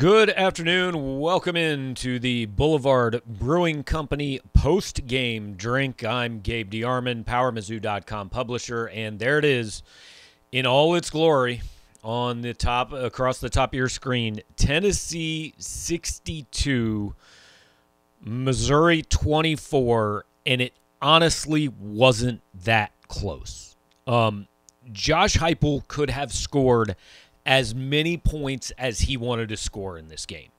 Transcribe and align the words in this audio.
Good 0.00 0.30
afternoon. 0.30 1.20
Welcome 1.20 1.56
in 1.58 1.94
to 1.96 2.18
the 2.18 2.46
Boulevard 2.46 3.20
Brewing 3.26 3.82
Company 3.82 4.40
post 4.54 5.06
game 5.06 5.56
drink. 5.56 6.02
I'm 6.02 6.40
Gabe 6.40 6.72
DeArmond, 6.72 7.26
PowerMizzou.com 7.26 8.30
publisher, 8.30 8.88
and 8.88 9.18
there 9.18 9.38
it 9.38 9.44
is 9.44 9.82
in 10.52 10.64
all 10.64 10.94
its 10.94 11.10
glory 11.10 11.60
on 12.02 12.40
the 12.40 12.54
top 12.54 12.94
across 12.94 13.40
the 13.40 13.50
top 13.50 13.72
of 13.72 13.74
your 13.74 13.90
screen. 13.90 14.40
Tennessee 14.56 15.52
62, 15.58 17.14
Missouri 18.22 19.02
24, 19.02 20.24
and 20.46 20.62
it 20.62 20.72
honestly 21.02 21.68
wasn't 21.68 22.40
that 22.64 22.92
close. 23.06 23.76
Um, 24.06 24.48
Josh 24.92 25.36
Heupel 25.36 25.86
could 25.88 26.08
have 26.08 26.32
scored 26.32 26.96
as 27.44 27.74
many 27.74 28.16
points 28.16 28.70
as 28.78 29.00
he 29.00 29.16
wanted 29.16 29.48
to 29.48 29.56
score 29.56 29.98
in 29.98 30.08
this 30.08 30.26
game. 30.26 30.50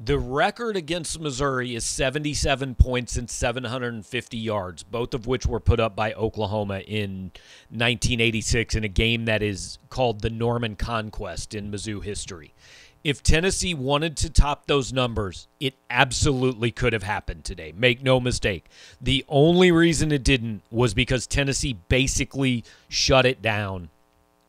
The 0.00 0.18
record 0.18 0.76
against 0.76 1.18
Missouri 1.18 1.74
is 1.74 1.84
77 1.84 2.76
points 2.76 3.16
and 3.16 3.28
750 3.28 4.36
yards, 4.36 4.84
both 4.84 5.12
of 5.12 5.26
which 5.26 5.44
were 5.44 5.58
put 5.58 5.80
up 5.80 5.96
by 5.96 6.12
Oklahoma 6.12 6.78
in 6.86 7.32
1986 7.70 8.76
in 8.76 8.84
a 8.84 8.88
game 8.88 9.24
that 9.24 9.42
is 9.42 9.78
called 9.90 10.20
the 10.20 10.30
Norman 10.30 10.76
Conquest 10.76 11.52
in 11.52 11.72
Mizzou 11.72 12.04
history. 12.04 12.54
If 13.02 13.24
Tennessee 13.24 13.74
wanted 13.74 14.16
to 14.18 14.30
top 14.30 14.66
those 14.66 14.92
numbers, 14.92 15.48
it 15.58 15.74
absolutely 15.90 16.70
could 16.70 16.92
have 16.92 17.02
happened 17.02 17.44
today. 17.44 17.72
Make 17.76 18.00
no 18.00 18.20
mistake. 18.20 18.66
The 19.00 19.24
only 19.28 19.72
reason 19.72 20.12
it 20.12 20.22
didn't 20.22 20.62
was 20.70 20.94
because 20.94 21.26
Tennessee 21.26 21.76
basically 21.88 22.62
shut 22.88 23.26
it 23.26 23.42
down 23.42 23.90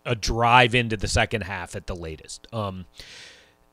a 0.09 0.15
drive 0.15 0.73
into 0.73 0.97
the 0.97 1.07
second 1.07 1.41
half 1.41 1.75
at 1.75 1.85
the 1.85 1.95
latest. 1.95 2.47
Um, 2.51 2.85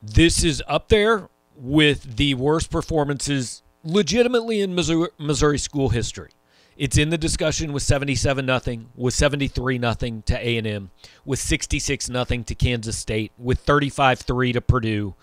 this 0.03 0.45
is 0.45 0.63
up 0.69 0.89
there 0.89 1.31
with 1.57 2.17
the 2.17 2.35
worst 2.35 2.71
performances 2.71 3.63
legitimately 3.83 4.61
in 4.61 4.75
Missouri, 4.75 5.09
Missouri 5.19 5.59
school 5.59 5.89
history. 5.89 6.31
It's 6.77 6.99
in 6.99 7.09
the 7.09 7.17
discussion 7.17 7.73
with 7.73 7.83
77 7.83 8.45
nothing, 8.45 8.91
with 8.95 9.15
73 9.15 9.79
nothing 9.79 10.23
to 10.27 10.37
A&M, 10.37 10.91
with 11.25 11.39
66 11.39 12.11
nothing 12.11 12.45
to 12.45 12.55
Kansas 12.55 12.99
State, 12.99 13.33
with 13.39 13.65
35-3 13.65 14.53
to 14.53 14.61
Purdue, 14.61 15.15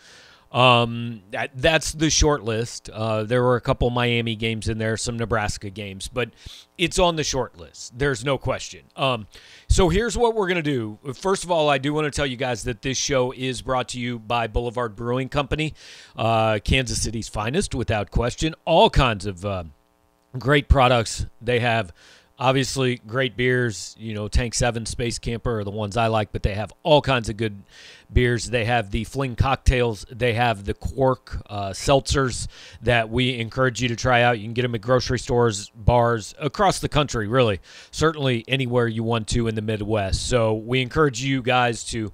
um, 0.54 1.24
that, 1.32 1.50
that's 1.56 1.94
the 1.94 2.12
short 2.12 2.44
list. 2.44 2.90
Uh, 2.92 3.24
there 3.24 3.42
were 3.42 3.56
a 3.56 3.62
couple 3.62 3.90
Miami 3.90 4.36
games 4.36 4.70
in 4.70 4.78
there, 4.78 4.96
some 4.98 5.18
Nebraska 5.18 5.72
games, 5.72 6.08
but 6.08 6.30
it's 6.78 7.00
on 7.00 7.16
the 7.16 7.24
short 7.24 7.58
list. 7.58 7.98
There's 7.98 8.24
no 8.24 8.38
question. 8.38 8.84
Um, 8.96 9.28
so 9.68 9.90
here's 9.90 10.16
what 10.16 10.36
we're 10.36 10.48
going 10.48 10.62
to 10.62 10.62
do. 10.62 11.00
First 11.16 11.44
of 11.44 11.50
all, 11.50 11.70
I 11.70 11.80
do 11.80 11.92
want 11.94 12.06
to 12.06 12.12
tell 12.12 12.28
you 12.28 12.38
guys 12.38 12.64
that 12.64 12.84
this 12.84 12.98
show 12.98 13.32
is 13.32 13.64
brought 13.64 13.90
to 13.90 14.00
you 14.00 14.20
by 14.20 14.46
Boulevard 14.46 14.96
Brewing 14.96 15.28
Company, 15.28 15.74
uh, 16.16 16.60
Kansas 16.64 17.02
City's 17.02 17.28
finest, 17.28 17.74
without 17.74 18.12
question. 18.12 18.54
All 18.66 18.92
kinds 18.92 19.26
of 19.26 19.44
uh, 19.44 19.64
great 20.38 20.70
products 20.70 21.26
they 21.42 21.60
have 21.62 21.92
obviously 22.40 23.00
great 23.08 23.38
beers 23.38 23.96
you 24.00 24.14
know 24.14 24.28
tank 24.28 24.54
7 24.54 24.86
space 24.86 25.20
camper 25.20 25.60
are 25.60 25.64
the 25.64 25.72
ones 25.72 25.98
i 25.98 26.08
like 26.08 26.32
but 26.32 26.44
they 26.44 26.56
have 26.56 26.74
all 26.84 27.02
kinds 27.02 27.30
of 27.30 27.38
good 27.38 27.64
beers. 28.14 28.50
They 28.50 28.66
have 28.66 28.92
the 28.92 29.04
fling 29.04 29.36
cocktails. 29.36 30.06
They 30.10 30.34
have 30.34 30.66
the 30.66 30.74
Quirk 30.74 31.42
uh, 31.50 31.70
seltzers 31.72 32.48
that 32.82 33.10
we 33.10 33.40
encourage 33.40 33.82
you 33.82 33.88
to 33.90 33.96
try 33.96 34.22
out. 34.22 34.40
You 34.40 34.46
can 34.46 34.54
get 34.54 34.62
them 34.62 34.76
at 34.76 34.82
grocery 34.82 35.20
stores 35.20 35.70
bars 35.76 36.36
across 36.40 36.80
the 36.80 36.90
country 36.90 37.28
really. 37.28 37.60
Certainly 37.92 38.46
anywhere 38.48 38.88
you 38.88 39.04
want 39.04 39.28
to 39.30 39.48
in 39.48 39.56
the 39.56 39.62
midwest. 39.62 40.28
So 40.30 40.54
we 40.54 40.82
encourage 40.82 41.22
you 41.22 41.42
guys 41.42 41.84
to 41.86 42.12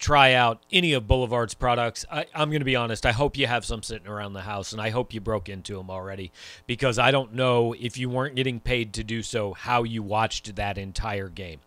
try 0.00 0.32
out 0.32 0.62
any 0.72 0.94
of 0.94 1.06
Boulevard's 1.06 1.52
products. 1.52 2.06
I, 2.10 2.24
am 2.34 2.48
going 2.48 2.62
to 2.62 2.64
be 2.64 2.74
honest. 2.74 3.04
I 3.04 3.12
hope 3.12 3.36
you 3.36 3.46
have 3.46 3.66
some 3.66 3.82
sitting 3.82 4.08
around 4.08 4.32
the 4.32 4.40
house, 4.40 4.72
and 4.72 4.80
I 4.80 4.88
hope 4.88 5.12
you 5.12 5.20
broke 5.20 5.50
into 5.50 5.76
them 5.76 5.90
already 5.90 6.32
because 6.66 6.98
I 6.98 7.10
don't 7.10 7.34
know 7.34 7.74
if 7.78 7.98
you 7.98 8.08
weren't 8.08 8.34
getting 8.34 8.60
paid 8.60 8.94
to 8.94 9.04
do 9.04 9.22
so, 9.22 9.52
how 9.52 9.82
you 9.82 10.02
watched 10.02 10.56
that 10.56 10.78
entire 10.78 11.28
game. 11.28 11.60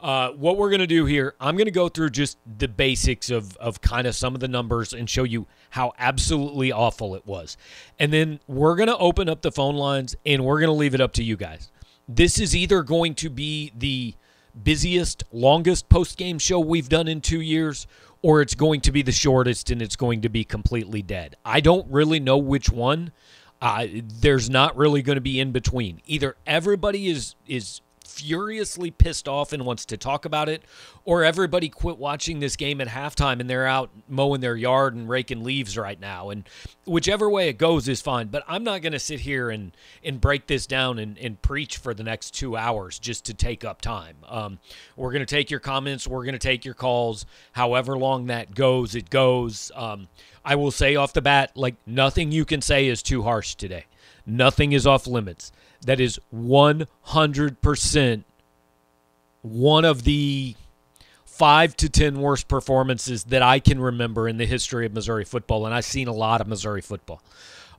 Uh, 0.00 0.30
what 0.30 0.56
we're 0.56 0.70
going 0.70 0.80
to 0.80 0.86
do 0.86 1.06
here, 1.06 1.34
I'm 1.40 1.56
going 1.56 1.66
to 1.66 1.72
go 1.72 1.88
through 1.88 2.10
just 2.10 2.38
the 2.58 2.68
basics 2.68 3.30
of, 3.30 3.56
of 3.56 3.80
kind 3.80 4.06
of 4.06 4.14
some 4.14 4.34
of 4.34 4.40
the 4.40 4.48
numbers 4.48 4.92
and 4.92 5.10
show 5.10 5.24
you 5.24 5.46
how 5.70 5.92
absolutely 5.98 6.70
awful 6.70 7.16
it 7.16 7.26
was. 7.26 7.56
And 7.98 8.12
then 8.12 8.38
we're 8.46 8.76
going 8.76 8.88
to 8.88 8.96
open 8.96 9.28
up 9.28 9.42
the 9.42 9.52
phone 9.52 9.74
lines 9.74 10.14
and 10.24 10.44
we're 10.44 10.60
going 10.60 10.68
to 10.68 10.72
leave 10.72 10.94
it 10.94 11.00
up 11.00 11.12
to 11.14 11.24
you 11.24 11.36
guys. 11.36 11.70
This 12.08 12.38
is 12.38 12.54
either 12.54 12.82
going 12.82 13.14
to 13.16 13.30
be 13.30 13.72
the 13.76 14.14
busiest, 14.60 15.24
longest 15.32 15.88
post 15.88 16.16
game 16.18 16.38
show 16.38 16.60
we've 16.60 16.88
done 16.88 17.08
in 17.08 17.20
two 17.20 17.40
years, 17.40 17.86
or 18.22 18.40
it's 18.40 18.54
going 18.54 18.80
to 18.82 18.92
be 18.92 19.02
the 19.02 19.12
shortest 19.12 19.70
and 19.70 19.82
it's 19.82 19.96
going 19.96 20.20
to 20.22 20.28
be 20.28 20.44
completely 20.44 21.02
dead. 21.02 21.36
I 21.44 21.60
don't 21.60 21.90
really 21.90 22.20
know 22.20 22.38
which 22.38 22.70
one. 22.70 23.12
Uh, 23.60 23.86
there's 24.20 24.50
not 24.50 24.76
really 24.76 25.02
going 25.02 25.16
to 25.16 25.22
be 25.22 25.38
in 25.38 25.52
between. 25.52 26.00
Either 26.06 26.36
everybody 26.46 27.08
is 27.08 27.36
is 27.46 27.80
furiously 28.02 28.90
pissed 28.90 29.28
off 29.28 29.52
and 29.52 29.64
wants 29.64 29.84
to 29.86 29.96
talk 29.96 30.24
about 30.24 30.48
it, 30.48 30.62
or 31.04 31.24
everybody 31.24 31.68
quit 31.68 31.98
watching 31.98 32.40
this 32.40 32.56
game 32.56 32.80
at 32.80 32.88
halftime 32.88 33.40
and 33.40 33.48
they're 33.48 33.66
out 33.66 33.90
mowing 34.08 34.40
their 34.40 34.56
yard 34.56 34.94
and 34.94 35.08
raking 35.08 35.42
leaves 35.44 35.76
right 35.76 36.00
now. 36.00 36.30
And 36.30 36.48
whichever 36.84 37.28
way 37.28 37.48
it 37.48 37.58
goes 37.58 37.88
is 37.88 38.00
fine. 38.00 38.28
But 38.28 38.44
I'm 38.46 38.64
not 38.64 38.82
going 38.82 38.92
to 38.92 38.98
sit 38.98 39.20
here 39.20 39.50
and, 39.50 39.72
and 40.04 40.20
break 40.20 40.46
this 40.46 40.66
down 40.66 40.98
and, 40.98 41.18
and 41.18 41.40
preach 41.42 41.78
for 41.78 41.94
the 41.94 42.02
next 42.02 42.32
two 42.32 42.56
hours 42.56 42.98
just 42.98 43.24
to 43.26 43.34
take 43.34 43.64
up 43.64 43.80
time. 43.80 44.16
Um, 44.28 44.58
we're 44.96 45.12
going 45.12 45.24
to 45.24 45.34
take 45.34 45.50
your 45.50 45.60
comments, 45.60 46.06
we're 46.06 46.24
going 46.24 46.32
to 46.34 46.38
take 46.38 46.64
your 46.64 46.74
calls. 46.74 47.26
However 47.52 47.96
long 47.98 48.26
that 48.26 48.54
goes, 48.54 48.94
it 48.94 49.10
goes. 49.10 49.70
Um, 49.74 50.08
I 50.44 50.56
will 50.56 50.70
say 50.70 50.96
off 50.96 51.12
the 51.12 51.22
bat, 51.22 51.52
like 51.54 51.76
nothing 51.86 52.32
you 52.32 52.44
can 52.44 52.60
say 52.60 52.88
is 52.88 53.02
too 53.02 53.22
harsh 53.22 53.54
today. 53.54 53.86
Nothing 54.26 54.72
is 54.72 54.86
off 54.86 55.06
limits 55.06 55.52
that 55.84 56.00
is 56.00 56.18
100% 56.34 58.24
one 59.42 59.84
of 59.84 60.04
the 60.04 60.54
five 61.24 61.76
to 61.76 61.88
10 61.88 62.20
worst 62.20 62.46
performances 62.46 63.24
that 63.24 63.42
I 63.42 63.58
can 63.58 63.80
remember 63.80 64.28
in 64.28 64.36
the 64.36 64.46
history 64.46 64.86
of 64.86 64.92
Missouri 64.92 65.24
football. 65.24 65.66
And 65.66 65.74
I've 65.74 65.84
seen 65.84 66.06
a 66.06 66.12
lot 66.12 66.40
of 66.40 66.46
Missouri 66.46 66.80
football. 66.80 67.20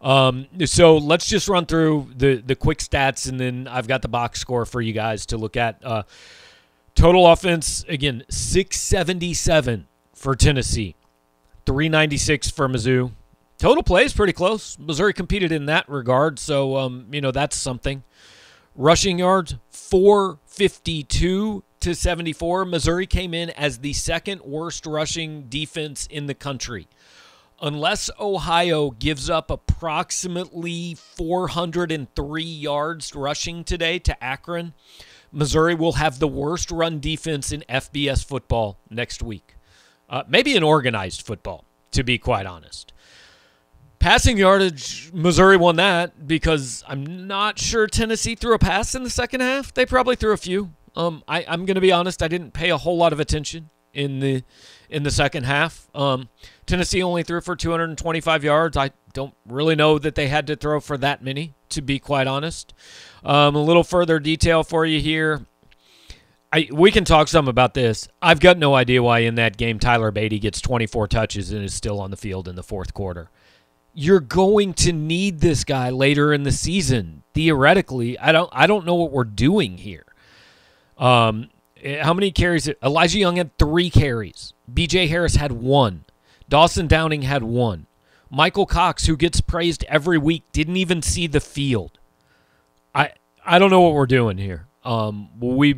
Um, 0.02 0.48
so 0.66 0.98
let's 0.98 1.28
just 1.28 1.48
run 1.48 1.66
through 1.66 2.10
the, 2.16 2.36
the 2.36 2.56
quick 2.58 2.80
stats, 2.80 3.30
and 3.30 3.40
then 3.40 3.70
I've 3.70 3.88
got 3.88 4.02
the 4.02 4.10
box 4.10 4.42
score 4.42 4.66
for 4.66 4.82
you 4.82 4.92
guys 4.92 5.26
to 5.28 5.38
look 5.38 5.56
at. 5.56 5.78
Uh, 5.82 6.04
total 6.94 7.26
offense, 7.26 7.86
again, 7.88 8.26
677 8.30 9.88
for 10.14 10.36
Tennessee, 10.36 10.96
396 11.66 12.50
for 12.50 12.68
Mizzou, 12.68 13.12
Total 13.64 13.82
plays 13.82 14.12
pretty 14.12 14.34
close. 14.34 14.78
Missouri 14.78 15.14
competed 15.14 15.54
in 15.54 15.68
that 15.68 15.88
regard, 15.88 16.38
so 16.38 16.76
um, 16.76 17.08
you 17.14 17.22
know 17.22 17.32
that's 17.32 17.56
something. 17.56 18.04
Rushing 18.76 19.20
yards 19.20 19.56
452 19.70 21.64
to 21.80 21.96
74. 21.96 22.66
Missouri 22.66 23.08
came 23.08 23.34
in 23.34 23.52
as 23.52 23.78
the 23.78 23.94
second 23.94 24.42
worst 24.42 24.86
rushing 24.86 25.44
defense 25.44 26.08
in 26.08 26.26
the 26.26 26.34
country. 26.34 26.90
Unless 27.62 28.10
Ohio 28.20 28.92
gives 28.92 29.30
up 29.30 29.50
approximately 29.50 30.96
403 30.96 32.44
yards 32.44 33.16
rushing 33.16 33.64
today 33.64 33.98
to 33.98 34.22
Akron, 34.22 34.74
Missouri 35.32 35.74
will 35.74 35.94
have 35.94 36.20
the 36.20 36.28
worst 36.28 36.70
run 36.70 37.00
defense 37.00 37.54
in 37.54 37.64
FBS 37.70 38.26
football 38.26 38.78
next 38.90 39.24
week. 39.24 39.56
Uh, 40.10 40.24
maybe 40.28 40.54
in 40.54 40.64
organized 40.64 41.22
football, 41.22 41.64
to 41.92 42.04
be 42.04 42.18
quite 42.18 42.46
honest. 42.46 42.93
Passing 44.04 44.38
yardage, 44.38 45.12
Missouri 45.14 45.56
won 45.56 45.78
that 45.78 46.28
because 46.28 46.84
I'm 46.86 47.26
not 47.26 47.58
sure 47.58 47.88
Tennessee 47.88 48.36
threw 48.36 48.54
a 48.54 48.60
pass 48.60 48.96
in 48.96 49.04
the 49.04 49.10
second 49.10 49.40
half. 49.40 49.74
They 49.74 49.86
probably 49.86 50.18
threw 50.18 50.34
a 50.34 50.38
few. 50.38 50.74
Um, 50.94 51.24
I, 51.26 51.46
I'm 51.48 51.66
going 51.66 51.76
to 51.76 51.82
be 51.82 51.94
honest. 51.94 52.22
I 52.22 52.28
didn't 52.28 52.52
pay 52.52 52.70
a 52.70 52.76
whole 52.78 52.98
lot 52.98 53.14
of 53.14 53.22
attention 53.22 53.70
in 53.94 54.20
the 54.20 54.44
in 54.90 55.04
the 55.04 55.10
second 55.10 55.46
half. 55.46 55.88
Um, 55.96 56.28
Tennessee 56.66 57.02
only 57.02 57.24
threw 57.24 57.40
for 57.40 57.56
225 57.56 58.44
yards. 58.44 58.76
I 58.76 58.92
don't 59.14 59.34
really 59.46 59.74
know 59.74 59.98
that 60.00 60.16
they 60.16 60.28
had 60.28 60.48
to 60.48 60.58
throw 60.58 60.82
for 60.82 60.98
that 60.98 61.24
many, 61.24 61.54
to 61.70 61.82
be 61.82 61.98
quite 61.98 62.28
honest. 62.28 62.74
Um, 63.24 63.56
a 63.56 63.64
little 63.64 63.86
further 63.86 64.20
detail 64.20 64.66
for 64.66 64.86
you 64.86 65.00
here. 65.00 65.46
I, 66.52 66.68
we 66.74 66.92
can 66.92 67.06
talk 67.06 67.30
some 67.30 67.48
about 67.48 67.74
this. 67.74 68.10
I've 68.22 68.42
got 68.42 68.58
no 68.58 68.76
idea 68.76 69.02
why 69.02 69.20
in 69.20 69.36
that 69.36 69.56
game 69.56 69.80
Tyler 69.80 70.12
Badie 70.12 70.42
gets 70.42 70.60
24 70.60 71.08
touches 71.08 71.54
and 71.54 71.64
is 71.64 71.74
still 71.74 72.02
on 72.02 72.12
the 72.12 72.18
field 72.18 72.50
in 72.50 72.58
the 72.58 72.64
fourth 72.64 72.94
quarter 72.94 73.30
you're 73.94 74.20
going 74.20 74.74
to 74.74 74.92
need 74.92 75.40
this 75.40 75.64
guy 75.64 75.90
later 75.90 76.34
in 76.34 76.44
the 76.44 76.52
season. 76.52 77.24
Theoretically, 77.34 78.18
I 78.20 78.32
don't 78.32 78.50
I 78.52 78.68
don't 78.68 78.86
know 78.86 78.96
what 78.96 79.12
we're 79.12 79.24
doing 79.24 79.78
here. 79.78 80.06
Um, 80.98 81.50
how 82.02 82.14
many 82.14 82.32
carries? 82.32 82.70
Elijah 82.82 83.20
Young 83.20 83.38
had 83.38 83.58
three 83.58 83.90
carries. 83.90 84.54
B.J. 84.72 85.08
Harris 85.08 85.36
had 85.36 85.52
one. 85.52 86.06
Dawson 86.48 86.88
Downing 86.88 87.24
had 87.24 87.44
one. 87.44 87.88
Michael 88.30 88.66
Cox, 88.66 89.06
who 89.06 89.18
gets 89.18 89.42
praised 89.42 89.84
every 89.88 90.18
week, 90.18 90.44
didn't 90.52 90.78
even 90.78 91.02
see 91.02 91.28
the 91.28 91.40
field. 91.40 92.00
I 92.96 93.12
I 93.46 93.60
don't 93.60 93.70
know 93.70 93.82
what 93.82 93.94
we're 93.94 94.06
doing 94.06 94.38
here. 94.38 94.68
Um, 94.84 95.30
we 95.40 95.76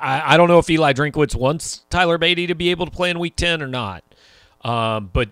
I, 0.00 0.34
I 0.34 0.36
don't 0.36 0.48
know 0.48 0.58
if 0.58 0.68
Eli 0.68 0.92
Drinkwitz 0.92 1.34
wants 1.34 1.84
Tyler 1.90 2.18
Badie 2.18 2.48
to 2.48 2.54
be 2.54 2.70
able 2.70 2.86
to 2.86 2.92
play 2.92 3.10
in 3.10 3.18
Week 3.18 3.36
Ten 3.36 3.62
or 3.62 3.68
not. 3.68 4.04
Um, 4.62 5.10
but 5.12 5.28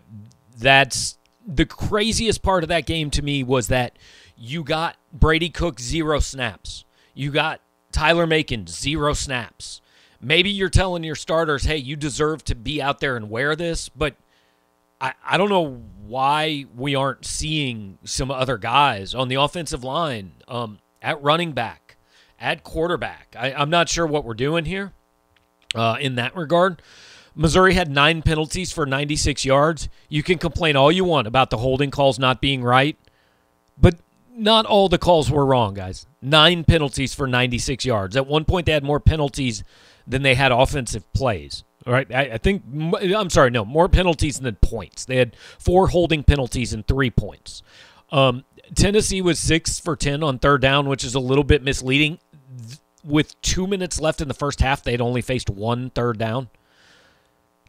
that's 0.56 1.18
the 1.46 1.66
craziest 1.66 2.42
part 2.42 2.62
of 2.62 2.68
that 2.68 2.86
game 2.86 3.10
to 3.10 3.22
me 3.22 3.42
was 3.42 3.68
that 3.68 3.96
you 4.36 4.64
got 4.64 4.96
Brady 5.12 5.50
Cook 5.50 5.78
zero 5.80 6.20
snaps. 6.20 6.84
You 7.14 7.30
got 7.30 7.60
Tyler 7.92 8.26
Macon 8.26 8.66
zero 8.66 9.12
snaps. 9.14 9.80
Maybe 10.20 10.50
you're 10.50 10.70
telling 10.70 11.04
your 11.04 11.14
starters, 11.14 11.64
hey, 11.64 11.76
you 11.76 11.96
deserve 11.96 12.44
to 12.44 12.54
be 12.54 12.80
out 12.80 13.00
there 13.00 13.16
and 13.16 13.28
wear 13.28 13.54
this, 13.54 13.88
but 13.90 14.16
I, 15.00 15.12
I 15.24 15.36
don't 15.36 15.50
know 15.50 15.82
why 16.06 16.64
we 16.74 16.94
aren't 16.94 17.26
seeing 17.26 17.98
some 18.04 18.30
other 18.30 18.56
guys 18.56 19.14
on 19.14 19.28
the 19.28 19.34
offensive 19.34 19.84
line, 19.84 20.32
um, 20.48 20.78
at 21.02 21.22
running 21.22 21.52
back, 21.52 21.96
at 22.40 22.64
quarterback. 22.64 23.36
I, 23.38 23.52
I'm 23.52 23.68
not 23.68 23.90
sure 23.90 24.06
what 24.06 24.24
we're 24.24 24.34
doing 24.34 24.64
here 24.64 24.92
uh, 25.74 25.98
in 26.00 26.14
that 26.14 26.34
regard. 26.34 26.80
Missouri 27.34 27.74
had 27.74 27.90
nine 27.90 28.22
penalties 28.22 28.72
for 28.72 28.86
96 28.86 29.44
yards. 29.44 29.88
You 30.08 30.22
can 30.22 30.38
complain 30.38 30.76
all 30.76 30.92
you 30.92 31.04
want 31.04 31.26
about 31.26 31.50
the 31.50 31.58
holding 31.58 31.90
calls 31.90 32.18
not 32.18 32.40
being 32.40 32.62
right, 32.62 32.96
but 33.78 33.96
not 34.36 34.66
all 34.66 34.88
the 34.88 34.98
calls 34.98 35.30
were 35.30 35.44
wrong, 35.44 35.74
guys. 35.74 36.06
Nine 36.22 36.64
penalties 36.64 37.14
for 37.14 37.26
96 37.26 37.84
yards. 37.84 38.16
At 38.16 38.26
one 38.26 38.44
point, 38.44 38.66
they 38.66 38.72
had 38.72 38.84
more 38.84 39.00
penalties 39.00 39.64
than 40.06 40.22
they 40.22 40.34
had 40.34 40.52
offensive 40.52 41.10
plays. 41.12 41.64
All 41.86 41.92
right, 41.92 42.10
I, 42.12 42.22
I 42.32 42.38
think 42.38 42.62
I'm 42.72 43.30
sorry, 43.30 43.50
no 43.50 43.64
more 43.64 43.88
penalties 43.88 44.40
than 44.40 44.54
points. 44.56 45.04
They 45.04 45.16
had 45.16 45.36
four 45.58 45.88
holding 45.88 46.22
penalties 46.22 46.72
and 46.72 46.86
three 46.86 47.10
points. 47.10 47.62
Um, 48.10 48.44
Tennessee 48.74 49.20
was 49.20 49.38
six 49.38 49.78
for 49.80 49.94
ten 49.94 50.22
on 50.22 50.38
third 50.38 50.62
down, 50.62 50.88
which 50.88 51.04
is 51.04 51.14
a 51.14 51.20
little 51.20 51.44
bit 51.44 51.62
misleading. 51.62 52.18
With 53.04 53.38
two 53.42 53.66
minutes 53.66 54.00
left 54.00 54.22
in 54.22 54.28
the 54.28 54.34
first 54.34 54.60
half, 54.60 54.82
they'd 54.82 55.00
only 55.02 55.20
faced 55.20 55.50
one 55.50 55.90
third 55.90 56.18
down. 56.18 56.48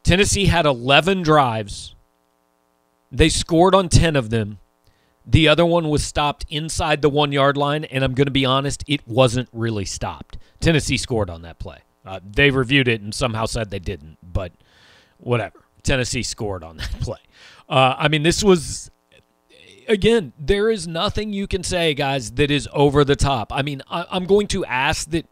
Tennessee 0.06 0.46
had 0.46 0.68
11 0.68 1.24
drives. 1.24 1.96
They 3.12 3.28
scored 3.28 3.74
on 3.74 3.90
10 3.90 4.16
of 4.16 4.30
them. 4.30 4.60
The 5.26 5.48
other 5.48 5.66
one 5.66 5.90
was 5.90 6.04
stopped 6.04 6.46
inside 6.48 7.02
the 7.02 7.10
one 7.10 7.32
yard 7.32 7.58
line, 7.58 7.84
and 7.86 8.04
I'm 8.04 8.14
going 8.14 8.28
to 8.28 8.32
be 8.32 8.46
honest, 8.46 8.84
it 8.88 9.06
wasn't 9.08 9.50
really 9.52 9.84
stopped. 9.84 10.38
Tennessee 10.60 10.98
scored 10.98 11.32
on 11.32 11.42
that 11.42 11.58
play. 11.58 11.80
Uh, 12.06 12.20
they 12.24 12.52
reviewed 12.52 12.88
it 12.88 13.02
and 13.02 13.16
somehow 13.16 13.46
said 13.48 13.72
they 13.72 13.80
didn't, 13.80 14.20
but 14.22 14.52
whatever. 15.18 15.66
Tennessee 15.82 16.22
scored 16.22 16.64
on 16.64 16.78
that 16.78 17.00
play. 17.00 17.20
Uh, 17.68 17.96
I 17.98 18.08
mean, 18.08 18.22
this 18.22 18.44
was 18.44 18.92
again. 19.88 20.34
There 20.38 20.70
is 20.70 20.88
nothing 20.88 21.34
you 21.34 21.48
can 21.48 21.64
say, 21.64 21.96
guys, 21.96 22.34
that 22.34 22.52
is 22.52 22.70
over 22.72 23.04
the 23.04 23.16
top. 23.16 23.52
I 23.52 23.64
mean, 23.64 23.82
I, 23.90 24.06
am 24.12 24.26
going 24.26 24.46
to 24.50 24.64
ask 24.66 25.10
that 25.10 25.26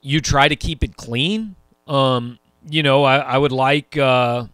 you 0.00 0.22
try 0.22 0.48
to 0.48 0.56
keep 0.56 0.82
it 0.82 0.96
clean. 0.96 1.56
Um, 1.86 2.38
you 2.68 2.82
know, 2.82 3.04
I, 3.04 3.18
I 3.18 3.38
would 3.38 3.52
like 3.52 3.96
uh, 3.96 4.46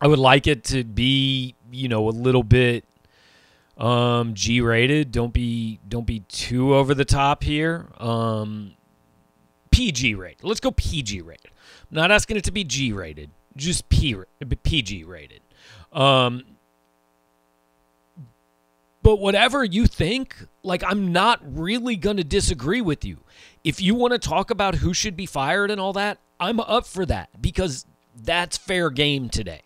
I 0.00 0.06
would 0.06 0.18
like 0.18 0.46
it 0.46 0.64
to 0.64 0.84
be 0.84 1.54
you 1.70 1.88
know 1.88 2.08
a 2.08 2.10
little 2.10 2.42
bit 2.42 2.84
um, 3.76 4.34
G 4.34 4.60
rated. 4.60 5.12
Don't 5.12 5.32
be 5.32 5.80
don't 5.88 6.06
be 6.06 6.20
too 6.28 6.74
over 6.74 6.94
the 6.94 7.04
top 7.04 7.42
here. 7.42 7.86
Um, 7.98 8.74
PG 9.70 10.14
rated. 10.14 10.44
Let's 10.44 10.60
go 10.60 10.70
PG 10.72 11.22
rated. 11.22 11.50
I'm 11.90 11.96
not 11.96 12.10
asking 12.10 12.36
it 12.36 12.44
to 12.44 12.52
be 12.52 12.64
G 12.64 12.92
rated, 12.92 13.30
just 13.56 13.88
P, 13.88 14.16
PG 14.62 15.04
rated. 15.04 15.40
Um, 15.92 16.44
but 19.02 19.16
whatever 19.18 19.64
you 19.64 19.86
think, 19.86 20.36
like, 20.62 20.84
I'm 20.84 21.12
not 21.12 21.40
really 21.42 21.96
going 21.96 22.18
to 22.18 22.24
disagree 22.24 22.80
with 22.80 23.04
you. 23.04 23.18
If 23.64 23.80
you 23.80 23.94
want 23.94 24.12
to 24.12 24.18
talk 24.18 24.50
about 24.50 24.76
who 24.76 24.92
should 24.92 25.16
be 25.16 25.26
fired 25.26 25.70
and 25.70 25.80
all 25.80 25.94
that, 25.94 26.18
I'm 26.40 26.58
up 26.58 26.86
for 26.86 27.06
that 27.06 27.28
because 27.40 27.86
that's 28.16 28.56
fair 28.56 28.90
game 28.90 29.28
today. 29.28 29.62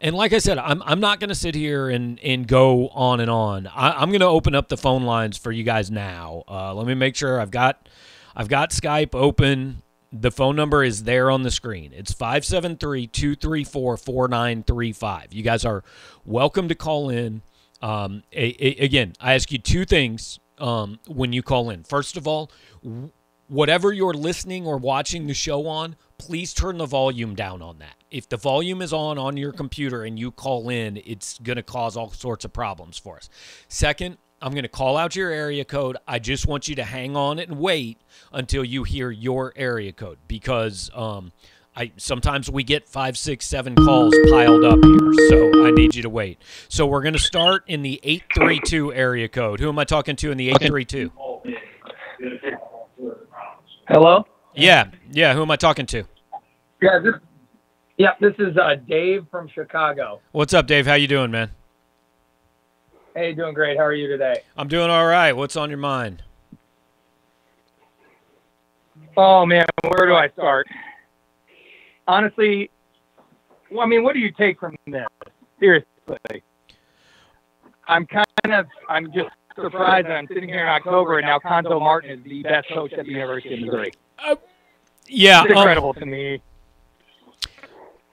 And 0.00 0.14
like 0.14 0.32
I 0.32 0.38
said, 0.38 0.58
I'm, 0.58 0.82
I'm 0.84 1.00
not 1.00 1.18
going 1.18 1.28
to 1.28 1.34
sit 1.34 1.54
here 1.54 1.88
and, 1.88 2.20
and 2.20 2.46
go 2.46 2.88
on 2.88 3.20
and 3.20 3.30
on. 3.30 3.66
I, 3.66 4.02
am 4.02 4.10
going 4.10 4.20
to 4.20 4.26
open 4.26 4.54
up 4.54 4.68
the 4.68 4.76
phone 4.76 5.04
lines 5.04 5.36
for 5.36 5.50
you 5.50 5.64
guys 5.64 5.90
now. 5.90 6.44
Uh, 6.48 6.74
let 6.74 6.86
me 6.86 6.94
make 6.94 7.16
sure 7.16 7.40
I've 7.40 7.50
got 7.50 7.88
I've 8.36 8.48
got 8.48 8.70
Skype 8.70 9.14
open. 9.14 9.82
The 10.12 10.30
phone 10.30 10.56
number 10.56 10.84
is 10.84 11.04
there 11.04 11.30
on 11.30 11.42
the 11.42 11.50
screen. 11.50 11.92
It's 11.92 12.12
573 12.12 13.08
234 13.08 13.96
4935. 13.96 15.32
You 15.32 15.42
guys 15.42 15.64
are 15.64 15.82
welcome 16.24 16.68
to 16.68 16.74
call 16.74 17.10
in. 17.10 17.42
Um, 17.82 18.22
a, 18.32 18.54
a, 18.64 18.84
again, 18.84 19.14
I 19.20 19.34
ask 19.34 19.50
you 19.50 19.58
two 19.58 19.84
things 19.84 20.38
um, 20.58 21.00
when 21.08 21.32
you 21.32 21.42
call 21.42 21.70
in. 21.70 21.82
First 21.82 22.16
of 22.16 22.26
all, 22.26 22.50
whatever 23.48 23.92
you're 23.92 24.14
listening 24.14 24.66
or 24.66 24.76
watching 24.78 25.26
the 25.26 25.34
show 25.34 25.66
on, 25.66 25.96
please 26.18 26.52
turn 26.52 26.78
the 26.78 26.86
volume 26.86 27.34
down 27.34 27.62
on 27.62 27.78
that. 27.78 27.94
If 28.10 28.28
the 28.28 28.36
volume 28.36 28.82
is 28.82 28.92
on 28.92 29.18
on 29.18 29.36
your 29.36 29.52
computer 29.52 30.04
and 30.04 30.18
you 30.18 30.30
call 30.30 30.68
in, 30.68 31.00
it's 31.04 31.38
going 31.38 31.56
to 31.56 31.62
cause 31.62 31.96
all 31.96 32.10
sorts 32.10 32.44
of 32.44 32.52
problems 32.52 32.98
for 32.98 33.16
us. 33.16 33.28
Second, 33.68 34.18
I'm 34.40 34.52
going 34.52 34.62
to 34.62 34.68
call 34.68 34.96
out 34.96 35.16
your 35.16 35.30
area 35.30 35.64
code. 35.64 35.96
I 36.06 36.18
just 36.18 36.46
want 36.46 36.68
you 36.68 36.76
to 36.76 36.84
hang 36.84 37.16
on 37.16 37.38
and 37.38 37.58
wait 37.58 37.98
until 38.32 38.64
you 38.64 38.84
hear 38.84 39.10
your 39.10 39.52
area 39.56 39.92
code 39.92 40.18
because 40.28 40.90
um, 40.94 41.32
I 41.74 41.92
sometimes 41.96 42.50
we 42.50 42.62
get 42.64 42.88
five, 42.88 43.16
six, 43.16 43.46
seven 43.46 43.74
calls 43.74 44.14
piled 44.30 44.64
up 44.64 44.78
here, 44.84 45.12
so 45.28 45.66
I 45.66 45.70
need 45.70 45.94
you 45.94 46.02
to 46.02 46.10
wait. 46.10 46.40
So 46.68 46.86
we're 46.86 47.02
going 47.02 47.14
to 47.14 47.20
start 47.20 47.64
in 47.66 47.82
the 47.82 48.00
eight 48.02 48.24
three 48.34 48.60
two 48.60 48.92
area 48.92 49.28
code. 49.28 49.60
Who 49.60 49.68
am 49.68 49.78
I 49.78 49.84
talking 49.84 50.16
to 50.16 50.30
in 50.30 50.38
the 50.38 50.50
eight 50.50 50.62
three 50.62 50.84
two? 50.84 51.12
Hello. 53.88 54.24
Yeah, 54.58 54.90
yeah. 55.12 55.34
Who 55.34 55.42
am 55.42 55.50
I 55.52 55.56
talking 55.56 55.86
to? 55.86 56.04
Yeah, 56.82 56.98
this. 56.98 57.14
Yeah, 57.96 58.10
this 58.20 58.34
is 58.38 58.56
uh, 58.56 58.74
Dave 58.88 59.26
from 59.30 59.48
Chicago. 59.48 60.20
What's 60.32 60.52
up, 60.52 60.66
Dave? 60.66 60.86
How 60.86 60.94
you 60.94 61.06
doing, 61.06 61.30
man? 61.30 61.50
Hey, 63.14 63.34
doing 63.34 63.54
great. 63.54 63.76
How 63.76 63.84
are 63.84 63.94
you 63.94 64.08
today? 64.08 64.42
I'm 64.56 64.68
doing 64.68 64.90
all 64.90 65.06
right. 65.06 65.32
What's 65.32 65.56
on 65.56 65.68
your 65.68 65.78
mind? 65.78 66.22
Oh 69.16 69.46
man, 69.46 69.66
where 69.82 70.06
do 70.06 70.14
I 70.14 70.28
start? 70.30 70.66
Honestly, 72.06 72.70
well, 73.70 73.82
I 73.82 73.86
mean, 73.86 74.02
what 74.02 74.14
do 74.14 74.20
you 74.20 74.32
take 74.32 74.58
from 74.60 74.76
this? 74.86 75.06
Seriously, 75.58 76.42
I'm 77.86 78.06
kind 78.06 78.26
of, 78.44 78.66
I'm 78.88 79.12
just 79.12 79.30
surprised 79.56 80.06
that 80.06 80.12
I'm 80.12 80.28
sitting 80.28 80.48
here 80.48 80.62
in 80.62 80.68
October 80.68 81.18
and 81.18 81.26
now 81.26 81.38
Cuonzo 81.40 81.80
Martin 81.80 82.10
is 82.10 82.24
the 82.24 82.42
best 82.42 82.68
coach 82.72 82.92
at 82.92 83.06
the 83.06 83.10
University 83.10 83.54
of 83.54 83.60
Missouri. 83.60 83.92
Uh, 84.18 84.36
yeah, 85.06 85.42
it's 85.42 85.50
incredible 85.50 85.90
um, 85.90 85.94
to 85.96 86.06
me. 86.06 86.42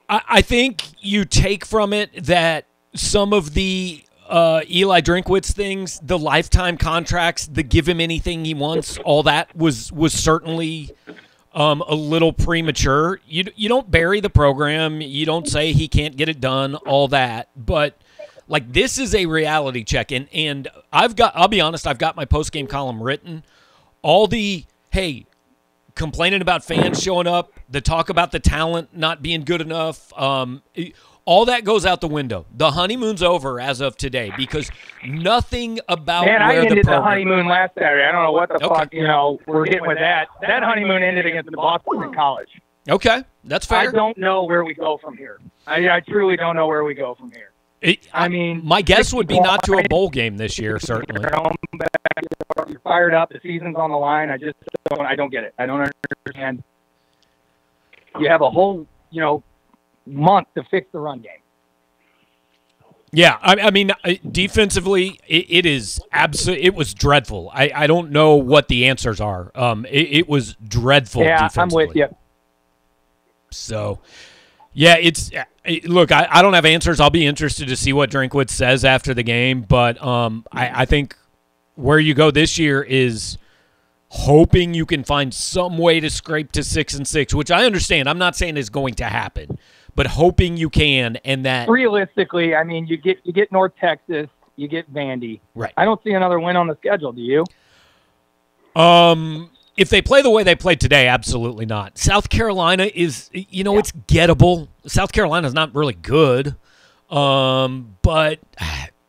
I, 0.10 0.22
I 0.28 0.42
think 0.42 0.84
you 1.00 1.26
take 1.26 1.66
from 1.66 1.94
it 1.94 2.26
that 2.26 2.66
some 2.94 3.34
of 3.34 3.54
the 3.54 4.04
uh, 4.28 4.62
Eli 4.70 5.02
Drinkwitz 5.02 5.52
things, 5.52 6.00
the 6.02 6.18
lifetime 6.18 6.78
contracts, 6.78 7.48
the 7.48 7.64
give 7.64 7.88
him 7.88 8.00
anything 8.00 8.46
he 8.46 8.54
wants, 8.54 8.98
all 9.00 9.24
that 9.24 9.56
was 9.56 9.92
was 9.92 10.14
certainly 10.14 10.96
um, 11.54 11.82
a 11.88 11.96
little 11.96 12.34
premature. 12.34 13.20
You 13.28 13.46
you 13.56 13.70
don't 13.70 13.90
bury 13.90 14.20
the 14.20 14.30
program. 14.30 15.02
You 15.02 15.26
don't 15.26 15.48
say 15.48 15.74
he 15.74 15.88
can't 15.88 16.16
get 16.16 16.30
it 16.30 16.40
done. 16.40 16.76
All 16.76 17.08
that, 17.10 17.50
but 17.56 17.98
like 18.48 18.72
this 18.72 18.98
is 18.98 19.16
a 19.16 19.26
reality 19.26 19.84
check, 19.84 20.12
and 20.12 20.28
and 20.34 20.68
I've 20.92 21.16
got. 21.16 21.34
I'll 21.36 21.48
be 21.48 21.62
honest. 21.62 21.88
I've 21.88 21.98
got 21.98 22.16
my 22.16 22.26
post 22.26 22.52
game 22.52 22.68
column 22.68 23.02
written. 23.02 23.44
All 24.02 24.28
the 24.28 24.66
hey, 24.92 25.26
complaining 25.96 26.42
about 26.42 26.64
fans 26.64 27.02
showing 27.02 27.28
up, 27.28 27.54
the 27.70 27.82
talk 27.82 28.10
about 28.10 28.32
the 28.32 28.40
talent 28.40 28.96
not 28.96 29.22
being 29.22 29.44
good 29.44 29.62
enough. 29.62 30.14
Um, 30.20 30.62
all 31.26 31.46
that 31.46 31.64
goes 31.64 31.86
out 31.86 32.02
the 32.02 32.08
window. 32.08 32.46
The 32.54 32.72
honeymoon's 32.72 33.24
over 33.24 33.60
as 33.60 33.82
of 33.82 33.98
today 33.98 34.32
because 34.38 34.70
nothing 35.06 35.80
about 35.90 36.26
Man, 36.26 36.42
I 36.42 36.56
ended 36.56 36.86
the, 36.86 36.92
the 36.92 37.02
honeymoon 37.02 37.48
last 37.48 37.74
Saturday. 37.76 38.04
I 38.04 38.12
don't 38.12 38.24
know 38.24 38.32
what 38.32 38.50
the 38.50 38.64
okay. 38.64 38.68
fuck 38.68 38.94
you 38.94 39.04
know 39.04 39.40
we're 39.48 39.66
getting 39.66 39.88
with 39.88 39.98
that. 39.98 40.28
That 40.42 40.64
honeymoon 40.64 41.02
ended 41.02 41.26
against 41.26 41.50
the 41.50 41.58
Boston 41.58 42.14
College. 42.14 42.50
Okay, 42.88 43.24
that's 43.44 43.66
fair. 43.66 43.80
I 43.80 43.92
don't 43.92 44.18
know 44.18 44.44
where 44.44 44.64
we 44.64 44.76
go 44.76 44.98
from 44.98 45.18
here. 45.18 45.40
I, 45.66 45.90
I 45.90 46.00
truly 46.02 46.38
don't 46.38 46.56
know 46.56 46.68
where 46.68 46.84
we 46.84 46.94
go 46.94 47.16
from 47.16 47.32
here. 47.32 47.52
It, 47.86 48.08
I 48.12 48.30
mean, 48.30 48.62
my 48.66 48.82
guess 48.82 49.14
would 49.14 49.28
be 49.28 49.40
not 49.40 49.62
to 49.66 49.78
a 49.78 49.84
bowl 49.88 50.10
game 50.10 50.38
this 50.38 50.58
year. 50.58 50.80
Certainly, 50.80 51.22
you're 52.68 52.80
fired 52.80 53.14
up. 53.14 53.30
The 53.30 53.40
season's 53.44 53.76
on 53.76 53.92
the 53.92 53.98
line. 53.98 54.32
I 54.32 54.38
just 54.38 54.56
don't. 54.90 55.06
I 55.06 55.16
don't 55.16 55.30
get 55.30 55.44
it. 55.44 55.54
I 55.60 55.68
don't 55.68 55.92
understand. 56.26 56.64
You 58.20 58.28
have 58.28 58.42
a 58.42 58.50
whole, 58.50 58.88
you 59.12 59.22
know, 59.22 59.44
month 60.08 60.48
to 60.56 60.64
fix 60.72 60.88
the 60.92 61.00
run 61.00 61.20
game. 61.20 61.32
Yeah, 63.12 63.38
I, 63.40 63.56
I 63.68 63.72
mean, 63.72 63.92
defensively, 64.32 65.20
it, 65.28 65.46
it 65.50 65.66
is 65.68 66.02
absolutely. 66.12 66.66
It 66.66 66.74
was 66.74 66.94
dreadful. 66.96 67.52
I, 67.54 67.72
I 67.76 67.86
don't 67.86 68.10
know 68.10 68.36
what 68.36 68.68
the 68.68 68.88
answers 68.88 69.22
are. 69.22 69.52
Um, 69.54 69.86
it, 69.86 70.08
it 70.12 70.28
was 70.28 70.56
dreadful. 70.68 71.22
Yeah, 71.22 71.48
I'm 71.56 71.70
with 71.70 71.96
you. 71.96 72.08
So, 73.52 74.00
yeah, 74.74 74.98
it's 75.00 75.30
look. 75.86 76.12
I, 76.12 76.28
I 76.30 76.42
don't 76.42 76.54
have 76.54 76.66
answers. 76.66 77.00
I'll 77.00 77.10
be 77.10 77.26
interested 77.26 77.68
to 77.68 77.76
see 77.76 77.94
what 77.94 78.10
Drinkwitz 78.10 78.52
says 78.52 78.86
after 78.86 79.14
the 79.14 79.24
game. 79.24 79.62
But 79.62 80.02
um, 80.04 80.46
I, 80.52 80.82
I 80.82 80.86
think 80.86 81.16
where 81.76 82.00
you 82.00 82.14
go 82.14 82.32
this 82.32 82.58
year 82.58 82.82
is 82.82 83.38
hoping 84.10 84.74
you 84.74 84.86
can 84.86 85.04
find 85.04 85.34
some 85.34 85.78
way 85.78 86.00
to 86.00 86.10
scrape 86.10 86.52
to 86.54 86.64
six 86.64 86.94
and 86.94 87.08
six, 87.08 87.34
which 87.34 87.52
I 87.52 87.66
understand. 87.66 88.08
I'm 88.10 88.18
not 88.18 88.36
saying 88.36 88.58
is 88.58 88.70
going 88.70 88.94
to 88.96 89.06
happen, 89.06 89.58
but 89.96 90.08
hoping 90.08 90.58
you 90.58 90.70
can, 90.70 91.18
and 91.26 91.46
that 91.46 91.70
realistically, 91.70 92.56
I 92.56 92.64
mean, 92.64 92.88
you 92.88 92.98
get 92.98 93.18
you 93.24 93.34
get 93.34 93.52
North 93.52 93.74
Texas, 93.80 94.28
you 94.56 94.68
get 94.68 94.92
Vandy. 94.94 95.42
Right. 95.54 95.74
I 95.78 95.86
don't 95.86 96.02
see 96.04 96.12
another 96.12 96.40
win 96.40 96.56
on 96.56 96.68
the 96.68 96.76
schedule. 96.78 97.12
Do 97.12 97.22
you? 97.22 97.44
Um, 98.76 99.50
if 99.78 99.90
they 99.90 100.02
play 100.02 100.22
the 100.22 100.30
way 100.30 100.44
they 100.44 100.56
played 100.56 100.80
today, 100.80 101.08
absolutely 101.08 101.66
not. 101.66 101.98
South 101.98 102.30
Carolina 102.30 102.90
is, 102.94 103.30
you 103.34 103.64
know, 103.64 103.74
Yeah. 103.74 103.80
it's 103.80 103.92
gettable. 103.92 104.68
South 104.88 105.12
Carolina's 105.12 105.54
not 105.54 105.74
really 105.76 105.94
good. 105.94 106.56
Um, 107.10 107.98
but 108.02 108.40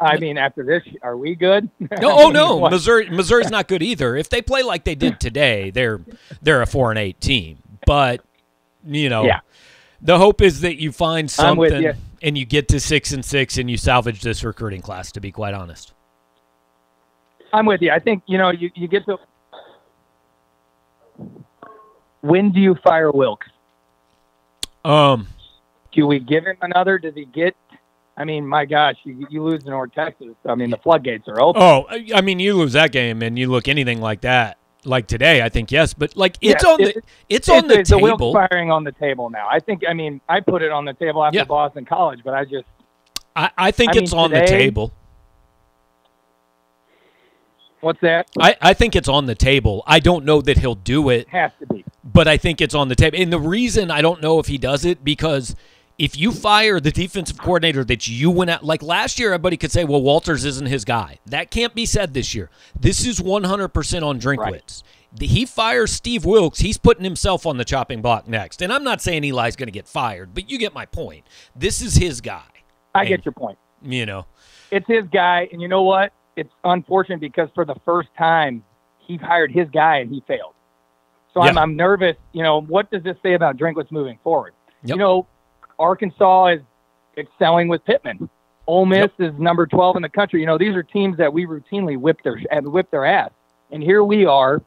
I 0.01 0.19
mean, 0.19 0.37
after 0.37 0.63
this, 0.65 0.83
are 1.03 1.17
we 1.17 1.35
good? 1.35 1.71
no, 1.81 1.89
oh 2.03 2.31
no, 2.31 2.57
what? 2.57 2.71
Missouri, 2.73 3.09
Missouri's 3.09 3.51
not 3.51 3.69
good 3.69 3.83
either. 3.83 4.17
If 4.17 4.29
they 4.29 4.43
play 4.43 4.63
like 4.63 4.85
they 4.85 4.95
did 4.95 5.19
today, 5.21 5.71
they're 5.71 6.01
they're 6.43 6.63
a 6.63 6.67
four 6.67 6.91
and 6.91 6.99
eight 6.99 7.21
team. 7.21 7.59
But 7.87 8.21
you 8.85 9.09
know, 9.09 9.25
Yeah. 9.25 9.41
the 10.03 10.19
hope 10.19 10.43
is 10.43 10.61
that 10.61 10.81
you 10.81 10.93
find 10.93 11.31
something 11.31 11.83
you. 11.83 11.95
and 12.23 12.37
you 12.37 12.45
get 12.45 12.69
to 12.69 12.81
six 12.81 13.13
and 13.13 13.25
six 13.25 13.57
and 13.57 13.71
you 13.71 13.77
salvage 13.79 14.21
this 14.21 14.45
recruiting 14.45 14.83
class. 14.83 15.11
To 15.13 15.21
be 15.21 15.33
quite 15.33 15.55
honest, 15.55 15.95
I'm 17.53 17.67
with 17.67 17.81
you. 17.81 17.91
I 17.93 17.99
think 17.99 18.23
you 18.27 18.37
know 18.39 18.51
you, 18.51 18.71
you 18.75 18.89
get 18.89 19.07
to. 19.07 19.17
When 22.21 22.51
do 22.51 22.61
you 22.61 22.75
fire 22.83 23.11
Wilks? 23.11 23.47
um, 24.85 25.27
Do 25.93 26.07
we 26.07 26.19
give 26.19 26.45
him 26.45 26.57
another? 26.63 26.99
Does 26.99 27.15
he 27.15 27.25
get? 27.25 27.57
I 28.17 28.25
mean, 28.25 28.47
my 28.47 28.65
gosh, 28.65 28.97
you, 29.05 29.27
you 29.31 29.43
lose 29.43 29.65
to 29.65 29.71
North 29.71 29.93
Texas. 29.93 30.35
I 30.47 30.55
mean, 30.55 30.71
the 30.71 30.79
floodgates 30.79 31.29
are 31.29 31.39
open. 31.41 31.61
Oh, 31.63 31.87
I 32.15 32.21
mean, 32.23 32.39
you 32.39 32.55
lose 32.55 32.73
that 32.73 32.91
game 32.91 33.21
and 33.23 33.39
you 33.39 33.51
look 33.51 33.69
anything 33.69 34.01
like 34.01 34.23
that, 34.23 34.57
like 34.87 35.07
today, 35.07 35.43
I 35.43 35.51
think 35.51 35.71
yes, 35.71 35.93
but 35.93 36.17
like 36.17 36.39
it's 36.41 36.65
Yeah, 36.65 36.71
on 36.71 36.81
the 36.81 36.89
it- 36.97 37.05
it's 37.29 37.49
on 37.51 37.67
the 37.69 37.81
it's 37.81 37.91
the 37.91 37.99
Wilks 37.99 38.21
table. 38.21 38.33
firing 38.33 38.71
on 38.71 38.85
the 38.85 38.93
table 38.93 39.29
now. 39.29 39.47
I 39.51 39.59
think. 39.61 39.83
I 39.87 39.93
mean, 39.93 40.21
I 40.29 40.41
put 40.41 40.63
it 40.63 40.73
on 40.73 40.85
the 40.87 40.95
table 40.95 41.23
after 41.25 41.37
Yeah. 41.39 41.45
Boston 41.45 41.85
College, 41.85 42.21
but 42.25 42.33
I 42.35 42.45
just 42.45 42.65
I, 43.35 43.51
I 43.59 43.71
think 43.71 43.95
I 43.95 43.99
it's 44.01 44.13
mean, 44.13 44.21
on 44.25 44.31
the 44.31 44.47
table. 44.47 44.93
What's 47.81 48.01
that? 48.01 48.29
I, 48.41 48.57
I 48.61 48.75
think 48.75 48.97
it's 48.97 49.09
on 49.09 49.27
the 49.27 49.35
table. 49.35 49.83
I 49.87 50.01
don't 50.01 50.25
know 50.25 50.41
that 50.41 50.59
he'll 50.59 50.75
do 50.75 51.09
it, 51.11 51.29
Has 51.29 51.53
to 51.61 51.67
be. 51.67 51.85
but 52.05 52.27
I 52.27 52.37
think 52.37 52.61
it's 52.61 52.75
on 52.75 52.89
the 52.89 52.95
table. 52.97 53.19
And 53.21 53.33
the 53.33 53.39
reason 53.41 53.91
I 53.91 54.01
don't 54.03 54.21
know 54.23 54.39
if 54.39 54.47
he 54.47 54.59
does 54.59 54.85
it 54.85 55.05
because 55.05 55.55
if 55.99 56.17
you 56.17 56.33
fire 56.33 56.79
the 56.81 56.91
defensive 56.91 57.39
coordinator 57.39 57.85
that 57.85 58.07
you 58.09 58.31
went 58.31 58.51
out 58.51 58.65
like 58.65 58.83
last 58.83 59.19
year, 59.19 59.33
everybody 59.33 59.57
could 59.57 59.73
say, 59.73 59.85
"Well, 59.85 60.03
Walters 60.03 60.45
isn't 60.45 60.67
his 60.67 60.85
guy." 60.85 61.19
That 61.27 61.51
can't 61.51 61.75
be 61.75 61.87
said 61.87 62.13
this 62.13 62.35
year. 62.35 62.51
This 62.79 63.07
is 63.07 63.19
100% 63.21 64.03
on 64.03 64.21
Drinkwitz. 64.21 64.83
The- 65.15 65.27
He 65.27 65.47
fires 65.47 65.93
Steve 65.93 66.25
Wilks. 66.27 66.59
He's 66.59 66.77
putting 66.77 67.05
himself 67.05 67.47
on 67.47 67.57
the 67.57 67.65
chopping 67.65 68.03
block 68.03 68.29
next. 68.29 68.61
And 68.61 68.73
I'm 68.73 68.85
not 68.85 69.01
saying 69.01 69.25
Eli's 69.25 69.57
going 69.57 69.69
to 69.69 69.73
get 69.73 69.89
fired, 69.89 70.35
but 70.35 70.51
you 70.51 70.59
get 70.59 70.75
my 70.75 70.85
point. 70.87 71.25
This 71.55 71.81
is 71.81 71.95
his 71.97 72.21
guy. 72.21 72.43
I 72.95 73.01
And- 73.01 73.09
get 73.09 73.25
your 73.25 73.33
point. 73.33 73.59
You 73.83 74.05
know, 74.07 74.27
It's 74.71 74.87
his 74.89 75.05
guy, 75.13 75.49
and 75.53 75.63
you 75.63 75.69
know 75.69 75.83
what? 75.85 76.13
It's 76.37 76.53
unfortunate 76.65 77.21
because 77.21 77.49
for 77.55 77.65
the 77.65 77.77
first 77.85 78.09
time, 78.17 78.63
he 78.99 79.17
hired 79.17 79.51
his 79.51 79.69
guy 79.71 79.99
and 79.99 80.11
he 80.11 80.23
failed. 80.27 80.55
So 81.33 81.43
I'm, 81.43 81.59
I'm 81.59 81.77
nervous. 81.77 82.17
You 82.33 82.43
know, 82.43 82.63
what 82.63 82.91
does 82.91 83.03
this 83.03 83.17
say 83.23 83.35
about 83.35 83.57
Drinkwitz 83.57 83.91
moving 83.91 84.19
forward? 84.25 84.55
Yep. 84.85 84.95
You 84.95 84.99
know, 84.99 85.27
Arkansas 85.79 86.47
is 86.47 86.61
excelling 87.17 87.69
with 87.69 87.85
Pittman. 87.85 88.29
Ole 88.67 88.87
Miss 88.87 89.11
is 89.19 89.33
number 89.39 89.67
12 89.67 89.97
in 89.97 90.03
the 90.03 90.09
country. 90.09 90.41
You 90.41 90.47
know, 90.47 90.59
these 90.59 90.75
are 90.75 90.83
teams 90.83 91.17
that 91.19 91.33
we 91.33 91.47
routinely 91.47 91.97
whip 91.97 92.19
their 92.25 92.41
and 92.51 92.67
whip 92.67 92.91
their 92.91 93.05
ass, 93.05 93.31
and 93.71 93.83
here 93.83 94.03
we 94.03 94.27
are 94.27 94.61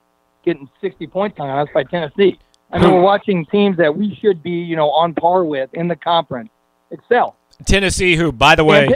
getting 0.46 0.70
60 0.80 1.08
points 1.08 1.38
on 1.40 1.50
us 1.50 1.68
by 1.74 1.84
Tennessee. 1.84 2.40
I 2.72 2.80
mean, 2.80 2.94
we're 2.94 3.02
watching 3.14 3.46
teams 3.48 3.78
that 3.78 3.96
we 3.96 4.18
should 4.22 4.42
be, 4.42 4.52
you 4.52 4.76
know, 4.76 4.90
on 4.92 5.14
par 5.14 5.44
with 5.44 5.70
in 5.74 5.88
the 5.88 5.96
conference 5.96 6.50
excel. 6.92 7.36
Tennessee, 7.66 8.16
who 8.16 8.32
by 8.32 8.56
the 8.56 8.64
way. 8.64 8.90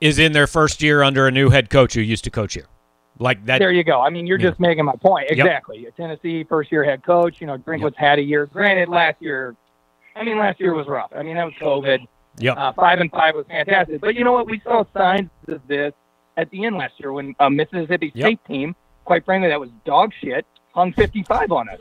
Is 0.00 0.18
in 0.18 0.32
their 0.32 0.46
first 0.46 0.82
year 0.82 1.02
under 1.02 1.26
a 1.26 1.30
new 1.30 1.50
head 1.50 1.70
coach 1.70 1.94
who 1.94 2.00
used 2.00 2.24
to 2.24 2.30
coach 2.30 2.54
here, 2.54 2.66
like 3.18 3.44
that. 3.46 3.58
there 3.58 3.72
you 3.72 3.82
go. 3.84 4.00
I 4.00 4.10
mean, 4.10 4.26
you're 4.26 4.38
Yeah. 4.38 4.48
just 4.50 4.60
making 4.60 4.84
my 4.84 4.94
point. 5.00 5.26
Yep. 5.30 5.38
Exactly. 5.38 5.86
Tennessee, 5.96 6.44
first 6.44 6.70
year 6.70 6.84
head 6.84 7.02
coach. 7.04 7.40
You 7.40 7.46
know, 7.46 7.58
Drinkwitz 7.58 7.96
had 7.96 8.18
a 8.18 8.22
year. 8.22 8.46
Granted, 8.46 8.88
last 8.88 9.16
year, 9.20 9.56
I 10.14 10.24
mean, 10.24 10.38
last 10.38 10.60
year 10.60 10.74
was 10.74 10.86
rough. 10.86 11.10
I 11.16 11.22
mean, 11.22 11.36
that 11.36 11.44
was 11.44 11.54
COVID. 11.60 12.06
Yeah. 12.38 12.52
Uh, 12.52 12.72
five 12.72 13.00
and 13.00 13.10
five 13.10 13.34
was 13.34 13.46
fantastic. 13.48 14.00
But 14.00 14.14
you 14.14 14.22
know 14.24 14.32
what? 14.32 14.46
We 14.46 14.60
saw 14.60 14.84
signs 14.96 15.30
of 15.48 15.60
this 15.66 15.92
at 16.36 16.48
the 16.50 16.64
end 16.64 16.76
last 16.76 16.94
year 16.98 17.12
when 17.12 17.34
a 17.40 17.50
Mississippi 17.50 18.12
Yep. 18.14 18.24
State 18.26 18.44
team, 18.46 18.76
quite 19.04 19.24
frankly, 19.24 19.48
that 19.48 19.58
was 19.58 19.70
dog 19.84 20.12
shit, 20.20 20.46
hung 20.72 20.92
55 20.92 21.50
on 21.50 21.68
us. 21.68 21.80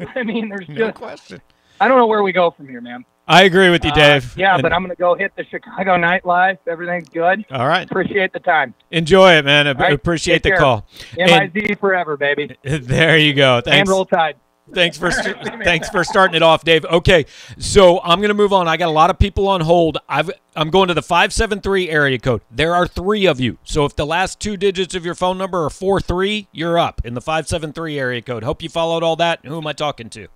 I 0.14 0.22
mean, 0.22 0.50
there's 0.50 0.66
just, 0.66 0.96
question. 0.96 1.40
I 1.80 1.88
don't 1.88 1.96
know 1.96 2.06
where 2.06 2.22
we 2.22 2.32
go 2.32 2.50
from 2.50 2.68
here, 2.68 2.82
man. 2.82 3.04
I 3.26 3.44
agree 3.44 3.70
with 3.70 3.84
you, 3.84 3.90
Uh, 3.90 3.94
Dave. 3.94 4.34
yeah, 4.36 4.54
And- 4.54 4.62
but 4.62 4.72
I'm 4.72 4.82
going 4.82 4.94
to 4.94 5.00
go 5.00 5.14
hit 5.14 5.32
the 5.36 5.44
Chicago 5.44 5.96
nightlife. 5.96 6.58
Everything's 6.68 7.08
good. 7.08 7.44
all 7.50 7.66
right. 7.66 7.90
Appreciate 7.90 8.32
the 8.32 8.40
time. 8.40 8.74
Enjoy 8.90 9.32
it, 9.32 9.44
man. 9.44 9.66
I 9.66 9.72
right, 9.72 9.92
appreciate 9.94 10.42
the 10.42 10.50
care. 10.50 10.58
call. 10.58 10.86
MIZ 11.18 11.78
forever, 11.80 12.16
baby. 12.16 12.54
There 12.64 13.16
you 13.16 13.32
go. 13.34 13.60
Thanks. 13.62 13.78
And 13.80 13.88
roll 13.88 14.04
tide. 14.04 14.36
Thanks 14.72 14.96
for 14.96 15.10
thanks 15.64 15.90
for 15.90 16.04
starting 16.04 16.34
it 16.36 16.42
off, 16.42 16.64
Dave. 16.64 16.86
Okay, 16.86 17.26
so 17.58 18.00
I'm 18.02 18.22
gonna 18.22 18.32
move 18.32 18.52
on. 18.54 18.66
I 18.66 18.78
got 18.78 18.88
a 18.88 18.92
lot 18.92 19.10
of 19.10 19.18
people 19.18 19.46
on 19.46 19.60
hold. 19.60 19.98
I've 20.08 20.30
I'm 20.56 20.70
going 20.70 20.88
to 20.88 20.94
the 20.94 21.02
five 21.02 21.34
seven 21.34 21.60
three 21.60 21.90
area 21.90 22.18
code. 22.18 22.40
There 22.50 22.74
are 22.74 22.86
three 22.86 23.26
of 23.26 23.38
you. 23.40 23.58
So 23.62 23.84
if 23.84 23.94
the 23.94 24.06
last 24.06 24.40
two 24.40 24.56
digits 24.56 24.94
of 24.94 25.04
your 25.04 25.14
phone 25.14 25.36
number 25.36 25.64
are 25.66 25.70
four 25.70 26.00
three, 26.00 26.48
you're 26.50 26.78
up 26.78 27.02
in 27.04 27.12
the 27.12 27.20
five 27.20 27.46
seven 27.46 27.74
three 27.74 27.98
area 27.98 28.22
code. 28.22 28.42
Hope 28.42 28.62
you 28.62 28.70
followed 28.70 29.02
all 29.02 29.16
that. 29.16 29.40
Who 29.44 29.58
am 29.58 29.66
I 29.66 29.74
talking 29.74 30.08
to? 30.10 30.28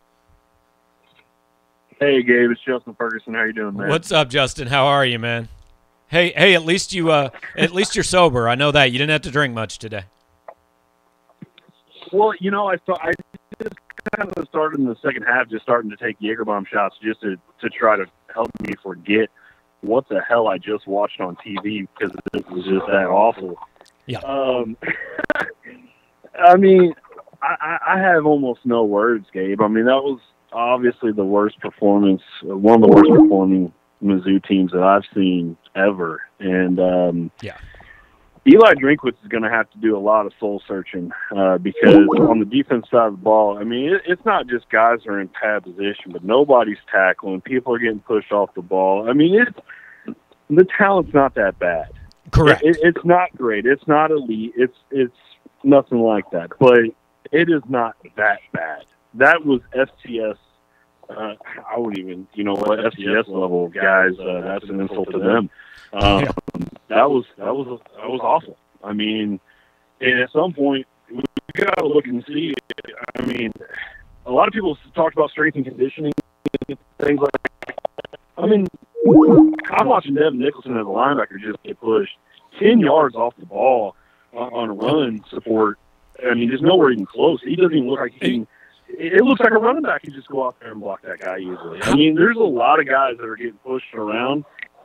Hey, 2.00 2.23
Gabe, 2.23 2.50
it's 2.52 2.61
Justin 2.64 2.95
Ferguson. 2.95 3.35
How 3.35 3.43
you 3.43 3.52
doing, 3.52 3.76
man? 3.76 3.88
What's 3.88 4.12
up, 4.12 4.28
Justin? 4.28 4.69
How 4.69 4.87
are 4.87 5.05
you, 5.05 5.19
man? 5.19 5.49
Hey, 6.07 6.33
hey, 6.37 6.55
at 6.55 6.64
least 6.64 6.93
you 6.93 7.11
uh 7.11 7.31
at 7.57 7.73
least 7.73 7.97
you're 7.97 8.05
sober. 8.05 8.49
I 8.49 8.55
know 8.55 8.71
that. 8.71 8.93
You 8.93 8.99
didn't 8.99 9.11
have 9.11 9.23
to 9.23 9.31
drink 9.31 9.52
much 9.52 9.78
today. 9.78 10.05
Well, 12.12 12.33
you 12.40 12.50
know, 12.50 12.69
I 12.69 12.76
saw 12.87 12.97
I 13.02 13.12
just 13.61 13.75
kind 14.17 14.33
of 14.37 14.49
started 14.49 14.78
in 14.78 14.87
the 14.87 14.97
second 15.02 15.25
half, 15.25 15.50
just 15.50 15.64
starting 15.64 15.90
to 15.90 15.97
take 15.97 16.19
Jaegerbomb 16.21 16.69
shots, 16.69 16.97
just 17.02 17.21
to 17.23 17.37
to 17.61 17.69
try 17.69 17.97
to 17.97 18.07
help 18.33 18.49
me 18.61 18.75
forget 18.83 19.28
what 19.81 20.09
the 20.09 20.21
hell 20.21 20.47
I 20.47 20.59
just 20.59 20.87
watched 20.87 21.21
on 21.21 21.37
TV 21.37 21.87
because 21.99 22.14
it 22.33 22.49
was 22.49 22.64
just 22.64 22.87
that 22.87 23.07
awful. 23.09 23.59
Yeah. 24.07 24.21
Um, 24.21 24.76
I 26.38 26.57
mean, 26.57 26.95
I 27.43 27.78
I 27.87 27.99
have 27.99 28.25
almost 28.25 28.61
no 28.64 28.85
words, 28.85 29.26
Gabe. 29.33 29.61
I 29.61 29.69
mean, 29.69 29.87
that 29.87 30.02
was 30.02 30.21
obviously 30.52 31.12
the 31.12 31.25
worst 31.25 31.59
performance, 31.61 32.23
one 32.43 32.83
of 32.83 32.88
the 32.88 32.95
worst 32.95 33.11
performing 33.11 33.73
Mizzou 34.02 34.45
teams 34.47 34.73
that 34.73 34.83
I've 34.83 35.05
seen 35.14 35.57
ever, 35.75 36.23
and 36.38 36.78
um, 36.78 37.31
Yeah. 37.43 37.57
Eli 38.47 38.75
Drinkwitz 38.75 39.21
is 39.23 39.28
going 39.28 39.43
to 39.43 39.50
have 39.50 39.69
to 39.73 39.78
do 39.78 39.97
a 39.97 39.99
lot 39.99 40.25
of 40.25 40.33
soul 40.40 40.62
searching 40.67 41.11
uh, 41.37 41.59
because 41.59 41.97
on 41.97 42.38
the 42.38 42.47
defense 42.47 42.87
side 42.90 43.09
of 43.09 43.12
the 43.12 43.19
ball, 43.19 43.59
I 43.59 43.64
mean, 43.64 43.93
it, 43.93 44.02
it's 44.07 44.25
not 44.25 44.47
just 44.47 44.71
guys 44.71 45.00
are 45.07 45.21
in 45.21 45.28
pad 45.28 45.64
position, 45.64 46.12
but 46.12 46.25
nobody's 46.25 46.78
tackling. 46.90 47.43
People 47.43 47.75
are 47.75 47.78
getting 47.78 48.00
pushed 48.00 48.33
off 48.33 48.55
the 48.55 48.62
ball. 48.62 49.09
I 49.09 49.12
mean, 49.12 49.38
it's 49.38 50.17
the 50.49 50.67
talent's 50.78 51.12
not 51.12 51.35
that 51.35 51.59
bad. 51.59 51.88
Correct. 52.31 52.62
It, 52.62 52.78
it's 52.83 53.05
not 53.05 53.37
great. 53.37 53.67
It's 53.67 53.87
not 53.87 54.11
elite. 54.11 54.52
It's 54.57 54.76
it's 54.90 55.17
nothing 55.62 56.00
like 56.00 56.31
that. 56.31 56.50
But 56.59 56.81
it 57.33 57.50
is 57.50 57.62
not 57.69 57.97
that 58.17 58.38
bad. 58.52 58.85
That 59.15 59.45
was 59.45 59.61
FCS. 59.75 60.37
Uh, 61.09 61.35
I 61.71 61.79
wouldn't 61.79 61.99
even, 61.99 62.29
you 62.35 62.45
know 62.45 62.55
what, 62.55 62.79
FCS 62.79 63.29
level 63.29 63.69
guys. 63.69 64.19
Uh, 64.19 64.43
that's 64.43 64.69
an 64.69 64.81
insult 64.81 65.11
to 65.11 65.19
them. 65.19 65.50
Um, 65.93 66.25
that 66.88 67.11
was 67.11 67.25
that 67.38 67.55
was 67.55 67.81
that 67.97 68.09
was 68.09 68.21
awful. 68.23 68.59
I 68.85 68.93
mean, 68.93 69.41
and 70.00 70.21
at 70.21 70.31
some 70.33 70.53
point 70.53 70.87
we 71.11 71.23
got 71.55 71.75
to 71.79 71.87
look 71.87 72.07
and 72.07 72.23
see. 72.27 72.53
I 73.19 73.25
mean, 73.25 73.53
a 74.27 74.31
lot 74.31 74.49
of 74.49 74.55
people 74.55 74.77
talked 74.95 75.17
about 75.17 75.31
strength 75.31 75.57
and 75.57 75.65
conditioning 75.65 76.12
and 76.69 76.79
things 76.99 77.21
like. 77.21 77.33
that. 77.33 77.79
I 78.37 78.47
mean, 78.47 78.67
I'm 79.71 79.88
watching 79.88 80.15
Devin 80.15 80.38
Nicholson 80.38 80.77
as 80.77 80.83
a 80.83 80.91
linebacker 80.91 81.41
just 81.41 81.62
get 81.62 81.81
pushed 81.81 82.17
ten 82.59 82.81
yards 82.81 83.15
off 83.15 83.35
the 83.38 83.47
ball 83.47 83.97
on, 84.35 84.53
on 84.53 84.71
a 84.71 84.73
run 84.75 85.25
support. 85.31 85.79
I 86.25 86.35
mean, 86.35 86.49
there's 86.49 86.62
nowhere 86.62 86.91
even 86.91 87.07
close. 87.07 87.41
He 87.43 87.57
doesn't 87.57 87.75
even 87.75 87.88
look 87.88 88.00
like 88.00 88.12
he. 88.12 88.19
Can, 88.19 88.47
it 88.88 89.23
looks 89.25 89.40
like 89.40 89.52
a 89.52 89.59
running 89.59 89.83
back 89.83 90.02
can 90.02 90.12
just 90.12 90.28
go 90.28 90.47
out 90.47 90.57
there 90.61 90.73
and 90.73 90.80
block 90.80 91.02
that 91.02 91.21
guy 91.21 91.38
easily. 91.38 91.80
I 91.83 91.95
mean, 91.95 92.14
there's 92.14 92.37
a 92.37 92.40
lot 92.40 92.80
of 92.80 92.87
guys 92.87 93.16
that 93.18 93.25
are 93.26 93.37
getting 93.37 93.59
pushed 93.64 93.95
around. 93.95 94.45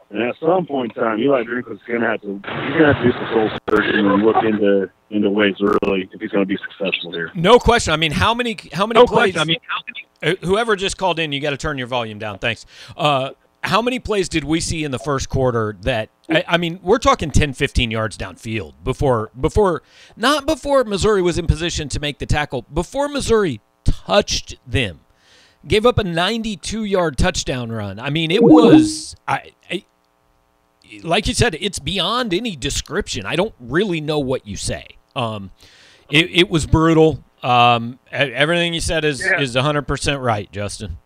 And 0.09 0.21
at 0.21 0.35
some 0.39 0.67
point 0.67 0.95
in 0.95 1.01
time, 1.03 1.17
Eli 1.19 1.43
going 1.87 2.01
to 2.01 2.07
have 2.07 2.21
to 2.21 2.27
he's 2.33 2.41
to 2.77 2.85
have 2.93 2.97
to 2.97 3.03
do 3.03 3.11
some 3.13 3.27
soul 3.33 3.49
searching 3.69 4.05
and 4.05 4.21
look 4.23 4.35
into 4.43 4.89
into 5.09 5.29
ways 5.31 5.55
really 5.59 6.07
if 6.11 6.21
he's 6.21 6.29
going 6.29 6.43
to 6.43 6.47
be 6.47 6.57
successful 6.57 7.11
here. 7.11 7.31
No 7.33 7.57
question. 7.57 7.93
I 7.93 7.97
mean, 7.97 8.11
how 8.11 8.35
many 8.35 8.55
how 8.73 8.85
many 8.85 8.99
No 8.99 9.05
plays? 9.07 9.33
question. 9.33 9.39
I 9.41 9.45
mean, 9.45 9.57
Uh, 10.21 10.35
whoever 10.45 10.75
just 10.75 10.97
called 10.97 11.17
in, 11.19 11.31
you 11.31 11.39
got 11.39 11.49
to 11.49 11.57
turn 11.57 11.79
your 11.79 11.87
volume 11.87 12.19
down. 12.19 12.37
Thanks. 12.37 12.65
Uh, 12.95 13.31
how 13.63 13.81
many 13.81 13.97
plays 13.97 14.29
did 14.29 14.43
we 14.43 14.59
see 14.59 14.83
in 14.83 14.91
the 14.91 14.99
first 14.99 15.29
quarter 15.29 15.77
that 15.81 16.09
I, 16.29 16.43
I 16.47 16.57
mean, 16.57 16.79
we're 16.83 16.99
talking 16.99 17.31
10, 17.31 17.53
15 17.53 17.89
yards 17.89 18.15
downfield 18.15 18.73
before 18.83 19.31
before 19.39 19.81
not 20.15 20.45
before 20.45 20.83
Missouri 20.83 21.23
was 21.23 21.39
in 21.39 21.47
position 21.47 21.89
to 21.89 21.99
make 21.99 22.19
the 22.19 22.25
tackle, 22.27 22.63
before 22.71 23.07
Missouri 23.07 23.61
touched 24.05 24.55
them. 24.67 25.01
gave 25.67 25.85
up 25.85 25.97
a 25.97 26.03
92 26.03 26.83
yard 26.83 27.17
touchdown 27.17 27.71
run. 27.71 27.99
I 27.99 28.09
mean, 28.09 28.31
it 28.31 28.43
was, 28.43 29.15
I, 29.27 29.51
I, 29.69 29.85
like 31.03 31.27
you 31.27 31.33
said, 31.33 31.55
it's 31.59 31.79
beyond 31.79 32.33
any 32.33 32.55
description. 32.55 33.25
I 33.25 33.35
don't 33.35 33.55
really 33.59 34.01
know 34.01 34.19
what 34.19 34.45
you 34.47 34.55
say. 34.57 34.87
Um, 35.15 35.51
it, 36.09 36.29
it 36.31 36.49
was 36.49 36.65
brutal. 36.65 37.23
Um, 37.41 37.99
everything 38.11 38.73
you 38.73 38.79
said 38.81 39.03
is 39.05 39.21
Yeah. 39.21 39.39
is 39.41 39.55
100% 39.55 40.21
right, 40.21 40.51
Justin. 40.51 40.97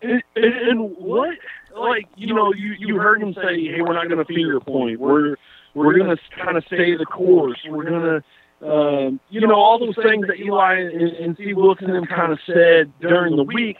And, 0.00 0.22
and, 0.36 0.44
and 0.54 0.96
what, 0.96 1.36
like, 1.76 2.06
you 2.16 2.34
know, 2.34 2.52
you, 2.54 2.74
you 2.78 2.96
heard 2.98 3.20
him 3.22 3.34
say, 3.34 3.64
hey, 3.64 3.80
we're 3.80 3.94
not 3.94 4.08
going 4.08 4.24
to 4.24 4.24
finger 4.24 4.60
point. 4.60 5.00
We're, 5.00 5.36
we're 5.74 5.98
going 5.98 6.14
to 6.16 6.22
kind 6.42 6.56
of 6.56 6.64
stay 6.66 6.96
the 6.96 7.04
course. 7.04 7.58
We're 7.68 7.84
going 7.84 8.02
to, 8.02 8.24
um, 8.60 9.20
you 9.30 9.40
know, 9.40 9.54
all 9.54 9.78
those 9.78 9.94
things 10.02 10.26
that 10.26 10.38
Eli 10.40 10.80
and, 10.80 11.00
and 11.00 11.34
Steve 11.36 11.56
Wilson 11.56 12.04
kind 12.06 12.32
of 12.32 12.40
said 12.44 12.92
during 13.00 13.36
the 13.36 13.44
week. 13.44 13.76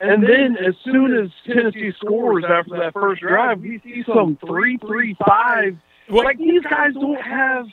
And 0.00 0.22
then 0.22 0.56
as 0.56 0.74
soon 0.84 1.16
as 1.16 1.30
Tennessee 1.46 1.92
scores 2.04 2.44
after 2.44 2.76
that 2.78 2.92
first 2.92 3.22
drive, 3.22 3.60
we 3.60 3.80
see 3.84 4.02
some 4.04 4.36
three, 4.44 4.78
three, 4.78 5.16
five. 5.26 5.76
Well- 6.10 6.24
like, 6.24 6.38
these 6.38 6.62
guys 6.62 6.94
don't 6.94 7.20
have. 7.20 7.66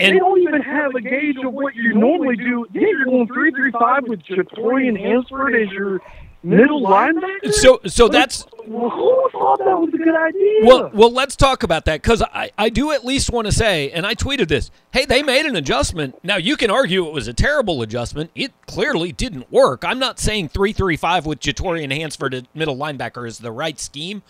And- 0.00 0.14
they 0.14 0.18
don't 0.20 0.40
even 0.40 0.62
have 0.62 0.94
a 0.94 1.00
gauge 1.00 1.36
of 1.44 1.52
what 1.52 1.74
you 1.74 1.94
normally 1.94 2.36
do. 2.36 2.64
Yeah, 2.72 2.82
you're 2.82 3.04
going 3.04 3.26
three, 3.26 3.50
three, 3.50 3.72
five 3.72 4.04
with 4.06 4.22
Jatorian 4.22 4.96
Hansford 4.96 5.56
as 5.56 5.68
your 5.72 6.00
middle 6.48 6.82
linebacker. 6.82 7.52
So 7.52 7.80
so 7.86 8.08
that's 8.08 8.46
Well, 8.66 8.90
who 8.90 9.30
thought 9.32 9.58
that 9.58 9.78
was 9.78 9.90
a 9.94 9.98
good 9.98 10.14
idea? 10.16 10.66
Well, 10.66 10.90
well, 10.92 11.12
let's 11.12 11.36
talk 11.36 11.62
about 11.62 11.84
that 11.86 12.02
because 12.02 12.22
I, 12.22 12.50
I 12.58 12.68
do 12.68 12.92
at 12.92 13.04
least 13.04 13.30
want 13.30 13.46
to 13.46 13.52
say, 13.52 13.90
and 13.90 14.06
I 14.06 14.14
tweeted 14.14 14.48
this. 14.48 14.70
Hey, 14.90 15.04
they 15.04 15.22
made 15.22 15.46
an 15.46 15.56
adjustment. 15.56 16.22
Now 16.24 16.36
you 16.36 16.56
can 16.56 16.70
argue 16.70 17.06
it 17.06 17.12
was 17.12 17.28
a 17.28 17.32
terrible 17.32 17.82
adjustment. 17.82 18.30
It 18.34 18.52
clearly 18.66 19.12
didn't 19.12 19.50
work. 19.52 19.84
I'm 19.84 19.98
not 19.98 20.18
saying 20.18 20.48
three 20.48 20.72
three 20.72 20.96
five 20.96 21.26
with 21.26 21.40
Jatorian 21.40 21.92
Hansford 21.94 22.34
at 22.34 22.46
middle 22.54 22.76
linebacker 22.76 23.26
is 23.28 23.38
the 23.38 23.52
right 23.52 23.78
scheme, 23.78 24.22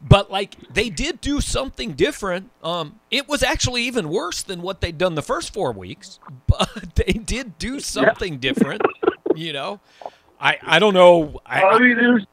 but 0.00 0.30
like 0.30 0.56
they 0.72 0.90
did 0.90 1.20
do 1.20 1.40
something 1.40 1.92
different. 1.92 2.50
Um, 2.62 3.00
it 3.10 3.28
was 3.28 3.42
actually 3.42 3.82
even 3.84 4.08
worse 4.08 4.42
than 4.42 4.62
what 4.62 4.80
they'd 4.80 4.98
done 4.98 5.14
the 5.14 5.22
first 5.22 5.52
four 5.52 5.72
weeks, 5.72 6.18
but 6.46 6.94
they 6.94 7.14
did 7.14 7.58
do 7.58 7.80
something 7.80 8.38
different. 8.38 8.82
You 9.34 9.54
know, 9.54 9.80
I 10.42 10.58
I 10.62 10.78
don't 10.80 10.92
know. 10.94 11.40
I, 11.46 11.62
I 11.62 11.78
mean, 11.78 11.96
there's. 11.96 12.26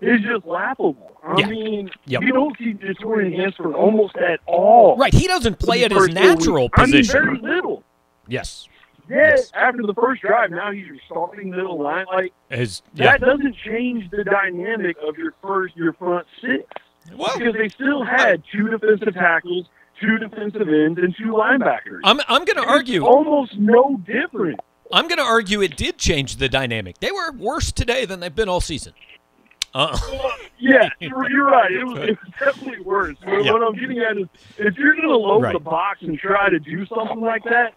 It's 0.00 0.24
just 0.24 0.46
laughable. 0.46 1.12
I 1.24 1.40
Yeah. 1.40 1.46
mean, 1.48 1.90
Yep. 2.06 2.22
you 2.22 2.32
don't 2.32 2.56
see 2.56 2.74
Jatorian 2.74 3.34
Hansford 3.36 3.74
almost 3.74 4.16
at 4.16 4.40
all. 4.46 4.96
right, 4.96 5.12
he 5.12 5.26
doesn't 5.26 5.58
play 5.58 5.84
at 5.84 5.90
his 5.90 6.08
natural 6.08 6.64
weeks. 6.64 6.78
I 6.78 6.82
mean, 6.86 6.92
position. 6.92 7.22
very 7.24 7.38
little. 7.38 7.82
yes, 8.28 8.68
Yeah, 9.10 9.16
Yes. 9.30 9.50
after 9.54 9.82
the 9.82 9.94
first 9.94 10.22
drive, 10.22 10.50
now 10.50 10.70
he's 10.70 10.86
your 10.86 10.96
starting 11.06 11.50
middle 11.50 11.82
line. 11.82 12.06
Like 12.12 12.32
as 12.50 12.82
yeah. 12.94 13.12
that 13.12 13.20
doesn't 13.22 13.56
change 13.56 14.08
the 14.10 14.22
dynamic 14.22 14.96
of 15.06 15.18
your 15.18 15.34
first, 15.42 15.76
your 15.76 15.92
front 15.94 16.26
six, 16.40 16.62
Well, 17.16 17.36
because 17.36 17.54
they 17.54 17.68
still 17.68 18.04
had 18.04 18.42
two 18.52 18.68
defensive 18.68 19.14
tackles, 19.14 19.66
two 20.00 20.18
defensive 20.18 20.68
ends, 20.68 20.98
and 21.00 21.14
two 21.16 21.32
linebackers. 21.32 22.00
I'm 22.04 22.20
I'm 22.28 22.44
going 22.44 22.56
to 22.62 22.66
argue. 22.68 23.04
almost 23.04 23.56
no 23.58 23.96
different. 24.06 24.60
I'm 24.92 25.06
going 25.08 25.18
to 25.18 25.24
argue 25.24 25.60
it 25.62 25.76
did 25.76 25.98
change 25.98 26.36
the 26.36 26.48
dynamic. 26.48 26.98
They 26.98 27.10
were 27.12 27.32
worse 27.32 27.72
today 27.72 28.04
than 28.04 28.20
they've 28.20 28.34
been 28.34 28.48
all 28.48 28.60
season. 28.60 28.92
Uh, 29.74 29.96
Yeah, 30.60 30.88
you're, 30.98 31.30
you're 31.30 31.46
right. 31.46 31.70
It 31.70 31.84
was, 31.84 31.98
it 32.00 32.18
was 32.20 32.32
definitely 32.40 32.80
worse. 32.80 33.16
What, 33.22 33.44
Yeah. 33.44 33.52
what 33.52 33.62
I'm 33.62 33.74
getting 33.78 34.00
at 34.00 34.16
is, 34.18 34.26
if 34.56 34.76
you're 34.76 34.96
going 34.96 35.06
to 35.08 35.16
load 35.16 35.42
Right. 35.44 35.52
the 35.52 35.60
box 35.60 36.02
and 36.02 36.18
try 36.18 36.50
to 36.50 36.58
do 36.58 36.84
something 36.86 37.20
like 37.20 37.44
that, 37.44 37.74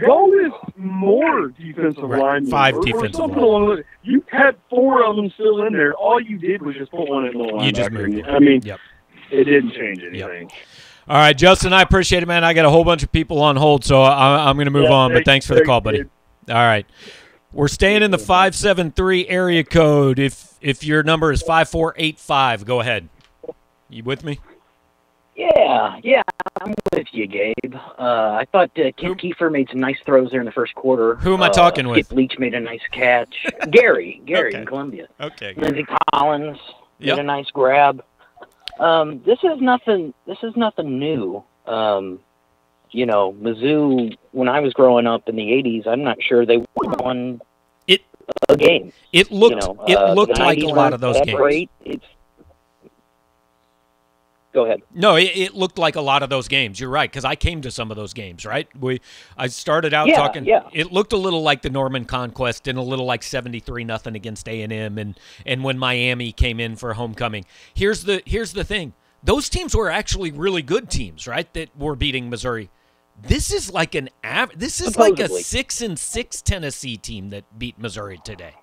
go 0.00 0.26
with 0.30 0.52
more 0.76 1.48
defensive 1.48 2.02
Right. 2.04 2.22
linemen. 2.22 2.50
Five 2.50 2.76
or, 2.76 2.78
or 2.78 2.84
defensive 2.84 3.16
something 3.16 3.38
linemen. 3.42 3.84
You 4.02 4.24
had 4.28 4.56
four 4.70 5.04
of 5.04 5.16
them 5.16 5.30
still 5.34 5.62
in 5.66 5.74
there. 5.74 5.92
All 5.92 6.18
you 6.18 6.38
did 6.38 6.62
was 6.62 6.74
just 6.74 6.90
put 6.90 7.06
one 7.06 7.26
in 7.26 7.36
the 7.36 7.44
linebacker. 7.44 7.64
You 7.66 7.72
just 7.72 7.90
moved. 7.90 8.26
I 8.28 8.38
mean, 8.38 8.62
Yep. 8.64 8.80
it 9.30 9.44
didn't 9.44 9.72
change 9.72 10.02
anything. 10.02 10.50
all 11.08 11.16
right, 11.18 11.36
Justin, 11.36 11.74
I 11.74 11.82
appreciate 11.82 12.22
it, 12.22 12.26
man. 12.26 12.44
I 12.44 12.54
got 12.54 12.64
a 12.64 12.70
whole 12.70 12.84
bunch 12.84 13.02
of 13.02 13.12
people 13.12 13.42
on 13.42 13.56
hold, 13.56 13.84
so 13.84 14.00
I, 14.00 14.48
I'm 14.48 14.56
going 14.56 14.64
to 14.64 14.70
move 14.70 14.84
Yeah, 14.84 14.92
on. 14.94 15.10
But 15.10 15.26
thanks- 15.26 15.46
thanks 15.46 15.46
for 15.48 15.54
the 15.54 15.64
call, 15.66 15.82
buddy. 15.82 15.98
dude. 15.98 16.10
All 16.48 16.54
right, 16.54 16.86
we're 17.52 17.68
staying 17.68 18.02
in 18.02 18.10
the 18.10 18.18
five 18.18 18.54
seven 18.54 18.90
three 18.92 19.26
area 19.28 19.64
code. 19.64 20.18
If 20.18 20.54
if 20.60 20.84
your 20.84 21.02
number 21.02 21.32
is 21.32 21.42
five 21.42 21.68
four 21.68 21.94
eight 21.96 22.18
five, 22.18 22.64
go 22.64 22.80
ahead. 22.80 23.08
You 23.88 24.02
with 24.04 24.24
me? 24.24 24.38
Yeah, 25.36 25.98
yeah, 26.02 26.22
I'm 26.62 26.72
with 26.94 27.06
you, 27.12 27.26
Gabe. 27.26 27.74
Uh, 27.98 28.38
I 28.40 28.46
thought 28.52 28.70
uh, 28.78 28.84
Who- 28.84 28.92
Kent 28.92 29.20
Kiefer 29.20 29.52
made 29.52 29.68
some 29.70 29.80
nice 29.80 29.98
throws 30.06 30.30
there 30.30 30.40
in 30.40 30.46
the 30.46 30.52
first 30.52 30.74
quarter. 30.74 31.16
Who 31.16 31.34
am 31.34 31.42
I 31.42 31.48
Uh, 31.48 31.52
talking 31.52 31.86
with? 31.88 32.06
Skip 32.06 32.16
Leach 32.16 32.38
made 32.38 32.54
a 32.54 32.60
nice 32.60 32.80
catch. 32.90 33.44
Gary, 33.70 34.22
Gary 34.26 34.48
Okay. 34.50 34.60
in 34.60 34.66
Columbia. 34.66 35.08
Okay. 35.20 35.52
Linzy 35.54 35.84
Collins 36.14 36.58
Yep. 37.00 37.16
made 37.16 37.22
a 37.22 37.26
nice 37.26 37.50
grab. 37.50 38.02
Um, 38.80 39.22
this 39.26 39.38
is 39.42 39.60
nothing. 39.60 40.14
This 40.26 40.38
is 40.42 40.56
nothing 40.56 40.98
new. 40.98 41.44
Um, 41.66 42.20
you 42.90 43.06
know, 43.06 43.32
Mizzou. 43.34 44.16
When 44.32 44.48
I 44.48 44.60
was 44.60 44.72
growing 44.72 45.06
up 45.06 45.28
in 45.28 45.36
the 45.36 45.42
'80s, 45.44 45.86
I'm 45.86 46.02
not 46.04 46.22
sure 46.22 46.44
they 46.46 46.64
won 46.76 47.40
It- 47.86 48.02
a 48.48 48.56
game. 48.56 48.92
It 49.12 49.30
looked 49.30 49.62
you 49.62 49.74
know, 49.74 49.84
it 49.86 49.96
uh, 49.96 50.12
looked 50.14 50.38
like 50.38 50.58
a 50.58 50.66
lot 50.66 50.92
of 50.92 51.00
those 51.00 51.20
games. 51.20 51.36
Great. 51.38 51.70
It's 51.84 52.04
go 54.52 54.64
ahead. 54.64 54.80
No, 54.94 55.16
it, 55.16 55.30
it 55.36 55.54
looked 55.54 55.78
like 55.78 55.96
a 55.96 56.00
lot 56.00 56.22
of 56.22 56.30
those 56.30 56.48
games. 56.48 56.80
You're 56.80 56.90
right, 56.90 57.10
because 57.10 57.24
I 57.24 57.34
came 57.36 57.60
to 57.62 57.70
some 57.70 57.90
of 57.90 57.96
those 57.96 58.12
games. 58.14 58.44
Right, 58.46 58.68
we 58.78 59.00
I 59.36 59.48
started 59.48 59.92
out 59.92 60.08
Yeah, 60.08 60.16
talking. 60.16 60.44
yeah. 60.44 60.62
It 60.72 60.92
looked 60.92 61.12
a 61.12 61.16
little 61.18 61.42
like 61.42 61.62
the 61.62 61.70
Norman 61.70 62.04
Conquest 62.04 62.66
and 62.68 62.78
a 62.78 62.82
little 62.82 63.04
like 63.04 63.22
73 63.22 63.84
nothing 63.84 64.16
against 64.16 64.48
A 64.48 64.62
and 64.62 64.72
M, 64.72 64.98
and 64.98 65.18
and 65.44 65.62
when 65.62 65.78
Miami 65.78 66.32
came 66.32 66.58
in 66.60 66.76
for 66.76 66.94
homecoming. 66.94 67.44
Here's 67.74 68.04
the 68.04 68.22
here's 68.26 68.52
the 68.52 68.64
thing: 68.64 68.94
those 69.22 69.48
teams 69.48 69.74
were 69.76 69.90
actually 69.90 70.30
really 70.30 70.62
good 70.62 70.90
teams, 70.90 71.26
right? 71.26 71.52
That 71.54 71.76
were 71.78 71.96
beating 71.96 72.30
Missouri. 72.30 72.70
This 73.22 73.52
is 73.52 73.72
like 73.72 73.94
an 73.94 74.10
av- 74.24 74.58
This 74.58 74.80
is 74.80 74.96
like 74.96 75.18
a 75.18 75.28
six 75.28 75.80
and 75.80 75.98
six 75.98 76.42
Tennessee 76.42 76.96
team 76.96 77.30
that 77.30 77.44
beat 77.58 77.78
Missouri 77.78 78.18
today. 78.24 78.54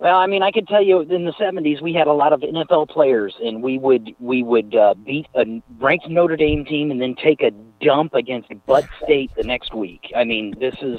Well, 0.00 0.16
I 0.16 0.26
mean, 0.26 0.42
I 0.42 0.50
could 0.50 0.66
tell 0.66 0.82
you 0.82 1.00
in 1.02 1.24
the 1.24 1.32
'70s 1.32 1.80
we 1.80 1.92
had 1.92 2.08
a 2.08 2.12
lot 2.12 2.32
of 2.32 2.40
NFL 2.40 2.88
players, 2.88 3.36
and 3.40 3.62
we 3.62 3.78
would 3.78 4.14
we 4.18 4.42
would 4.42 4.74
uh, 4.74 4.94
beat 4.94 5.26
a 5.36 5.44
ranked 5.78 6.08
Notre 6.08 6.36
Dame 6.36 6.64
team 6.64 6.90
and 6.90 7.00
then 7.00 7.14
take 7.14 7.40
a 7.40 7.52
dump 7.80 8.12
against 8.14 8.48
Butt 8.66 8.84
State 9.04 9.30
the 9.36 9.44
next 9.44 9.72
week. 9.72 10.10
I 10.16 10.24
mean, 10.24 10.54
this 10.58 10.74
is 10.82 10.98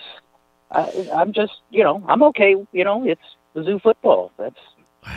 I, 0.72 1.10
I'm 1.14 1.34
just 1.34 1.54
you 1.70 1.84
know 1.84 2.02
I'm 2.08 2.24
okay. 2.24 2.56
You 2.72 2.84
know, 2.86 3.06
it's 3.06 3.22
Mizzou 3.54 3.82
football. 3.82 4.32
That's 4.38 4.60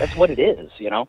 that's 0.01 0.17
what 0.17 0.31
it 0.31 0.41
is. 0.41 0.69
You 0.79 0.91
know. 0.91 1.07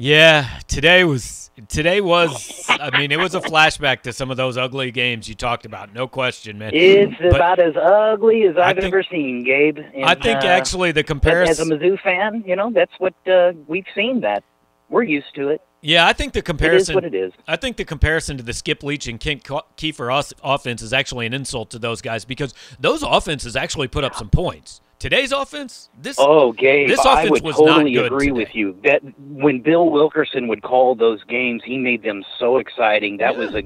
Yeah, 0.00 0.48
today 0.68 1.02
was 1.02 1.50
today 1.66 2.00
was. 2.00 2.64
I 2.68 2.96
mean, 2.96 3.10
it 3.10 3.18
was 3.18 3.34
a 3.34 3.40
flashback 3.40 4.02
to 4.02 4.12
some 4.12 4.30
of 4.30 4.36
those 4.36 4.56
ugly 4.56 4.92
games 4.92 5.28
you 5.28 5.34
talked 5.34 5.66
about. 5.66 5.92
No 5.92 6.06
question, 6.06 6.56
man. 6.56 6.70
It's 6.72 7.16
But- 7.20 7.34
about 7.34 7.58
as 7.58 7.74
ugly 7.76 8.44
as 8.44 8.56
I've 8.56 8.76
think- 8.76 8.94
ever 8.94 9.02
seen, 9.02 9.42
Gabe. 9.42 9.78
And, 9.78 10.04
I 10.04 10.14
think 10.14 10.44
uh, 10.44 10.46
actually 10.46 10.92
the 10.92 11.02
comparison 11.02 11.72
as 11.72 11.80
a. 11.80 11.84
Mizzou 11.84 12.00
fan, 12.00 12.44
you 12.46 12.54
know, 12.54 12.70
that's 12.72 12.92
what 12.98 13.14
uh, 13.26 13.54
we've 13.66 13.86
seen. 13.92 14.20
That 14.20 14.44
we're 14.88 15.02
used 15.02 15.34
to 15.34 15.48
it. 15.48 15.62
Yeah, 15.80 16.06
I 16.06 16.12
think 16.12 16.32
the 16.32 16.42
comparison. 16.42 16.92
It 16.94 16.98
is 16.98 17.02
what 17.02 17.04
it 17.04 17.14
is. 17.16 17.32
I 17.48 17.56
think 17.56 17.76
the 17.76 17.84
comparison 17.84 18.36
to 18.36 18.44
the 18.44 18.52
Skip 18.52 18.84
Leach 18.84 19.08
and 19.08 19.18
Kent 19.18 19.42
Kiefer 19.42 20.34
offense 20.44 20.80
is 20.80 20.92
actually 20.92 21.26
an 21.26 21.34
insult 21.34 21.70
to 21.70 21.78
those 21.80 22.02
guys 22.02 22.24
because 22.24 22.54
those 22.78 23.02
offenses 23.02 23.56
actually 23.56 23.88
put 23.88 24.04
up 24.04 24.14
some 24.14 24.30
points. 24.30 24.80
Today's 24.98 25.30
offense, 25.30 25.90
this 26.00 26.16
Oh, 26.18 26.50
Gabe, 26.52 26.88
This 26.88 26.98
I 27.06 27.22
offense 27.22 27.30
would 27.30 27.44
was 27.44 27.58
not 27.58 27.66
totally 27.66 27.92
good 27.92 28.06
agree 28.06 28.26
today. 28.26 28.32
with 28.32 28.54
you. 28.54 28.76
That 28.82 29.00
when 29.20 29.60
Bill 29.60 29.90
Wilkerson 29.90 30.48
would 30.48 30.62
call 30.62 30.96
those 30.96 31.22
games, 31.24 31.62
he 31.64 31.78
made 31.78 32.02
them 32.02 32.24
so 32.38 32.58
exciting. 32.58 33.18
That 33.18 33.36
was 33.36 33.54
a 33.54 33.62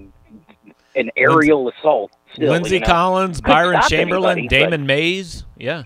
an 0.94 1.10
aerial 1.16 1.70
assault. 1.70 2.12
Still, 2.34 2.52
Linzy 2.52 2.72
you 2.72 2.80
know? 2.80 2.86
Collins, 2.86 3.40
Byron 3.40 3.80
Chamberlain, 3.88 4.40
anybody, 4.40 4.48
Damon 4.62 4.84
Mays. 4.86 5.44
Yeah. 5.56 5.84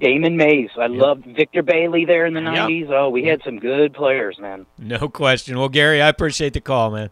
Damon 0.00 0.36
Mays. 0.36 0.70
I 0.76 0.86
Yep. 0.86 0.90
loved 0.90 1.24
Victor 1.26 1.62
Bailey 1.62 2.04
there 2.04 2.26
in 2.26 2.34
the 2.34 2.40
Yep. 2.40 2.52
nineties. 2.52 2.86
Oh, 2.90 3.08
we 3.10 3.24
had 3.24 3.40
some 3.44 3.58
good 3.60 3.94
players, 3.94 4.38
man. 4.40 4.66
No 4.76 5.08
question. 5.08 5.56
Well, 5.58 5.68
Gary, 5.68 6.02
I 6.02 6.08
appreciate 6.08 6.52
the 6.52 6.60
call, 6.60 6.90
man. 6.90 7.10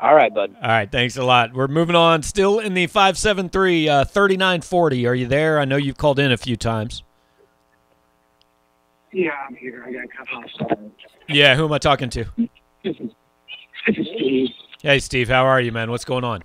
All 0.00 0.14
right, 0.14 0.32
bud. 0.32 0.56
All 0.62 0.68
right, 0.68 0.90
thanks 0.90 1.16
a 1.18 1.22
lot. 1.22 1.52
We're 1.52 1.68
moving 1.68 1.94
on. 1.96 2.22
Still 2.22 2.58
in 2.58 2.72
the 2.72 2.86
573 2.86 3.88
uh, 3.88 4.04
3940. 4.04 5.06
Are 5.06 5.14
you 5.14 5.26
there? 5.26 5.58
I 5.58 5.66
know 5.66 5.76
you've 5.76 5.98
called 5.98 6.18
in 6.18 6.32
a 6.32 6.38
few 6.38 6.56
times. 6.56 7.02
Yeah, 9.12 9.32
I'm 9.46 9.54
here. 9.56 9.84
I 9.86 9.92
got 9.92 10.04
cut 10.16 10.70
off. 10.70 10.78
Yeah, 11.28 11.54
who 11.54 11.66
am 11.66 11.72
I 11.72 11.78
talking 11.78 12.08
to? 12.10 12.24
This 12.82 12.96
is 12.98 13.10
this 13.86 13.96
is 13.98 14.06
Steve. 14.16 14.48
Hey, 14.82 15.00
Steve, 15.00 15.28
how 15.28 15.44
are 15.44 15.60
you, 15.60 15.72
man? 15.72 15.90
What's 15.90 16.04
going 16.04 16.24
on? 16.24 16.42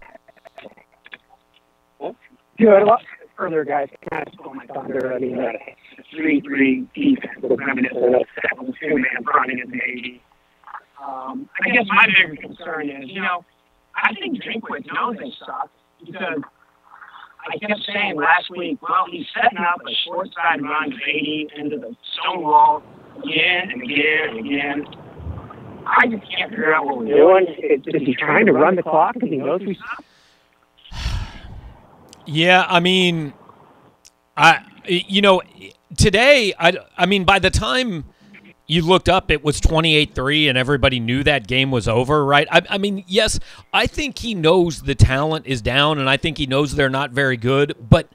Good. 2.58 2.82
A 2.82 2.86
lot 2.86 3.02
further, 3.38 3.64
guys. 3.64 3.90
Kind 4.12 4.28
of 4.28 4.34
stole 4.34 4.54
my 4.54 4.66
thunder. 4.66 5.14
I 5.14 5.20
mean, 5.20 5.40
uh, 5.40 5.52
three 6.16 6.42
three 6.42 6.88
defense. 6.94 7.40
I 7.44 7.74
mean, 7.74 7.86
it's 7.86 7.96
a 7.96 8.66
two 8.66 8.96
man 8.96 9.24
running 9.34 9.60
in 9.60 9.70
the 9.72 9.80
eighty. 9.84 10.22
Um, 11.04 11.50
I 11.64 11.70
guess 11.70 11.86
my 11.88 12.08
bigger 12.08 12.36
concern 12.36 12.90
is, 12.90 13.10
you 13.10 13.22
know, 13.22 13.44
I 13.96 14.14
think 14.16 14.42
Drinkwitz 14.42 14.92
knows 14.94 15.18
they 15.18 15.32
suck 15.40 15.70
because 16.06 16.42
I 17.48 17.58
kept 17.58 17.82
saying 17.86 18.16
last 18.16 18.50
week, 18.50 18.82
well, 18.82 19.06
he's 19.10 19.26
setting 19.34 19.58
up 19.58 19.82
a 19.88 19.94
short 20.06 20.30
side 20.34 20.62
run 20.62 20.94
fading 21.06 21.50
into 21.58 21.78
the 21.78 21.96
stone 22.14 22.44
wall 22.44 22.84
again 23.24 23.72
and 23.72 23.82
again 23.82 24.30
and 24.30 24.40
again. 24.40 24.86
I 25.86 26.08
just 26.08 26.24
can't 26.32 26.50
figure 26.50 26.74
out 26.74 26.86
what 26.86 27.00
we're 27.00 27.16
doing. 27.16 27.48
Is 27.60 28.02
he 28.02 28.16
trying 28.16 28.48
to 28.48 28.54
run 28.54 28.76
the 28.76 28.84
clock 28.84 29.14
because 29.14 29.30
he 29.30 29.38
knows 29.38 29.62
we? 29.62 29.78
Yeah, 32.26 32.66
I 32.68 32.80
mean, 32.80 33.34
I 34.36 34.62
you 34.88 35.22
know 35.22 35.42
today 35.96 36.54
I 36.60 36.74
I 36.98 37.06
mean 37.06 37.24
by 37.24 37.38
the 37.40 37.52
time 37.52 38.06
you 38.68 38.82
looked 38.82 39.10
up 39.10 39.32
it 39.32 39.44
was 39.44 39.62
28-3 39.62 40.50
and 40.50 40.58
everybody 40.58 41.00
knew 41.00 41.24
that 41.24 41.48
game 41.48 41.72
was 41.72 41.88
over 41.88 42.26
right? 42.26 42.48
I, 42.52 42.62
I 42.70 42.78
mean 42.78 43.04
yes 43.08 43.40
i 43.74 43.88
think 43.88 44.20
he 44.20 44.34
knows 44.34 44.82
the 44.82 44.96
talent 44.96 45.46
is 45.48 45.62
down 45.62 46.00
and 46.00 46.10
i 46.10 46.18
think 46.18 46.38
he 46.38 46.46
knows 46.46 46.76
they're 46.76 46.90
not 46.90 47.12
very 47.12 47.38
good 47.38 47.76
but 47.90 48.10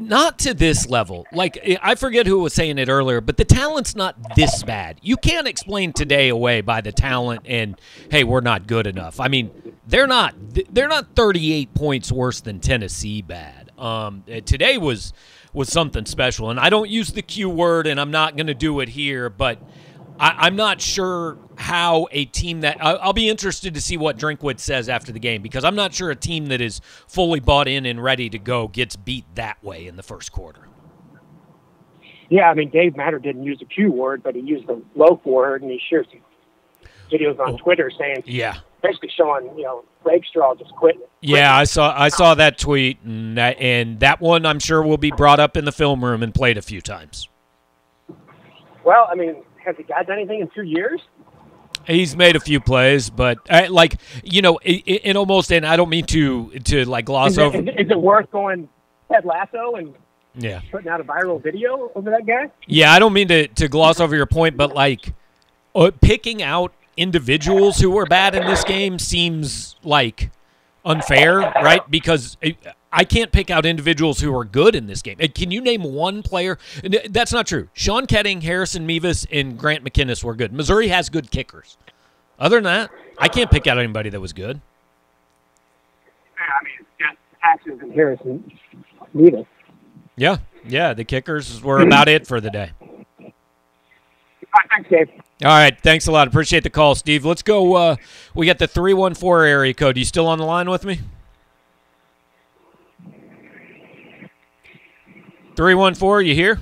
not 0.00 0.38
to 0.40 0.54
this 0.54 0.88
level. 0.88 1.26
Like 1.32 1.58
i 1.82 1.94
forget 1.94 2.26
who 2.26 2.38
was 2.38 2.52
saying 2.52 2.78
it 2.78 2.88
earlier 2.88 3.20
but 3.20 3.36
the 3.36 3.44
talent's 3.44 3.96
not 3.96 4.16
this 4.36 4.62
bad. 4.62 4.98
You 5.02 5.16
can't 5.16 5.48
explain 5.48 5.92
today 5.92 6.28
away 6.28 6.60
by 6.60 6.80
the 6.80 6.92
talent 6.92 7.42
and 7.46 7.80
hey 8.10 8.24
we're 8.24 8.40
not 8.40 8.66
good 8.66 8.86
enough. 8.86 9.20
I 9.20 9.28
mean 9.28 9.50
they're 9.86 10.06
not 10.06 10.34
they're 10.70 10.88
not 10.88 11.14
38 11.16 11.74
points 11.74 12.12
worse 12.12 12.40
than 12.40 12.60
tennessee 12.60 13.22
bad. 13.22 13.70
Um, 13.78 14.24
today 14.44 14.76
was 14.76 15.12
was 15.58 15.68
something 15.68 16.06
special. 16.06 16.50
And 16.50 16.58
I 16.58 16.70
don't 16.70 16.88
use 16.88 17.12
the 17.12 17.20
Q 17.20 17.50
word, 17.50 17.86
and 17.86 18.00
I'm 18.00 18.12
not 18.12 18.36
going 18.36 18.46
to 18.46 18.54
do 18.54 18.80
it 18.80 18.88
here, 18.88 19.28
but 19.28 19.58
I, 20.18 20.46
am 20.46 20.56
not 20.56 20.80
sure 20.80 21.36
how 21.56 22.06
a 22.12 22.24
team 22.26 22.60
that 22.62 22.78
I'll 22.80 23.12
be 23.12 23.28
interested 23.28 23.74
to 23.74 23.80
see 23.80 23.96
what 23.96 24.16
Drinkwitz 24.16 24.60
says 24.60 24.88
after 24.88 25.12
the 25.12 25.18
game 25.18 25.42
because 25.42 25.64
I'm 25.64 25.74
not 25.74 25.92
sure 25.92 26.10
a 26.10 26.16
team 26.16 26.46
that 26.46 26.60
is 26.60 26.80
fully 27.06 27.40
bought 27.40 27.68
in 27.68 27.86
and 27.86 28.02
ready 28.02 28.30
to 28.30 28.38
go 28.38 28.68
gets 28.68 28.96
beat 28.96 29.24
that 29.34 29.62
way 29.62 29.86
in 29.86 29.96
the 29.96 30.02
first 30.02 30.32
quarter. 30.32 30.68
Yeah, 32.30 32.50
I 32.50 32.54
mean 32.54 32.70
Dave 32.70 32.96
Matter 32.96 33.18
didn't 33.18 33.44
use 33.44 33.58
the 33.58 33.64
Q 33.64 33.90
word, 33.90 34.22
but 34.22 34.34
he 34.34 34.40
used 34.42 34.66
the 34.66 34.82
loaf 34.94 35.24
word, 35.24 35.62
and 35.62 35.70
he 35.70 35.80
shared 35.88 36.06
some 36.10 36.20
videos 37.10 37.38
on 37.40 37.54
oh, 37.54 37.56
Twitter 37.56 37.90
saying, 37.98 38.22
"Yeah, 38.26 38.58
basically 38.82 39.10
showing 39.16 39.46
you 39.56 39.64
know 39.64 39.84
Rakestraw 40.04 40.54
just 40.54 40.72
quitting. 40.72 41.02
Yeah, 41.20 41.54
I 41.54 41.64
saw 41.64 41.94
I 41.96 42.08
saw 42.08 42.34
that 42.34 42.58
tweet, 42.58 43.00
and 43.02 43.36
that, 43.38 43.58
and 43.58 44.00
that 44.00 44.20
one 44.20 44.46
I'm 44.46 44.58
sure 44.58 44.82
will 44.82 44.98
be 44.98 45.10
brought 45.10 45.40
up 45.40 45.56
in 45.56 45.64
the 45.64 45.72
film 45.72 46.04
room 46.04 46.22
and 46.22 46.34
played 46.34 46.56
a 46.58 46.62
few 46.62 46.80
times. 46.80 47.28
Well, 48.84 49.08
I 49.10 49.14
mean, 49.14 49.42
has 49.64 49.76
he 49.76 49.82
done 49.82 50.10
anything 50.10 50.40
in 50.40 50.48
two 50.54 50.62
years? 50.62 51.00
He's 51.86 52.16
made 52.16 52.36
a 52.36 52.40
few 52.40 52.60
plays, 52.60 53.10
but 53.10 53.38
uh, 53.48 53.66
like 53.70 53.96
you 54.22 54.42
know, 54.42 54.58
it, 54.58 54.82
it, 54.86 55.16
almost 55.16 55.50
and 55.52 55.66
I 55.66 55.76
don't 55.76 55.88
mean 55.88 56.04
to 56.06 56.50
to 56.50 56.84
like 56.84 57.06
gloss 57.06 57.32
is 57.32 57.38
it, 57.38 57.42
over. 57.42 57.58
Is, 57.58 57.64
is 57.86 57.90
it 57.90 58.00
worth 58.00 58.30
going 58.30 58.68
Ted 59.10 59.24
Lasso 59.24 59.74
and 59.76 59.94
yeah 60.34 60.60
putting 60.70 60.88
out 60.88 61.00
a 61.00 61.04
viral 61.04 61.42
video 61.42 61.90
over 61.94 62.10
that 62.10 62.26
guy? 62.26 62.50
Yeah, 62.66 62.92
I 62.92 62.98
don't 62.98 63.12
mean 63.12 63.28
to 63.28 63.48
to 63.48 63.68
gloss 63.68 64.00
over 64.00 64.14
your 64.14 64.26
point, 64.26 64.56
but 64.56 64.74
like 64.74 65.12
uh, 65.74 65.90
picking 66.00 66.42
out 66.42 66.72
individuals 66.98 67.78
who 67.78 67.90
were 67.90 68.04
bad 68.04 68.34
in 68.34 68.44
this 68.46 68.64
game 68.64 68.98
seems 68.98 69.76
like 69.84 70.30
unfair, 70.84 71.38
right? 71.38 71.88
Because 71.88 72.36
eh, 72.42 72.52
I 72.92 73.04
can't 73.04 73.30
pick 73.30 73.50
out 73.50 73.64
individuals 73.64 74.20
who 74.20 74.36
are 74.36 74.44
good 74.44 74.74
in 74.74 74.86
this 74.86 75.00
game. 75.00 75.16
Can 75.16 75.50
you 75.50 75.60
name 75.60 75.84
one 75.84 76.22
player? 76.22 76.58
Eh, 76.82 77.06
that's 77.08 77.32
not 77.32 77.46
true. 77.46 77.68
Sean 77.72 78.06
Koetting, 78.06 78.42
Harrison 78.42 78.84
Mevis, 78.84 79.26
and 79.30 79.56
Grant 79.56 79.84
McKinniss 79.84 80.24
were 80.24 80.34
good. 80.34 80.52
Missouri 80.52 80.88
has 80.88 81.08
good 81.08 81.30
kickers. 81.30 81.78
Other 82.38 82.56
than 82.56 82.64
that, 82.64 82.90
I 83.16 83.28
can't 83.28 83.50
pick 83.50 83.66
out 83.66 83.78
anybody 83.78 84.10
that 84.10 84.20
was 84.20 84.32
good. 84.32 84.60
Yeah, 86.36 86.44
I 86.60 86.64
mean, 86.64 87.72
yeah, 87.72 87.82
and 87.82 87.94
Harrison 87.94 88.52
Mevis. 89.14 89.46
Yeah, 90.16 90.38
yeah, 90.66 90.94
the 90.94 91.04
kickers 91.04 91.62
were 91.62 91.80
about 91.80 92.08
it 92.08 92.26
for 92.26 92.40
the 92.40 92.50
day. 92.50 92.72
thanks, 94.70 94.90
Dave. 94.90 95.08
All 95.44 95.50
right, 95.50 95.78
thanks 95.80 96.08
a 96.08 96.12
lot. 96.12 96.26
Appreciate 96.26 96.64
the 96.64 96.70
call, 96.70 96.96
Steve. 96.96 97.24
Let's 97.24 97.42
go. 97.42 97.74
Uh, 97.74 97.96
we 98.34 98.44
got 98.44 98.58
the 98.58 98.66
three 98.66 98.92
one 98.92 99.14
four 99.14 99.44
area 99.44 99.72
code. 99.72 99.96
You 99.96 100.04
still 100.04 100.26
on 100.26 100.38
the 100.38 100.44
line 100.44 100.68
with 100.68 100.84
me? 100.84 101.00
Three 105.54 105.74
one 105.74 105.94
four. 105.94 106.22
You 106.22 106.34
here? 106.34 106.58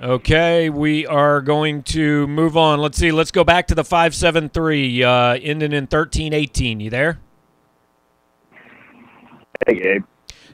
Okay, 0.00 0.70
we 0.70 1.06
are 1.06 1.42
going 1.42 1.82
to 1.82 2.26
move 2.28 2.56
on. 2.56 2.80
Let's 2.80 2.96
see. 2.96 3.12
Let's 3.12 3.30
go 3.30 3.44
back 3.44 3.66
to 3.66 3.74
the 3.74 3.84
five 3.84 4.14
seven 4.14 4.48
three, 4.48 5.02
uh, 5.02 5.34
ending 5.34 5.72
in 5.72 5.88
thirteen 5.88 6.32
eighteen. 6.32 6.80
You 6.80 6.88
there? 6.88 7.18
Hey, 9.66 9.74
Gabe. 9.74 10.04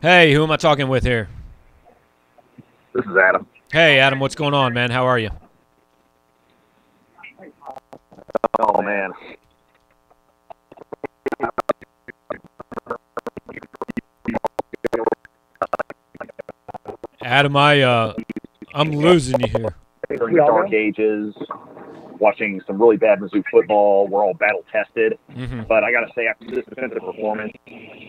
Hey, 0.03 0.33
who 0.33 0.43
am 0.43 0.51
I 0.51 0.57
talking 0.57 0.89
with 0.89 1.05
here? 1.05 1.29
This 2.93 3.05
is 3.05 3.17
Adam. 3.17 3.47
Hey, 3.75 3.99
Adam, 3.99 4.21
what's 4.21 4.37
going 4.37 4.55
on, 4.55 4.73
man? 4.73 4.93
How 4.93 5.05
are 5.05 5.19
you? 5.19 5.31
Oh, 8.61 8.81
man. 8.81 9.11
Adam, 17.21 17.57
I 17.57 17.81
uh, 17.81 18.15
I'm 18.75 18.93
losing 18.93 19.41
you 19.41 19.49
here. 19.49 19.75
Dark 20.37 20.73
ages, 20.73 21.35
watching 22.25 22.59
some 22.67 22.81
really 22.81 22.97
bad 22.97 23.21
Mizzou 23.21 23.45
football. 23.51 24.09
We're 24.09 24.25
all 24.25 24.33
battle 24.33 24.65
tested, 24.73 25.19
mm-hmm. 25.31 25.65
but 25.69 25.85
I 25.85 25.93
got 25.93 26.01
to 26.01 26.13
say, 26.15 26.27
after 26.27 26.47
this 26.47 26.65
defensive 26.65 27.03
performance, 27.03 27.53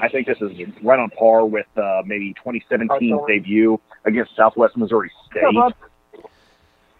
I 0.01 0.08
think 0.10 0.25
this 0.25 0.38
is 0.39 0.51
right 0.82 0.97
on 0.97 1.10
par 1.10 1.45
with 1.45 1.67
uh, 1.75 2.01
maybe 2.06 2.34
2017 2.36 3.19
debut 3.28 3.80
against 4.06 4.34
Southwest 4.38 4.78
Missouri 4.78 5.12
State. 5.30 5.43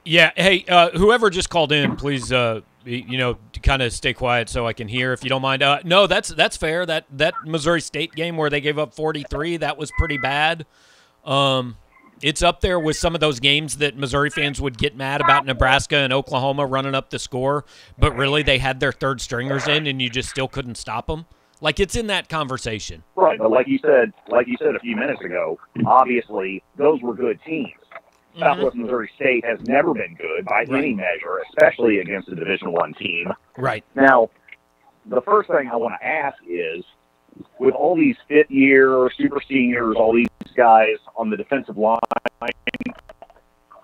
Yeah. 0.04 0.32
Hey, 0.36 0.66
uh, 0.68 0.90
whoever 0.92 1.30
just 1.30 1.50
called 1.50 1.72
in, 1.72 1.96
please, 1.96 2.34
uh, 2.34 2.60
you 2.84 3.18
know, 3.18 3.38
kind 3.64 3.82
of 3.82 3.94
stay 3.94 4.14
quiet 4.14 4.50
so 4.50 4.68
I 4.68 4.74
can 4.74 4.90
hear, 4.90 5.14
if 5.14 5.24
you 5.24 5.30
don't 5.30 5.42
mind. 5.42 5.64
Uh, 5.64 5.80
no, 5.86 6.08
that's 6.08 6.30
that's 6.30 6.58
fair. 6.58 6.86
That 6.86 7.06
that 7.12 7.34
Missouri 7.46 7.82
State 7.82 8.14
game 8.14 8.36
where 8.36 8.50
they 8.50 8.62
gave 8.62 8.78
up 8.78 8.94
43, 8.94 9.58
that 9.58 9.78
was 9.78 9.90
pretty 9.98 10.18
bad. 10.18 10.66
Um, 11.24 11.78
it's 12.22 12.42
up 12.42 12.62
there 12.62 12.80
with 12.80 12.98
some 12.98 13.16
of 13.16 13.22
those 13.22 13.40
games 13.40 13.78
that 13.78 13.98
Missouri 13.98 14.30
fans 14.30 14.62
would 14.62 14.78
get 14.78 14.96
mad 14.96 15.22
about 15.22 15.46
Nebraska 15.46 15.98
and 15.98 16.14
Oklahoma 16.14 16.66
running 16.66 16.96
up 16.96 17.10
the 17.10 17.20
score, 17.20 17.66
but 17.98 18.16
really 18.16 18.44
they 18.44 18.58
had 18.58 18.80
their 18.80 18.92
third 18.92 19.22
stringers 19.22 19.68
in 19.68 19.88
and 19.88 20.02
you 20.02 20.10
just 20.10 20.30
still 20.30 20.48
couldn't 20.48 20.76
stop 20.76 21.08
them. 21.08 21.26
Like 21.62 21.80
it's 21.80 21.96
in 21.96 22.08
that 22.08 22.30
conversation. 22.30 23.04
Right, 23.16 23.40
but 23.40 23.50
like 23.50 23.68
you 23.68 23.80
said, 23.80 24.14
like 24.28 24.48
you 24.48 24.56
said 24.60 24.76
a 24.76 24.80
few 24.80 24.96
minutes 24.96 25.22
ago, 25.22 25.60
obviously 25.86 26.64
those 26.78 27.02
were 27.02 27.14
good 27.14 27.40
teams. 27.46 27.72
Mm-hmm. 28.36 28.40
Southwest 28.40 28.76
Missouri 28.76 29.10
State 29.16 29.46
has 29.46 29.60
never 29.68 29.94
been 29.94 30.16
good 30.16 30.46
by 30.46 30.66
right. 30.68 30.70
any 30.70 30.94
measure, 30.94 31.42
especially 31.50 32.00
against 32.00 32.28
a 32.28 32.36
Division 32.36 32.74
One 32.74 32.94
team. 32.94 33.32
Right. 33.58 33.84
Now, 33.96 34.30
the 35.06 35.22
first 35.22 35.50
thing 35.50 35.70
I 35.72 35.76
want 35.78 35.96
to 36.00 36.06
ask 36.06 36.38
is, 36.46 36.84
with 37.60 37.74
all 37.74 37.96
these 37.96 38.18
fifth 38.28 38.52
year, 38.52 39.10
super 39.18 39.42
seniors, 39.48 39.96
all 39.98 40.14
these 40.14 40.28
guys 40.56 40.98
on 41.16 41.30
the 41.30 41.38
defensive 41.38 41.78
line, 41.78 42.00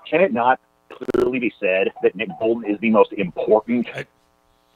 can 0.06 0.22
it 0.22 0.34
not 0.34 0.60
clearly 0.90 1.40
be 1.40 1.54
said 1.60 1.90
that 2.04 2.16
Nick 2.16 2.30
Bolton 2.40 2.70
is 2.70 2.80
the 2.80 2.90
most 2.90 3.14
important 3.14 3.88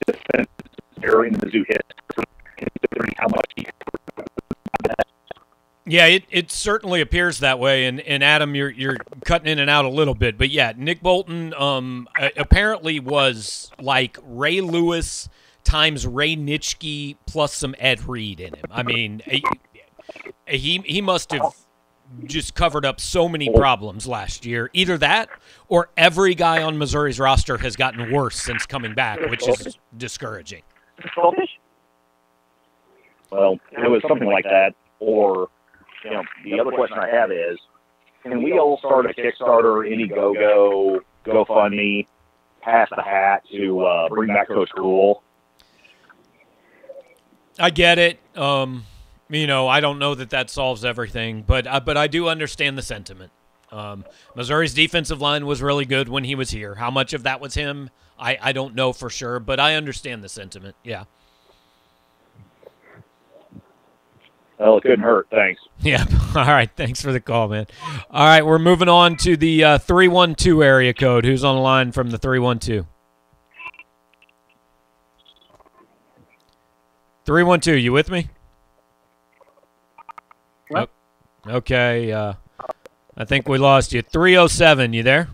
defensive 0.06 0.48
player 0.96 1.26
in 1.26 1.34
the 1.34 1.50
zoo 1.50 1.66
history, 1.68 2.26
considering 2.58 3.14
how 3.18 3.28
much 3.28 3.46
he 3.56 3.66
yeah, 5.88 6.08
it, 6.08 6.24
it 6.32 6.52
certainly 6.52 7.00
appears 7.00 7.40
that 7.40 7.60
way. 7.60 7.86
And, 7.86 8.00
and 8.02 8.24
Adam, 8.24 8.56
you're 8.56 8.72
you're 8.72 8.98
cutting 9.24 9.48
in 9.48 9.60
and 9.60 9.70
out 9.70 9.86
a 9.86 9.90
little 9.90 10.16
bit, 10.16 10.36
but 10.38 10.50
yeah, 10.50 10.74
Nick 10.76 11.02
Bolton 11.02 11.54
um, 11.54 12.08
apparently 12.38 13.00
was 13.00 13.72
like 13.80 14.18
Ray 14.24 14.62
Lewis 14.62 15.30
times 15.64 16.08
Ray 16.08 16.36
Nitschke 16.36 17.18
plus 17.28 17.54
some 17.54 17.76
Ed 17.78 18.08
Reed 18.08 18.40
in 18.40 18.56
him. 18.56 18.66
I 18.72 18.82
mean, 18.82 19.22
he 20.48 20.80
he 20.80 21.02
must 21.02 21.32
have 21.32 21.56
just 22.26 22.56
covered 22.56 22.86
up 22.86 23.00
so 23.00 23.28
many 23.28 23.50
problems 23.50 24.08
last 24.08 24.46
year. 24.46 24.70
Either 24.74 24.98
that, 24.98 25.30
or 25.68 25.90
every 25.98 26.36
guy 26.36 26.64
on 26.64 26.78
Missouri's 26.78 27.20
roster 27.20 27.58
has 27.58 27.76
gotten 27.76 28.12
worse 28.12 28.36
since 28.42 28.66
coming 28.66 28.94
back, 28.94 29.20
which 29.30 29.48
is 29.48 29.78
discouraging. 29.98 30.62
Well, 33.32 33.60
it 33.72 33.90
was 33.90 34.02
something 34.08 34.28
like 34.28 34.46
that, 34.46 34.74
or 35.00 35.50
you 36.04 36.12
know, 36.12 36.24
the 36.44 36.60
other 36.60 36.72
question 36.72 36.98
I 37.00 37.10
have 37.10 37.32
is, 37.32 37.58
can 38.24 38.42
we 38.44 38.54
all 38.54 38.78
start 38.78 39.06
a 39.06 39.14
Kickstarter, 39.14 39.92
any 39.92 40.08
Go 40.08 40.34
Go, 40.34 41.02
GoFundMe, 41.26 42.08
pass 42.62 42.88
the 42.96 43.02
hat 43.02 43.44
to 43.52 43.82
uh, 43.82 44.10
bring 44.10 44.30
back 44.30 44.48
Coach 44.48 44.70
Cool? 44.76 45.22
I 47.60 47.70
get 47.70 47.98
it. 47.98 48.20
Um, 48.36 48.86
you 49.30 49.48
know, 49.48 49.68
I 49.68 49.80
don't 49.80 50.00
know 50.00 50.16
that 50.16 50.30
that 50.32 50.50
solves 50.50 50.86
everything, 50.86 51.44
but 51.44 51.68
uh, 51.68 51.80
but 51.80 51.98
I 51.98 52.08
do 52.08 52.28
understand 52.28 52.78
the 52.78 52.82
sentiment. 52.82 53.32
Um, 53.72 54.06
Missouri's 54.36 54.74
defensive 54.74 55.22
line 55.22 55.46
was 55.46 55.62
really 55.62 55.86
good 55.86 56.08
when 56.08 56.24
he 56.24 56.36
was 56.36 56.52
here. 56.52 56.76
How 56.76 56.92
much 56.92 57.14
of 57.14 57.24
that 57.24 57.42
was 57.42 57.56
him, 57.56 57.90
I, 58.18 58.38
I 58.42 58.52
don't 58.52 58.76
know 58.76 58.94
for 58.94 59.10
sure, 59.10 59.40
but 59.40 59.60
I 59.60 59.76
understand 59.76 60.24
the 60.24 60.30
sentiment. 60.30 60.76
Yeah. 60.84 61.06
Well, 64.58 64.78
it 64.78 64.82
couldn't 64.82 65.02
hurt. 65.02 65.28
Thanks. 65.30 65.62
Yeah. 65.82 66.06
All 66.36 66.46
right. 66.46 66.70
Thanks 66.76 67.02
for 67.02 67.12
the 67.12 67.20
call, 67.20 67.50
man. 67.50 67.68
All 68.10 68.26
right, 68.26 68.44
we're 68.44 68.60
moving 68.60 68.88
on 68.90 69.18
to 69.18 69.36
the 69.36 69.64
uh, 69.64 69.78
three 69.78 70.08
one 70.08 70.34
two 70.34 70.64
area 70.64 70.94
code. 70.94 71.26
Who's 71.26 71.44
on 71.44 71.56
the 71.56 71.62
line 71.62 71.92
from 71.92 72.10
the 72.10 72.18
three 72.18 72.40
one 72.40 72.60
two? 72.60 72.88
Three 77.26 77.44
one 77.44 77.60
two. 77.60 77.76
You 77.76 77.92
with 77.92 78.10
me? 78.10 78.30
What? 80.70 80.90
Okay. 81.48 82.12
Uh, 82.12 82.34
I 83.18 83.26
think 83.26 83.48
we 83.48 83.58
lost 83.58 83.94
you. 83.94 84.02
Three 84.02 84.38
oh 84.38 84.48
seven. 84.48 84.94
You 84.94 85.04
there? 85.04 85.30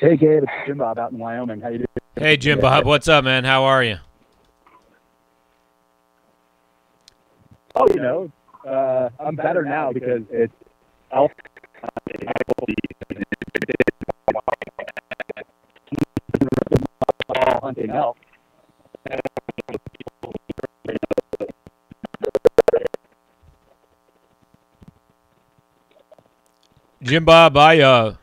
Hey, 0.00 0.16
Gabe, 0.16 0.44
it's 0.44 0.52
Jim 0.64 0.78
Bob 0.78 0.98
out 0.98 1.10
in 1.10 1.18
Wyoming. 1.18 1.60
How 1.60 1.70
you 1.70 1.78
doing? 1.78 1.88
Hey, 2.14 2.36
Jim 2.36 2.60
Bob. 2.60 2.86
What's 2.86 3.08
up, 3.08 3.24
man? 3.24 3.44
How 3.44 3.64
are 3.64 3.82
you? 3.82 3.96
Oh, 7.74 7.86
you 7.88 8.00
know, 8.00 8.30
uh, 8.64 9.08
I'm 9.18 9.34
better 9.34 9.64
now 9.64 9.92
because 9.92 10.22
it's 10.30 10.52
elk 11.12 11.32
hunting 17.60 17.90
elk. 17.90 18.16
Jim 27.02 27.24
Bob, 27.24 27.56
I 27.56 27.80
uh 27.80 28.14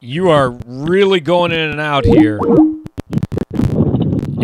you 0.00 0.28
are 0.28 0.50
really 0.66 1.20
going 1.20 1.52
in 1.52 1.70
and 1.70 1.80
out 1.80 2.04
here. 2.04 2.38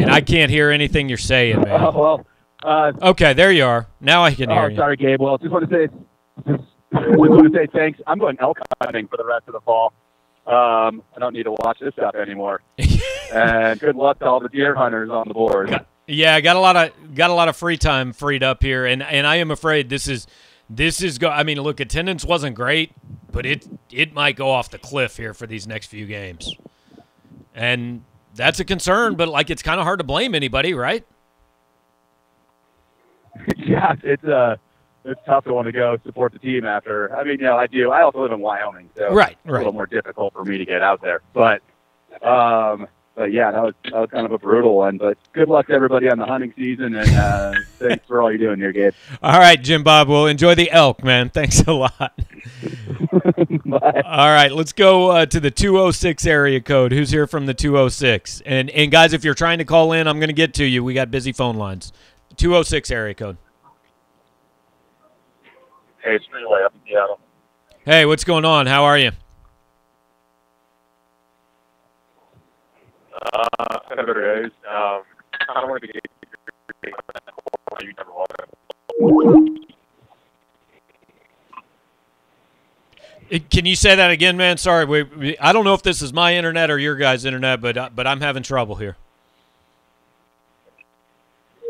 And 0.00 0.10
I 0.10 0.22
can't 0.22 0.50
hear 0.50 0.70
anything 0.70 1.08
you're 1.08 1.18
saying, 1.18 1.60
man. 1.60 1.80
well. 1.94 2.26
Uh, 2.62 2.92
Okay, 3.02 3.32
there 3.34 3.52
you 3.52 3.64
are. 3.64 3.86
Now 4.00 4.24
I 4.24 4.34
can 4.34 4.50
hear 4.50 4.60
oh, 4.60 4.66
you. 4.68 4.76
sorry, 4.76 4.96
Gabe. 4.96 5.20
Well, 5.20 5.36
just 5.38 5.50
want 5.50 5.68
to 5.68 5.74
say, 5.74 5.88
just, 6.46 6.64
just 6.94 7.18
want 7.18 7.52
to 7.52 7.58
say 7.58 7.66
thanks. 7.72 8.00
I'm 8.06 8.18
going 8.18 8.38
elk 8.40 8.58
hunting 8.82 9.06
for 9.06 9.16
the 9.16 9.24
rest 9.24 9.44
of 9.48 9.52
the 9.52 9.60
fall. 9.60 9.92
Um, 10.46 11.02
I 11.14 11.18
don't 11.18 11.34
need 11.34 11.44
to 11.44 11.52
watch 11.52 11.78
this 11.80 11.92
stuff 11.94 12.14
anymore. 12.14 12.62
and 13.32 13.78
good 13.78 13.96
luck 13.96 14.18
to 14.20 14.26
all 14.26 14.40
the 14.40 14.48
deer 14.48 14.74
hunters 14.74 15.10
on 15.10 15.28
the 15.28 15.34
board. 15.34 15.86
Yeah, 16.06 16.34
I 16.34 16.40
got 16.40 16.56
a 16.56 16.60
lot 16.60 16.76
of 16.76 17.14
got 17.14 17.30
a 17.30 17.34
lot 17.34 17.48
of 17.48 17.56
free 17.56 17.76
time 17.76 18.12
freed 18.12 18.42
up 18.42 18.62
here, 18.62 18.84
and 18.84 19.02
and 19.02 19.26
I 19.26 19.36
am 19.36 19.50
afraid 19.50 19.88
this 19.88 20.08
is 20.08 20.26
this 20.70 21.02
is 21.02 21.18
go. 21.18 21.28
I 21.28 21.42
mean, 21.42 21.60
look, 21.60 21.80
attendance 21.80 22.24
wasn't 22.24 22.54
great, 22.54 22.92
but 23.32 23.44
it 23.44 23.66
it 23.90 24.14
might 24.14 24.36
go 24.36 24.50
off 24.50 24.70
the 24.70 24.78
cliff 24.78 25.16
here 25.16 25.34
for 25.34 25.46
these 25.46 25.66
next 25.66 25.86
few 25.86 26.06
games, 26.06 26.56
and 27.54 28.04
that's 28.34 28.60
a 28.60 28.64
concern. 28.64 29.16
But 29.16 29.28
like, 29.28 29.50
it's 29.50 29.62
kind 29.62 29.80
of 29.80 29.84
hard 29.84 29.98
to 29.98 30.04
blame 30.04 30.34
anybody, 30.34 30.72
right? 30.72 31.04
yeah, 33.56 33.94
it's 34.02 34.24
uh, 34.24 34.56
it's 35.04 35.20
tough 35.26 35.44
to 35.44 35.52
want 35.52 35.66
to 35.66 35.72
go 35.72 35.98
support 36.04 36.32
the 36.32 36.38
team 36.38 36.64
after. 36.64 37.14
I 37.16 37.24
mean, 37.24 37.40
you 37.40 37.46
know, 37.46 37.56
I 37.56 37.66
do. 37.66 37.90
I 37.90 38.02
also 38.02 38.22
live 38.22 38.32
in 38.32 38.40
Wyoming, 38.40 38.90
so 38.96 39.12
Right, 39.12 39.36
it's 39.44 39.48
a 39.48 39.52
little 39.52 39.72
more 39.72 39.86
difficult 39.86 40.32
for 40.34 40.44
me 40.44 40.58
to 40.58 40.64
get 40.64 40.82
out 40.82 41.00
there. 41.02 41.22
But, 41.32 41.62
um, 42.22 42.86
but 43.14 43.32
yeah, 43.32 43.50
that 43.50 43.62
was 43.62 43.74
that 43.84 43.94
was 43.94 44.10
kind 44.10 44.26
of 44.26 44.32
a 44.32 44.38
brutal 44.38 44.76
one. 44.76 44.96
But 44.96 45.18
good 45.32 45.48
luck 45.48 45.66
to 45.66 45.72
everybody 45.72 46.08
on 46.08 46.18
the 46.18 46.26
hunting 46.26 46.52
season, 46.56 46.94
and 46.94 47.10
uh, 47.10 47.54
thanks 47.78 48.06
for 48.06 48.22
all 48.22 48.30
you're 48.30 48.38
doing 48.38 48.58
here, 48.58 48.72
Gabe. 48.72 48.94
All 49.22 49.38
right, 49.38 49.60
Jim 49.60 49.82
Bob. 49.82 50.08
we'll 50.08 50.26
enjoy 50.26 50.54
the 50.54 50.70
elk, 50.70 51.04
man. 51.04 51.30
Thanks 51.30 51.60
a 51.62 51.72
lot. 51.72 52.18
All 53.72 54.28
right, 54.28 54.52
let's 54.52 54.72
go 54.72 55.10
uh, 55.10 55.26
to 55.26 55.40
the 55.40 55.50
206 55.50 56.26
area 56.26 56.60
code. 56.60 56.92
Who's 56.92 57.10
here 57.10 57.26
from 57.26 57.46
the 57.46 57.54
206? 57.54 58.42
And 58.46 58.70
and 58.70 58.90
guys, 58.90 59.12
if 59.12 59.24
you're 59.24 59.34
trying 59.34 59.58
to 59.58 59.64
call 59.64 59.92
in, 59.92 60.06
I'm 60.06 60.18
going 60.18 60.28
to 60.28 60.34
get 60.34 60.54
to 60.54 60.64
you. 60.64 60.84
We 60.84 60.94
got 60.94 61.10
busy 61.10 61.32
phone 61.32 61.56
lines. 61.56 61.92
206 62.36 62.90
area 62.90 63.14
code. 63.14 63.36
Hey, 66.02 66.14
it's 66.14 66.24
Freeway 66.26 66.62
up 66.64 66.74
in 66.74 66.80
Seattle. 66.88 67.20
Hey, 67.84 68.06
what's 68.06 68.24
going 68.24 68.44
on? 68.44 68.66
How 68.66 68.84
are 68.84 68.98
you? 68.98 69.10
Uh, 73.20 73.78
Senator 73.88 74.44
um, 74.68 75.02
I 75.48 75.64
wanted 75.64 75.86
to 75.86 75.92
get 75.92 76.04
you 77.82 77.92
number 77.96 78.12
one. 78.12 79.58
Uh, 83.32 83.38
Can 83.50 83.66
you 83.66 83.76
say 83.76 83.94
that 83.94 84.10
again, 84.10 84.36
man? 84.36 84.56
Sorry, 84.56 84.84
we, 84.84 85.02
we, 85.02 85.38
I 85.38 85.52
don't 85.52 85.64
know 85.64 85.74
if 85.74 85.82
this 85.82 86.02
is 86.02 86.12
my 86.12 86.34
internet 86.34 86.70
or 86.70 86.78
your 86.78 86.96
guys' 86.96 87.24
internet, 87.24 87.60
but 87.60 87.76
uh, 87.76 87.90
but 87.94 88.06
I'm 88.06 88.20
having 88.20 88.42
trouble 88.42 88.76
here. 88.76 88.96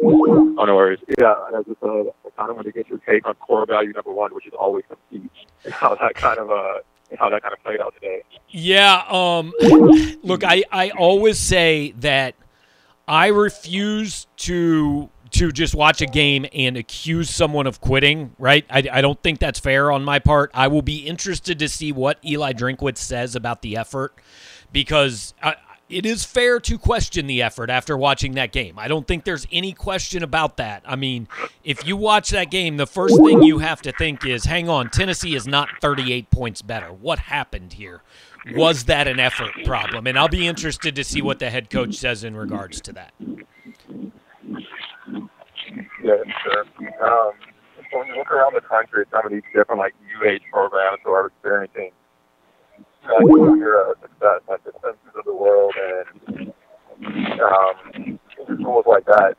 Oh, 0.02 0.64
no 0.64 0.76
worries. 0.76 1.00
Yeah, 1.18 1.32
I 1.32 1.62
just 1.66 1.82
uh, 1.82 1.86
I 1.88 2.30
kind 2.36 2.50
of 2.50 2.56
wanted 2.56 2.72
to 2.72 2.72
get 2.72 2.88
your 2.88 2.98
take 2.98 3.26
on 3.26 3.34
core 3.34 3.66
value 3.66 3.92
number 3.92 4.12
one, 4.12 4.34
which 4.34 4.46
is 4.46 4.52
always 4.58 4.84
compete. 4.88 5.30
How 5.70 5.94
that 6.00 6.14
kind 6.14 6.38
of 6.38 6.50
uh, 6.50 6.78
how 7.18 7.29
that 7.31 7.42
kind 7.42 7.53
of 7.53 7.62
played 7.62 7.81
out 7.81 7.94
today. 7.94 8.23
Yeah. 8.49 9.05
Um. 9.09 9.53
Look, 10.23 10.44
I 10.44 10.64
I 10.70 10.90
always 10.90 11.38
say 11.38 11.92
that 11.99 12.35
I 13.09 13.29
refuse 13.29 14.27
to 14.38 15.11
to 15.33 15.53
just 15.53 15.75
watch 15.75 16.01
a 16.01 16.07
game 16.07 16.46
and 16.53 16.77
accuse 16.77 17.31
someone 17.31 17.66
of 17.66 17.81
quitting. 17.81 18.35
Right. 18.38 18.64
I 18.70 18.88
I 18.92 19.01
don't 19.01 19.20
think 19.23 19.38
that's 19.38 19.59
fair 19.59 19.90
on 19.90 20.05
my 20.05 20.18
part. 20.18 20.51
I 20.55 20.68
will 20.68 20.83
be 20.83 21.07
interested 21.07 21.59
to 21.59 21.68
see 21.68 21.92
what 21.92 22.18
Eli 22.25 22.53
Drinkwitz 22.53 22.99
says 22.99 23.35
about 23.35 23.62
the 23.62 23.77
effort 23.77 24.14
because. 24.73 25.35
I, 25.42 25.57
it 25.90 26.07
is 26.07 26.24
fair 26.24 26.61
to 26.61 26.79
question 26.79 27.26
the 27.26 27.42
effort 27.42 27.68
after 27.68 27.96
watching 27.96 28.35
that 28.35 28.53
game. 28.53 28.79
I 28.79 28.88
don't 28.88 29.07
think 29.07 29.24
there's 29.24 29.46
any 29.53 29.72
question 29.72 30.22
about 30.22 30.57
that. 30.59 30.83
I 30.87 30.96
mean, 30.96 31.29
if 31.64 31.87
you 31.87 31.96
watch 31.96 32.31
that 32.31 32.50
game, 32.50 32.76
the 32.76 32.87
first 32.87 33.16
thing 33.16 33.42
you 33.42 33.59
have 33.59 33.83
to 33.83 33.92
think 33.92 34.24
is, 34.24 34.44
hang 34.44 34.68
on, 34.68 34.90
Tennessee 34.90 35.35
is 35.35 35.46
not 35.46 35.68
38 35.81 36.31
points 36.31 36.62
better. 36.62 36.92
What 36.92 37.18
happened 37.18 37.72
here? 37.74 38.03
Was 38.55 38.85
that 38.85 39.07
an 39.07 39.20
effort 39.20 39.53
problem? 39.64 40.07
And 40.07 40.18
I'll 40.18 40.29
be 40.29 40.46
interested 40.46 40.96
to 40.96 41.05
see 41.05 41.20
what 41.20 41.38
the 41.40 41.50
head 41.50 41.68
coach 41.68 41.96
says 41.96 42.24
in 42.24 42.37
regards 42.37 42.81
to 42.83 42.92
that. 42.94 43.12
Yeah, 46.03 46.16
sure. 46.42 46.64
Um, 47.03 47.33
when 47.92 48.07
you 48.07 48.16
look 48.16 48.31
around 48.31 48.55
the 48.55 48.62
country, 48.62 49.05
some 49.11 49.26
of 49.26 49.33
these 49.33 49.42
different 49.55 49.79
like 49.79 49.94
UH 50.22 50.38
programs 50.53 51.00
are 51.05 51.26
experiencing 51.26 51.90
like 53.04 53.58
your 53.58 53.90
uh, 53.90 53.94
success, 54.00 54.40
like 54.48 54.64
the 54.64 54.72
senses 54.82 55.14
of 55.16 55.24
the 55.24 55.34
world, 55.34 55.74
and 55.76 56.52
um, 57.40 58.18
schools 58.44 58.84
like 58.86 59.04
that. 59.06 59.36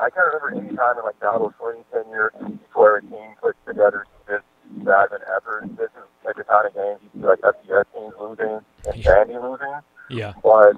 I 0.00 0.08
can't 0.08 0.26
remember 0.32 0.66
any 0.66 0.76
time 0.76 0.96
in 0.96 1.04
like 1.04 1.20
Donald 1.20 1.52
Swing's 1.60 1.84
tenure 1.92 2.32
where 2.72 2.96
a 2.96 3.02
team 3.02 3.34
puts 3.40 3.58
together 3.66 4.06
this 4.26 4.40
bad 4.84 5.06
of 5.06 5.12
an 5.12 5.20
effort. 5.36 5.68
This 5.76 5.90
is 5.92 6.08
like 6.24 6.36
the 6.36 6.44
kind 6.44 6.66
of 6.66 6.74
games 6.74 7.00
like 7.14 7.40
FCS 7.40 7.84
teams 7.92 8.14
losing 8.20 8.60
and 8.86 9.02
Sandy 9.02 9.34
losing. 9.34 9.80
Yeah. 10.08 10.32
But 10.42 10.76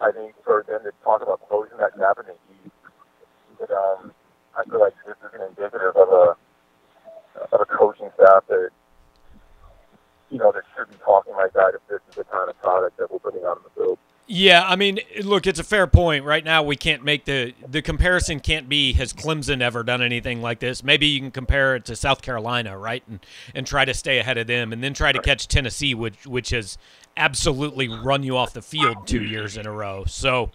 I 0.00 0.12
think 0.12 0.34
for 0.44 0.64
them 0.66 0.80
to 0.84 0.92
talk 1.04 1.22
about 1.22 1.46
closing 1.48 1.76
that 1.78 1.98
gap 1.98 2.18
in 2.18 2.32
the 2.32 2.38
East, 2.64 2.74
that, 3.60 3.70
um, 3.70 4.12
I 4.56 4.64
feel 4.64 4.80
like 4.80 4.94
this 5.06 5.16
is 5.20 5.34
an 5.34 5.46
indicative 5.48 5.96
of 5.96 6.08
a 6.08 6.36
of 7.52 7.60
a 7.60 7.66
coaching 7.66 8.10
staff 8.16 8.44
that 8.48 8.70
you 10.30 10.38
know 10.38 10.52
that 10.52 10.62
should 10.76 10.88
be 10.90 10.96
talking 11.04 11.34
like 11.34 11.52
that 11.52 11.72
if 11.74 11.80
this 11.88 12.00
is 12.08 12.16
the 12.16 12.24
kind 12.24 12.48
of 12.48 12.60
product 12.60 12.96
that 12.98 13.10
we're 13.10 13.18
putting 13.18 13.44
out 13.44 13.58
in 13.58 13.62
the 13.64 13.70
field. 13.84 13.98
Yeah, 14.32 14.64
I 14.64 14.76
mean, 14.76 15.00
look, 15.24 15.48
it's 15.48 15.58
a 15.58 15.64
fair 15.64 15.88
point. 15.88 16.24
Right 16.24 16.44
now, 16.44 16.62
we 16.62 16.76
can't 16.76 17.04
make 17.04 17.24
the 17.24 17.52
the 17.66 17.82
comparison. 17.82 18.38
Can't 18.38 18.68
be 18.68 18.92
has 18.92 19.12
Clemson 19.12 19.60
ever 19.60 19.82
done 19.82 20.00
anything 20.02 20.40
like 20.40 20.60
this? 20.60 20.84
Maybe 20.84 21.06
you 21.06 21.18
can 21.18 21.32
compare 21.32 21.74
it 21.74 21.84
to 21.86 21.96
South 21.96 22.22
Carolina, 22.22 22.78
right, 22.78 23.02
and 23.08 23.18
and 23.56 23.66
try 23.66 23.84
to 23.84 23.92
stay 23.92 24.18
ahead 24.18 24.38
of 24.38 24.46
them, 24.46 24.72
and 24.72 24.84
then 24.84 24.94
try 24.94 25.10
to 25.10 25.20
catch 25.20 25.48
Tennessee, 25.48 25.94
which 25.94 26.26
which 26.28 26.50
has 26.50 26.78
absolutely 27.16 27.88
run 27.88 28.22
you 28.22 28.36
off 28.36 28.52
the 28.52 28.62
field 28.62 29.04
two 29.06 29.24
years 29.24 29.56
in 29.56 29.66
a 29.66 29.72
row. 29.72 30.04
So, 30.06 30.50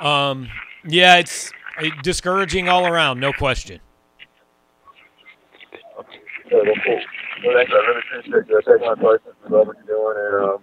um, 0.00 0.48
yeah, 0.84 1.18
it's 1.18 1.52
uh, 1.78 1.90
discouraging 2.02 2.68
all 2.68 2.86
around, 2.86 3.20
no 3.20 3.32
question. 3.32 3.80
Well, 7.44 7.54
thanks. 7.56 7.72
I 7.72 7.76
really 7.76 8.00
appreciate 8.00 8.48
you 8.48 8.60
taking 8.66 8.86
my 8.86 8.94
questions. 8.94 9.34
I 9.44 9.48
love 9.48 9.66
what 9.66 9.76
you're 9.86 9.96
doing, 9.96 10.16
and 10.18 10.50
um. 10.54 10.62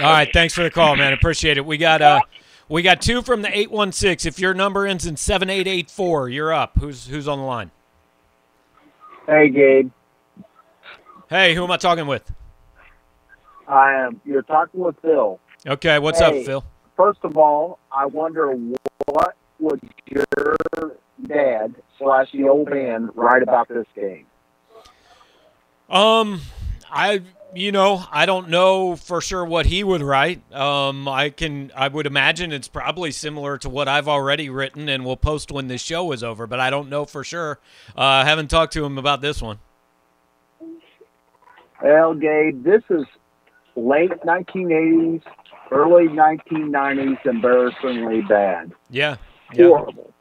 All 0.00 0.06
right, 0.12 0.28
thanks 0.32 0.54
for 0.54 0.62
the 0.62 0.70
call, 0.70 0.94
man. 0.94 1.12
Appreciate 1.12 1.56
it. 1.58 1.66
We 1.66 1.76
got 1.76 2.00
uh, 2.02 2.20
we 2.68 2.82
got 2.82 3.00
two 3.02 3.20
from 3.22 3.42
the 3.42 3.56
eight 3.56 3.70
one 3.70 3.90
six. 3.90 4.24
If 4.24 4.38
your 4.38 4.54
number 4.54 4.86
ends 4.86 5.06
in 5.06 5.16
seven 5.16 5.50
eight 5.50 5.66
eight 5.66 5.90
four, 5.90 6.28
you're 6.28 6.52
up. 6.52 6.78
Who's 6.78 7.08
who's 7.08 7.26
on 7.26 7.38
the 7.38 7.44
line? 7.44 7.72
Hey, 9.26 9.48
Gabe. 9.50 9.90
Hey, 11.28 11.54
who 11.54 11.64
am 11.64 11.70
I 11.72 11.76
talking 11.78 12.06
with? 12.06 12.30
I 13.66 13.92
am. 13.94 14.20
You're 14.24 14.42
talking 14.42 14.80
with 14.80 14.94
Phil. 15.02 15.40
Okay, 15.66 15.98
what's 15.98 16.20
Hey. 16.20 16.40
up, 16.40 16.46
Phil? 16.46 16.64
First 16.96 17.18
of 17.24 17.36
all, 17.36 17.80
I 17.92 18.06
wonder 18.06 18.52
what 19.06 19.34
would 19.58 19.80
your 20.06 20.24
dad 21.26 21.74
slash 21.98 22.30
the 22.32 22.48
old 22.48 22.70
man 22.70 23.10
write 23.14 23.42
about 23.42 23.68
this 23.68 23.86
game? 23.96 24.24
Um, 25.88 26.42
I 26.90 27.22
you 27.54 27.72
know, 27.72 28.04
I 28.10 28.26
don't 28.26 28.50
know 28.50 28.96
for 28.96 29.20
sure 29.20 29.44
what 29.44 29.66
he 29.66 29.82
would 29.82 30.02
write. 30.02 30.52
Um, 30.52 31.08
I 31.08 31.30
can, 31.30 31.72
I 31.74 31.88
would 31.88 32.06
imagine 32.06 32.52
it's 32.52 32.68
probably 32.68 33.10
similar 33.10 33.56
to 33.58 33.68
what 33.68 33.88
I've 33.88 34.08
already 34.08 34.50
written, 34.50 34.88
and 34.88 35.04
we'll 35.04 35.16
post 35.16 35.50
when 35.50 35.68
this 35.68 35.82
show 35.82 36.12
is 36.12 36.22
over. 36.22 36.46
But 36.46 36.60
I 36.60 36.70
don't 36.70 36.88
know 36.88 37.04
for 37.04 37.24
sure. 37.24 37.58
Uh, 37.96 38.02
I 38.02 38.24
haven't 38.24 38.48
talked 38.48 38.74
to 38.74 38.84
him 38.84 38.98
about 38.98 39.22
this 39.22 39.40
one. 39.40 39.58
Well, 41.82 42.14
Gabe, 42.14 42.64
this 42.64 42.82
is 42.90 43.04
late 43.76 44.10
1980s, 44.10 45.22
early 45.70 46.08
1990s, 46.08 47.24
embarrassingly 47.24 48.22
bad. 48.22 48.72
Yeah. 48.90 49.16
yeah. 49.54 49.66
Horrible. 49.68 50.12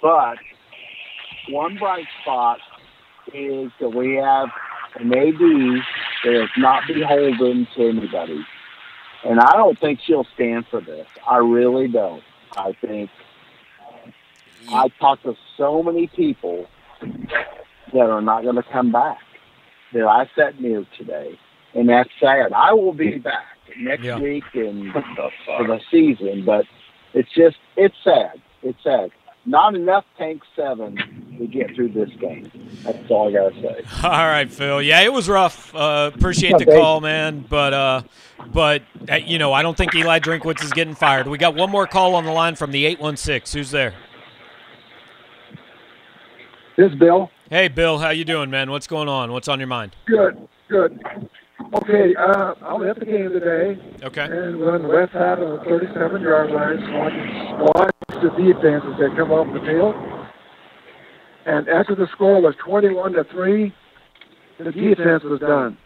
But 0.00 0.38
one 1.50 1.76
bright 1.76 2.06
spot 2.22 2.60
is 3.32 3.70
that 3.80 3.90
we 3.90 4.14
have 4.16 4.48
an 4.96 5.12
AD 5.12 5.38
that 6.24 6.42
is 6.44 6.50
not 6.56 6.82
beholden 6.86 7.66
to 7.76 7.88
anybody. 7.88 8.44
And 9.24 9.40
I 9.40 9.52
don't 9.52 9.78
think 9.80 10.00
she'll 10.06 10.26
stand 10.34 10.66
for 10.70 10.80
this. 10.80 11.06
I 11.28 11.38
really 11.38 11.88
don't. 11.88 12.22
I 12.56 12.72
think 12.80 13.10
I 14.68 14.88
talked 15.00 15.24
to 15.24 15.34
so 15.56 15.82
many 15.82 16.06
people 16.08 16.66
that 17.00 18.10
are 18.10 18.20
not 18.22 18.42
going 18.42 18.56
to 18.56 18.62
come 18.62 18.92
back 18.92 19.18
that 19.92 20.06
I 20.06 20.28
sat 20.36 20.60
near 20.60 20.84
today, 20.98 21.38
and 21.74 21.88
that's 21.88 22.10
sad. 22.20 22.52
I 22.52 22.72
will 22.72 22.92
be 22.92 23.18
back 23.18 23.44
next 23.78 24.02
Yeah. 24.04 24.18
week 24.20 24.44
and 24.54 24.92
for 25.46 25.66
the 25.66 25.80
season, 25.90 26.44
but 26.44 26.64
it's 27.14 27.30
just 27.34 27.56
it's 27.76 27.94
sad. 28.04 28.40
It's 28.62 28.82
sad. 28.82 29.10
Not 29.46 29.74
enough 29.74 30.04
tank 30.16 30.42
seven 30.56 30.96
to 31.38 31.46
get 31.46 31.74
through 31.74 31.90
this 31.90 32.08
game. 32.18 32.50
That's 32.82 33.10
all 33.10 33.28
I 33.28 33.32
gotta 33.32 33.54
say. 33.60 33.84
All 34.02 34.10
right, 34.10 34.50
Phil. 34.50 34.80
Yeah, 34.80 35.02
it 35.02 35.12
was 35.12 35.28
rough. 35.28 35.74
Uh, 35.74 36.10
appreciate 36.14 36.56
the 36.58 36.64
call, 36.64 37.00
man. 37.02 37.44
But 37.48 37.74
uh, 37.74 38.02
but 38.52 38.82
uh, 39.10 39.16
you 39.16 39.38
know, 39.38 39.52
I 39.52 39.62
don't 39.62 39.76
think 39.76 39.94
Eli 39.94 40.18
Drinkwitz 40.20 40.64
is 40.64 40.72
getting 40.72 40.94
fired. 40.94 41.26
We 41.26 41.36
got 41.36 41.54
one 41.54 41.70
more 41.70 41.86
call 41.86 42.14
on 42.14 42.24
the 42.24 42.32
line 42.32 42.54
from 42.54 42.70
the 42.70 42.86
eight 42.86 43.00
one 43.00 43.16
six. 43.18 43.52
Who's 43.52 43.70
there? 43.70 43.94
This 46.76 46.90
is 46.90 46.98
Bill. 46.98 47.30
Hey, 47.50 47.68
Bill. 47.68 47.98
How 47.98 48.10
you 48.10 48.24
doing, 48.24 48.50
man? 48.50 48.70
What's 48.70 48.86
going 48.86 49.08
on? 49.08 49.30
What's 49.30 49.48
on 49.48 49.60
your 49.60 49.68
mind? 49.68 49.94
Good, 50.06 50.48
good. 50.68 50.98
Okay, 51.72 52.14
uh, 52.16 52.54
I 52.62 52.72
was 52.74 52.88
at 52.88 52.98
the 52.98 53.06
game 53.06 53.30
today, 53.30 53.78
Okay. 54.02 54.22
and 54.24 54.58
we're 54.58 54.74
on 54.74 54.82
the 54.82 54.88
west 54.88 55.12
side 55.12 55.38
of 55.38 55.60
the 55.60 55.64
37-yard 55.70 56.50
line, 56.50 56.78
so 56.80 57.70
I 57.76 57.84
can 57.84 57.92
the 58.22 58.30
defense 58.30 58.84
as 58.86 58.98
they 58.98 59.14
come 59.16 59.30
off 59.32 59.52
the 59.52 59.60
field. 59.60 59.94
And 61.46 61.68
after 61.68 61.94
the 61.94 62.06
score 62.12 62.40
was 62.40 62.54
21 62.64 63.12
to 63.14 63.24
three, 63.24 63.74
the 64.58 64.72
defense 64.72 65.22
was 65.24 65.40
done. 65.40 65.76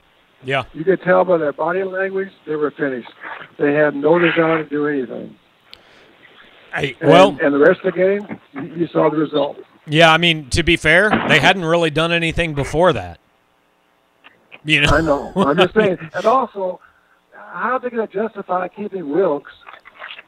Yeah. 0.45 0.64
You 0.73 0.85
could 0.85 1.03
tell 1.03 1.25
by 1.25 1.38
their 1.38 1.53
body 1.53 1.83
language 1.83 2.29
they 2.47 2.55
were 2.55 2.71
finished. 2.71 3.09
They 3.59 3.73
had 3.73 3.97
no 3.97 4.19
desire 4.19 4.62
to 4.62 4.69
do 4.69 4.87
anything. 4.87 5.35
Hey, 6.75 6.97
And, 7.01 7.11
well, 7.11 7.37
and 7.43 7.53
the 7.55 7.59
rest 7.59 7.81
of 7.83 7.93
the 7.95 7.99
game, 7.99 8.41
you, 8.53 8.83
you 8.83 8.87
saw 8.88 9.11
the 9.11 9.17
result. 9.17 9.57
yeah. 9.87 10.12
I 10.12 10.19
mean, 10.19 10.49
to 10.51 10.62
be 10.62 10.77
fair, 10.77 11.11
they 11.29 11.41
hadn't 11.41 11.64
really 11.64 11.91
done 11.91 12.12
anything 12.12 12.55
before 12.55 12.93
that. 12.93 13.19
You 14.64 14.83
know. 14.83 14.91
I 14.91 15.01
know. 15.01 15.33
I'm 15.35 15.57
just 15.57 15.75
saying. 15.75 15.99
And 16.14 16.25
also, 16.27 16.79
how 17.33 17.73
are 17.73 17.81
they 17.81 17.88
going 17.91 18.07
to 18.07 18.12
justify 18.12 18.69
keeping 18.69 19.09
Wilks 19.11 19.53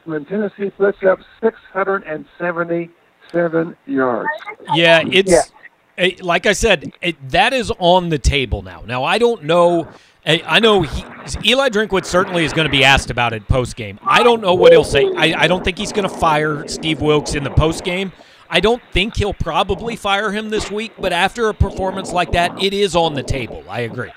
when 0.05 0.25
Tennessee 0.25 0.69
puts 0.71 1.03
up 1.03 1.19
677 1.41 3.77
yards? 3.85 4.29
Yeah, 4.73 5.03
it's 5.11 5.51
eh, 5.97 6.11
like 6.21 6.45
I 6.45 6.53
said, 6.53 6.93
it, 7.01 7.29
that 7.29 7.53
is 7.53 7.71
on 7.79 8.09
the 8.09 8.19
table 8.19 8.61
now. 8.61 8.83
Now 8.85 9.03
I 9.03 9.17
don't 9.17 9.43
know. 9.43 9.87
eh, 10.25 10.39
I 10.45 10.59
know 10.59 10.81
he, 10.81 11.03
Eli 11.45 11.69
Drinkwitz 11.69 12.05
certainly 12.05 12.45
is 12.45 12.53
going 12.53 12.67
to 12.67 12.71
be 12.71 12.83
asked 12.83 13.09
about 13.09 13.33
it 13.33 13.47
post 13.47 13.75
game. 13.75 13.99
I 14.03 14.23
don't 14.23 14.41
know 14.41 14.53
what 14.53 14.71
he'll 14.71 14.83
say. 14.83 15.11
I, 15.15 15.43
I 15.43 15.47
don't 15.47 15.63
think 15.63 15.77
he's 15.77 15.91
going 15.91 16.07
to 16.09 16.15
fire 16.15 16.67
Steve 16.67 17.01
Wilks 17.01 17.35
in 17.35 17.43
the 17.43 17.51
post 17.51 17.83
game. 17.83 18.11
I 18.49 18.59
don't 18.59 18.81
think 18.91 19.15
he'll 19.15 19.33
probably 19.33 19.95
fire 19.95 20.31
him 20.31 20.49
this 20.49 20.69
week. 20.69 20.91
But 20.99 21.13
after 21.13 21.47
a 21.47 21.53
performance 21.53 22.11
like 22.11 22.33
that, 22.33 22.61
it 22.61 22.73
is 22.73 22.95
on 22.97 23.13
the 23.13 23.23
table. 23.23 23.63
I 23.69 23.81
agree. 23.81 24.11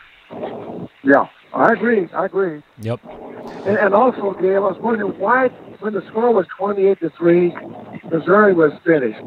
Yeah, 1.05 1.29
I 1.53 1.73
agree. 1.73 2.09
I 2.13 2.25
agree. 2.27 2.61
Yep. 2.81 3.01
And, 3.67 3.77
and 3.79 3.95
also, 3.95 4.33
Gail, 4.33 4.65
I 4.65 4.71
was 4.71 4.79
wondering 4.81 5.17
why, 5.21 5.51
when 5.85 5.93
the 5.93 6.03
score 6.09 6.33
was 6.33 6.47
28 6.57 6.99
to 7.01 7.11
three, 7.11 7.55
Missouri 8.11 8.55
was 8.55 8.73
finished. 8.87 9.21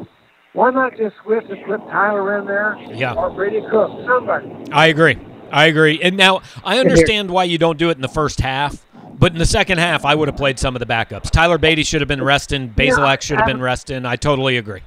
Why 0.54 0.72
not 0.72 0.98
just 0.98 1.16
switch 1.24 1.44
and 1.52 1.64
put 1.68 1.80
Tyler 1.92 2.40
in 2.40 2.48
there? 2.48 2.76
Yeah. 2.96 3.14
Or 3.14 3.30
Brady 3.30 3.62
Cook, 3.70 3.92
somebody. 4.08 4.52
I 4.72 4.88
agree. 4.88 5.20
I 5.52 5.66
agree. 5.66 6.02
And 6.02 6.18
now 6.18 6.42
I 6.64 6.80
understand 6.80 7.30
why 7.30 7.44
you 7.44 7.60
don't 7.60 7.78
do 7.78 7.92
it 7.92 7.96
in 7.98 8.02
the 8.02 8.08
first 8.08 8.42
half, 8.42 8.84
but 9.20 9.34
in 9.34 9.38
the 9.38 9.46
second 9.46 9.78
half, 9.78 10.04
I 10.04 10.16
would 10.16 10.28
have 10.28 10.36
played 10.36 10.58
some 10.58 10.76
of 10.76 10.80
the 10.80 10.88
backups. 10.88 11.30
Tyler 11.30 11.60
Badie 11.60 11.86
should 11.86 12.02
have 12.02 12.08
been 12.08 12.24
resting. 12.24 12.72
Bazelak 12.72 13.22
should 13.22 13.38
have 13.38 13.46
been 13.46 13.62
resting. 13.62 14.04
I 14.08 14.16
totally 14.16 14.58
agree. 14.58 14.82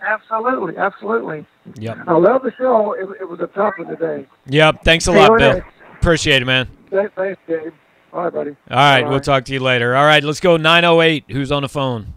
Absolutely, 0.00 0.76
absolutely. 0.76 1.44
Yep. 1.80 1.98
I 2.06 2.12
love 2.12 2.44
the 2.44 2.52
show. 2.56 2.92
It, 2.92 3.08
it 3.20 3.28
was 3.28 3.40
a 3.40 3.48
tough 3.48 3.74
one 3.76 3.88
today. 3.88 4.24
Yep. 4.46 4.84
Thanks 4.84 5.08
a 5.08 5.12
lot, 5.12 5.36
Bill. 5.36 5.62
Appreciate 5.94 6.42
it, 6.42 6.44
man. 6.44 6.68
Thanks, 6.92 7.40
Gabe. 7.48 7.72
All 8.16 8.22
right, 8.24 8.32
buddy. 8.32 8.56
All 8.70 8.76
right, 8.78 9.06
we'll 9.06 9.20
talk 9.20 9.44
to 9.44 9.52
you 9.52 9.60
later. 9.60 9.94
All 9.94 10.06
right, 10.06 10.24
let's 10.24 10.40
go 10.40 10.56
908. 10.56 11.24
Who's 11.28 11.52
on 11.52 11.60
the 11.60 11.68
phone? 11.68 12.14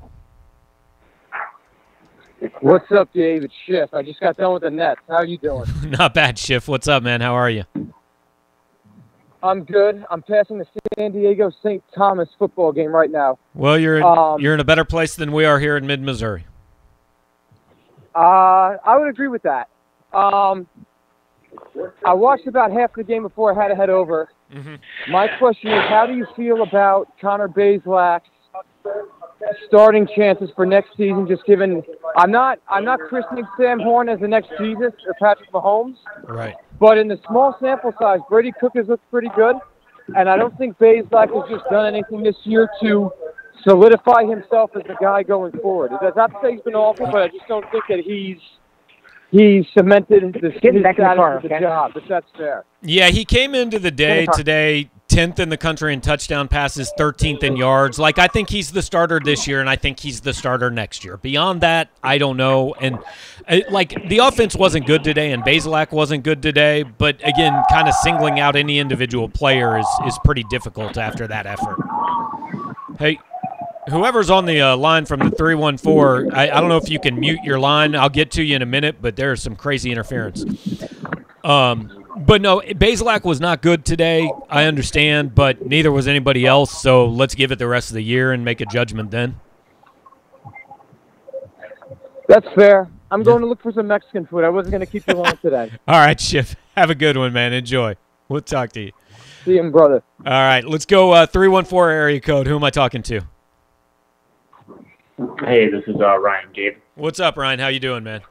What's 2.62 2.90
up, 2.94 3.12
Dave? 3.12 3.44
It's 3.44 3.54
Schiff. 3.66 3.94
I 3.94 4.02
just 4.02 4.22
got 4.22 4.38
done 4.38 4.54
with 4.54 4.62
the 4.62 4.70
Nets. 4.70 5.02
How 5.10 5.16
are 5.16 5.26
you 5.26 5.38
doing? 5.38 5.66
Not 6.00 6.14
bad, 6.14 6.40
Schiff. 6.40 6.70
What's 6.70 6.88
up, 6.88 7.04
man? 7.04 7.20
How 7.20 7.34
are 7.34 7.50
you? 7.50 7.66
I'm 9.44 9.66
good. 9.66 10.06
I'm 10.10 10.22
passing 10.22 10.58
the 10.60 10.66
San 10.98 11.12
Diego 11.12 11.52
St. 11.62 11.84
Thomas 11.94 12.30
football 12.40 12.72
game 12.72 12.96
right 12.96 13.12
now. 13.12 13.38
Well, 13.54 13.78
you're 13.78 13.98
in, 13.98 14.04
Um, 14.04 14.40
you're 14.40 14.54
in 14.54 14.62
a 14.62 14.66
better 14.66 14.86
place 14.86 15.16
than 15.18 15.34
we 15.34 15.44
are 15.44 15.60
here 15.60 15.76
in 15.76 15.86
mid 15.86 16.02
Missouri. 16.02 16.46
Uh, 18.16 18.78
I 18.86 18.98
would 18.98 19.10
agree 19.10 19.28
with 19.28 19.42
that. 19.42 19.68
Um, 20.14 20.66
I 22.06 22.14
watched 22.14 22.48
about 22.48 22.72
half 22.72 22.94
the 22.96 23.04
game 23.04 23.24
before 23.24 23.52
I 23.52 23.62
had 23.62 23.68
to 23.68 23.76
head 23.76 23.90
over. 23.90 24.30
Mm-hmm. 24.54 25.12
My 25.12 25.28
question 25.38 25.72
is, 25.72 25.84
how 25.90 26.06
do 26.08 26.14
you 26.14 26.26
feel 26.36 26.64
about 26.64 27.08
Connor 27.22 27.48
Bazelak's 27.48 28.28
starting 29.68 30.08
chances 30.16 30.50
for 30.56 30.66
next 30.66 30.90
season? 30.98 31.28
Just 31.28 31.46
given, 31.46 31.84
I'm 32.18 32.32
not, 32.32 32.60
I'm 32.68 32.84
not 32.84 33.00
christening 33.00 33.46
Sam 33.58 33.80
Horn 33.80 34.10
as 34.10 34.20
the 34.20 34.28
next 34.28 34.50
Jesus 34.60 34.94
or 35.08 35.14
Patrick 35.20 35.52
Mahomes, 35.52 35.98
Right. 36.28 36.56
but 36.80 36.98
in 36.98 37.08
the 37.08 37.20
small 37.28 37.56
sample 37.60 37.94
size, 38.00 38.20
Brady 38.30 38.52
Cook 38.60 38.74
has 38.76 38.88
looked 38.88 39.10
pretty 39.12 39.30
good, 39.36 39.56
and 40.16 40.28
I 40.28 40.36
don't 40.36 40.58
think 40.58 40.78
Bazelak 40.80 41.34
has 41.34 41.50
just 41.60 41.70
done 41.70 41.86
anything 41.86 42.24
this 42.24 42.38
year 42.44 42.68
to 42.82 43.12
solidify 43.64 44.24
himself 44.24 44.72
as 44.76 44.84
the 44.88 44.96
guy 45.00 45.22
going 45.22 45.52
forward. 45.62 45.92
That's 46.02 46.16
not 46.16 46.32
say 46.42 46.54
he's 46.54 46.62
been 46.62 46.76
awful, 46.76 47.06
but 47.12 47.22
I 47.22 47.28
just 47.28 47.48
don't 47.48 47.66
think 47.72 47.84
that 47.90 48.00
he's 48.00 48.38
he's 49.32 49.66
cemented 49.78 50.38
the 50.42 50.52
his 50.52 50.62
Getting 50.62 50.82
back 50.84 50.98
in 50.98 51.04
the 51.04 51.14
status 51.14 51.18
car, 51.18 51.40
the 51.42 51.48
okay? 51.48 51.60
job. 51.62 51.92
If 51.96 52.04
that's 52.08 52.28
fair. 52.38 52.66
Yeah, 52.82 53.10
he 53.10 53.26
came 53.26 53.56
into 53.56 53.80
the 53.80 53.92
day 53.92 54.26
talk. 54.26 54.36
today 54.36 54.90
10th 55.10 55.40
in 55.40 55.50
the 55.50 55.58
country 55.58 55.92
in 55.92 56.02
touchdown 56.02 56.48
passes, 56.48 56.94
13th 56.98 57.44
in 57.44 57.58
yards. 57.58 57.98
Like 57.98 58.20
I 58.20 58.28
think 58.28 58.50
he's 58.50 58.72
the 58.72 58.82
starter 58.82 59.20
this 59.20 59.48
year 59.48 59.60
and 59.60 59.70
I 59.70 59.76
think 59.76 60.00
he's 60.00 60.22
the 60.22 60.34
starter 60.34 60.70
next 60.70 61.04
year. 61.04 61.18
Beyond 61.18 61.62
that, 61.62 61.90
I 62.04 62.20
don't 62.20 62.38
know. 62.38 62.76
And 62.80 63.00
uh, 63.48 63.60
like 63.72 64.08
the 64.08 64.20
offense 64.20 64.56
wasn't 64.56 64.86
good 64.86 65.04
today 65.04 65.32
and 65.32 65.44
Bazelak 65.44 65.92
wasn't 65.92 66.24
good 66.24 66.42
today, 66.44 66.84
but 66.84 67.16
again, 67.28 67.62
kind 67.72 67.88
of 67.88 67.96
singling 67.96 68.40
out 68.40 68.56
any 68.56 68.80
individual 68.80 69.28
player 69.28 69.78
is 69.80 69.88
is 70.06 70.18
pretty 70.24 70.44
difficult 70.50 70.98
after 70.98 71.28
that 71.28 71.46
effort. 71.48 71.78
Hey, 73.00 73.20
whoever's 73.88 74.30
on 74.30 74.46
the 74.46 74.62
uh, 74.62 74.78
line 74.78 75.06
from 75.06 75.20
the 75.20 75.32
314, 75.32 76.34
I, 76.34 76.50
I 76.50 76.60
don't 76.60 76.70
know 76.70 76.78
if 76.78 76.90
you 76.90 77.00
can 77.00 77.20
mute 77.20 77.40
your 77.44 77.60
line. 77.60 77.96
I'll 77.96 78.10
get 78.10 78.32
to 78.32 78.44
you 78.44 78.56
in 78.56 78.62
a 78.62 78.66
minute, 78.66 78.98
but 79.02 79.16
there's 79.16 79.42
some 79.42 79.56
crazy 79.56 79.92
interference. 79.92 80.44
Um, 81.44 82.06
but 82.18 82.42
no, 82.42 82.60
Bazelak 82.60 83.24
was 83.24 83.40
not 83.40 83.62
good 83.62 83.86
today. 83.86 84.32
I 84.50 84.66
understand, 84.66 85.34
but 85.34 85.66
neither 85.66 85.92
was 85.92 86.08
anybody 86.08 86.46
else. 86.46 86.82
So 86.82 87.08
let's 87.08 87.36
give 87.36 87.52
it 87.52 87.60
the 87.60 87.68
rest 87.68 87.90
of 87.90 87.96
the 87.96 88.04
year 88.04 88.34
and 88.34 88.44
make 88.44 88.62
a 88.62 88.66
judgment 88.66 89.12
then. 89.12 89.40
That's 92.28 92.48
fair. 92.54 92.90
I'm 93.12 93.24
going 93.24 93.42
to 93.42 93.48
look 93.48 93.62
for 93.62 93.72
some 93.72 93.88
Mexican 93.88 94.28
food. 94.28 94.44
I 94.44 94.50
wasn't 94.50 94.72
going 94.72 94.82
to 94.82 94.86
keep 94.86 95.08
you 95.08 95.16
long 95.16 95.36
today. 95.38 95.72
All 95.88 95.98
right, 95.98 96.20
Schiff. 96.20 96.56
Have 96.78 96.92
a 96.92 96.96
good 96.96 97.18
one, 97.18 97.34
man. 97.34 97.54
Enjoy. 97.54 97.96
We'll 98.28 98.42
talk 98.42 98.72
to 98.74 98.82
you. 98.82 98.92
See 99.46 99.56
you, 99.56 99.70
brother. 99.72 100.04
All 100.26 100.32
right, 100.32 100.64
let's 100.64 100.86
go 100.86 101.12
uh, 101.12 101.26
314 101.26 101.96
area 101.96 102.20
code. 102.20 102.46
Who 102.46 102.56
am 102.56 102.64
I 102.64 102.70
talking 102.70 103.02
to? 103.04 103.22
Hey, 105.40 105.70
this 105.70 105.84
is 105.86 105.96
uh, 106.00 106.18
Ryan 106.18 106.50
Gabe. 106.54 106.78
What's 106.96 107.20
up, 107.20 107.36
Ryan? 107.36 107.60
How 107.60 107.68
you 107.68 107.82
doing, 107.82 108.06
man? 108.06 108.22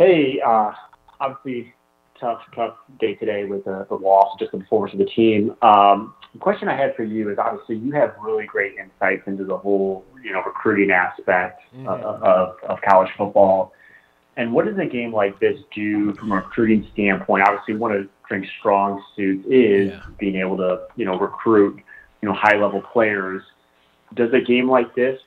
Hey, 0.00 0.40
uh, 0.44 0.72
obviously 1.20 1.72
tough, 2.18 2.40
tough 2.56 2.74
day 2.98 3.14
today 3.14 3.44
with 3.44 3.64
the, 3.64 3.86
the 3.88 3.94
loss, 3.94 4.36
just 4.40 4.50
the 4.50 4.58
performance 4.58 4.92
of 4.94 4.98
the 4.98 5.04
team. 5.04 5.54
Um, 5.62 6.14
the 6.32 6.40
question 6.40 6.68
I 6.68 6.76
had 6.76 6.96
for 6.96 7.04
you 7.04 7.30
is 7.30 7.38
obviously 7.38 7.76
you 7.76 7.92
have 7.92 8.16
really 8.20 8.46
great 8.46 8.74
insights 8.78 9.22
into 9.28 9.44
the 9.44 9.56
whole, 9.56 10.04
you 10.24 10.32
know, 10.32 10.42
recruiting 10.42 10.90
aspect 10.90 11.62
of, 11.86 12.00
of, 12.00 12.56
of 12.68 12.78
college 12.82 13.10
football. 13.16 13.72
And 14.36 14.52
what 14.52 14.64
does 14.64 14.76
a 14.78 14.86
game 14.86 15.12
like 15.12 15.38
this 15.38 15.58
do 15.72 16.14
from 16.14 16.32
a 16.32 16.36
recruiting 16.36 16.88
standpoint? 16.92 17.44
Obviously, 17.46 17.76
one 17.76 17.92
of 17.92 18.08
Drink's 18.28 18.48
strong 18.58 19.00
suits 19.14 19.46
is 19.48 19.90
yeah. 19.90 20.00
being 20.18 20.34
able 20.34 20.56
to, 20.56 20.86
you 20.96 21.04
know, 21.04 21.16
recruit, 21.16 21.80
you 22.22 22.28
know, 22.28 22.34
high 22.34 22.56
level 22.56 22.82
players. 22.92 23.42
Does 24.14 24.32
a 24.32 24.40
game 24.40 24.68
like 24.68 24.92
this, 24.96 25.20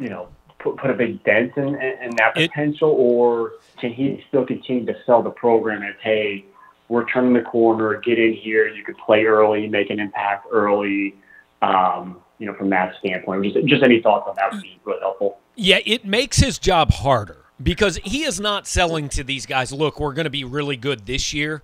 you 0.00 0.08
know, 0.08 0.28
put, 0.58 0.76
put 0.76 0.90
a 0.90 0.94
big 0.94 1.22
dent 1.24 1.56
in, 1.56 1.74
in 1.74 2.16
that 2.16 2.34
potential, 2.34 2.90
it, 2.90 2.94
or 2.94 3.52
can 3.78 3.92
he 3.92 4.24
still 4.28 4.46
continue 4.46 4.86
to 4.86 4.96
sell 5.04 5.22
the 5.22 5.30
program 5.30 5.82
as, 5.82 5.94
hey, 6.02 6.44
we're 6.88 7.08
turning 7.08 7.32
the 7.32 7.42
corner, 7.42 8.00
get 8.00 8.18
in 8.18 8.34
here, 8.34 8.68
you 8.68 8.84
could 8.84 8.96
play 8.98 9.24
early, 9.24 9.66
make 9.68 9.90
an 9.90 9.98
impact 9.98 10.46
early, 10.52 11.14
um, 11.62 12.18
you 12.38 12.46
know, 12.46 12.54
from 12.54 12.70
that 12.70 12.94
standpoint? 12.98 13.44
Just, 13.44 13.66
just 13.66 13.82
any 13.82 14.00
thoughts 14.02 14.26
on 14.28 14.34
that 14.36 14.52
would 14.52 14.62
be 14.62 14.78
really 14.84 15.00
helpful. 15.00 15.38
Yeah, 15.54 15.78
it 15.84 16.04
makes 16.04 16.38
his 16.38 16.58
job 16.58 16.90
harder 16.90 17.44
because 17.62 17.98
he 18.04 18.24
is 18.24 18.40
not 18.40 18.66
selling 18.66 19.08
to 19.10 19.24
these 19.24 19.46
guys, 19.46 19.72
look, 19.72 20.00
we're 20.00 20.12
going 20.12 20.24
to 20.24 20.30
be 20.30 20.44
really 20.44 20.76
good 20.76 21.06
this 21.06 21.32
year. 21.32 21.62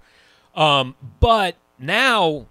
Um, 0.55 0.95
but 1.21 1.57
now 1.79 2.47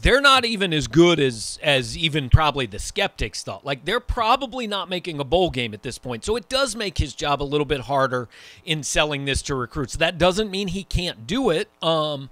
they're 0.00 0.20
not 0.20 0.44
even 0.44 0.72
as 0.72 0.86
good 0.88 1.20
as 1.20 1.58
as 1.62 1.96
even 1.96 2.28
probably 2.28 2.66
the 2.66 2.78
skeptics 2.78 3.42
thought. 3.42 3.64
Like 3.64 3.84
they're 3.84 4.00
probably 4.00 4.66
not 4.66 4.88
making 4.88 5.20
a 5.20 5.24
bowl 5.24 5.50
game 5.50 5.72
at 5.72 5.82
this 5.82 5.98
point. 5.98 6.24
So 6.24 6.36
it 6.36 6.48
does 6.48 6.74
make 6.74 6.98
his 6.98 7.14
job 7.14 7.42
a 7.42 7.44
little 7.44 7.64
bit 7.64 7.82
harder 7.82 8.28
in 8.64 8.82
selling 8.82 9.24
this 9.24 9.40
to 9.42 9.54
recruits. 9.54 9.96
That 9.96 10.18
doesn't 10.18 10.50
mean 10.50 10.68
he 10.68 10.84
can't 10.84 11.26
do 11.26 11.50
it. 11.50 11.68
Um, 11.82 12.30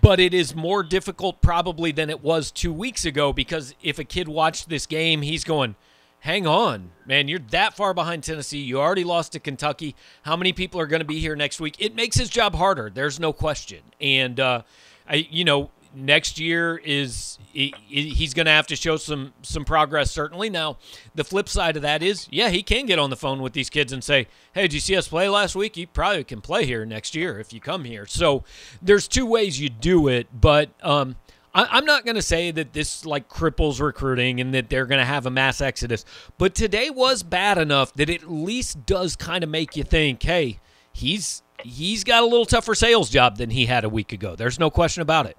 but 0.00 0.20
it 0.20 0.32
is 0.32 0.54
more 0.54 0.82
difficult 0.82 1.42
probably 1.42 1.92
than 1.92 2.08
it 2.08 2.22
was 2.22 2.50
2 2.50 2.72
weeks 2.72 3.04
ago 3.04 3.32
because 3.32 3.74
if 3.82 3.98
a 3.98 4.04
kid 4.04 4.28
watched 4.28 4.68
this 4.68 4.86
game, 4.86 5.22
he's 5.22 5.44
going, 5.44 5.74
"Hang 6.20 6.46
on, 6.46 6.92
man, 7.04 7.28
you're 7.28 7.40
that 7.50 7.76
far 7.76 7.92
behind 7.92 8.22
Tennessee. 8.22 8.60
You 8.60 8.80
already 8.80 9.04
lost 9.04 9.32
to 9.32 9.40
Kentucky. 9.40 9.94
How 10.22 10.36
many 10.36 10.52
people 10.52 10.80
are 10.80 10.86
going 10.86 11.00
to 11.00 11.06
be 11.06 11.18
here 11.18 11.34
next 11.34 11.60
week?" 11.60 11.74
It 11.78 11.94
makes 11.96 12.16
his 12.16 12.30
job 12.30 12.54
harder. 12.54 12.90
There's 12.94 13.18
no 13.18 13.32
question. 13.32 13.80
And 14.00 14.38
uh 14.38 14.62
I 15.08 15.26
you 15.30 15.44
know, 15.44 15.70
next 15.94 16.38
year 16.38 16.80
is 16.84 17.38
he's 17.52 18.34
going 18.34 18.46
to 18.46 18.52
have 18.52 18.66
to 18.66 18.76
show 18.76 18.96
some 18.96 19.32
some 19.42 19.64
progress 19.64 20.10
certainly. 20.10 20.48
Now 20.50 20.78
the 21.14 21.24
flip 21.24 21.48
side 21.48 21.76
of 21.76 21.82
that 21.82 22.02
is 22.02 22.28
yeah 22.30 22.48
he 22.48 22.62
can 22.62 22.86
get 22.86 22.98
on 22.98 23.10
the 23.10 23.16
phone 23.16 23.42
with 23.42 23.52
these 23.52 23.70
kids 23.70 23.92
and 23.92 24.02
say 24.02 24.26
hey 24.54 24.62
did 24.62 24.72
you 24.72 24.80
see 24.80 24.96
us 24.96 25.08
play 25.08 25.28
last 25.28 25.54
week? 25.54 25.76
You 25.76 25.86
probably 25.86 26.24
can 26.24 26.40
play 26.40 26.64
here 26.64 26.84
next 26.84 27.14
year 27.14 27.38
if 27.38 27.52
you 27.52 27.60
come 27.60 27.84
here. 27.84 28.06
So 28.06 28.44
there's 28.80 29.06
two 29.08 29.26
ways 29.26 29.60
you 29.60 29.68
do 29.68 30.08
it 30.08 30.28
but 30.32 30.70
um, 30.82 31.16
I, 31.54 31.78
am 31.78 31.84
not 31.84 32.04
going 32.04 32.14
to 32.14 32.22
say 32.22 32.50
that 32.50 32.72
this 32.72 33.04
like 33.04 33.28
cripples 33.28 33.80
recruiting 33.80 34.40
and 34.40 34.54
that 34.54 34.70
they're 34.70 34.86
going 34.86 35.00
to 35.00 35.04
have 35.04 35.26
a 35.26 35.30
mass 35.30 35.60
exodus 35.60 36.04
but 36.38 36.54
today 36.54 36.90
was 36.90 37.22
bad 37.22 37.58
enough 37.58 37.92
that 37.94 38.08
it 38.08 38.22
at 38.22 38.30
least 38.30 38.86
does 38.86 39.16
kind 39.16 39.44
of 39.44 39.50
make 39.50 39.76
you 39.76 39.84
think 39.84 40.22
hey 40.22 40.58
he's 40.92 41.42
he's 41.62 42.04
got 42.04 42.22
a 42.22 42.26
little 42.26 42.46
tougher 42.46 42.74
sales 42.74 43.10
job 43.10 43.36
than 43.36 43.50
he 43.50 43.66
had 43.66 43.84
a 43.84 43.88
week 43.88 44.12
ago. 44.12 44.34
There's 44.34 44.58
no 44.58 44.70
question 44.70 45.02
about 45.02 45.26
it 45.26 45.36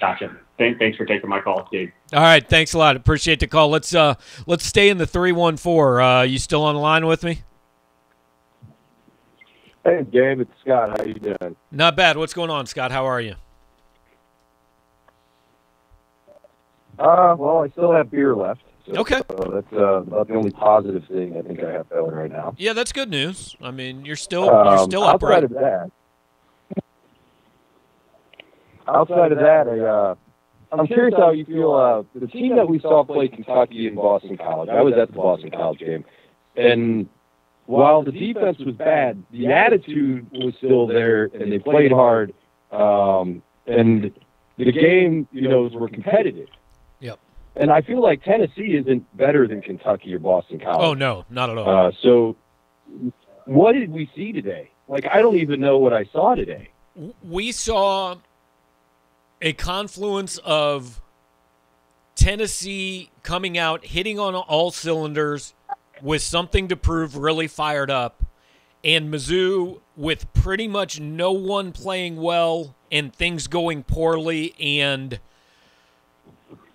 Gotcha. 0.00 0.36
thanks 0.58 0.96
for 0.96 1.04
taking 1.04 1.28
my 1.28 1.40
call, 1.40 1.66
Steve. 1.68 1.92
All 2.12 2.20
right, 2.20 2.46
thanks 2.46 2.72
a 2.72 2.78
lot. 2.78 2.96
Appreciate 2.96 3.40
the 3.40 3.46
call. 3.46 3.68
Let's 3.68 3.94
uh 3.94 4.14
let's 4.46 4.64
stay 4.64 4.88
in 4.88 4.98
the 4.98 5.06
three 5.06 5.32
one 5.32 5.56
four. 5.56 6.00
Uh, 6.00 6.22
you 6.22 6.38
still 6.38 6.62
on 6.62 6.74
the 6.74 6.80
line 6.80 7.06
with 7.06 7.24
me? 7.24 7.42
Hey, 9.84 10.04
Gabe, 10.10 10.40
it's 10.40 10.50
Scott. 10.60 10.98
How 10.98 11.04
you 11.04 11.14
doing? 11.14 11.56
Not 11.70 11.96
bad. 11.96 12.16
What's 12.16 12.34
going 12.34 12.50
on, 12.50 12.66
Scott? 12.66 12.92
How 12.92 13.06
are 13.06 13.20
you? 13.20 13.34
Uh, 16.98 17.34
well, 17.38 17.62
I 17.62 17.68
still 17.70 17.92
have 17.92 18.10
beer 18.10 18.34
left. 18.34 18.62
So, 18.86 19.00
okay. 19.00 19.22
Uh, 19.28 19.50
that's 19.50 19.72
uh, 19.72 20.02
about 20.02 20.28
the 20.28 20.34
only 20.34 20.50
positive 20.50 21.04
thing 21.06 21.36
I 21.36 21.42
think 21.42 21.62
I 21.62 21.72
have 21.72 21.88
going 21.90 22.14
right 22.14 22.30
now. 22.30 22.54
Yeah, 22.58 22.72
that's 22.72 22.92
good 22.92 23.10
news. 23.10 23.56
I 23.62 23.70
mean, 23.70 24.04
you're 24.04 24.16
still 24.16 24.50
um, 24.50 24.66
you're 24.66 24.84
still 24.84 25.04
upright. 25.04 25.44
Outside 25.44 25.44
of 25.44 25.50
that, 25.50 25.90
outside 28.88 29.32
of 29.32 29.38
that, 29.38 29.68
I, 29.68 29.78
uh, 29.80 30.14
I'm 30.72 30.86
curious 30.86 31.14
how 31.16 31.30
you 31.30 31.44
feel. 31.44 31.72
Uh, 31.72 32.02
the 32.18 32.26
team 32.26 32.56
that 32.56 32.68
we 32.68 32.78
saw 32.80 33.04
play 33.04 33.28
Kentucky 33.28 33.86
in 33.86 33.94
Boston 33.94 34.36
College, 34.36 34.68
I 34.68 34.82
was 34.82 34.94
at 34.94 35.08
the 35.08 35.16
Boston 35.16 35.50
College 35.50 35.80
game, 35.80 36.04
and 36.56 37.08
while 37.66 38.02
the 38.02 38.12
defense 38.12 38.58
was 38.58 38.74
bad, 38.74 39.22
the 39.30 39.48
attitude 39.52 40.26
was 40.32 40.54
still 40.56 40.86
there, 40.86 41.24
and 41.24 41.52
they 41.52 41.58
played 41.58 41.92
hard. 41.92 42.32
Um, 42.72 43.42
and 43.66 44.10
the 44.56 44.72
game, 44.72 45.28
you 45.32 45.48
know, 45.48 45.68
were 45.72 45.88
competitive. 45.88 46.48
Yep. 47.00 47.18
And 47.56 47.70
I 47.70 47.82
feel 47.82 48.02
like 48.02 48.24
Tennessee 48.24 48.74
isn't 48.76 49.16
better 49.16 49.46
than 49.46 49.60
Kentucky 49.60 50.14
or 50.14 50.18
Boston 50.18 50.60
College. 50.60 50.80
Oh 50.82 50.94
no, 50.94 51.24
not 51.28 51.50
at 51.50 51.58
all. 51.58 51.88
Uh, 51.88 51.92
so, 52.02 52.36
what 53.44 53.72
did 53.72 53.90
we 53.90 54.10
see 54.14 54.32
today? 54.32 54.70
Like, 54.88 55.06
I 55.06 55.20
don't 55.20 55.36
even 55.36 55.60
know 55.60 55.76
what 55.78 55.92
I 55.92 56.04
saw 56.06 56.34
today. 56.34 56.70
We 57.22 57.52
saw 57.52 58.16
a 59.40 59.52
confluence 59.52 60.38
of 60.38 61.00
Tennessee 62.14 63.10
coming 63.22 63.56
out, 63.56 63.86
hitting 63.86 64.18
on 64.18 64.34
all 64.34 64.70
cylinders 64.70 65.54
with 66.02 66.22
something 66.22 66.68
to 66.68 66.76
prove, 66.76 67.16
really 67.16 67.46
fired 67.46 67.90
up, 67.90 68.24
and 68.84 69.12
Mizzou 69.12 69.80
with 69.96 70.32
pretty 70.32 70.68
much 70.68 71.00
no 71.00 71.32
one 71.32 71.72
playing 71.72 72.16
well 72.16 72.74
and 72.90 73.14
things 73.14 73.46
going 73.46 73.82
poorly. 73.82 74.54
And 74.58 75.20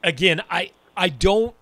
again, 0.03 0.41
I 0.49 0.71
I 0.95 1.09
don't 1.09 1.55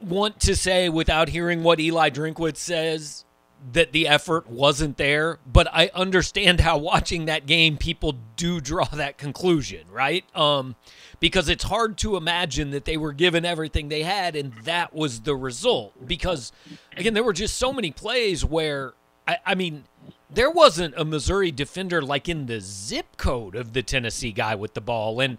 want 0.00 0.40
to 0.40 0.56
say 0.56 0.88
without 0.88 1.28
hearing 1.28 1.62
what 1.62 1.80
Eli 1.80 2.10
Drinkwitz 2.10 2.56
says 2.56 3.25
that 3.72 3.92
the 3.92 4.06
effort 4.06 4.48
wasn't 4.48 4.96
there, 4.96 5.38
but 5.50 5.66
I 5.72 5.90
understand 5.94 6.60
how 6.60 6.78
watching 6.78 7.24
that 7.24 7.46
game 7.46 7.76
people 7.76 8.16
do 8.36 8.60
draw 8.60 8.84
that 8.92 9.18
conclusion, 9.18 9.86
right? 9.90 10.24
Um, 10.36 10.76
because 11.18 11.48
it's 11.48 11.64
hard 11.64 11.96
to 11.98 12.16
imagine 12.16 12.70
that 12.70 12.84
they 12.84 12.96
were 12.96 13.12
given 13.12 13.44
everything 13.44 13.88
they 13.88 14.02
had 14.02 14.36
and 14.36 14.52
that 14.64 14.94
was 14.94 15.20
the 15.20 15.34
result. 15.34 16.06
Because 16.06 16.52
again, 16.96 17.14
there 17.14 17.24
were 17.24 17.32
just 17.32 17.56
so 17.56 17.72
many 17.72 17.90
plays 17.90 18.44
where 18.44 18.94
I, 19.26 19.38
I 19.44 19.54
mean, 19.54 19.84
there 20.30 20.50
wasn't 20.50 20.94
a 20.96 21.04
Missouri 21.04 21.50
defender 21.50 22.02
like 22.02 22.28
in 22.28 22.46
the 22.46 22.60
zip 22.60 23.16
code 23.16 23.54
of 23.54 23.72
the 23.72 23.82
Tennessee 23.82 24.32
guy 24.32 24.54
with 24.54 24.74
the 24.74 24.80
ball, 24.80 25.20
and 25.20 25.38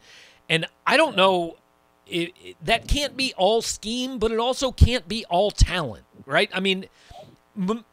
and 0.50 0.66
I 0.86 0.98
don't 0.98 1.16
know. 1.16 1.58
It, 2.10 2.34
it, 2.42 2.56
that 2.64 2.88
can't 2.88 3.18
be 3.18 3.34
all 3.36 3.62
scheme, 3.62 4.18
but 4.18 4.32
it 4.32 4.40
also 4.40 4.72
can't 4.72 5.10
be 5.10 5.26
all 5.26 5.52
talent, 5.52 6.06
right? 6.26 6.50
I 6.54 6.62
mean, 6.62 6.86
m- 7.58 7.84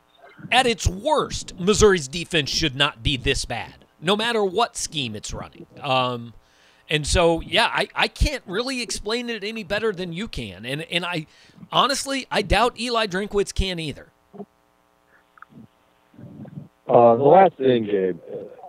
at 0.50 0.66
its 0.66 0.86
worst, 0.86 1.58
Missouri's 1.58 2.08
defense 2.08 2.50
should 2.50 2.76
not 2.76 3.02
be 3.02 3.16
this 3.16 3.44
bad, 3.44 3.84
no 4.00 4.16
matter 4.16 4.44
what 4.44 4.76
scheme 4.76 5.14
it's 5.14 5.32
running. 5.32 5.66
Um, 5.80 6.34
and 6.90 7.06
so, 7.06 7.40
yeah, 7.40 7.70
I, 7.72 7.88
I 7.94 8.08
can't 8.08 8.42
really 8.46 8.82
explain 8.82 9.30
it 9.30 9.42
any 9.42 9.64
better 9.64 9.92
than 9.92 10.12
you 10.12 10.28
can. 10.28 10.66
And 10.66 10.82
and 10.82 11.04
I 11.04 11.26
honestly, 11.72 12.26
I 12.30 12.42
doubt 12.42 12.78
Eli 12.78 13.06
Drinkwitz 13.06 13.54
can 13.54 13.78
either. 13.78 14.08
Uh, 16.86 17.16
the 17.16 17.24
last 17.24 17.54
thing, 17.54 17.86
Gabe, 17.86 18.20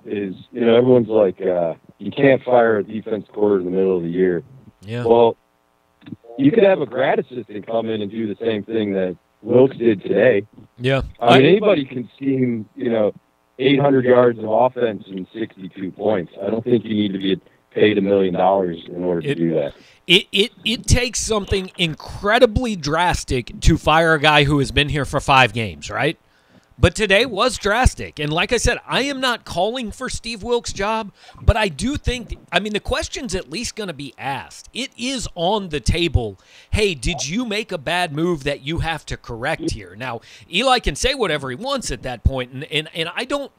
is 0.06 0.34
you 0.52 0.62
know 0.62 0.76
everyone's 0.76 1.10
like, 1.10 1.42
uh, 1.42 1.74
you 1.98 2.12
can't 2.12 2.42
fire 2.44 2.78
a 2.78 2.84
defense 2.84 3.28
quarter 3.34 3.60
in 3.60 3.66
the 3.66 3.72
middle 3.72 3.98
of 3.98 4.04
the 4.04 4.10
year. 4.10 4.44
Yeah. 4.82 5.04
Well, 5.04 5.36
you 6.38 6.52
could 6.52 6.64
have 6.64 6.82
a 6.82 6.86
grad 6.86 7.20
assistant 7.20 7.68
come 7.68 7.90
in 7.90 8.02
and 8.02 8.10
do 8.10 8.28
the 8.34 8.38
same 8.40 8.64
thing 8.64 8.94
that 8.94 9.18
Wilks 9.46 9.78
did 9.78 10.02
today. 10.02 10.46
Yeah. 10.78 11.04
I 11.20 11.38
mean, 11.38 11.48
anybody 11.48 11.86
can 11.86 12.10
scheme, 12.16 12.68
you 12.76 12.90
know, 12.90 13.14
800 13.60 14.04
yards 14.04 14.40
of 14.40 14.46
offense 14.50 15.04
and 15.08 15.28
62 15.34 15.92
points. 15.92 16.34
I 16.42 16.50
don't 16.50 16.64
think 16.64 16.84
you 16.84 16.96
need 16.96 17.14
to 17.14 17.20
be 17.20 17.40
paid 17.72 17.98
a 17.98 18.02
million 18.02 18.34
dollars 18.34 18.84
in 18.88 19.04
order 19.04 19.22
to 19.22 19.30
it, 19.30 19.36
do 19.36 19.54
that. 19.54 19.74
It, 20.08 20.28
it 20.32 20.52
it 20.64 20.88
takes 20.88 21.20
something 21.20 21.72
incredibly 21.78 22.76
drastic 22.76 23.60
to 23.62 23.78
fire 23.78 24.14
a 24.14 24.20
guy 24.20 24.44
who 24.46 24.60
has 24.60 24.72
been 24.72 24.90
here 24.90 25.06
for 25.06 25.20
five 25.20 25.54
games, 25.54 25.90
right? 25.90 26.18
But 26.78 26.94
today 26.94 27.26
was 27.26 27.58
drastic. 27.58 28.20
And 28.20 28.32
like 28.32 28.52
I 28.52 28.58
said, 28.58 28.80
I 28.86 29.04
am 29.04 29.22
not 29.22 29.46
calling 29.46 29.92
for 29.92 30.10
Steve 30.10 30.44
Wilks' 30.44 30.74
job, 30.74 31.14
but 31.42 31.56
I 31.56 31.70
do 31.70 31.96
think, 31.96 32.38
I 32.52 32.60
mean, 32.60 32.74
the 32.74 32.82
question's 32.82 33.34
at 33.34 33.50
least 33.50 33.76
going 33.76 33.88
to 33.88 33.94
be 33.94 34.14
asked. 34.18 34.70
It 34.74 34.92
is 34.98 35.28
on 35.36 35.70
the 35.70 35.80
table. 35.80 36.38
Hey, 36.72 36.94
did 36.94 37.28
you 37.28 37.46
make 37.46 37.72
a 37.72 37.78
bad 37.78 38.14
move 38.14 38.44
that 38.44 38.62
you 38.62 38.80
have 38.80 39.06
to 39.06 39.16
correct 39.16 39.72
here? 39.72 39.96
Now, 39.96 40.20
Eli 40.52 40.80
can 40.80 40.96
say 40.96 41.16
whatever 41.16 41.50
he 41.50 41.56
wants 41.56 41.92
at 41.92 42.04
that 42.04 42.24
point, 42.26 42.52
and, 42.52 42.66
and, 42.66 42.90
and 42.94 43.10
I 43.16 43.26
don't. 43.26 43.52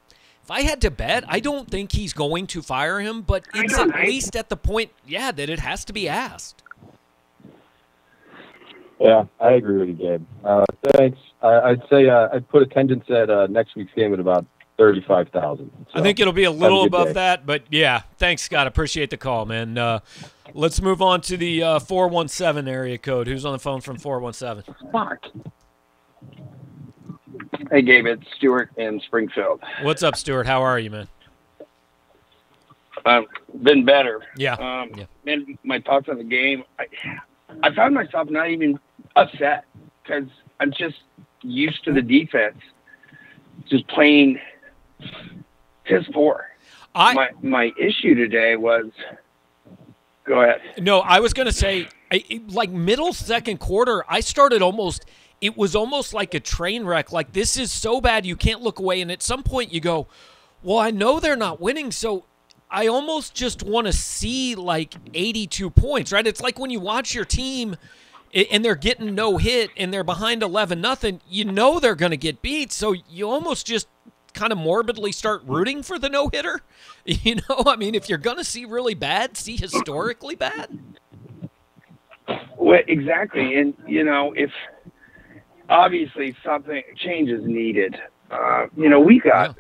If 0.45 0.51
I 0.53 0.61
had 0.61 0.81
to 0.83 0.93
bet, 0.93 1.25
I 1.27 1.41
don't 1.41 1.69
think 1.69 1.91
he's 1.91 2.13
going 2.13 2.47
to 2.49 2.63
fire 2.63 3.01
him, 3.01 3.23
but 3.23 3.45
it's 3.53 3.77
at 3.77 3.89
least 3.89 4.37
at 4.37 4.49
the 4.49 4.57
point, 4.57 4.93
yeah, 5.05 5.33
that 5.33 5.51
it 5.51 5.59
has 5.59 5.85
to 5.87 5.93
be 5.93 6.09
asked. 6.09 6.63
Yeah, 8.99 9.25
I 9.41 9.53
agree 9.53 9.79
with 9.79 9.89
you, 9.89 9.95
Gabe. 9.95 10.27
Uh, 10.45 10.65
thanks. 10.93 11.19
I, 11.43 11.71
would 11.71 11.83
say 11.91 12.09
uh, 12.09 12.29
I'd 12.33 12.49
put 12.49 12.63
attendance 12.63 13.05
at 13.11 13.29
uh, 13.29 13.47
next 13.49 13.77
week's 13.77 13.93
game 13.95 14.13
at 14.15 14.21
about 14.21 14.47
thirty-five 14.79 15.29
thousand. 15.29 15.71
So, 15.93 16.01
I 16.01 16.03
think 16.03 16.19
it'll 16.19 16.33
be 16.33 16.45
a 16.45 16.51
little 16.51 16.83
a 16.83 16.87
above 16.87 17.09
day. 17.09 17.13
that, 17.15 17.47
but 17.47 17.65
yeah. 17.71 18.03
Thanks, 18.17 18.43
Scott. 18.43 18.67
Appreciate 18.67 19.11
the 19.11 19.17
call, 19.17 19.45
man. 19.45 19.77
Uh, 19.77 20.01
let's 20.55 20.81
move 20.81 21.03
on 21.03 21.21
to 21.23 21.37
the 21.37 21.63
uh, 21.63 21.79
four 21.79 22.09
one 22.09 22.29
seven 22.29 22.67
area 22.67 22.97
code. 22.97 23.27
Who's 23.27 23.45
on 23.45 23.53
the 23.53 23.59
phone 23.59 23.81
from 23.81 23.99
four 23.99 24.19
one 24.21 24.33
seven? 24.33 24.65
Fuck. 24.91 25.27
Hey, 27.71 27.83
Gabe, 27.83 28.07
it's 28.07 28.23
Stuart 28.37 28.71
in 28.77 29.01
Springfield. 29.01 29.61
What's 29.83 30.03
up, 30.03 30.17
Stuart? 30.17 30.47
How 30.47 30.63
are 30.63 30.79
you, 30.79 30.91
man? 30.91 31.09
I've 33.05 33.25
been 33.63 33.85
better. 33.85 34.23
Yeah. 34.37 34.55
Um, 34.55 34.91
yeah. 34.97 35.05
Man, 35.25 35.59
my 35.65 35.81
thoughts 35.81 36.09
on 36.09 36.19
the 36.19 36.25
game. 36.25 36.65
I, 36.79 36.87
I 37.63 37.75
found 37.75 37.95
myself 37.95 38.29
not 38.31 38.51
even 38.51 38.79
upset 39.17 39.65
because 40.03 40.29
I'm 40.61 40.73
just 40.73 40.97
used 41.43 41.83
to 41.85 41.93
the 41.93 42.03
defense 42.03 42.59
just 43.69 43.87
playing 43.89 44.39
piss 45.85 46.05
poor. 46.13 46.47
I 46.95 47.15
my 47.15 47.31
my 47.43 47.73
issue 47.79 48.15
today 48.15 48.57
was. 48.57 48.87
Go 50.25 50.43
ahead. 50.43 50.61
No, 50.79 51.01
I 51.01 51.21
was 51.21 51.33
going 51.33 51.47
to 51.47 51.53
say, 51.53 51.87
I, 52.11 52.41
like 52.49 52.69
middle 52.71 53.13
second 53.13 53.59
quarter, 53.59 54.05
I 54.09 54.21
started 54.21 54.61
almost. 54.61 55.05
It 55.41 55.57
was 55.57 55.77
almost 55.77 56.15
like 56.15 56.35
a 56.35 56.41
train 56.41 56.85
wreck. 56.85 57.13
Like 57.13 57.33
this 57.33 57.57
is 57.57 57.71
so 57.71 58.01
bad 58.01 58.27
you 58.27 58.35
can't 58.35 58.61
look 58.61 58.79
away. 58.81 59.01
And 59.01 59.13
at 59.13 59.23
some 59.23 59.43
point 59.43 59.73
you 59.73 59.81
go, 59.81 60.09
well, 60.63 60.79
I 60.79 60.91
know 60.91 61.21
they're 61.21 61.37
not 61.37 61.61
winning, 61.61 61.93
so 61.93 62.25
I 62.71 62.89
almost 62.89 63.35
just 63.35 63.63
want 63.63 63.87
to 63.87 63.93
see 63.93 64.55
like 64.55 64.95
82 65.15 65.71
points, 65.71 66.11
right? 66.11 66.27
It's 66.27 66.41
like 66.41 66.59
when 66.59 66.71
you 66.71 66.81
watch 66.81 67.15
your 67.15 67.25
team 67.25 67.77
and 68.35 68.65
they're 68.65 68.75
getting 68.75 69.15
no 69.15 69.37
hit 69.37 69.71
and 69.77 69.93
they're 69.93 70.05
behind 70.05 70.43
11 70.43 70.81
nothing, 70.81 71.21
you 71.29 71.45
know 71.45 71.79
they're 71.81 71.95
going 71.95 72.11
to 72.11 72.17
get 72.17 72.43
beat, 72.43 72.73
so 72.73 72.95
you 73.09 73.29
almost 73.29 73.67
just 73.67 73.89
kind 74.35 74.53
of 74.53 74.59
morbidly 74.59 75.13
start 75.13 75.43
rooting 75.47 75.83
for 75.83 75.99
the 75.99 76.09
no 76.09 76.29
hitter. 76.29 76.61
You 77.09 77.37
know, 77.37 77.63
I 77.69 77.77
mean, 77.77 77.95
if 77.95 78.09
you're 78.09 78.19
going 78.19 78.39
to 78.39 78.43
see 78.43 78.65
really 78.65 78.95
bad, 78.95 79.37
see 79.37 79.57
historically 79.57 80.35
bad. 80.35 80.77
Well, 82.57 82.81
exactly, 82.89 83.57
and 83.61 83.75
you 83.87 84.03
know, 84.03 84.33
if 84.33 84.51
obviously 85.69 86.35
something 86.45 86.83
change 86.97 87.31
is 87.31 87.45
needed, 87.45 87.95
uh, 88.33 88.67
you 88.77 88.89
know, 88.89 88.99
we 88.99 89.21
got 89.21 89.57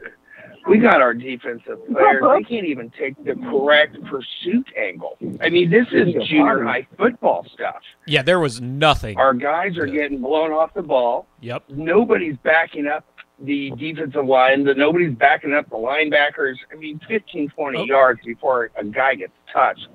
we 0.68 0.78
got 0.78 1.00
our 1.00 1.14
defensive 1.14 1.78
players. 1.90 2.22
They 2.22 2.42
can't 2.48 2.66
even 2.66 2.90
take 2.98 3.16
the 3.24 3.34
correct 3.34 3.96
pursuit 4.04 4.66
angle. 4.76 5.16
I 5.40 5.48
mean, 5.48 5.70
this 5.70 5.86
is 5.92 6.14
junior 6.28 6.64
high 6.64 6.86
football 6.96 7.46
stuff. 7.52 7.76
Yeah, 8.06 8.22
there 8.22 8.40
was 8.40 8.60
nothing. 8.60 9.16
Our 9.18 9.34
guys 9.34 9.76
are 9.78 9.86
getting 9.86 10.20
blown 10.20 10.52
off 10.52 10.74
the 10.74 10.82
ball. 10.82 11.26
Yep. 11.40 11.64
Nobody's 11.70 12.36
backing 12.42 12.86
up 12.86 13.04
the 13.40 13.72
defensive 13.78 14.26
line. 14.26 14.64
The 14.64 14.74
nobody's 14.74 15.14
backing 15.14 15.52
up 15.52 15.68
the 15.68 15.76
linebackers. 15.76 16.56
I 16.72 16.76
mean, 16.76 17.00
15, 17.08 17.50
20 17.50 17.86
yards 17.86 18.20
before 18.24 18.70
a 18.76 18.84
guy 18.84 19.14
gets 19.14 19.32
touched 19.52 19.88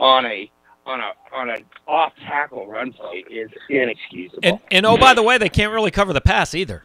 on 0.00 0.26
a 0.26 0.50
on 0.86 1.00
a 1.00 1.12
on 1.34 1.50
an 1.50 1.64
off 1.86 2.12
tackle 2.26 2.66
run 2.66 2.92
play 2.92 3.24
is 3.30 3.50
inexcusable. 3.68 4.40
And 4.42 4.58
and 4.70 4.86
oh, 4.86 4.96
by 4.96 5.14
the 5.14 5.22
way, 5.22 5.38
they 5.38 5.48
can't 5.48 5.72
really 5.72 5.90
cover 5.90 6.12
the 6.12 6.20
pass 6.20 6.54
either. 6.54 6.84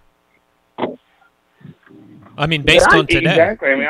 I 2.38 2.48
mean, 2.48 2.64
based 2.64 2.88
Yeah, 2.92 2.98
on 3.00 3.08
today. 3.08 3.30
Exactly. 3.30 3.70
I 3.70 3.76
mean, 3.76 3.88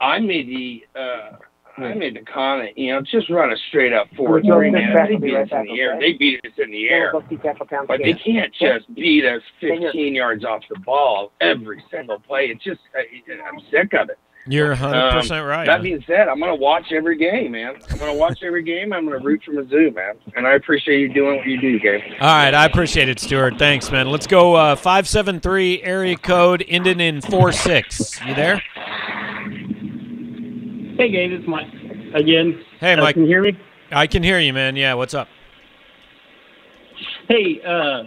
I, 0.00 0.04
I 0.04 0.18
made 0.20 0.48
the 0.48 0.86
uh, 0.98 1.36
I 1.84 1.94
made 1.94 2.16
the 2.16 2.22
comment. 2.22 2.76
You 2.76 2.92
know, 2.92 3.02
just 3.02 3.30
run 3.30 3.52
a 3.52 3.56
straight 3.68 3.92
up 3.92 4.08
four 4.16 4.40
Joe 4.40 4.58
three 4.58 4.70
man. 4.70 4.94
They 5.08 5.16
be 5.16 5.28
beat 5.28 5.36
us 5.36 5.42
in 5.42 5.48
back, 5.48 5.66
the 5.66 5.80
air. 5.80 5.98
They 6.00 6.12
beat 6.14 6.40
us 6.44 6.52
in 6.58 6.70
the 6.70 6.88
air. 6.88 7.12
Go 7.12 7.22
see 7.28 7.36
Tackle 7.36 7.66
Town 7.66 7.86
But 7.86 8.00
they 8.02 8.14
can't 8.14 8.52
just 8.54 8.92
beat 8.94 9.24
us 9.24 9.42
15 9.60 10.14
yards 10.14 10.44
off 10.44 10.62
the 10.68 10.78
ball 10.80 11.32
every 11.40 11.82
single 11.90 12.18
play. 12.18 12.46
It's 12.46 12.64
just 12.64 12.80
I, 12.94 13.00
I'm 13.48 13.60
sick 13.70 13.94
of 13.94 14.10
it. 14.10 14.18
You're 14.50 14.74
100% 14.74 15.30
Um, 15.30 15.46
right. 15.46 15.66
That 15.66 15.82
being 15.82 16.02
said, 16.06 16.26
I'm 16.28 16.38
going 16.38 16.50
to 16.50 16.60
watch 16.60 16.90
every 16.92 17.18
game, 17.18 17.52
man. 17.52 17.74
I'm 17.90 17.98
going 17.98 18.10
to 18.12 18.18
watch 18.18 18.38
every 18.42 18.62
game. 18.62 18.92
I'm 18.94 19.06
going 19.06 19.18
to 19.20 19.24
root 19.24 19.42
for 19.44 19.52
Mizzou, 19.52 19.94
man. 19.94 20.14
And 20.36 20.46
I 20.46 20.54
appreciate 20.54 21.00
you 21.00 21.12
doing 21.12 21.36
what 21.36 21.46
you 21.46 21.60
do, 21.60 21.78
Gabe. 21.78 22.00
All 22.20 22.26
right, 22.28 22.54
I 22.54 22.64
appreciate 22.64 23.08
it, 23.10 23.20
Stuart. 23.20 23.58
Thanks, 23.58 23.90
man. 23.90 24.08
Let's 24.10 24.26
go 24.26 24.54
uh, 24.54 24.74
573 24.76 25.82
area 25.82 26.16
code 26.16 26.64
ending 26.66 27.00
in 27.00 27.20
46. 27.20 28.20
You 28.26 28.34
there? 28.34 28.62
Hey, 30.96 31.10
Gabe, 31.10 31.32
it's 31.32 31.46
Mike 31.46 31.66
again. 32.14 32.60
Hey, 32.80 32.94
Uh, 32.94 33.02
Mike. 33.02 33.14
Can 33.14 33.22
you 33.24 33.28
hear 33.28 33.42
me? 33.42 33.58
I 33.92 34.06
can 34.06 34.22
hear 34.22 34.38
you, 34.40 34.52
man. 34.52 34.76
Yeah, 34.76 34.94
what's 34.94 35.14
up? 35.14 35.28
Hey, 37.28 37.60
uh, 37.66 38.04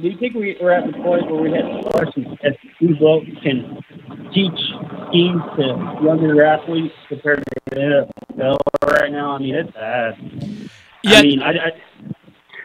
do 0.00 0.08
you 0.08 0.16
think 0.18 0.34
we, 0.34 0.56
we're 0.60 0.70
at 0.72 0.86
the 0.86 0.92
point 0.92 1.30
where 1.30 1.42
we 1.42 1.50
have 1.52 1.92
questions 1.92 2.26
that 2.42 2.56
these 2.80 2.96
blokes 2.96 3.26
can 3.42 3.76
teach 4.32 4.58
schemes 5.10 5.42
to 5.56 5.98
younger 6.02 6.44
athletes 6.44 6.94
compared 7.08 7.44
to 7.44 7.60
the 7.70 7.76
NFL 8.40 8.58
right 8.84 9.12
now? 9.12 9.32
I 9.32 9.38
mean, 9.38 9.54
it's 9.54 9.70
bad. 9.72 10.14
I 11.06 11.22
mean, 11.22 11.42
I, 11.42 11.50
I, 11.50 11.72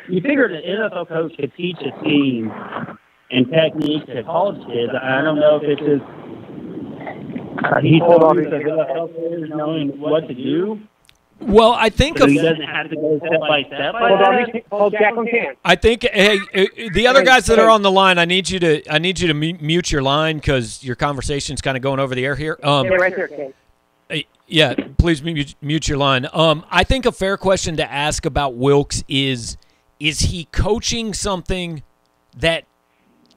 you 0.07 0.21
figure 0.21 0.45
an 0.45 0.61
NFL 0.63 1.07
coach 1.07 1.35
could 1.37 1.53
teach 1.55 1.77
a 1.81 1.97
scheme 1.99 2.51
and 3.31 3.49
technique 3.51 4.05
to 4.07 4.23
college 4.23 4.65
kids. 4.67 4.91
I 5.01 5.21
don't 5.21 5.39
know 5.39 5.57
if 5.57 5.63
it's 5.63 5.81
just 5.81 6.03
uh, 7.65 7.81
he's 7.81 8.01
Hold 8.01 8.23
on. 8.23 8.35
the 8.37 8.43
NFL 8.43 9.15
players 9.15 9.49
knowing 9.53 9.99
what 9.99 10.27
to 10.27 10.33
do. 10.33 10.79
Well, 11.39 11.73
I 11.73 11.89
think 11.89 12.17
So 12.17 12.23
of- 12.23 12.29
he 12.31 12.37
doesn't 12.37 12.61
have 12.61 12.89
to 12.89 12.95
go 12.95 13.17
step 13.19 13.39
by 13.41 13.63
step. 13.63 13.93
like 13.93 14.01
Hold 14.01 14.21
on, 14.21 14.35
that? 14.53 14.63
hold 14.71 14.93
Jacqueline 14.93 15.27
can. 15.27 15.53
I 15.65 15.75
think 15.75 16.03
hey, 16.03 16.39
uh, 16.55 16.65
the 16.93 17.07
other 17.07 17.23
guys 17.23 17.45
that 17.47 17.59
are 17.59 17.69
on 17.69 17.81
the 17.81 17.91
line, 17.91 18.17
I 18.17 18.25
need 18.25 18.49
you 18.49 18.59
to 18.59 18.81
I 18.91 18.99
need 18.99 19.19
you 19.19 19.27
to 19.27 19.33
mute 19.33 19.91
your 19.91 20.01
line 20.01 20.37
because 20.37 20.83
your 20.83 20.95
conversation's 20.95 21.61
kind 21.61 21.75
of 21.75 21.83
going 21.83 21.99
over 21.99 22.15
the 22.15 22.25
air 22.25 22.35
here. 22.35 22.57
Um, 22.63 22.87
Stay 22.87 22.95
right 22.97 23.15
there, 23.15 23.27
Ken. 23.27 23.53
Yeah, 24.47 24.75
please 24.99 25.23
mute, 25.23 25.55
mute 25.59 25.87
your 25.87 25.97
line. 25.97 26.27
Um, 26.31 26.65
I 26.69 26.83
think 26.83 27.07
a 27.07 27.11
fair 27.11 27.35
question 27.35 27.77
to 27.77 27.91
ask 27.91 28.27
about 28.27 28.53
Wilks 28.53 29.03
is: 29.07 29.57
Is 29.99 30.19
he 30.19 30.45
coaching 30.51 31.15
something 31.15 31.81
that 32.37 32.65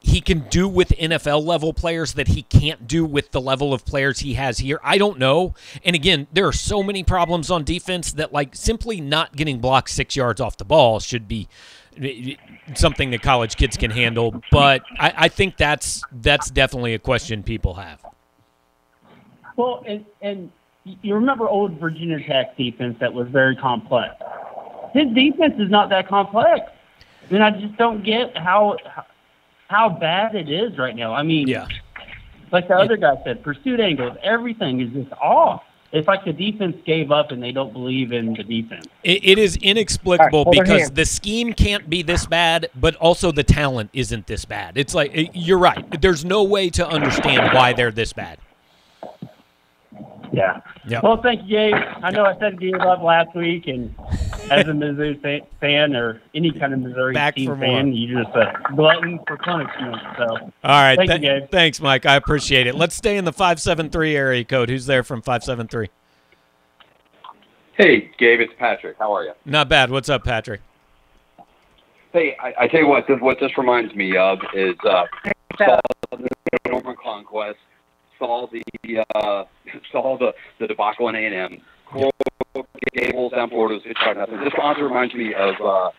he 0.09 0.21
can 0.21 0.41
do 0.49 0.69
with 0.69 0.89
NFL 0.91 1.45
level 1.45 1.73
players 1.73 2.15
that 2.15 2.29
he 2.29 2.43
can't 2.43 2.87
do 2.87 3.05
with 3.05 3.31
the 3.31 3.41
level 3.41 3.73
of 3.73 3.85
players 3.85 4.21
he 4.21 4.35
has 4.35 4.59
here? 4.59 4.81
I 4.83 4.99
don't 4.99 5.19
know. 5.19 5.55
And 5.85 5.95
again, 5.95 6.27
there 6.33 6.47
are 6.47 6.53
so 6.53 6.83
many 6.83 7.03
problems 7.03 7.51
on 7.51 7.65
defense 7.65 8.13
that 8.13 8.33
like 8.33 8.55
simply 8.55 9.01
not 9.01 9.37
getting 9.37 9.59
blocked 9.59 9.91
six 9.91 10.17
yards 10.17 10.41
off 10.41 10.57
the 10.57 10.65
ball 10.65 11.01
should 11.01 11.29
be 11.29 11.49
eh, 12.01 12.35
something 12.75 13.11
that 13.11 13.23
college 13.23 13.57
kids 13.57 13.77
can 13.77 13.91
handle. 13.91 14.43
But 14.51 14.83
I, 14.99 15.13
I 15.17 15.29
think 15.29 15.57
that's 15.57 16.03
that's 16.11 16.51
definitely 16.51 16.95
a 16.95 16.99
question 16.99 17.43
people 17.43 17.75
have. 17.75 18.05
Well, 19.57 19.83
and, 19.87 20.05
and 20.23 20.53
you 21.03 21.15
remember 21.15 21.49
old 21.49 21.73
Virginia 21.81 22.25
Tech 22.25 22.57
defense 22.57 22.97
that 23.01 23.13
was 23.13 23.29
very 23.29 23.57
complex. 23.57 24.15
His 24.93 25.13
defense 25.15 25.55
is 25.59 25.71
not 25.71 25.91
that 25.91 26.09
complex. 26.09 26.71
And 27.31 27.43
I 27.43 27.51
just 27.51 27.77
don't 27.77 28.03
get 28.03 28.37
how 28.37 28.77
how 29.69 29.89
bad 29.89 30.35
it 30.35 30.51
is 30.51 30.77
right 30.79 30.97
now. 30.97 31.14
I 31.14 31.23
mean, 31.23 31.47
yeah. 31.47 31.69
like 32.51 32.69
the 32.69 32.75
other 32.75 32.97
guy 32.97 33.21
said, 33.25 33.43
pursuit 33.43 33.81
angles, 33.81 34.16
everything 34.23 34.81
is 34.81 34.91
just 34.91 35.12
off. 35.12 35.62
It's 35.91 36.07
like 36.07 36.25
the 36.25 36.35
defense 36.35 36.77
gave 36.85 37.11
up 37.11 37.31
and 37.31 37.43
they 37.43 37.53
don't 37.53 37.73
believe 37.73 38.12
in 38.12 38.35
the 38.35 38.43
defense. 38.43 38.87
It, 39.05 39.25
it 39.25 39.39
is 39.39 39.57
inexplicable 39.57 40.41
All 40.41 40.45
right, 40.45 40.57
hold 40.57 40.69
on 40.69 40.77
because 40.77 40.91
the 40.91 41.07
scheme 41.07 41.55
can't 41.55 41.89
be 41.89 42.03
this 42.03 42.27
bad, 42.27 42.69
but 42.75 42.95
also 42.97 43.33
the 43.33 43.43
talent 43.43 43.89
isn't 43.95 44.27
this 44.27 44.45
bad. 44.45 44.77
It's 44.77 44.95
like 44.95 45.16
eh, 45.16 45.27
you're 45.33 45.59
right. 45.59 46.01
There's 46.03 46.27
no 46.27 46.43
way 46.43 46.69
to 46.71 46.87
understand 46.87 47.55
why 47.55 47.73
they're 47.73 47.91
this 47.91 48.12
bad. 48.12 48.39
Yeah. 50.33 50.61
Yeah. 50.87 51.01
Well, 51.03 51.20
thank 51.22 51.43
you, 51.43 51.49
Gabe. 51.57 51.74
I 52.03 52.11
know 52.11 52.24
I 52.24 52.39
said 52.39 52.61
gave 52.61 52.74
up 52.74 53.03
last 53.03 53.35
week, 53.35 53.66
and 53.66 53.95
as 54.51 54.66
a 54.66 54.72
Mizzou 54.72 55.20
fa- 55.22 55.47
fan 55.61 55.97
or 55.97 56.20
any 56.35 56.51
kind 56.53 56.72
of 56.74 56.81
Missouri 56.81 57.14
Back 57.14 57.35
team 57.37 57.59
fan, 57.59 57.87
more. 57.87 57.95
you 57.95 58.22
just 58.22 58.35
a 58.37 58.53
glutton 58.74 59.18
for 59.26 59.37
punishment. 59.39 59.97
So, 60.16 60.26
All 60.37 60.51
right. 60.64 60.97
Thank 60.97 61.11
th- 61.11 61.22
you, 61.22 61.41
Gabe. 61.41 61.51
Thanks, 61.51 61.81
Mike. 61.81 62.05
I 62.07 62.16
appreciate 62.16 62.66
it. 62.66 62.74
Let's 62.74 62.95
stay 62.95 63.16
in 63.16 63.24
the 63.24 63.33
573 63.33 64.16
area 64.16 64.45
code. 64.45 64.68
Who's 64.68 64.87
there 64.87 65.03
from 65.03 65.22
573? 65.22 65.89
Hey, 67.76 68.11
Gabe, 68.18 68.41
it's 68.41 68.53
Patrick. 68.59 68.97
How 68.99 69.12
are 69.14 69.24
you? 69.24 69.33
Not 69.45 69.68
bad. 69.68 69.91
What's 69.91 70.09
up, 70.09 70.24
Patrick? 70.24 70.61
Hey, 72.12 72.37
I, 72.43 72.55
I 72.64 72.68
tell 72.68 72.81
you 72.81 72.89
what, 72.89 73.07
this, 73.07 73.20
what 73.20 73.39
this 73.41 73.57
reminds 73.57 73.95
me 73.95 74.16
of 74.16 74.39
is 74.55 74.74
uh, 74.85 75.05
saw 75.59 75.79
the 76.11 76.29
Norman 76.66 76.97
Conquest, 77.03 77.59
saw 78.19 78.49
the 78.51 79.05
uh, 79.14 79.45
saw 79.93 80.19
the, 80.19 80.35
the 80.59 80.66
debacle 80.66 81.09
in 81.09 81.14
A&M, 81.14 81.61
Gables 82.95 83.33
down 83.33 83.51
Florida 83.51 83.81
was 83.85 84.16
nothing. 84.16 84.41
This 84.41 84.53
honestly 84.61 84.83
reminds 84.83 85.14
me 85.14 85.35
of 85.35 85.55
uh, 85.61 85.91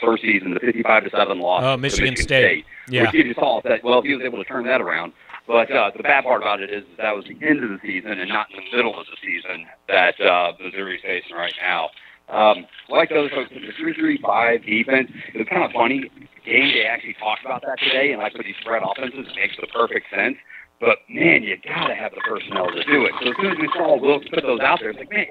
first 0.00 0.22
season, 0.22 0.54
the 0.54 0.60
55 0.60 1.04
to 1.04 1.10
seven 1.10 1.38
loss 1.38 1.62
Oh, 1.64 1.76
Michigan 1.76 2.10
Michigan 2.10 2.22
State. 2.22 2.64
Yeah. 2.88 3.02
Which 3.02 3.14
you 3.14 3.34
saw 3.34 3.60
that 3.64 3.84
well, 3.84 4.02
he 4.02 4.14
was 4.14 4.24
able 4.24 4.38
to 4.38 4.44
turn 4.44 4.64
that 4.64 4.80
around. 4.80 5.12
But 5.46 5.70
uh, 5.70 5.90
the 5.96 6.02
bad 6.02 6.24
part 6.24 6.42
about 6.42 6.60
it 6.60 6.70
is 6.70 6.84
that 6.98 7.14
was 7.14 7.24
the 7.24 7.38
end 7.46 7.62
of 7.64 7.70
the 7.70 7.78
season 7.82 8.12
and 8.12 8.28
not 8.28 8.46
in 8.50 8.56
the 8.56 8.76
middle 8.76 8.98
of 8.98 9.06
the 9.06 9.16
season 9.22 9.66
that 9.88 10.20
uh, 10.20 10.52
Missouri's 10.60 11.02
facing 11.02 11.36
right 11.36 11.54
now. 11.60 11.90
Um, 12.28 12.66
like 12.88 13.08
the 13.08 13.18
other 13.18 13.30
folks, 13.30 13.50
the 13.50 13.58
3-3-5 13.82 14.64
defense, 14.64 15.10
it 15.34 15.38
was 15.38 15.48
kind 15.50 15.64
of 15.64 15.72
funny. 15.72 16.10
Game 16.46 16.70
day 16.70 16.86
actually 16.86 17.14
talked 17.14 17.44
about 17.44 17.62
that 17.62 17.78
today, 17.78 18.12
and 18.12 18.22
like 18.22 18.32
with 18.34 18.46
these 18.46 18.54
spread 18.60 18.82
offenses, 18.82 19.26
it 19.26 19.36
makes 19.36 19.56
the 19.60 19.66
perfect 19.66 20.06
sense. 20.14 20.36
But 20.80 20.98
man, 21.08 21.42
you 21.42 21.56
gotta 21.62 21.94
have 21.94 22.12
the 22.14 22.20
personnel 22.20 22.68
to 22.68 22.82
do 22.84 23.04
it. 23.04 23.12
So 23.22 23.30
as 23.30 23.36
soon 23.36 23.52
as 23.52 23.58
we 23.58 23.68
saw 23.74 24.00
Wilks 24.00 24.26
put 24.32 24.42
those 24.42 24.60
out 24.60 24.80
there, 24.80 24.90
it's 24.90 24.98
like, 24.98 25.10
man, 25.10 25.26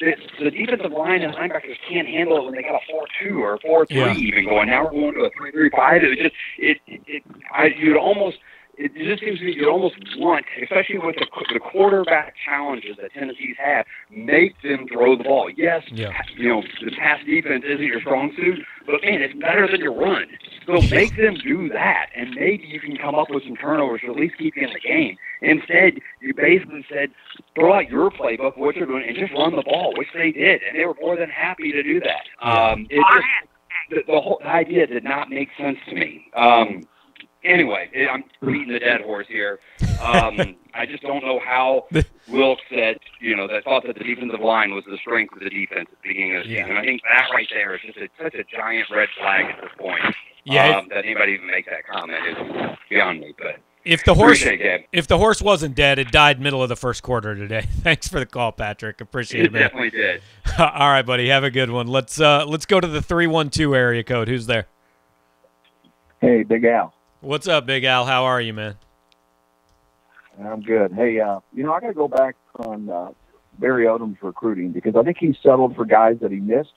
the, 0.00 0.14
the 0.44 0.50
defensive 0.50 0.92
line 0.92 1.22
and 1.22 1.34
linebackers 1.34 1.76
can't 1.88 2.08
handle 2.08 2.38
it 2.38 2.44
when 2.44 2.54
they 2.54 2.62
got 2.62 2.74
a 2.76 2.80
four-two 2.90 3.42
or 3.42 3.54
a 3.54 3.58
four-three 3.60 3.96
Yeah. 3.98 4.14
even 4.14 4.44
going. 4.44 4.68
Now 4.68 4.84
we're 4.84 4.90
going 4.90 5.14
to 5.14 5.20
a 5.22 5.30
three-three-five. 5.36 6.02
It 6.02 6.18
just, 6.18 6.34
it, 6.58 6.78
it, 6.86 7.00
it, 7.06 7.22
I 7.52 7.66
you'd 7.76 7.96
almost 7.96 8.38
it 8.78 8.94
just 8.96 9.22
seems 9.22 9.38
to 9.38 9.44
me 9.44 9.52
you 9.54 9.68
almost 9.68 9.96
want, 10.16 10.46
especially 10.62 10.98
with 10.98 11.16
the, 11.16 11.26
the 11.52 11.60
quarterback 11.60 12.34
challenges 12.44 12.96
that 13.00 13.12
Tennessee's 13.12 13.56
had, 13.62 13.84
make 14.10 14.60
them 14.62 14.86
throw 14.90 15.16
the 15.16 15.24
ball. 15.24 15.50
Yes, 15.54 15.82
yeah. 15.92 16.10
you 16.36 16.48
know 16.48 16.62
the 16.84 16.90
pass 16.92 17.20
defense 17.26 17.64
isn't 17.66 17.84
your 17.84 18.00
strong 18.00 18.32
suit, 18.36 18.60
but 18.86 19.02
man, 19.02 19.20
it's 19.20 19.38
better 19.38 19.68
than 19.70 19.80
your 19.80 19.94
run. 19.94 20.26
So 20.66 20.80
make 20.90 21.16
them 21.16 21.34
do 21.34 21.68
that, 21.70 22.10
and 22.14 22.30
maybe 22.30 22.66
you 22.66 22.80
can 22.80 22.96
come 22.96 23.14
up 23.14 23.30
with 23.30 23.42
some 23.44 23.56
turnovers 23.56 24.02
to 24.02 24.08
at 24.08 24.16
least 24.16 24.38
keep 24.38 24.56
you 24.56 24.66
in 24.66 24.72
the 24.72 24.80
game. 24.80 25.16
Instead, 25.40 25.98
you 26.20 26.34
basically 26.34 26.84
said, 26.88 27.10
throw 27.54 27.72
out 27.72 27.90
your 27.90 28.10
playbook, 28.10 28.56
what 28.56 28.76
you're 28.76 28.86
doing, 28.86 29.04
and 29.06 29.16
just 29.16 29.32
run 29.32 29.56
the 29.56 29.62
ball, 29.62 29.92
which 29.96 30.08
they 30.14 30.30
did, 30.30 30.62
and 30.62 30.78
they 30.78 30.84
were 30.84 30.96
more 31.00 31.16
than 31.16 31.30
happy 31.30 31.72
to 31.72 31.82
do 31.82 32.00
that. 32.00 32.46
Um, 32.46 32.86
it 32.90 33.04
just 33.12 33.26
the, 33.90 34.02
the 34.06 34.20
whole 34.20 34.40
idea 34.44 34.86
did 34.86 35.04
not 35.04 35.30
make 35.30 35.48
sense 35.58 35.78
to 35.88 35.94
me. 35.94 36.26
Um, 36.34 36.82
anyway, 37.44 37.90
I'm 38.10 38.24
beating 38.40 38.72
the 38.72 38.78
dead 38.78 39.00
horse 39.02 39.26
here. 39.28 39.58
Um, 40.00 40.56
I 40.74 40.86
just 40.86 41.02
don't 41.02 41.22
know 41.22 41.38
how 41.44 41.86
Wilks 42.28 42.62
said, 42.70 42.98
you 43.20 43.36
know, 43.36 43.46
that 43.46 43.64
thought 43.64 43.84
that 43.86 43.96
the 43.98 44.04
defensive 44.04 44.40
line 44.40 44.74
was 44.74 44.84
the 44.84 44.96
strength 44.98 45.34
of 45.34 45.40
the 45.40 45.50
defense 45.50 45.88
at 45.92 46.02
the 46.02 46.08
beginning 46.08 46.36
of 46.36 46.44
the 46.44 46.56
season. 46.56 46.76
I 46.76 46.82
think 46.82 47.02
that 47.02 47.28
right 47.32 47.46
there 47.50 47.74
is 47.74 47.80
just 47.84 47.98
a, 47.98 48.08
such 48.22 48.34
a 48.34 48.44
giant 48.44 48.88
red 48.90 49.08
flag 49.18 49.46
at 49.46 49.60
this 49.60 49.70
point. 49.78 50.00
Yeah, 50.44 50.78
um, 50.78 50.88
that 50.88 51.04
anybody 51.04 51.32
even 51.32 51.46
make 51.46 51.66
that 51.66 51.86
comment 51.86 52.18
is 52.26 52.76
beyond 52.88 53.20
me. 53.20 53.34
But 53.38 53.60
if 53.84 54.04
the 54.04 54.14
horse 54.14 54.40
Appreciate 54.40 54.60
it, 54.60 54.78
Gabe. 54.80 54.86
if 54.92 55.06
the 55.06 55.18
horse 55.18 55.42
wasn't 55.42 55.74
dead, 55.74 55.98
it 55.98 56.10
died 56.10 56.40
middle 56.40 56.62
of 56.62 56.68
the 56.68 56.76
first 56.76 57.02
quarter 57.02 57.34
today. 57.34 57.62
Thanks 57.82 58.08
for 58.08 58.18
the 58.18 58.26
call, 58.26 58.50
Patrick. 58.50 59.00
Appreciate 59.00 59.42
it, 59.42 59.46
it 59.46 59.52
man. 59.52 59.62
definitely 59.62 59.90
did. 59.90 60.22
All 60.58 60.88
right, 60.88 61.02
buddy. 61.02 61.28
Have 61.28 61.44
a 61.44 61.50
good 61.50 61.70
one. 61.70 61.86
Let's 61.86 62.20
uh 62.20 62.44
let's 62.46 62.66
go 62.66 62.80
to 62.80 62.88
the 62.88 63.02
three 63.02 63.26
one 63.26 63.50
two 63.50 63.76
area 63.76 64.02
code. 64.02 64.28
Who's 64.28 64.46
there? 64.46 64.66
Hey, 66.20 66.42
Big 66.44 66.64
Al. 66.64 66.94
What's 67.22 67.46
up, 67.46 67.66
Big 67.66 67.84
Al? 67.84 68.04
How 68.04 68.24
are 68.24 68.40
you, 68.40 68.52
man? 68.52 68.74
I'm 70.44 70.60
good. 70.60 70.92
Hey, 70.92 71.20
uh, 71.20 71.38
you 71.54 71.62
know, 71.62 71.72
I 71.72 71.78
got 71.78 71.86
to 71.86 71.92
go 71.92 72.08
back 72.08 72.34
on 72.56 72.90
uh, 72.90 73.10
Barry 73.60 73.84
Odom's 73.84 74.20
recruiting 74.22 74.72
because 74.72 74.96
I 74.96 75.04
think 75.04 75.18
he 75.18 75.32
settled 75.40 75.76
for 75.76 75.84
guys 75.84 76.16
that 76.20 76.32
he 76.32 76.40
missed. 76.40 76.74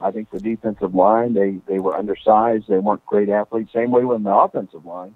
I 0.00 0.12
think 0.12 0.30
the 0.30 0.40
defensive 0.40 0.94
line, 0.94 1.34
they, 1.34 1.58
they 1.68 1.78
were 1.78 1.94
undersized. 1.94 2.68
They 2.68 2.78
weren't 2.78 3.04
great 3.04 3.28
athletes. 3.28 3.70
Same 3.74 3.90
way 3.90 4.02
with 4.06 4.24
the 4.24 4.34
offensive 4.34 4.86
line. 4.86 5.14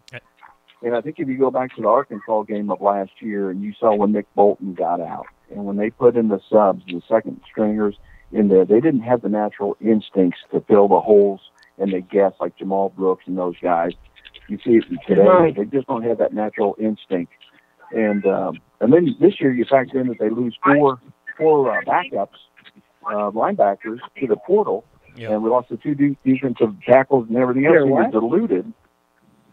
And 0.82 0.94
I 0.94 1.00
think 1.00 1.18
if 1.18 1.26
you 1.26 1.38
go 1.38 1.50
back 1.50 1.74
to 1.76 1.80
the 1.80 1.88
Arkansas 1.88 2.42
game 2.42 2.70
of 2.70 2.82
last 2.82 3.12
year 3.20 3.48
and 3.48 3.62
you 3.62 3.72
saw 3.80 3.94
when 3.94 4.12
Nick 4.12 4.26
Bolton 4.34 4.74
got 4.74 5.00
out 5.00 5.26
and 5.50 5.64
when 5.64 5.78
they 5.78 5.88
put 5.88 6.18
in 6.18 6.28
the 6.28 6.40
subs, 6.50 6.84
the 6.84 7.00
second 7.08 7.40
stringers 7.50 7.96
in 8.30 8.48
there, 8.48 8.66
they 8.66 8.80
didn't 8.80 9.00
have 9.00 9.22
the 9.22 9.30
natural 9.30 9.78
instincts 9.80 10.40
to 10.50 10.60
fill 10.60 10.86
the 10.86 11.00
holes 11.00 11.40
and 11.78 11.94
they 11.94 12.02
guess 12.02 12.34
like 12.40 12.56
Jamal 12.58 12.90
Brooks 12.90 13.24
and 13.26 13.38
those 13.38 13.56
guys. 13.62 13.92
You 14.50 14.58
see 14.64 14.78
it 14.78 14.84
today. 15.06 15.22
Right. 15.22 15.56
They 15.56 15.64
just 15.64 15.86
don't 15.86 16.02
have 16.02 16.18
that 16.18 16.34
natural 16.34 16.74
instinct. 16.80 17.32
And 17.92 18.26
um, 18.26 18.60
and 18.80 18.92
then 18.92 19.16
this 19.20 19.40
year 19.40 19.52
you 19.52 19.64
factor 19.64 20.00
in 20.00 20.08
that 20.08 20.18
they 20.18 20.28
lose 20.28 20.56
four 20.64 21.00
four 21.38 21.70
uh, 21.70 21.82
backups 21.82 22.38
uh, 23.06 23.30
linebackers 23.30 23.98
to 24.18 24.26
the 24.26 24.36
portal, 24.36 24.84
and 25.32 25.42
we 25.42 25.50
lost 25.50 25.68
the 25.68 25.76
two 25.76 25.94
de- 25.94 26.18
defensive 26.24 26.74
tackles 26.86 27.28
and 27.28 27.36
everything 27.36 27.66
else. 27.66 27.74
They're 27.74 28.10
so 28.12 28.20
diluted. 28.20 28.72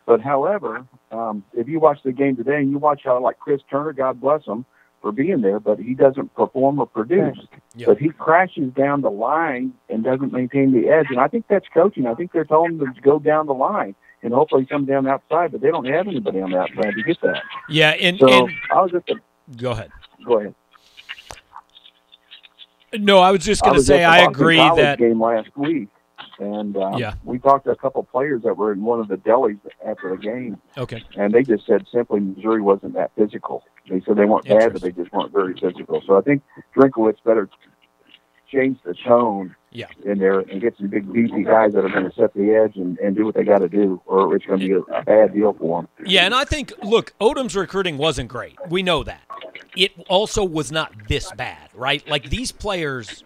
But 0.06 0.22
however, 0.22 0.88
um, 1.12 1.44
if 1.54 1.68
you 1.68 1.80
watch 1.80 2.00
the 2.04 2.12
game 2.12 2.36
today 2.36 2.58
and 2.58 2.72
you 2.72 2.78
watch 2.78 3.02
how 3.04 3.22
like 3.22 3.40
Chris 3.40 3.62
Turner, 3.70 3.94
God 3.94 4.22
bless 4.22 4.46
him 4.46 4.66
for 5.02 5.12
being 5.12 5.42
there, 5.42 5.60
but 5.60 5.80
he 5.80 5.94
doesn't 5.94 6.34
perform 6.34 6.80
or 6.80 6.88
produce. 6.88 7.38
But 7.86 7.98
he 8.00 8.10
crashes 8.10 8.74
down 8.74 9.02
the 9.02 9.12
line 9.12 9.74
and 9.90 10.04
doesn't 10.04 10.32
maintain 10.32 10.72
the 10.74 10.90
edge, 10.90 11.08
and 11.10 11.20
I 11.20 11.28
think 11.28 11.46
that's 11.50 11.68
coaching. 11.74 12.08
I 12.08 12.16
think 12.16 12.32
they're 12.32 12.46
telling 12.46 12.80
him 12.80 12.94
to 12.94 13.02
go 13.02 13.20
down 13.20 13.46
the 13.48 13.54
line 13.54 13.96
and 14.24 14.34
hopefully 14.34 14.66
come 14.66 14.86
down 14.86 15.04
the 15.04 15.12
outside, 15.12 15.52
but 15.52 15.62
they 15.62 15.70
don't 15.70 15.86
have 15.86 16.08
anybody 16.08 16.42
on 16.42 16.52
the 16.52 16.58
outside 16.58 16.94
to 16.96 17.04
get 17.04 17.22
that. 17.22 17.44
Yeah, 17.70 17.92
and, 17.92 18.18
so 18.20 18.28
and 18.28 18.52
I 18.72 18.82
was 18.82 18.92
just 18.92 19.10
a, 19.10 19.16
go 19.56 19.72
ahead. 19.72 19.92
go 20.26 20.40
ahead. 20.40 20.56
No, 22.98 23.20
I 23.20 23.32
was 23.32 23.44
just 23.44 23.64
going 23.64 23.76
to 23.76 23.84
say 23.84 24.04
I 24.04 24.20
agree 24.20 24.58
College 24.58 24.82
that 24.82 24.98
game 24.98 25.22
last 25.22 25.50
week, 25.58 25.90
and 26.40 26.76
uh, 26.78 26.96
Yeah. 26.98 27.16
we 27.26 27.38
talked 27.38 27.66
to 27.66 27.72
a 27.72 27.76
couple 27.76 28.02
players 28.04 28.44
that 28.44 28.56
were 28.56 28.72
in 28.72 28.82
one 28.82 29.00
of 29.00 29.08
the 29.10 29.18
delis 29.18 29.60
after 29.86 30.10
the 30.10 30.18
game, 30.18 30.60
okay. 30.78 31.04
and 31.18 31.34
they 31.34 31.44
just 31.44 31.66
said 31.66 31.86
simply 31.94 32.22
Missouri 32.22 32.62
wasn't 32.62 32.94
that 32.94 33.12
physical. 33.18 33.64
They 33.90 34.02
said 34.02 34.16
they 34.16 34.26
weren't 34.26 34.46
bad, 34.48 34.74
but 34.74 34.82
they 34.82 34.92
just 34.92 35.12
weren't 35.12 35.32
very 35.32 35.54
physical. 35.54 36.02
So 36.08 36.18
I 36.18 36.22
think 36.22 36.44
Drinkwitz 36.76 37.18
better 37.26 37.50
change 38.52 38.78
the 38.86 38.94
tone 39.06 39.56
Yeah. 39.72 39.88
in 40.06 40.20
there 40.20 40.40
and 40.40 40.62
get 40.62 40.78
some 40.78 40.88
big 40.88 41.12
beefy 41.12 41.44
guys 41.44 41.74
that 41.74 41.84
are 41.86 41.90
going 41.90 42.10
to 42.10 42.16
set 42.16 42.34
the 42.34 42.54
edge 42.56 42.76
and, 42.76 42.98
and 43.00 43.16
do 43.16 43.26
what 43.26 43.36
they 43.36 43.44
got 43.44 43.60
to 43.60 43.70
do, 43.70 44.02
or 44.06 44.36
it's 44.36 44.46
going 44.46 44.60
to 44.60 44.66
be 44.68 44.74
a, 44.74 44.80
a 44.98 45.04
bad 45.04 45.34
deal 45.34 45.54
for 45.54 45.82
them. 45.82 45.90
Yeah, 46.06 46.26
and 46.26 46.34
I 46.34 46.46
think 46.46 46.74
look, 46.84 47.14
Odom's 47.20 47.56
recruiting 47.56 47.98
wasn't 47.98 48.30
great. 48.30 48.56
We 48.70 48.84
know 48.84 49.04
that. 49.04 49.22
It 49.76 49.92
also 50.10 50.44
was 50.44 50.72
not 50.72 50.92
this 51.08 51.32
bad, 51.34 51.70
right? 51.76 52.08
Like 52.08 52.30
these 52.30 52.52
players 52.52 53.24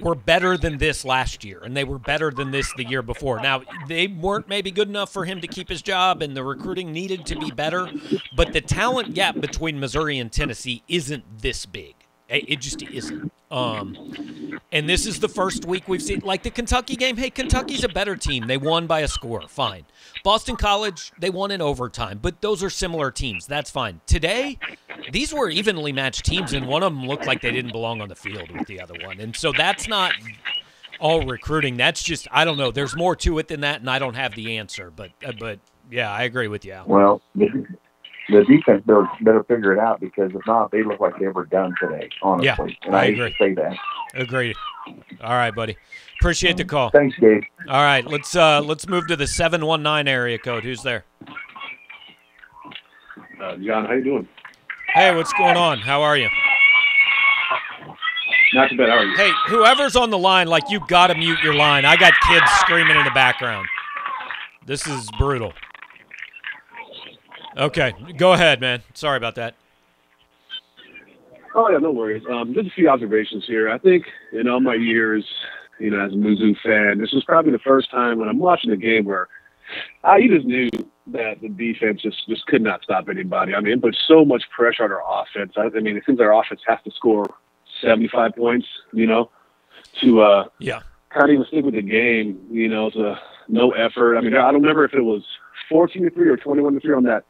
were 0.00 0.14
better 0.14 0.56
than 0.56 0.78
this 0.78 1.04
last 1.04 1.44
year, 1.44 1.60
and 1.62 1.76
they 1.76 1.84
were 1.84 1.98
better 1.98 2.30
than 2.30 2.52
this 2.52 2.72
the 2.78 2.84
year 2.84 3.02
before. 3.02 3.38
Now, 3.42 3.62
they 3.86 4.06
weren't 4.06 4.48
maybe 4.48 4.70
good 4.70 4.88
enough 4.88 5.12
for 5.12 5.26
him 5.26 5.42
to 5.42 5.46
keep 5.46 5.68
his 5.68 5.82
job, 5.82 6.22
and 6.22 6.34
the 6.34 6.42
recruiting 6.42 6.90
needed 6.90 7.26
to 7.26 7.38
be 7.38 7.50
better, 7.50 7.86
but 8.34 8.54
the 8.54 8.62
talent 8.62 9.12
gap 9.14 9.38
between 9.40 9.78
Missouri 9.78 10.18
and 10.18 10.32
Tennessee 10.32 10.82
isn't 10.88 11.24
this 11.42 11.66
big. 11.66 11.94
It 12.30 12.60
just 12.60 12.82
isn't. 12.82 13.32
Um, 13.50 14.60
and 14.70 14.88
this 14.88 15.04
is 15.04 15.18
the 15.18 15.28
first 15.28 15.64
week 15.64 15.88
we've 15.88 16.02
seen, 16.02 16.20
like 16.20 16.44
the 16.44 16.50
Kentucky 16.50 16.94
game. 16.94 17.16
Hey, 17.16 17.30
Kentucky's 17.30 17.82
a 17.82 17.88
better 17.88 18.14
team. 18.14 18.46
They 18.46 18.56
won 18.56 18.86
by 18.86 19.00
a 19.00 19.08
score. 19.08 19.42
Fine. 19.48 19.84
Boston 20.22 20.54
College, 20.54 21.10
they 21.18 21.30
won 21.30 21.50
in 21.50 21.60
overtime, 21.60 22.20
but 22.22 22.40
those 22.40 22.62
are 22.62 22.70
similar 22.70 23.10
teams. 23.10 23.46
That's 23.46 23.70
fine. 23.70 24.00
Today, 24.06 24.58
these 25.10 25.34
were 25.34 25.50
evenly 25.50 25.90
matched 25.90 26.24
teams, 26.24 26.52
and 26.52 26.68
one 26.68 26.84
of 26.84 26.94
them 26.94 27.06
looked 27.06 27.26
like 27.26 27.40
they 27.40 27.50
didn't 27.50 27.72
belong 27.72 28.00
on 28.00 28.08
the 28.08 28.14
field 28.14 28.50
with 28.52 28.68
the 28.68 28.80
other 28.80 28.94
one. 29.04 29.18
And 29.18 29.34
so 29.34 29.50
that's 29.50 29.88
not 29.88 30.12
all 31.00 31.26
recruiting. 31.26 31.76
That's 31.76 32.02
just 32.02 32.28
I 32.30 32.44
don't 32.44 32.58
know. 32.58 32.70
There's 32.70 32.94
more 32.94 33.16
to 33.16 33.38
it 33.40 33.48
than 33.48 33.62
that, 33.62 33.80
and 33.80 33.90
I 33.90 33.98
don't 33.98 34.14
have 34.14 34.36
the 34.36 34.58
answer. 34.58 34.92
But 34.94 35.10
uh, 35.26 35.32
but 35.38 35.58
yeah, 35.90 36.12
I 36.12 36.22
agree 36.22 36.46
with 36.46 36.64
you. 36.64 36.80
Well, 36.86 37.20
the, 38.30 38.38
the 38.38 38.56
defense 38.56 38.82
better, 38.86 39.08
better 39.22 39.44
figure 39.44 39.72
it 39.72 39.78
out 39.78 40.00
because 40.00 40.30
if 40.34 40.40
not, 40.46 40.70
they 40.70 40.82
look 40.82 41.00
like 41.00 41.18
they 41.18 41.28
were 41.28 41.46
done 41.46 41.74
today, 41.80 42.08
honestly. 42.22 42.78
Yeah, 42.82 42.86
and 42.86 42.96
I 42.96 43.00
I, 43.00 43.04
agree. 43.06 43.30
to 43.30 43.36
say 43.38 43.54
that. 43.54 43.76
Agreed. 44.14 44.56
All 45.22 45.30
right, 45.32 45.54
buddy. 45.54 45.76
Appreciate 46.20 46.56
the 46.56 46.64
call. 46.64 46.90
Thanks, 46.90 47.16
Gabe. 47.18 47.42
All 47.68 47.82
right, 47.82 48.06
let's 48.06 48.34
uh 48.36 48.60
let's 48.60 48.88
move 48.88 49.06
to 49.08 49.16
the 49.16 49.26
seven 49.26 49.64
one 49.64 49.82
nine 49.82 50.08
area 50.08 50.38
code. 50.38 50.64
Who's 50.64 50.82
there? 50.82 51.04
Uh, 53.42 53.56
John, 53.56 53.86
how 53.86 53.94
you 53.94 54.04
doing? 54.04 54.28
Hey, 54.94 55.14
what's 55.14 55.32
going 55.34 55.56
on? 55.56 55.78
How 55.78 56.02
are 56.02 56.16
you? 56.16 56.28
Not 58.52 58.68
too 58.68 58.76
bad. 58.76 58.88
How 58.88 58.96
are 58.96 59.04
you? 59.04 59.16
Hey, 59.16 59.30
whoever's 59.48 59.96
on 59.96 60.10
the 60.10 60.18
line, 60.18 60.48
like 60.48 60.64
you 60.68 60.80
got 60.88 61.06
to 61.06 61.14
mute 61.14 61.38
your 61.42 61.54
line. 61.54 61.84
I 61.84 61.96
got 61.96 62.12
kids 62.28 62.50
screaming 62.60 62.96
in 62.96 63.04
the 63.04 63.12
background. 63.12 63.66
This 64.66 64.86
is 64.86 65.08
brutal. 65.18 65.52
Okay, 67.56 67.92
go 68.16 68.32
ahead, 68.32 68.60
man. 68.60 68.82
Sorry 68.94 69.16
about 69.16 69.34
that. 69.36 69.54
Oh 71.54 71.68
yeah, 71.68 71.78
no 71.78 71.90
worries. 71.90 72.22
Um, 72.30 72.54
just 72.54 72.68
a 72.68 72.70
few 72.70 72.88
observations 72.88 73.44
here. 73.46 73.68
I 73.70 73.78
think 73.78 74.04
in 74.32 74.48
all 74.48 74.60
my 74.60 74.74
years, 74.74 75.24
you 75.80 75.90
know, 75.90 76.04
as 76.04 76.12
a 76.12 76.16
Mizzou 76.16 76.56
fan, 76.62 76.98
this 76.98 77.12
was 77.12 77.24
probably 77.24 77.50
the 77.52 77.58
first 77.58 77.90
time 77.90 78.18
when 78.18 78.28
I'm 78.28 78.38
watching 78.38 78.70
a 78.70 78.76
game 78.76 79.04
where 79.04 79.28
I 80.04 80.18
you 80.18 80.34
just 80.34 80.46
knew 80.46 80.68
that 81.08 81.40
the 81.40 81.48
defense 81.48 82.02
just 82.02 82.28
just 82.28 82.46
could 82.46 82.62
not 82.62 82.82
stop 82.82 83.08
anybody. 83.08 83.54
I 83.54 83.60
mean, 83.60 83.72
it 83.74 83.82
put 83.82 83.96
so 84.06 84.24
much 84.24 84.44
pressure 84.54 84.84
on 84.84 84.92
our 84.92 85.02
offense. 85.22 85.54
I, 85.56 85.76
I 85.76 85.80
mean, 85.80 85.96
it 85.96 86.04
seems 86.06 86.20
our 86.20 86.32
offense 86.40 86.60
has 86.68 86.78
to 86.84 86.90
score 86.92 87.26
75 87.82 88.36
points, 88.36 88.66
you 88.92 89.06
know, 89.06 89.30
to 90.02 90.20
uh, 90.20 90.44
Yeah. 90.60 90.80
kind 91.08 91.24
of 91.24 91.30
even 91.30 91.46
stick 91.46 91.64
with 91.64 91.74
the 91.74 91.82
game. 91.82 92.38
You 92.48 92.68
know, 92.68 92.90
no 93.48 93.72
effort. 93.72 94.16
I 94.16 94.20
mean, 94.20 94.36
I 94.36 94.52
don't 94.52 94.60
remember 94.62 94.84
if 94.84 94.94
it 94.94 95.02
was 95.02 95.24
14 95.68 96.04
to 96.04 96.10
three 96.10 96.28
or 96.28 96.36
21 96.36 96.74
to 96.74 96.80
three 96.80 96.94
on 96.94 97.02
that 97.04 97.24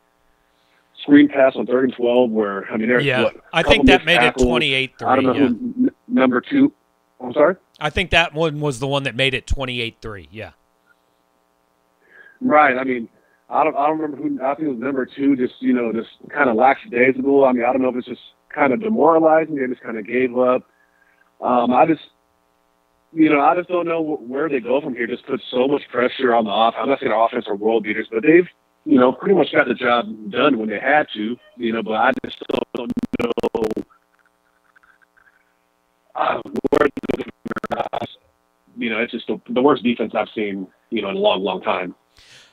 screen 1.03 1.29
pass 1.29 1.55
on 1.57 1.67
third 1.67 1.85
and 1.85 1.95
12 1.95 2.31
where 2.31 2.71
I 2.71 2.77
mean, 2.77 2.89
there's 2.89 3.05
Yeah, 3.05 3.25
what, 3.25 3.37
I 3.53 3.63
think 3.63 3.87
that 3.87 4.05
made 4.05 4.23
it 4.23 4.35
28-3, 4.35 4.91
I 5.07 5.15
don't 5.17 5.25
know 5.25 5.33
yeah. 5.33 5.39
who 5.41 5.45
n- 5.47 5.91
number 6.09 6.41
two. 6.41 6.73
I'm 7.23 7.33
sorry. 7.33 7.57
I 7.79 7.91
think 7.91 8.11
that 8.11 8.35
one 8.35 8.61
was 8.61 8.79
the 8.79 8.87
one 8.87 9.03
that 9.05 9.15
made 9.15 9.35
it 9.35 9.47
28-3. 9.47 10.29
Yeah. 10.31 10.53
Right. 12.41 12.77
I 12.77 12.85
mean, 12.85 13.09
I 13.51 13.65
don't. 13.65 13.77
I 13.77 13.87
don't 13.89 13.99
remember 13.99 14.17
who. 14.17 14.43
I 14.45 14.55
think 14.55 14.69
it 14.69 14.73
was 14.73 14.79
number 14.79 15.05
two. 15.05 15.37
Just 15.37 15.55
you 15.61 15.73
know, 15.73 15.93
just 15.93 16.09
kind 16.31 16.49
of 16.49 16.57
lackadaisical. 16.57 17.45
I 17.45 17.53
mean, 17.53 17.65
I 17.65 17.73
don't 17.73 17.83
know 17.83 17.89
if 17.89 17.97
it's 17.97 18.07
just 18.07 18.21
kind 18.55 18.73
of 18.73 18.81
demoralizing. 18.81 19.57
They 19.57 19.67
just 19.67 19.83
kind 19.83 19.99
of 19.99 20.07
gave 20.07 20.39
up. 20.39 20.63
Um, 21.43 21.73
I 21.73 21.85
just, 21.87 22.01
you 23.13 23.29
know, 23.29 23.41
I 23.41 23.57
just 23.57 23.69
don't 23.69 23.87
know 23.87 24.01
where 24.01 24.49
they 24.49 24.61
go 24.61 24.81
from 24.81 24.95
here. 24.95 25.07
Just 25.07 25.27
put 25.27 25.41
so 25.51 25.67
much 25.67 25.83
pressure 25.91 26.35
on 26.35 26.45
the 26.45 26.51
off. 26.51 26.75
I'm 26.79 26.89
not 26.89 27.01
saying 27.01 27.13
our 27.13 27.27
offense 27.27 27.47
are 27.49 27.57
world 27.57 27.83
beaters, 27.83 28.07
but 28.11 28.23
they've, 28.23 28.47
you 28.85 28.99
know, 28.99 29.13
pretty 29.13 29.35
much 29.35 29.53
got 29.53 29.69
the 29.69 29.75
job 29.75 30.07
done 30.31 30.59
when 30.59 30.69
they 30.69 30.79
had 30.79 31.07
to. 31.15 31.37
You 31.57 31.73
know, 31.73 31.83
but 31.83 31.93
I 31.93 32.13
just 32.25 32.43
don't 32.75 32.91
know 33.21 33.65
uh, 36.15 36.41
where. 36.71 36.89
You 38.77 38.89
know, 38.89 39.01
it's 39.01 39.13
just 39.13 39.27
the, 39.27 39.41
the 39.51 39.61
worst 39.61 39.83
defense 39.83 40.13
I've 40.15 40.29
seen. 40.35 40.67
You 40.91 41.03
know, 41.03 41.11
in 41.11 41.17
a 41.17 41.21
long, 41.21 41.43
long 41.43 41.61
time. 41.61 41.95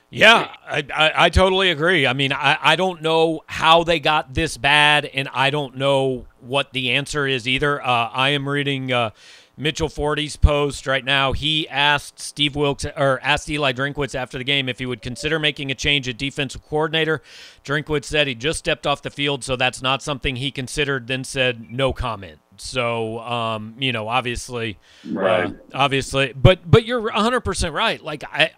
Yeah, 0.10 0.54
I, 0.66 0.86
I, 0.94 1.12
I, 1.26 1.30
totally 1.30 1.70
agree. 1.70 2.08
I 2.08 2.14
mean, 2.14 2.32
I, 2.32 2.58
I 2.62 2.76
don't 2.78 3.02
know 3.02 3.42
how 3.46 3.84
they 3.84 4.00
got 4.00 4.34
this 4.34 4.56
bad, 4.56 5.04
and 5.04 5.28
I 5.34 5.50
don't 5.50 5.76
know 5.76 6.28
what 6.40 6.72
the 6.72 6.92
answer 6.92 7.28
is 7.28 7.46
either. 7.46 7.82
Uh, 7.82 8.10
I 8.14 8.30
am 8.30 8.48
reading 8.48 8.94
uh, 8.94 9.10
Mitchell 9.58 9.90
Forde's 9.90 10.36
post 10.36 10.86
right 10.86 11.04
now. 11.04 11.34
He 11.34 11.68
asked 11.68 12.20
Steve 12.20 12.56
Wilks 12.56 12.86
or 12.86 13.20
asked 13.24 13.50
Eli 13.50 13.74
Drinkwitz 13.74 14.14
after 14.14 14.38
the 14.38 14.44
game 14.44 14.70
if 14.70 14.78
he 14.78 14.86
would 14.86 15.02
consider 15.02 15.40
making 15.40 15.72
a 15.72 15.76
change 15.76 16.08
at 16.08 16.18
defensive 16.18 16.64
coordinator. 16.64 17.24
Drinkwitz 17.66 18.06
said 18.06 18.28
he 18.28 18.36
just 18.36 18.60
stepped 18.60 18.86
off 18.86 19.02
the 19.02 19.10
field, 19.10 19.44
so 19.44 19.56
that's 19.56 19.82
not 19.82 20.04
something 20.04 20.36
he 20.36 20.52
considered. 20.52 21.08
Then 21.08 21.24
said 21.24 21.72
no 21.72 21.92
comment. 21.92 22.40
So, 22.58 23.20
um, 23.20 23.76
you 23.80 23.92
know, 23.92 24.08
obviously, 24.08 24.78
uh, 25.08 25.14
right. 25.14 25.46
Uh, 25.48 25.54
obviously, 25.74 26.34
but 26.34 26.70
but 26.70 26.86
you're 26.86 27.02
100 27.02 27.42
percent 27.42 27.74
right. 27.74 28.02
Like 28.02 28.24
I, 28.32 28.52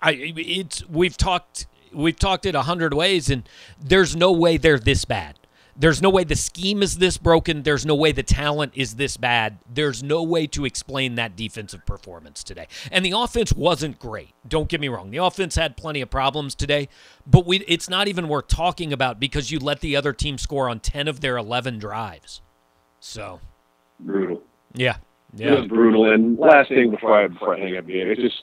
I, 0.00 0.12
it's 0.12 0.88
we've 0.88 1.16
talked 1.16 1.66
we've 1.92 2.18
talked 2.18 2.46
it 2.46 2.54
a 2.54 2.62
hundred 2.62 2.94
ways, 2.94 3.30
and 3.30 3.48
there's 3.80 4.14
no 4.14 4.32
way 4.32 4.56
they're 4.56 4.78
this 4.78 5.04
bad. 5.04 5.38
There's 5.76 6.02
no 6.02 6.10
way 6.10 6.24
the 6.24 6.36
scheme 6.36 6.82
is 6.82 6.98
this 6.98 7.16
broken. 7.16 7.62
There's 7.62 7.86
no 7.86 7.94
way 7.94 8.12
the 8.12 8.22
talent 8.22 8.72
is 8.74 8.96
this 8.96 9.16
bad. 9.16 9.58
There's 9.72 10.02
no 10.02 10.22
way 10.22 10.46
to 10.48 10.64
explain 10.64 11.14
that 11.14 11.34
defensive 11.34 11.86
performance 11.86 12.44
today. 12.44 12.68
And 12.90 13.04
the 13.04 13.12
offense 13.12 13.52
wasn't 13.52 13.98
great. 13.98 14.34
Don't 14.46 14.68
get 14.68 14.80
me 14.80 14.88
wrong. 14.88 15.10
The 15.10 15.18
offense 15.18 15.54
had 15.54 15.76
plenty 15.76 16.00
of 16.00 16.10
problems 16.10 16.54
today, 16.54 16.88
but 17.26 17.46
we 17.46 17.58
it's 17.60 17.88
not 17.88 18.08
even 18.08 18.28
worth 18.28 18.48
talking 18.48 18.92
about 18.92 19.18
because 19.18 19.50
you 19.50 19.58
let 19.58 19.80
the 19.80 19.96
other 19.96 20.12
team 20.12 20.36
score 20.38 20.68
on 20.68 20.80
10 20.80 21.08
of 21.08 21.20
their 21.20 21.36
11 21.36 21.78
drives. 21.78 22.42
So 23.00 23.40
brutal. 23.98 24.42
Yeah. 24.74 24.96
Yeah. 25.34 25.52
It 25.52 25.60
was 25.60 25.68
brutal. 25.68 26.12
And 26.12 26.38
last 26.38 26.68
thing 26.68 26.90
before 26.90 27.18
I 27.18 27.28
before 27.28 27.56
I 27.56 27.60
hang 27.60 27.76
up 27.76 27.86
here, 27.86 28.12
it's 28.12 28.20
just 28.20 28.42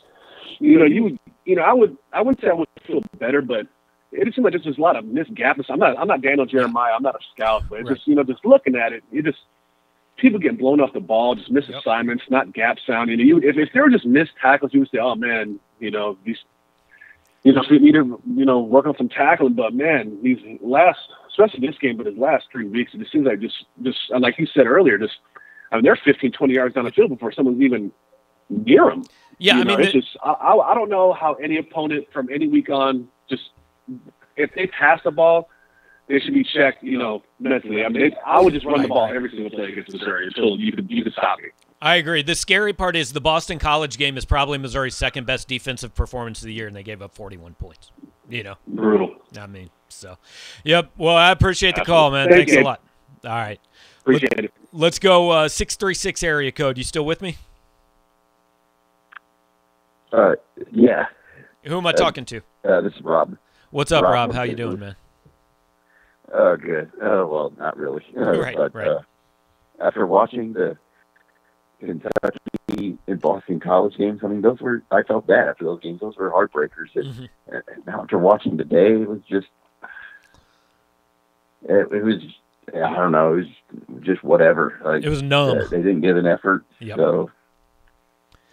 you 0.59 0.79
know, 0.79 0.85
you 0.85 1.17
you 1.45 1.55
know, 1.55 1.61
I 1.61 1.73
would 1.73 1.97
I 2.11 2.21
wouldn't 2.21 2.41
say 2.41 2.49
I 2.49 2.53
would 2.53 2.67
feel 2.85 3.01
better, 3.19 3.41
but 3.41 3.67
it 4.11 4.33
seems 4.33 4.43
like 4.43 4.53
there's 4.53 4.63
just 4.63 4.79
a 4.79 4.81
lot 4.81 4.95
of 4.95 5.05
missed 5.05 5.33
gaps. 5.33 5.65
I'm 5.69 5.79
not 5.79 5.97
I'm 5.97 6.07
not 6.07 6.21
Daniel 6.21 6.45
Jeremiah. 6.45 6.93
I'm 6.95 7.03
not 7.03 7.15
a 7.15 7.19
scout, 7.33 7.63
but 7.69 7.83
right. 7.83 7.87
just 7.95 8.07
you 8.07 8.15
know, 8.15 8.23
just 8.23 8.45
looking 8.45 8.75
at 8.75 8.93
it, 8.93 9.03
you 9.11 9.21
just 9.21 9.39
people 10.17 10.39
getting 10.39 10.57
blown 10.57 10.81
off 10.81 10.93
the 10.93 10.99
ball, 10.99 11.35
just 11.35 11.51
missed 11.51 11.69
yep. 11.69 11.79
assignments, 11.79 12.23
not 12.29 12.53
gap 12.53 12.77
sounding. 12.85 13.19
You 13.19 13.37
if 13.37 13.57
if 13.57 13.69
there 13.73 13.83
were 13.83 13.89
just 13.89 14.05
missed 14.05 14.31
tackles, 14.41 14.73
you 14.73 14.79
would 14.81 14.89
say, 14.89 14.99
oh 14.99 15.15
man, 15.15 15.59
you 15.79 15.91
know 15.91 16.17
these. 16.25 16.37
You 17.43 17.53
know, 17.53 17.63
we 17.71 17.79
need 17.79 17.93
to, 17.93 18.21
you 18.35 18.43
know, 18.43 18.59
work 18.59 18.85
on 18.85 18.97
some 18.97 19.07
tackling, 19.07 19.53
but 19.53 19.73
man, 19.73 20.21
these 20.21 20.39
last, 20.59 20.99
especially 21.29 21.65
this 21.65 21.77
game, 21.77 21.95
but 21.95 22.05
his 22.05 22.17
last 22.17 22.47
three 22.51 22.65
weeks, 22.65 22.93
it 22.93 22.97
just 22.97 23.13
seems 23.13 23.25
like 23.25 23.39
just, 23.39 23.63
just 23.81 23.97
like 24.19 24.37
you 24.37 24.45
said 24.45 24.67
earlier, 24.67 24.97
just, 24.97 25.15
I 25.71 25.75
mean, 25.75 25.85
they're 25.85 25.95
15, 25.95 26.33
20 26.33 26.53
yards 26.53 26.75
down 26.75 26.83
the 26.83 26.91
field 26.91 27.11
before 27.11 27.31
someone's 27.31 27.61
even 27.61 27.93
near 28.49 28.89
them. 28.89 29.05
Yeah, 29.37 29.55
you 29.55 29.61
I 29.61 29.63
know, 29.63 29.77
mean, 29.77 29.85
it's 29.85 29.93
just 29.93 30.17
I, 30.21 30.33
I 30.33 30.75
don't 30.75 30.89
know 30.89 31.13
how 31.13 31.35
any 31.35 31.57
opponent 31.57 32.07
from 32.11 32.27
any 32.29 32.47
week 32.47 32.69
on 32.69 33.07
just 33.29 33.51
if 34.35 34.53
they 34.55 34.67
pass 34.67 34.99
the 35.03 35.11
ball, 35.11 35.49
they 36.07 36.19
should 36.19 36.33
be 36.33 36.43
checked. 36.43 36.83
You 36.83 36.97
know, 36.97 37.23
mentally. 37.39 37.83
I 37.83 37.89
mean, 37.89 38.03
it, 38.03 38.13
I 38.25 38.41
would 38.41 38.53
just 38.53 38.65
run 38.65 38.81
the 38.81 38.87
ball 38.87 39.09
every 39.13 39.29
single 39.29 39.49
play 39.49 39.71
against 39.71 39.93
Missouri 39.93 40.27
until 40.27 40.59
you 40.59 40.71
could 40.71 40.89
you 40.89 41.03
could 41.03 41.13
stop 41.13 41.39
me. 41.39 41.49
I 41.81 41.95
agree. 41.95 42.23
The 42.23 42.35
scary 42.35 42.73
part 42.73 42.95
is 42.95 43.13
the 43.13 43.21
Boston 43.21 43.57
College 43.57 43.97
game 43.97 44.17
is 44.17 44.25
probably 44.25 44.57
Missouri's 44.57 44.95
second 44.95 45.25
best 45.25 45.47
defensive 45.47 45.95
performance 45.95 46.41
of 46.41 46.47
the 46.47 46.53
year, 46.53 46.67
and 46.67 46.75
they 46.75 46.83
gave 46.83 47.01
up 47.01 47.15
41 47.15 47.53
points. 47.53 47.91
You 48.29 48.43
know, 48.43 48.55
brutal. 48.67 49.15
I 49.39 49.47
mean, 49.47 49.69
so, 49.87 50.17
yep. 50.63 50.91
Well, 50.97 51.15
I 51.15 51.31
appreciate 51.31 51.75
the 51.75 51.85
call, 51.85 52.11
man. 52.11 52.27
Thank 52.27 52.49
Thanks 52.49 52.53
you. 52.53 52.61
a 52.61 52.63
lot. 52.63 52.81
All 53.23 53.31
right, 53.31 53.59
appreciate 54.01 54.35
Let, 54.35 54.45
it. 54.45 54.53
Let's 54.73 54.99
go 54.99 55.29
uh, 55.29 55.47
six 55.47 55.75
three 55.75 55.93
six 55.93 56.21
area 56.21 56.51
code. 56.51 56.77
You 56.77 56.83
still 56.83 57.05
with 57.05 57.21
me? 57.21 57.37
Uh, 60.11 60.35
yeah. 60.71 61.05
Who 61.65 61.77
am 61.77 61.85
I 61.85 61.91
talking 61.91 62.25
to? 62.25 62.41
Uh, 62.67 62.81
this 62.81 62.93
is 62.93 63.01
Rob. 63.01 63.37
What's 63.71 63.91
up, 63.91 64.03
Rob? 64.03 64.33
How 64.33 64.43
you 64.43 64.55
doing, 64.55 64.79
man? 64.79 64.95
Oh, 66.33 66.55
good. 66.57 66.91
Oh, 67.01 67.27
well, 67.27 67.53
not 67.57 67.77
really. 67.77 68.03
Uh, 68.17 68.39
right, 68.39 68.55
but, 68.55 68.73
right. 68.75 68.87
Uh, 68.87 68.99
after 69.81 70.05
watching 70.05 70.53
the 70.53 70.77
Kentucky 71.79 72.97
and 73.07 73.21
Boston 73.21 73.59
College 73.59 73.95
games, 73.97 74.19
I 74.23 74.27
mean, 74.27 74.41
those 74.41 74.59
were 74.59 74.83
I 74.91 75.03
felt 75.03 75.25
bad 75.27 75.47
after 75.47 75.63
those 75.65 75.79
games. 75.81 76.01
Those 76.01 76.17
were 76.17 76.29
heartbreakers. 76.31 76.95
And, 76.95 77.05
Mm-hmm. 77.05 77.25
and 77.55 77.63
after 77.87 78.17
watching 78.17 78.57
today, 78.57 78.93
it 78.93 79.07
was 79.09 79.21
just 79.29 79.47
it, 81.63 81.87
it 81.91 82.03
was 82.03 82.21
I 82.73 82.95
don't 82.95 83.11
know. 83.11 83.33
It 83.35 83.45
was 83.89 84.01
just 84.03 84.23
whatever. 84.23 84.79
Like, 84.83 85.03
It 85.03 85.09
was 85.09 85.21
numb. 85.23 85.57
uh, 85.57 85.67
they 85.69 85.77
didn't 85.77 86.01
give 86.01 86.17
an 86.17 86.27
effort. 86.27 86.65
Yep. 86.79 86.97
So 86.97 87.31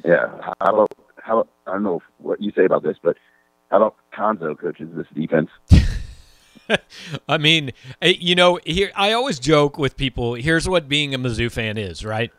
yeah, 0.04 0.26
how 0.60 0.74
about 0.74 0.90
how 1.20 1.46
I 1.66 1.72
don't 1.72 1.82
know 1.82 2.02
what 2.18 2.40
you 2.40 2.52
say 2.56 2.64
about 2.64 2.82
this, 2.84 2.96
but 3.02 3.16
how 3.70 3.78
about 3.78 3.96
Cuonzo 4.16 4.58
coaches 4.58 4.88
this 4.94 5.06
defense? 5.14 5.50
I 7.28 7.38
mean, 7.38 7.72
eh, 8.02 8.14
you 8.18 8.34
know, 8.34 8.58
here 8.64 8.90
I 8.94 9.12
always 9.12 9.38
joke 9.38 9.78
with 9.78 9.96
people. 9.96 10.34
Here's 10.34 10.68
what 10.68 10.88
being 10.88 11.14
a 11.14 11.18
Mizzou 11.18 11.50
fan 11.50 11.78
is, 11.78 12.04
right? 12.04 12.30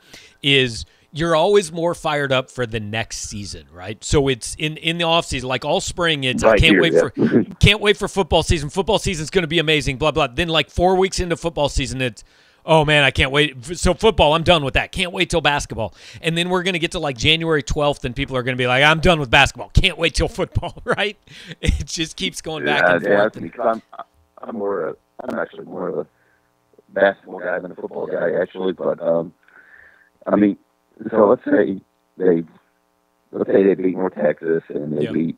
Is 0.42 0.86
you're 1.12 1.36
always 1.36 1.72
more 1.72 1.96
fired 1.96 2.32
up 2.32 2.52
for 2.52 2.66
the 2.66 2.80
next 2.80 3.30
season, 3.30 3.68
right? 3.72 4.04
So 4.04 4.28
it's 4.28 4.56
in 4.56 4.78
in 4.78 4.98
the 4.98 5.06
off 5.06 5.26
season, 5.26 5.48
like 5.50 5.66
all 5.66 5.82
spring. 5.82 6.24
It's 6.24 6.44
I 6.44 6.58
can't 6.58 6.74
here, 6.74 6.82
wait 6.82 6.94
yeah. 6.94 7.10
for 7.10 7.44
can't 7.60 7.82
wait 7.82 7.98
for 7.98 8.08
football 8.08 8.44
season. 8.44 8.70
Football 8.70 9.00
season's 9.00 9.30
going 9.30 9.44
to 9.44 9.48
be 9.48 9.60
amazing. 9.60 9.98
Blah 9.98 10.12
blah. 10.12 10.28
Then 10.28 10.50
like 10.50 10.70
four 10.70 10.96
weeks 10.96 11.20
into 11.20 11.38
football 11.38 11.70
season, 11.70 12.02
it's 12.02 12.24
oh 12.68 12.86
man, 12.86 13.04
I 13.04 13.10
can't 13.12 13.32
wait. 13.32 13.66
So 13.78 13.94
football, 13.96 14.34
I'm 14.34 14.44
done 14.44 14.64
with 14.64 14.76
that. 14.76 14.92
Can't 14.92 15.12
wait 15.12 15.30
till 15.32 15.42
basketball. 15.42 15.96
And 16.22 16.38
then 16.38 16.50
we're 16.50 16.62
going 16.64 16.74
to 16.74 16.80
get 16.80 16.92
to 16.92 17.00
like 17.00 17.18
January 17.18 17.64
12th, 17.64 18.04
and 18.04 18.16
people 18.16 18.36
are 18.38 18.44
going 18.44 18.56
to 18.56 18.62
be 18.62 18.68
like, 18.68 18.84
I'm 18.84 19.00
done 19.00 19.20
with 19.20 19.32
basketball. 19.32 19.70
Can't 19.74 19.98
wait 19.98 20.14
till 20.14 20.28
football, 20.40 20.80
right? 20.86 21.18
It 21.62 21.86
just 21.88 22.16
keeps 22.18 22.42
going 22.42 22.66
back 22.66 22.84
yeah, 22.84 22.96
and 22.96 23.04
yeah, 23.04 23.18
forth. 23.22 23.42
because 23.42 23.82
I'm 23.96 24.04
I'm 24.44 24.56
more 24.58 24.90
a, 24.90 24.96
I'm 25.24 25.40
actually 25.40 25.66
more 25.66 25.88
of 25.90 25.98
a 26.00 26.08
basketball 26.90 27.40
guy 27.40 27.58
than 27.60 27.72
a 27.72 27.76
football 27.76 28.06
guy 28.06 28.34
actually, 28.40 28.74
but 28.74 29.02
um, 29.02 29.34
I 30.28 30.36
mean, 30.36 30.58
so 31.10 31.28
let's 31.28 31.44
say 31.46 31.82
they 32.18 32.44
let's 33.32 33.50
say 33.50 33.64
they 33.64 33.76
beat 33.76 33.96
North 33.96 34.16
Texas 34.16 34.64
and 34.70 34.98
they 34.98 35.04
Yep. 35.04 35.14
beat 35.14 35.38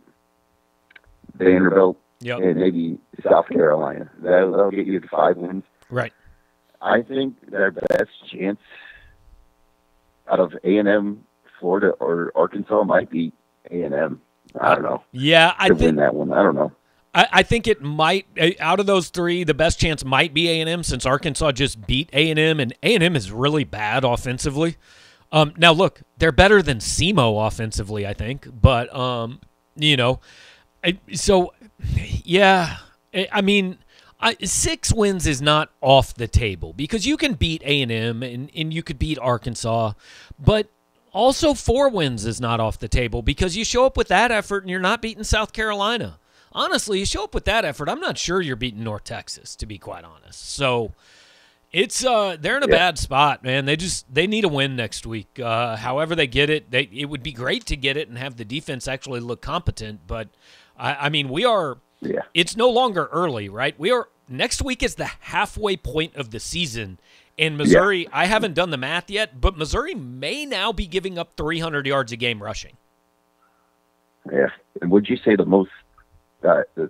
Vanderbilt 1.37 1.97
Yep. 2.21 2.39
and 2.39 2.55
maybe 2.57 2.97
South 3.23 3.47
Carolina. 3.47 4.09
That'll, 4.19 4.51
that'll 4.51 4.71
get 4.71 4.85
you 4.87 4.99
to 4.99 5.07
five 5.07 5.37
wins. 5.37 5.63
Right. 5.89 6.11
I 6.81 7.01
think 7.01 7.49
their 7.49 7.71
best 7.71 8.11
chance 8.31 8.59
out 10.31 10.39
of 10.39 10.53
A 10.63 10.77
and 10.77 10.87
M, 10.87 11.25
Florida, 11.59 11.89
or 11.99 12.31
Arkansas 12.35 12.83
might 12.83 13.09
be 13.09 13.33
A 13.69 13.81
and 13.83 13.93
M. 13.93 14.21
I 14.59 14.73
don't 14.75 14.83
know. 14.83 15.03
Yeah, 15.11 15.53
I 15.57 15.67
think 15.69 15.81
win 15.81 15.95
that 15.97 16.13
one. 16.13 16.31
I 16.31 16.41
don't 16.41 16.55
know. 16.55 16.71
I, 17.13 17.27
I 17.31 17.43
think 17.43 17.67
it 17.67 17.81
might 17.81 18.27
eh, 18.37 18.53
out 18.59 18.79
of 18.79 18.85
those 18.85 19.09
three, 19.09 19.43
the 19.43 19.53
best 19.53 19.79
chance 19.79 20.05
might 20.05 20.33
be 20.33 20.49
A 20.49 20.61
and 20.61 20.69
M 20.69 20.83
since 20.83 21.05
Arkansas 21.05 21.51
just 21.53 21.85
beat 21.85 22.09
A 22.13 22.29
and 22.29 22.39
M, 22.39 22.59
and 22.59 22.73
A 22.83 22.95
and 22.95 23.03
M 23.03 23.15
is 23.15 23.31
really 23.31 23.63
bad 23.63 24.03
offensively. 24.03 24.77
Um, 25.31 25.53
now 25.57 25.73
look, 25.73 26.01
they're 26.17 26.31
better 26.31 26.61
than 26.61 26.79
SEMO 26.79 27.45
offensively, 27.45 28.07
I 28.07 28.13
think, 28.13 28.47
but 28.61 28.93
um, 28.95 29.41
you 29.75 29.97
know, 29.97 30.19
I, 30.83 30.97
so 31.13 31.53
yeah, 32.23 32.77
I 33.13 33.27
I 33.31 33.41
mean. 33.41 33.79
I, 34.21 34.35
six 34.43 34.93
wins 34.93 35.25
is 35.25 35.41
not 35.41 35.71
off 35.81 36.13
the 36.13 36.27
table 36.27 36.73
because 36.73 37.05
you 37.07 37.15
can 37.15 37.33
beat 37.35 37.61
A 37.63 37.81
and 37.81 37.91
M 37.91 38.21
and 38.23 38.73
you 38.73 38.83
could 38.83 38.99
beat 38.99 39.17
Arkansas, 39.19 39.93
but 40.37 40.67
also 41.13 41.53
four 41.53 41.89
wins 41.89 42.25
is 42.25 42.41
not 42.41 42.59
off 42.59 42.77
the 42.77 42.89
table 42.89 43.21
because 43.21 43.55
you 43.55 43.63
show 43.63 43.85
up 43.85 43.95
with 43.95 44.09
that 44.09 44.29
effort 44.31 44.63
and 44.63 44.69
you're 44.69 44.79
not 44.79 45.01
beating 45.01 45.23
South 45.23 45.53
Carolina. 45.53 46.19
Honestly, 46.51 46.99
you 46.99 47.05
show 47.05 47.23
up 47.23 47.33
with 47.33 47.45
that 47.45 47.63
effort, 47.63 47.87
I'm 47.87 47.99
not 48.01 48.17
sure 48.17 48.41
you're 48.41 48.55
beating 48.55 48.83
North 48.83 49.03
Texas, 49.05 49.55
to 49.55 49.65
be 49.65 49.77
quite 49.77 50.03
honest. 50.03 50.49
So 50.49 50.93
it's 51.71 52.03
uh 52.03 52.35
they're 52.39 52.57
in 52.57 52.63
a 52.63 52.67
Yeah. 52.67 52.75
bad 52.75 52.97
spot, 52.99 53.43
man. 53.43 53.65
They 53.65 53.75
just 53.77 54.11
they 54.13 54.27
need 54.27 54.43
a 54.43 54.49
win 54.49 54.75
next 54.75 55.05
week. 55.05 55.39
Uh 55.39 55.77
however 55.77 56.13
they 56.15 56.27
get 56.27 56.49
it, 56.49 56.71
they 56.71 56.89
it 56.91 57.05
would 57.05 57.23
be 57.23 57.31
great 57.31 57.65
to 57.67 57.77
get 57.77 57.95
it 57.95 58.09
and 58.09 58.17
have 58.17 58.35
the 58.35 58.45
defense 58.45 58.87
actually 58.87 59.19
look 59.21 59.41
competent, 59.41 60.01
but 60.07 60.27
I, 60.77 61.05
I 61.05 61.09
mean 61.09 61.29
we 61.29 61.45
are 61.45 61.77
Yeah. 62.01 62.21
it's 62.33 62.55
no 62.55 62.69
longer 62.69 63.09
early, 63.11 63.49
right? 63.49 63.77
We 63.77 63.91
are 63.91 64.07
next 64.27 64.61
week 64.61 64.83
is 64.83 64.95
the 64.95 65.09
halfway 65.19 65.75
point 65.75 66.15
of 66.15 66.31
the 66.31 66.39
season. 66.39 66.99
And 67.37 67.57
Missouri, 67.57 68.07
I 68.11 68.25
haven't 68.25 68.53
done 68.53 68.69
the 68.69 68.77
math 68.77 69.09
yet, 69.09 69.39
but 69.39 69.57
Missouri 69.57 69.95
may 69.95 70.45
now 70.45 70.73
be 70.73 70.85
giving 70.85 71.17
up 71.17 71.33
300 71.37 71.87
yards 71.87 72.11
a 72.11 72.17
game 72.17 72.43
rushing. 72.43 72.75
Yeah. 74.31 74.49
And 74.81 74.91
would 74.91 75.07
you 75.07 75.17
say 75.17 75.35
the 75.35 75.45
most 75.45 75.71
uh, 76.43 76.63
the, 76.75 76.89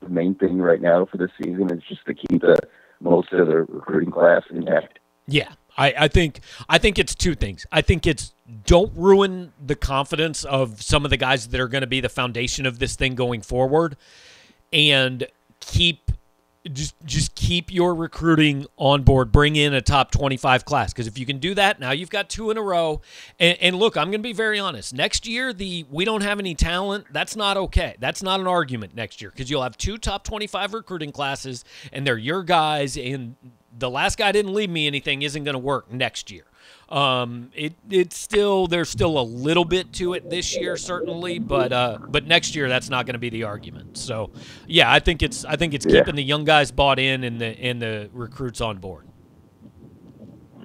the 0.00 0.08
main 0.08 0.34
thing 0.34 0.58
right 0.58 0.80
now 0.80 1.06
for 1.06 1.16
this 1.16 1.30
season 1.42 1.72
is 1.72 1.82
just 1.88 2.04
to 2.06 2.14
keep 2.14 2.40
the 2.40 2.58
most 3.00 3.32
of 3.32 3.46
the 3.46 3.56
recruiting 3.56 4.10
class 4.10 4.42
intact? 4.50 4.98
Yeah, 5.26 5.52
I, 5.76 5.94
I 5.98 6.08
think 6.08 6.40
I 6.68 6.78
think 6.78 6.98
it's 6.98 7.14
two 7.14 7.34
things. 7.34 7.66
I 7.70 7.80
think 7.82 8.06
it's 8.06 8.32
don't 8.64 8.92
ruin 8.96 9.52
the 9.64 9.76
confidence 9.76 10.44
of 10.44 10.82
some 10.82 11.04
of 11.04 11.10
the 11.10 11.16
guys 11.16 11.48
that 11.48 11.60
are 11.60 11.68
going 11.68 11.82
to 11.82 11.86
be 11.86 12.00
the 12.00 12.08
foundation 12.08 12.66
of 12.66 12.78
this 12.78 12.96
thing 12.96 13.14
going 13.14 13.42
forward, 13.42 13.96
and 14.72 15.26
keep 15.60 16.10
just 16.72 16.94
just 17.04 17.34
keep 17.34 17.72
your 17.72 17.94
recruiting 17.94 18.66
on 18.76 19.02
board. 19.02 19.32
Bring 19.32 19.56
in 19.56 19.72
a 19.72 19.80
top 19.80 20.10
25 20.10 20.64
class 20.64 20.92
because 20.92 21.06
if 21.06 21.18
you 21.18 21.24
can 21.24 21.38
do 21.38 21.54
that, 21.54 21.80
now 21.80 21.90
you've 21.90 22.10
got 22.10 22.28
two 22.28 22.50
in 22.50 22.58
a 22.58 22.62
row. 22.62 23.00
And, 23.38 23.56
and 23.60 23.76
look, 23.76 23.96
I'm 23.96 24.08
going 24.08 24.20
to 24.20 24.28
be 24.28 24.34
very 24.34 24.58
honest. 24.58 24.92
Next 24.92 25.26
year, 25.26 25.52
the 25.52 25.86
we 25.90 26.04
don't 26.04 26.22
have 26.22 26.38
any 26.38 26.54
talent. 26.54 27.06
That's 27.12 27.34
not 27.34 27.56
okay. 27.56 27.96
That's 27.98 28.22
not 28.22 28.40
an 28.40 28.46
argument 28.46 28.94
next 28.94 29.22
year 29.22 29.30
because 29.30 29.50
you'll 29.50 29.62
have 29.62 29.78
two 29.78 29.96
top 29.96 30.24
25 30.24 30.74
recruiting 30.74 31.12
classes, 31.12 31.64
and 31.92 32.06
they're 32.06 32.18
your 32.18 32.42
guys. 32.42 32.96
And 32.96 33.36
the 33.76 33.90
last 33.90 34.18
guy 34.18 34.32
didn't 34.32 34.52
leave 34.52 34.70
me 34.70 34.86
anything 34.86 35.22
isn't 35.22 35.44
going 35.44 35.54
to 35.54 35.58
work 35.58 35.90
next 35.90 36.30
year. 36.30 36.44
Um, 36.90 37.50
it 37.54 37.74
it's 37.88 38.16
still 38.18 38.66
there's 38.66 38.88
still 38.90 39.18
a 39.20 39.22
little 39.22 39.64
bit 39.64 39.92
to 39.94 40.14
it 40.14 40.28
this 40.28 40.56
year 40.56 40.76
certainly, 40.76 41.38
but 41.38 41.72
uh, 41.72 41.98
but 42.08 42.26
next 42.26 42.56
year 42.56 42.68
that's 42.68 42.90
not 42.90 43.06
going 43.06 43.12
to 43.14 43.20
be 43.20 43.30
the 43.30 43.44
argument. 43.44 43.96
So 43.96 44.32
yeah, 44.66 44.90
I 44.92 44.98
think 44.98 45.22
it's 45.22 45.44
I 45.44 45.54
think 45.54 45.72
it's 45.72 45.86
Yeah. 45.86 46.00
keeping 46.00 46.16
the 46.16 46.24
young 46.24 46.44
guys 46.44 46.72
bought 46.72 46.98
in 46.98 47.22
and 47.22 47.40
the 47.40 47.46
and 47.60 47.80
the 47.80 48.10
recruits 48.12 48.60
on 48.60 48.78
board. 48.78 49.06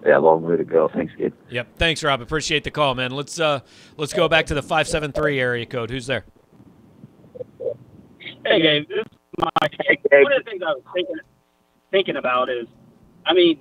Yeah, 0.03 0.17
long 0.17 0.41
way 0.43 0.57
to 0.57 0.63
go. 0.63 0.88
Thanks, 0.88 1.13
kid. 1.15 1.34
Yep. 1.49 1.67
Thanks, 1.78 2.03
Rob. 2.03 2.21
Appreciate 2.21 2.63
the 2.63 2.71
call, 2.71 2.95
man. 2.95 3.11
Let's 3.11 3.39
uh 3.39 3.59
let's 3.97 4.13
go 4.13 4.28
back 4.28 4.47
to 4.47 4.55
the 4.55 4.63
five 4.63 4.88
seven 4.88 5.11
three 5.11 5.39
area 5.39 5.65
code. 5.67 5.91
Who's 5.91 6.07
there? 6.07 6.26
Hey, 8.45 8.61
Gabe. 8.61 8.88
This 8.88 8.99
is 8.99 9.17
Mike. 9.39 9.73
One 10.11 10.34
of 10.34 10.43
the 10.43 10.49
things 10.49 10.61
I 10.65 10.71
was 10.71 10.82
thinking 10.93 11.15
thinking 11.91 12.15
about 12.17 12.49
is, 12.49 12.67
I 13.26 13.34
mean, 13.34 13.59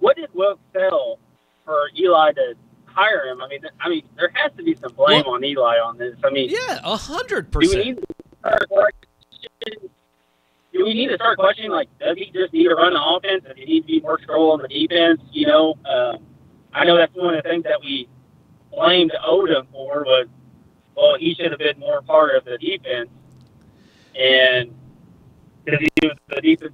what 0.00 0.16
did 0.16 0.28
Wilks 0.34 0.60
sell 0.72 1.18
for 1.64 1.88
Eli 1.98 2.32
to 2.32 2.54
hire 2.86 3.26
him? 3.26 3.40
I 3.42 3.48
mean, 3.48 3.60
I 3.80 3.88
mean, 3.88 4.02
there 4.16 4.30
has 4.34 4.52
to 4.56 4.62
be 4.62 4.74
some 4.74 4.92
blame 4.92 5.24
on 5.24 5.44
Eli 5.44 5.76
on 5.78 5.98
this. 5.98 6.16
I 6.24 6.30
mean, 6.30 6.50
yeah, 6.50 6.80
a 6.84 6.96
hundred 6.96 7.50
Do 7.50 7.58
we 7.58 7.66
percent. 7.66 7.84
need 7.86 7.96
to 7.96 8.02
start? 8.40 8.94
Do 10.72 10.84
we 10.86 10.94
need 10.94 11.08
to 11.08 11.16
start 11.16 11.38
questioning 11.38 11.70
like, 11.70 11.88
does 11.98 12.16
he 12.16 12.30
just 12.32 12.52
need 12.52 12.64
to 12.68 12.74
run 12.74 12.94
the 12.94 13.02
offense? 13.02 13.44
Does 13.44 13.56
he 13.56 13.64
need 13.66 13.80
to 13.82 13.86
be 13.86 14.00
more 14.00 14.16
control 14.16 14.52
on 14.52 14.62
the 14.62 14.68
defense? 14.68 15.20
You 15.30 15.46
know, 15.46 15.74
um, 15.84 16.18
I 16.72 16.84
know 16.84 16.96
that's 16.96 17.14
one 17.14 17.34
of 17.34 17.42
the 17.42 17.48
things 17.48 17.64
that 17.64 17.80
we 17.82 18.08
blamed 18.70 19.12
Odom 19.26 19.66
for 19.70 20.02
was, 20.04 20.28
well, 20.96 21.16
he 21.18 21.34
should 21.34 21.50
have 21.50 21.58
been 21.58 21.78
more 21.78 22.00
part 22.00 22.34
of 22.36 22.44
the 22.46 22.56
defense, 22.56 23.10
and 24.18 24.74
because 25.64 25.80
he 25.80 26.08
was 26.08 26.16
the 26.28 26.40
defense 26.40 26.72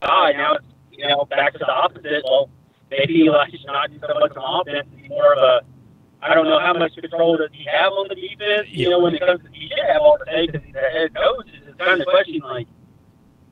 guy. 0.00 0.32
Now 0.32 0.54
it's 0.54 0.64
you 0.92 1.06
know 1.08 1.24
back 1.24 1.52
to 1.54 1.58
the 1.58 1.68
opposite. 1.70 2.22
Well, 2.24 2.48
maybe 2.90 3.14
Eli 3.20 3.50
should 3.50 3.66
not 3.66 3.90
do 3.90 3.98
so 4.06 4.18
much 4.18 4.32
on 4.36 4.60
offense. 4.66 4.88
More 5.08 5.32
of 5.34 5.38
a 5.38 5.60
I 6.22 6.34
don't 6.34 6.46
know 6.46 6.58
how 6.58 6.72
much 6.72 6.94
control 6.96 7.36
does 7.36 7.50
he 7.52 7.64
have 7.70 7.92
on 7.92 8.08
the 8.08 8.14
defense. 8.14 8.68
You 8.70 8.90
know, 8.90 9.00
when 9.00 9.14
it 9.14 9.20
comes 9.20 9.42
to 9.42 9.48
he 9.52 9.68
should 9.68 9.78
have 9.86 10.00
all 10.02 10.18
the 10.18 10.24
say 10.26 10.46
because 10.46 10.62
he's 10.64 10.74
the 10.74 10.80
head 10.80 11.14
coach. 11.14 11.46
It's 11.66 11.76
kind 11.78 12.00
of 12.00 12.06
question 12.06 12.40
like, 12.40 12.66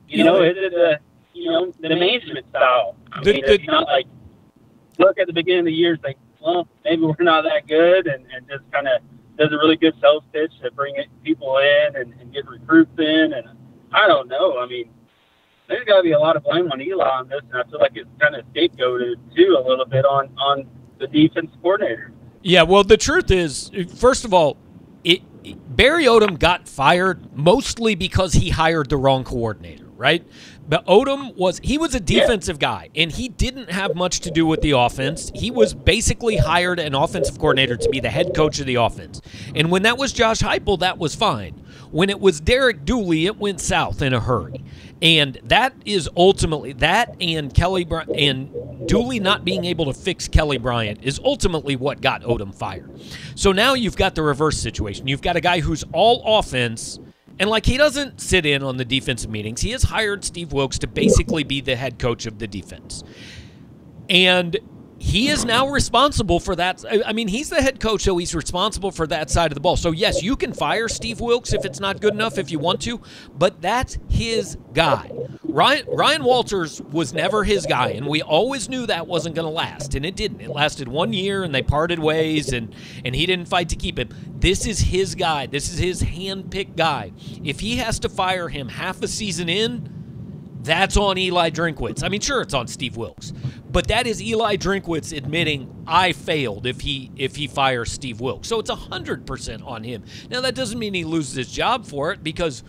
you 0.07 0.23
know, 0.23 0.41
is 0.41 0.55
it 0.57 0.71
the 0.71 0.99
you 1.33 1.51
know 1.51 1.71
the 1.79 1.89
management 1.89 2.47
style? 2.49 2.95
I 3.11 3.21
mean, 3.23 3.41
the- 3.45 3.53
it's 3.53 3.65
not 3.67 3.85
like 3.87 4.05
look 4.97 5.17
at 5.19 5.27
the 5.27 5.33
beginning 5.33 5.59
of 5.59 5.65
the 5.65 5.73
year, 5.73 5.97
like, 6.03 6.17
well, 6.41 6.67
maybe 6.83 7.01
we're 7.03 7.15
not 7.19 7.43
that 7.43 7.67
good, 7.67 8.07
and, 8.07 8.25
and 8.33 8.47
just 8.47 8.63
kind 8.71 8.87
of 8.87 9.01
does 9.37 9.51
a 9.51 9.57
really 9.57 9.75
good 9.75 9.93
sales 10.01 10.23
pitch 10.31 10.51
to 10.63 10.71
bring 10.71 10.95
people 11.23 11.57
in 11.57 11.95
and, 11.97 12.13
and 12.21 12.33
get 12.33 12.47
recruits 12.47 12.97
in, 12.97 13.33
and 13.33 13.47
I 13.91 14.07
don't 14.07 14.29
know. 14.29 14.57
I 14.59 14.65
mean, 14.65 14.89
there's 15.67 15.85
got 15.85 15.97
to 15.97 16.03
be 16.03 16.11
a 16.11 16.19
lot 16.19 16.35
of 16.35 16.43
blame 16.43 16.71
on 16.71 16.81
Eli 16.81 17.07
on 17.07 17.27
this, 17.27 17.41
and 17.51 17.61
I 17.61 17.69
feel 17.69 17.79
like 17.79 17.91
it's 17.95 18.09
kind 18.19 18.35
of 18.35 18.45
scapegoated 18.53 19.15
too 19.35 19.57
a 19.59 19.67
little 19.67 19.85
bit 19.85 20.05
on 20.05 20.29
on 20.37 20.67
the 20.99 21.07
defense 21.07 21.51
coordinator. 21.61 22.11
Yeah, 22.41 22.63
well, 22.63 22.83
the 22.83 22.97
truth 22.97 23.31
is, 23.31 23.71
first 23.95 24.23
of 24.23 24.33
all, 24.33 24.57
it, 25.03 25.21
Barry 25.75 26.05
Odom 26.05 26.37
got 26.37 26.67
fired 26.67 27.35
mostly 27.35 27.95
because 27.95 28.33
he 28.33 28.49
hired 28.49 28.89
the 28.89 28.97
wrong 28.97 29.23
coordinator, 29.23 29.85
right? 29.95 30.23
But 30.67 30.85
Odom 30.87 31.35
was 31.35 31.59
he 31.63 31.77
was 31.77 31.93
a 31.93 31.99
defensive 31.99 32.57
guy, 32.59 32.89
and 32.95 33.11
he 33.11 33.29
didn't 33.29 33.69
have 33.69 33.95
much 33.95 34.21
to 34.21 34.31
do 34.31 34.45
with 34.45 34.61
the 34.61 34.71
offense. 34.71 35.31
He 35.35 35.51
was 35.51 35.73
basically 35.73 36.37
hired 36.37 36.79
an 36.79 36.95
offensive 36.95 37.37
coordinator 37.37 37.77
to 37.77 37.89
be 37.89 37.99
the 37.99 38.09
head 38.09 38.33
coach 38.35 38.59
of 38.59 38.65
the 38.65 38.75
offense. 38.75 39.21
And 39.53 39.69
when 39.69 39.83
that 39.83 39.97
was 39.97 40.11
Josh 40.11 40.39
Heupel, 40.39 40.79
that 40.79 40.97
was 40.97 41.13
fine. 41.13 41.53
When 41.91 42.09
it 42.09 42.19
was 42.19 42.41
Derek 42.41 42.83
Dooley, 42.83 43.25
it 43.27 43.37
went 43.37 43.61
south 43.61 44.01
in 44.01 44.13
a 44.13 44.19
hurry. 44.19 44.63
And 45.01 45.39
that 45.43 45.73
is 45.85 46.09
ultimately 46.15 46.73
that 46.73 47.15
and 47.19 47.53
Kelly 47.53 47.83
Bry- 47.83 48.05
and 48.15 48.87
Dooley 48.87 49.19
not 49.19 49.43
being 49.43 49.65
able 49.65 49.85
to 49.85 49.93
fix 49.93 50.27
Kelly 50.27 50.57
Bryant 50.57 51.03
is 51.03 51.19
ultimately 51.23 51.75
what 51.75 52.01
got 52.01 52.21
Odom 52.23 52.55
fired. 52.55 52.89
So 53.35 53.51
now 53.51 53.73
you've 53.73 53.97
got 53.97 54.15
the 54.15 54.23
reverse 54.23 54.57
situation. 54.57 55.07
You've 55.07 55.21
got 55.21 55.35
a 55.35 55.41
guy 55.41 55.59
who's 55.59 55.83
all 55.91 56.39
offense 56.39 56.99
and 57.39 57.49
like 57.49 57.65
he 57.65 57.77
doesn't 57.77 58.21
sit 58.21 58.45
in 58.45 58.63
on 58.63 58.77
the 58.77 58.85
defensive 58.85 59.29
meetings. 59.29 59.61
He 59.61 59.71
has 59.71 59.83
hired 59.83 60.23
Steve 60.23 60.53
Wilks 60.53 60.79
to 60.79 60.87
basically 60.87 61.43
be 61.43 61.61
the 61.61 61.75
head 61.75 61.99
coach 61.99 62.25
of 62.25 62.39
the 62.39 62.47
defense. 62.47 63.03
And 64.09 64.57
he 65.05 65.29
is 65.29 65.45
now 65.45 65.69
responsible 65.69 66.39
for 66.39 66.55
that. 66.55 66.83
I 67.05 67.13
mean, 67.13 67.27
he's 67.27 67.49
the 67.49 67.61
head 67.61 67.79
coach, 67.79 68.01
so 68.01 68.17
he's 68.17 68.33
responsible 68.33 68.89
for 68.89 69.05
that 69.05 69.29
side 69.29 69.51
of 69.51 69.53
the 69.53 69.61
ball. 69.61 69.77
So, 69.77 69.91
yes, 69.91 70.23
you 70.23 70.35
can 70.35 70.51
fire 70.51 70.87
Steve 70.87 71.21
Wilks 71.21 71.53
if 71.53 71.63
it's 71.63 71.79
not 71.79 72.01
good 72.01 72.15
enough 72.15 72.39
if 72.39 72.49
you 72.49 72.57
want 72.57 72.81
to, 72.81 72.99
but 73.37 73.61
that's 73.61 73.99
his 74.09 74.57
guy. 74.73 75.11
Ryan, 75.43 75.85
Ryan 75.89 76.23
Walters 76.23 76.81
was 76.81 77.13
never 77.13 77.43
his 77.43 77.67
guy, 77.67 77.89
and 77.89 78.07
we 78.07 78.23
always 78.23 78.67
knew 78.67 78.87
that 78.87 79.05
wasn't 79.05 79.35
going 79.35 79.45
to 79.45 79.53
last, 79.53 79.93
and 79.93 80.05
it 80.07 80.15
didn't. 80.15 80.41
It 80.41 80.49
lasted 80.49 80.87
one 80.87 81.13
year, 81.13 81.43
and 81.43 81.53
they 81.53 81.61
parted 81.61 81.99
ways, 81.99 82.51
and, 82.51 82.73
and 83.05 83.15
he 83.15 83.27
didn't 83.27 83.45
fight 83.45 83.69
to 83.69 83.75
keep 83.75 83.99
him. 83.99 84.09
This 84.39 84.65
is 84.65 84.79
his 84.79 85.13
guy. 85.13 85.45
This 85.45 85.71
is 85.71 85.77
his 85.77 86.01
hand-picked 86.01 86.75
guy. 86.75 87.11
If 87.43 87.59
he 87.59 87.77
has 87.77 87.99
to 87.99 88.09
fire 88.09 88.49
him 88.49 88.69
half 88.69 89.03
a 89.03 89.07
season 89.07 89.49
in, 89.49 89.94
that's 90.65 90.97
on 90.97 91.17
Eli 91.17 91.49
Drinkwitz. 91.49 92.03
I 92.03 92.09
mean, 92.09 92.21
sure, 92.21 92.41
it's 92.41 92.53
on 92.53 92.67
Steve 92.67 92.97
Wilks, 92.97 93.31
but 93.71 93.87
that 93.87 94.07
is 94.07 94.21
Eli 94.21 94.57
Drinkwitz 94.57 95.15
admitting 95.15 95.83
I 95.87 96.11
failed 96.11 96.65
if 96.65 96.81
he 96.81 97.11
if 97.15 97.35
he 97.35 97.47
fires 97.47 97.91
Steve 97.91 98.19
Wilks. 98.19 98.47
So 98.47 98.59
it's 98.59 98.69
hundred 98.69 99.25
percent 99.25 99.63
on 99.63 99.83
him. 99.83 100.03
Now 100.29 100.41
that 100.41 100.55
doesn't 100.55 100.79
mean 100.79 100.93
he 100.93 101.03
loses 101.03 101.35
his 101.35 101.51
job 101.51 101.85
for 101.85 102.11
it 102.11 102.23
because 102.23 102.63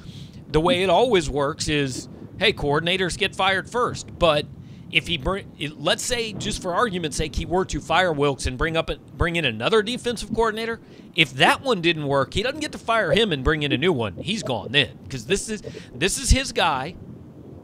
the 0.49 0.61
way 0.61 0.83
it 0.83 0.91
always 0.91 1.29
works 1.29 1.69
is, 1.69 2.09
hey, 2.39 2.53
coordinators 2.53 3.19
get 3.19 3.35
fired 3.35 3.69
first. 3.69 4.19
But 4.19 4.47
if 4.93 5.07
he 5.09 5.19
bring, 5.19 5.51
let's 5.79 6.05
say, 6.05 6.33
just 6.33 6.63
for 6.63 6.75
argument's 6.75 7.17
sake, 7.17 7.35
he 7.35 7.45
were 7.45 7.65
to 7.67 7.81
fire 7.81 8.13
Wilks 8.13 8.47
and 8.47 8.57
bring 8.57 8.77
up 8.77 8.91
bring 9.17 9.37
in 9.37 9.45
another 9.45 9.83
defensive 9.83 10.33
coordinator, 10.33 10.81
if 11.15 11.33
that 11.35 11.63
one 11.63 11.81
didn't 11.81 12.07
work, 12.07 12.35
he 12.35 12.43
doesn't 12.43 12.61
get 12.61 12.73
to 12.73 12.79
fire 12.79 13.13
him 13.13 13.33
and 13.33 13.43
bring 13.43 13.63
in 13.63 13.73
a 13.73 13.79
new 13.79 13.93
one. 13.93 14.17
He's 14.17 14.43
gone 14.43 14.73
then 14.73 14.99
because 15.03 15.27
this 15.27 15.49
is 15.49 15.63
this 15.95 16.19
is 16.19 16.31
his 16.31 16.53
guy. 16.53 16.95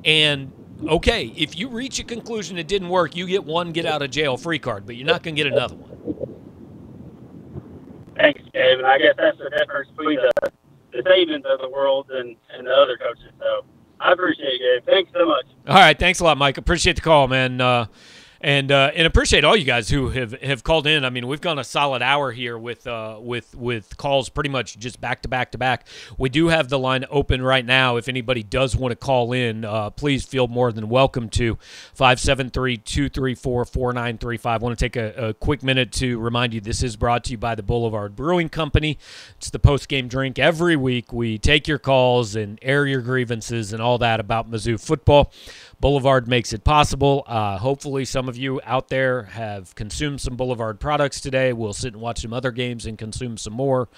And 0.05 0.53
okay, 0.89 1.33
if 1.37 1.57
you 1.59 1.69
reach 1.69 1.99
a 1.99 2.05
conclusion 2.05 2.59
it 2.59 2.69
didn't 2.69 2.89
work, 2.89 3.17
you 3.17 3.27
get 3.27 3.45
one 3.45 3.73
get 3.73 3.87
out 3.87 4.03
of 4.03 4.11
jail 4.11 4.37
free 4.37 4.59
card, 4.59 4.87
but 4.87 4.97
you're 4.97 5.07
not 5.07 5.23
going 5.23 5.37
to 5.37 5.43
get 5.43 5.53
another 5.53 5.77
one. 5.77 5.91
Thanks, 8.17 8.43
Gabe. 8.53 8.79
And 8.79 8.87
I 8.87 8.99
guess 8.99 9.15
that's 9.17 9.39
the 9.39 9.51
difference 9.51 9.91
between 9.97 10.17
the 10.17 10.53
the 10.93 10.99
Sabans 10.99 11.45
of 11.47 11.61
the 11.61 11.71
world 11.71 12.11
and, 12.11 12.37
and 12.55 12.67
the 12.67 12.71
other 12.71 12.99
coaches. 12.99 13.33
So 13.39 13.65
I 13.99 14.13
appreciate 14.13 14.61
it, 14.61 14.85
Gabe. 14.85 14.87
Thanks 14.87 15.11
so 15.15 15.27
much. 15.27 15.47
All 15.67 15.77
right, 15.77 15.99
thanks 15.99 16.21
a 16.21 16.25
lot, 16.25 16.37
Mike. 16.37 16.59
Appreciate 16.59 16.97
the 16.97 17.03
call, 17.03 17.29
man. 17.29 17.61
Uh, 17.61 17.87
and 18.43 18.71
uh, 18.73 18.91
and 18.95 19.07
appreciate 19.07 19.45
all 19.45 19.57
you 19.57 19.65
guys 19.65 19.89
who 19.89 20.11
have, 20.11 20.33
have 20.43 20.65
called 20.65 20.89
in. 20.89 21.05
I 21.05 21.11
mean, 21.11 21.29
we've 21.29 21.41
gone 21.41 21.61
a 21.61 21.65
solid 21.65 22.03
hour 22.03 22.33
here 22.33 22.59
with 22.59 22.89
uh, 22.89 23.19
with 23.21 23.55
with 23.55 23.97
calls 23.97 24.29
pretty 24.29 24.51
much 24.51 24.77
just 24.79 25.01
back 25.01 25.23
to 25.23 25.29
back 25.29 25.53
to 25.53 25.59
back. 25.59 25.87
We 26.19 26.29
do 26.29 26.49
have 26.49 26.69
the 26.69 26.79
line 26.79 27.05
open 27.09 27.41
right 27.43 27.65
now. 27.65 27.97
If 27.97 28.09
anybody 28.09 28.43
does 28.43 28.77
want 28.77 28.91
to 28.91 28.97
call 28.97 29.33
in, 29.33 29.65
uh, 29.65 29.91
please 29.91 30.27
feel 30.27 30.49
more 30.49 30.73
than 30.73 30.89
welcome 30.89 31.29
to 31.31 31.57
573-234-4935. 31.97 34.47
I 34.47 34.57
want 34.57 34.77
to 34.77 34.85
take 34.85 34.97
a, 34.97 35.29
a 35.29 35.35
quick 35.35 35.63
minute 35.63 35.93
to 35.93 36.19
remind 36.19 36.53
you 36.53 36.61
this 36.61 36.83
is 36.83 36.97
brought 36.97 37.23
to 37.25 37.31
you 37.31 37.39
by 37.39 37.55
the 37.55 37.63
Boulevard 37.63 38.17
Brewing 38.17 38.49
Company. 38.49 38.99
It's 39.37 39.51
the 39.51 39.61
post 39.61 39.89
game 39.89 40.09
drink 40.09 40.41
every 40.41 40.75
week. 40.75 41.13
We 41.13 41.39
take 41.39 41.69
your 41.69 41.79
calls 41.79 42.35
and 42.35 42.59
air 42.61 42.87
your 42.87 43.03
grievances 43.03 43.73
and 43.73 43.81
all 43.81 43.99
that 43.99 44.19
about 44.19 44.51
Mizzou 44.51 44.85
football. 44.85 45.33
Boulevard 45.83 46.29
makes 46.29 46.53
it 46.53 46.63
possible. 46.63 47.25
Uh, 47.27 47.59
hopefully, 47.59 48.05
some 48.05 48.29
of 48.29 48.39
you 48.39 48.61
out 48.65 48.87
there 48.89 49.25
have 49.25 49.75
consumed 49.75 50.21
some 50.21 50.37
Boulevard 50.37 50.79
products 50.79 51.21
today. 51.21 51.53
We'll 51.53 51.73
sit 51.73 51.93
and 51.93 52.01
watch 52.01 52.23
some 52.23 52.33
other 52.33 52.53
games 52.53 52.87
and 52.87 52.97
consume 52.97 53.37
some 53.37 53.53
more. 53.53 53.89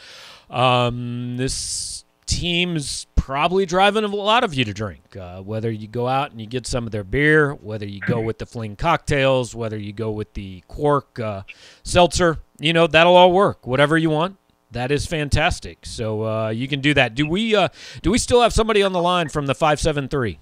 Um, 0.49 1.37
this 1.37 2.07
team's 2.24 3.07
probably 3.16 3.66
driving 3.66 4.03
a 4.03 4.09
lot 4.09 4.45
of 4.45 4.55
you 4.55 4.64
to 4.64 4.72
drink. 4.72 5.14
Uh, 5.14 5.43
whether 5.43 5.70
you 5.70 5.87
go 5.87 6.09
out 6.09 6.30
and 6.30 6.41
you 6.41 6.47
get 6.47 6.66
some 6.66 6.87
of 6.87 6.91
their 6.91 7.05
beer, 7.05 7.53
whether 7.53 7.87
you 7.87 8.01
go 8.01 8.18
with 8.18 8.39
the 8.39 8.47
fling 8.47 8.76
cocktails, 8.76 9.55
whether 9.55 9.76
you 9.76 9.93
go 9.93 10.11
with 10.11 10.32
the 10.32 10.64
Quirk 10.68 11.20
uh, 11.20 11.43
seltzer, 11.82 12.39
you 12.59 12.72
know 12.72 12.87
that'll 12.87 13.14
all 13.14 13.30
work. 13.30 13.66
Whatever 13.66 13.99
you 13.99 14.09
want. 14.09 14.39
That 14.70 14.91
is 14.91 15.05
fantastic. 15.05 15.85
So 15.85 16.24
uh, 16.24 16.49
you 16.49 16.66
can 16.66 16.80
do 16.80 16.95
that. 16.95 17.14
Do 17.14 17.26
we 17.26 17.55
uh, 17.55 17.68
do 18.01 18.11
we 18.11 18.16
still 18.16 18.41
have 18.41 18.55
somebody 18.55 18.82
on 18.82 18.93
the 18.93 19.03
line 19.03 19.28
from 19.28 19.45
the 19.45 19.55
five 19.55 19.78
seven 19.78 20.09
three? 20.09 20.39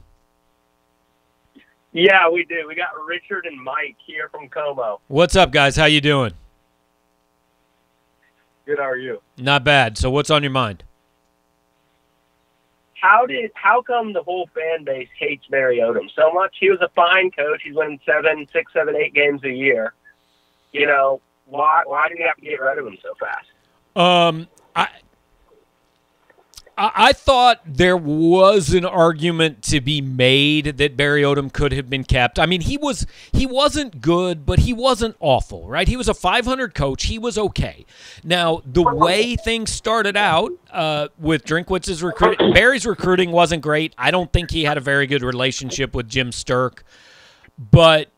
Yeah, 1.92 2.28
we 2.30 2.44
do. 2.44 2.66
We 2.66 2.74
got 2.74 2.90
Richard 3.06 3.46
and 3.46 3.62
Mike 3.62 3.96
here 4.04 4.28
from 4.30 4.48
Como. 4.48 5.00
What's 5.08 5.36
up, 5.36 5.52
guys? 5.52 5.76
How 5.76 5.84
you 5.84 6.00
doing? 6.00 6.32
Good. 8.64 8.78
How 8.78 8.84
are 8.84 8.96
you? 8.96 9.20
Not 9.36 9.64
bad. 9.64 9.98
So 9.98 10.10
what's 10.10 10.30
on 10.30 10.42
your 10.42 10.52
mind? 10.52 10.84
how 13.02 13.26
did 13.26 13.50
how 13.54 13.82
come 13.82 14.12
the 14.12 14.22
whole 14.22 14.48
fan 14.54 14.84
base 14.84 15.08
hates 15.18 15.44
Barry 15.48 15.78
Odom 15.78 16.08
so 16.14 16.32
much? 16.32 16.56
He 16.58 16.70
was 16.70 16.80
a 16.80 16.88
fine 16.94 17.32
coach. 17.32 17.60
He's 17.64 17.74
winning 17.74 18.00
seven, 18.06 18.46
six, 18.52 18.72
seven, 18.72 18.94
eight 18.96 19.12
games 19.12 19.42
a 19.44 19.50
year. 19.50 19.92
You 20.72 20.86
know 20.86 21.20
why? 21.46 21.82
Why 21.84 22.08
do 22.08 22.14
he 22.16 22.22
have 22.22 22.36
to 22.36 22.42
get 22.42 22.60
rid 22.60 22.78
of 22.78 22.86
him 22.86 22.96
so 23.02 23.12
fast? 23.18 23.48
Um, 23.96 24.46
I 24.76 24.88
I 26.84 27.12
thought 27.12 27.60
there 27.64 27.96
was 27.96 28.74
an 28.74 28.84
argument 28.84 29.62
to 29.64 29.80
be 29.80 30.00
made 30.00 30.78
that 30.78 30.96
Barry 30.96 31.22
Odom 31.22 31.52
could 31.52 31.70
have 31.70 31.88
been 31.88 32.02
kept. 32.02 32.40
I 32.40 32.46
mean, 32.46 32.62
he 32.62 32.76
was 32.76 33.06
he 33.32 33.46
wasn't 33.46 34.00
good, 34.00 34.44
but 34.44 34.60
he 34.60 34.72
wasn't 34.72 35.14
awful, 35.20 35.68
right? 35.68 35.86
He 35.86 35.96
was 35.96 36.08
a 36.08 36.14
500 36.14 36.74
coach. 36.74 37.04
He 37.04 37.20
was 37.20 37.38
okay. 37.38 37.86
Now, 38.24 38.62
the 38.66 38.82
way 38.82 39.36
things 39.36 39.70
started 39.70 40.16
out 40.16 40.50
uh, 40.72 41.08
with 41.18 41.44
Drinkwitz's 41.44 42.02
recruiting, 42.02 42.52
Barry's 42.52 42.84
recruiting 42.84 43.30
wasn't 43.30 43.62
great. 43.62 43.94
I 43.96 44.10
don't 44.10 44.32
think 44.32 44.50
he 44.50 44.64
had 44.64 44.76
a 44.76 44.80
very 44.80 45.06
good 45.06 45.22
relationship 45.22 45.94
with 45.94 46.08
Jim 46.08 46.30
Sterk, 46.30 46.82
but 47.58 48.10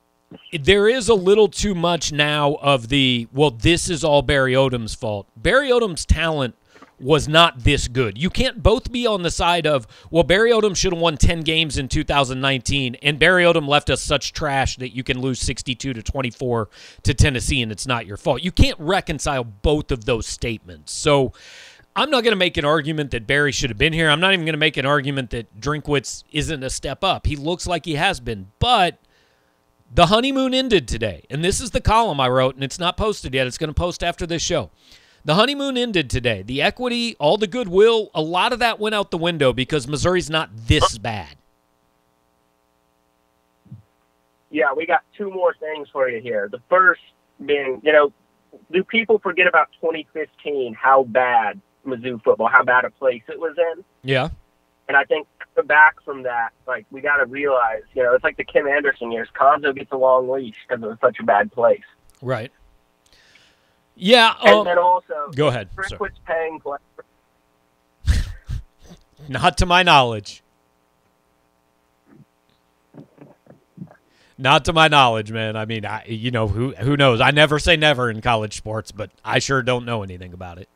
there 0.59 0.89
is 0.89 1.11
a 1.11 1.15
little 1.15 1.49
too 1.49 1.75
much 1.75 2.13
now 2.13 2.55
of 2.63 2.89
the 2.89 3.29
well, 3.31 3.51
this 3.51 3.91
is 3.91 4.05
all 4.05 4.23
Barry 4.23 4.55
Odom's 4.55 4.95
fault. 4.95 5.29
Barry 5.37 5.69
Odom's 5.69 6.07
talent 6.07 6.55
was 7.01 7.29
not 7.29 7.61
this 7.61 7.89
good. 7.89 8.17
You 8.17 8.31
can't 8.31 8.63
both 8.63 8.91
be 8.93 9.07
on 9.07 9.23
the 9.23 9.31
side 9.31 9.67
of, 9.67 9.87
well, 10.11 10.23
Barry 10.23 10.51
Odom 10.51 10.77
should 10.77 10.93
have 10.93 11.01
won 11.01 11.17
10 11.17 11.41
games 11.43 11.77
in 11.77 11.89
2019, 11.89 12.97
and 13.03 13.19
Barry 13.19 13.45
Odom 13.45 13.67
left 13.67 13.91
us 13.91 14.01
such 14.01 14.33
trash 14.33 14.77
that 14.77 14.95
you 14.95 15.03
can 15.03 15.21
lose 15.21 15.41
62 15.41 15.93
to 15.93 16.03
24 16.03 16.69
to 17.03 17.15
Tennessee 17.15 17.63
and 17.63 17.73
it's 17.73 17.87
not 17.87 18.07
your 18.07 18.17
fault. 18.17 18.43
You 18.43 18.53
can't 18.53 18.79
reconcile 18.79 19.45
both 19.45 19.91
of 19.91 20.05
those 20.05 20.27
statements. 20.27 20.93
So 20.93 21.33
I'm 21.97 22.11
not 22.11 22.25
going 22.25 22.33
to 22.33 22.37
make 22.37 22.57
an 22.57 22.65
argument 22.65 23.13
that 23.13 23.27
Barry 23.27 23.53
should 23.53 23.71
have 23.71 23.79
been 23.79 23.93
here. 23.93 24.11
I'm 24.11 24.21
not 24.21 24.33
even 24.33 24.45
going 24.45 24.55
to 24.55 24.59
make 24.59 24.77
an 24.77 24.87
argument 24.87 25.31
that 25.31 25.61
Drinkwitz 25.61 26.25
isn't 26.33 26.63
a 26.63 26.71
step 26.71 27.05
up. 27.05 27.27
He 27.27 27.37
looks 27.37 27.67
like 27.67 27.85
he 27.85 27.95
has 27.95 28.21
been, 28.21 28.51
but 28.59 28.99
the 29.93 30.07
honeymoon 30.07 30.55
ended 30.55 30.89
today. 30.89 31.25
And 31.31 31.45
this 31.45 31.61
is 31.61 31.71
the 31.71 31.81
column 31.81 32.19
I 32.19 32.29
wrote, 32.29 32.57
and 32.57 32.65
it's 32.65 32.81
not 32.81 32.97
posted 32.97 33.33
yet. 33.33 33.47
It's 33.47 33.59
going 33.59 33.69
to 33.69 33.75
post 33.75 34.03
after 34.03 34.27
this 34.27 34.43
show. 34.43 34.71
The 35.25 35.35
honeymoon 35.35 35.79
ended 35.79 36.11
today. 36.11 36.43
The 36.43 36.61
equity, 36.61 37.17
all 37.19 37.39
the 37.39 37.47
goodwill, 37.47 38.11
a 38.15 38.21
lot 38.21 38.53
of 38.53 38.59
that 38.59 38.79
went 38.79 38.95
out 38.95 39.11
the 39.11 39.19
window 39.19 39.53
because 39.53 39.89
Missouri's 39.89 40.29
not 40.29 40.51
this 40.55 40.99
bad. 40.99 41.37
Yeah, 44.51 44.73
we 44.77 44.87
got 44.87 45.03
two 45.17 45.31
more 45.31 45.55
things 45.55 45.89
for 45.91 46.09
you 46.09 46.21
here. 46.21 46.49
The 46.51 46.61
first 46.69 47.01
being, 47.45 47.81
you 47.83 47.93
know, 47.93 48.13
do 48.71 48.85
people 48.85 49.19
forget 49.19 49.47
about 49.47 49.69
2015, 49.81 50.75
how 50.75 51.05
bad 51.05 51.61
Mizzou 51.87 52.23
football, 52.23 52.49
how 52.49 52.63
bad 52.63 52.85
a 52.85 52.91
place 52.91 53.23
it 53.29 53.41
was 53.41 53.57
in? 53.59 53.85
Yeah. 54.03 54.29
And 54.89 54.97
I 54.97 55.05
think 55.05 55.27
back 55.65 55.97
from 56.05 56.25
that, 56.25 56.51
like, 56.67 56.85
we 56.91 57.01
got 57.01 57.17
to 57.17 57.25
realize, 57.25 57.83
you 57.95 58.03
know, 58.03 58.15
it's 58.15 58.23
like 58.23 58.37
the 58.37 58.45
Kim 58.45 58.67
Anderson 58.67 59.11
years. 59.11 59.29
Cuonzo 59.35 59.75
gets 59.75 59.91
a 59.91 59.97
long 59.97 60.29
leash 60.29 60.57
because 60.69 60.83
it 60.83 60.87
was 60.87 60.99
such 61.01 61.19
a 61.19 61.25
bad 61.25 61.51
place. 61.51 61.81
Right. 62.21 62.53
Yeah. 63.97 64.35
And 64.43 64.55
um, 64.55 64.65
then 64.65 64.79
also, 64.79 65.31
go 65.35 65.49
ahead. 65.49 65.69
Drinkwitz 65.77 66.13
paying 66.27 66.61
players. 66.61 66.81
Not 69.29 69.59
to 69.59 69.67
my 69.67 69.83
knowledge. 69.83 70.43
Not 74.37 74.65
to 74.65 74.73
my 74.73 74.89
knowledge, 74.89 75.31
man. 75.31 75.57
I 75.57 75.65
mean, 75.65 75.87
I 75.87 76.05
you 76.07 76.33
know 76.33 76.49
who 76.49 76.75
who 76.75 76.97
knows? 76.97 77.21
I 77.21 77.31
never 77.31 77.61
say 77.61 77.77
never 77.77 78.11
in 78.11 78.21
college 78.21 78.57
sports, 78.57 78.91
but 78.91 79.11
I 79.25 79.39
sure 79.39 79.63
don't 79.63 79.85
know 79.85 80.03
anything 80.03 80.33
about 80.33 80.59
it. 80.59 80.69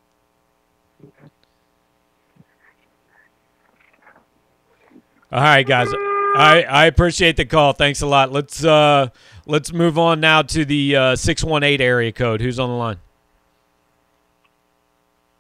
All 5.33 5.41
right, 5.41 5.67
guys. 5.67 5.89
I 5.93 6.65
I 6.69 6.87
appreciate 6.87 7.37
the 7.37 7.45
call. 7.45 7.73
Thanks 7.73 8.01
a 8.01 8.07
lot. 8.07 8.31
Let's 8.31 8.65
uh 8.65 9.09
let's 9.47 9.73
move 9.73 9.99
on 9.99 10.21
now 10.21 10.43
to 10.43 10.65
the 10.65 10.95
uh 10.95 11.17
618 11.17 11.81
area 11.85 12.13
code. 12.13 12.41
Who's 12.41 12.61
on 12.61 12.69
the 12.69 12.77
line? 12.77 12.99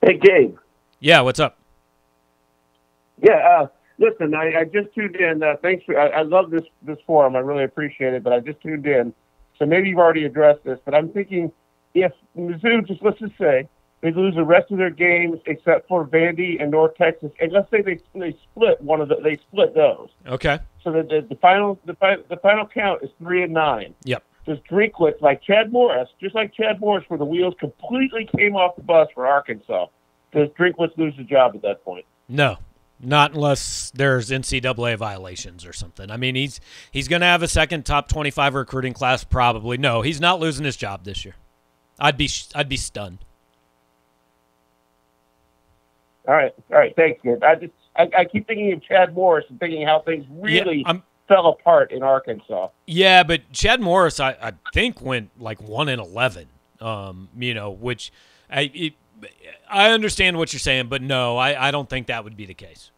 Hey, 0.02 0.18
Gabe. 0.18 0.56
Yeah, 1.00 1.20
what's 1.22 1.40
up? 1.40 1.58
Yeah, 3.20 3.34
uh, 3.34 3.66
listen, 3.98 4.34
I, 4.34 4.60
I 4.60 4.64
just 4.64 4.94
tuned 4.94 5.16
in. 5.16 5.42
Uh, 5.42 5.56
thanks 5.60 5.84
for. 5.84 5.98
I, 5.98 6.08
I 6.08 6.22
love 6.22 6.50
this 6.50 6.62
this 6.82 6.98
forum. 7.06 7.36
I 7.36 7.40
really 7.40 7.64
appreciate 7.64 8.14
it. 8.14 8.22
But 8.22 8.32
I 8.32 8.40
just 8.40 8.60
tuned 8.60 8.86
in, 8.86 9.12
so 9.58 9.66
maybe 9.66 9.88
you've 9.88 9.98
already 9.98 10.24
addressed 10.24 10.64
this. 10.64 10.78
But 10.84 10.94
I'm 10.94 11.10
thinking 11.10 11.52
if 11.94 12.12
Mizzou, 12.36 12.86
just 12.86 13.02
let's 13.02 13.18
just 13.18 13.36
say 13.38 13.68
they 14.00 14.12
lose 14.12 14.36
the 14.36 14.44
rest 14.44 14.70
of 14.70 14.78
their 14.78 14.90
games 14.90 15.40
except 15.46 15.88
for 15.88 16.06
Vandy 16.06 16.62
and 16.62 16.70
North 16.70 16.94
Texas, 16.96 17.32
and 17.40 17.52
let's 17.52 17.70
say 17.70 17.82
they 17.82 17.98
they 18.14 18.36
split 18.52 18.80
one 18.80 19.00
of 19.00 19.08
the 19.08 19.16
they 19.16 19.36
split 19.36 19.74
those. 19.74 20.08
Okay. 20.26 20.60
So 20.84 20.92
the 20.92 21.02
the, 21.02 21.26
the 21.28 21.36
final 21.36 21.78
the, 21.84 21.96
the 22.28 22.36
final 22.36 22.66
count 22.66 23.02
is 23.02 23.10
three 23.18 23.42
and 23.42 23.52
nine. 23.52 23.94
Yep. 24.04 24.22
Does 24.48 24.58
Drinkwitz 24.60 25.20
like 25.20 25.42
Chad 25.42 25.70
Morris, 25.70 26.08
just 26.18 26.34
like 26.34 26.54
Chad 26.54 26.80
Morris, 26.80 27.04
where 27.08 27.18
the 27.18 27.24
wheels 27.26 27.52
completely 27.60 28.26
came 28.34 28.56
off 28.56 28.76
the 28.76 28.82
bus 28.82 29.06
for 29.14 29.26
Arkansas? 29.26 29.86
Does 30.32 30.48
Drinkwitz 30.58 30.96
lose 30.96 31.14
the 31.18 31.22
job 31.22 31.54
at 31.54 31.60
that 31.60 31.84
point? 31.84 32.06
No, 32.30 32.56
not 32.98 33.34
unless 33.34 33.92
there's 33.94 34.30
NCAA 34.30 34.96
violations 34.96 35.66
or 35.66 35.74
something. 35.74 36.10
I 36.10 36.16
mean, 36.16 36.34
he's 36.34 36.60
he's 36.90 37.08
going 37.08 37.20
to 37.20 37.26
have 37.26 37.42
a 37.42 37.48
second 37.48 37.84
top 37.84 38.08
25 38.08 38.54
recruiting 38.54 38.94
class 38.94 39.22
probably. 39.22 39.76
No, 39.76 40.00
he's 40.00 40.18
not 40.18 40.40
losing 40.40 40.64
his 40.64 40.76
job 40.76 41.04
this 41.04 41.26
year. 41.26 41.34
I'd 41.98 42.16
be 42.16 42.30
I'd 42.54 42.70
be 42.70 42.78
stunned. 42.78 43.18
All 46.26 46.34
right, 46.34 46.54
all 46.70 46.78
right, 46.78 46.96
thanks, 46.96 47.20
Gabe. 47.22 47.44
I 47.44 47.54
just 47.54 47.72
I, 47.94 48.08
I 48.16 48.24
keep 48.24 48.46
thinking 48.46 48.72
of 48.72 48.82
Chad 48.82 49.14
Morris 49.14 49.44
and 49.50 49.60
thinking 49.60 49.86
how 49.86 50.00
things 50.00 50.24
really 50.30 50.86
fell 51.28 51.46
apart 51.48 51.92
in 51.92 52.02
Arkansas. 52.02 52.68
Yeah, 52.86 53.22
but 53.22 53.52
Chad 53.52 53.80
Morris, 53.80 54.18
I, 54.18 54.30
I 54.42 54.52
think 54.72 55.00
went 55.00 55.30
like 55.38 55.62
one 55.62 55.88
in 55.88 56.00
eleven. 56.00 56.46
Um, 56.80 57.28
you 57.38 57.54
know, 57.54 57.70
which 57.70 58.12
I 58.50 58.70
it, 58.74 58.94
I 59.70 59.90
understand 59.90 60.38
what 60.38 60.52
you're 60.52 60.60
saying, 60.60 60.88
but 60.88 61.02
no, 61.02 61.36
I, 61.36 61.68
I 61.68 61.70
don't 61.70 61.88
think 61.88 62.06
that 62.06 62.24
would 62.24 62.36
be 62.36 62.46
the 62.46 62.54
case. 62.54 62.90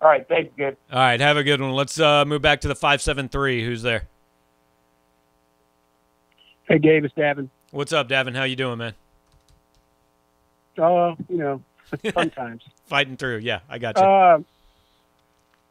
All 0.00 0.08
right, 0.08 0.26
thanks, 0.28 0.52
Gabe. 0.56 0.74
All 0.92 0.98
right, 0.98 1.20
have 1.20 1.36
a 1.36 1.44
good 1.44 1.60
one. 1.60 1.72
Let's 1.72 1.98
uh, 1.98 2.24
move 2.24 2.42
back 2.42 2.60
to 2.62 2.68
the 2.68 2.74
five 2.74 3.00
seven 3.00 3.28
three. 3.28 3.64
Who's 3.64 3.82
there? 3.82 4.08
Hey, 6.68 6.78
Gabe, 6.78 7.04
it's 7.04 7.14
Davin. 7.14 7.48
What's 7.70 7.92
up, 7.92 8.08
Davin? 8.08 8.34
How 8.34 8.44
you 8.44 8.56
doing, 8.56 8.78
man? 8.78 8.94
Uh, 10.78 11.14
you 11.28 11.36
know, 11.36 11.62
sometimes. 12.12 12.62
Fighting 12.86 13.16
through. 13.16 13.38
Yeah, 13.38 13.60
I 13.68 13.78
got 13.78 13.96
you. 13.96 14.02
Uh, 14.02 14.38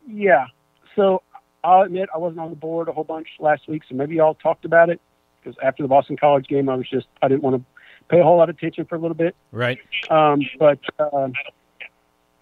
yeah. 0.08 0.48
So 0.96 1.22
I'll 1.64 1.84
admit 1.84 2.10
I 2.14 2.18
wasn't 2.18 2.40
on 2.42 2.50
the 2.50 2.56
board 2.56 2.88
a 2.88 2.92
whole 2.92 3.04
bunch 3.04 3.28
last 3.40 3.68
week, 3.68 3.84
so 3.90 3.96
maybe 3.96 4.16
y'all 4.16 4.36
talked 4.36 4.66
about 4.66 4.90
it 4.90 5.00
because 5.42 5.58
after 5.64 5.84
the 5.84 5.88
Boston 5.90 6.18
College 6.18 6.48
game, 6.48 6.70
I 6.70 6.76
was 6.76 6.90
just 6.90 7.08
I 7.22 7.28
didn't 7.28 7.44
want 7.44 7.56
to 7.58 7.64
pay 8.10 8.20
a 8.20 8.24
whole 8.24 8.38
lot 8.38 8.50
of 8.50 8.58
attention 8.58 8.86
for 8.86 8.96
a 8.96 9.00
little 9.00 9.16
bit. 9.16 9.36
right. 9.52 9.80
Um, 10.10 10.42
but 10.60 10.80
uh, 11.00 11.30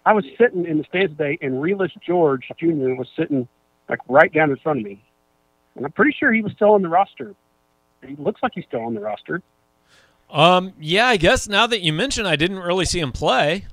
I 0.04 0.12
was 0.12 0.24
sitting 0.36 0.66
in 0.66 0.78
the 0.78 0.84
stands 0.84 1.12
today, 1.16 1.38
and 1.40 1.54
Realus 1.54 1.90
George 2.04 2.48
Jr. 2.58 2.94
was 2.94 3.08
sitting 3.16 3.46
like 3.88 4.00
right 4.08 4.32
down 4.32 4.50
in 4.50 4.56
front 4.56 4.80
of 4.80 4.84
me, 4.84 5.02
and 5.76 5.84
I'm 5.84 5.92
pretty 5.92 6.16
sure 6.18 6.32
he 6.32 6.42
was 6.42 6.52
still 6.52 6.72
on 6.74 6.82
the 6.82 6.88
roster. 6.88 7.34
He 8.04 8.16
looks 8.16 8.42
like 8.42 8.52
he's 8.54 8.64
still 8.64 8.80
on 8.80 8.94
the 8.94 9.00
roster. 9.00 9.42
Um, 10.28 10.72
yeah, 10.80 11.06
I 11.06 11.18
guess 11.18 11.46
now 11.48 11.66
that 11.66 11.82
you 11.82 11.92
mention, 11.92 12.26
I 12.26 12.36
didn't 12.36 12.58
really 12.58 12.86
see 12.86 12.98
him 13.00 13.12
play. 13.12 13.66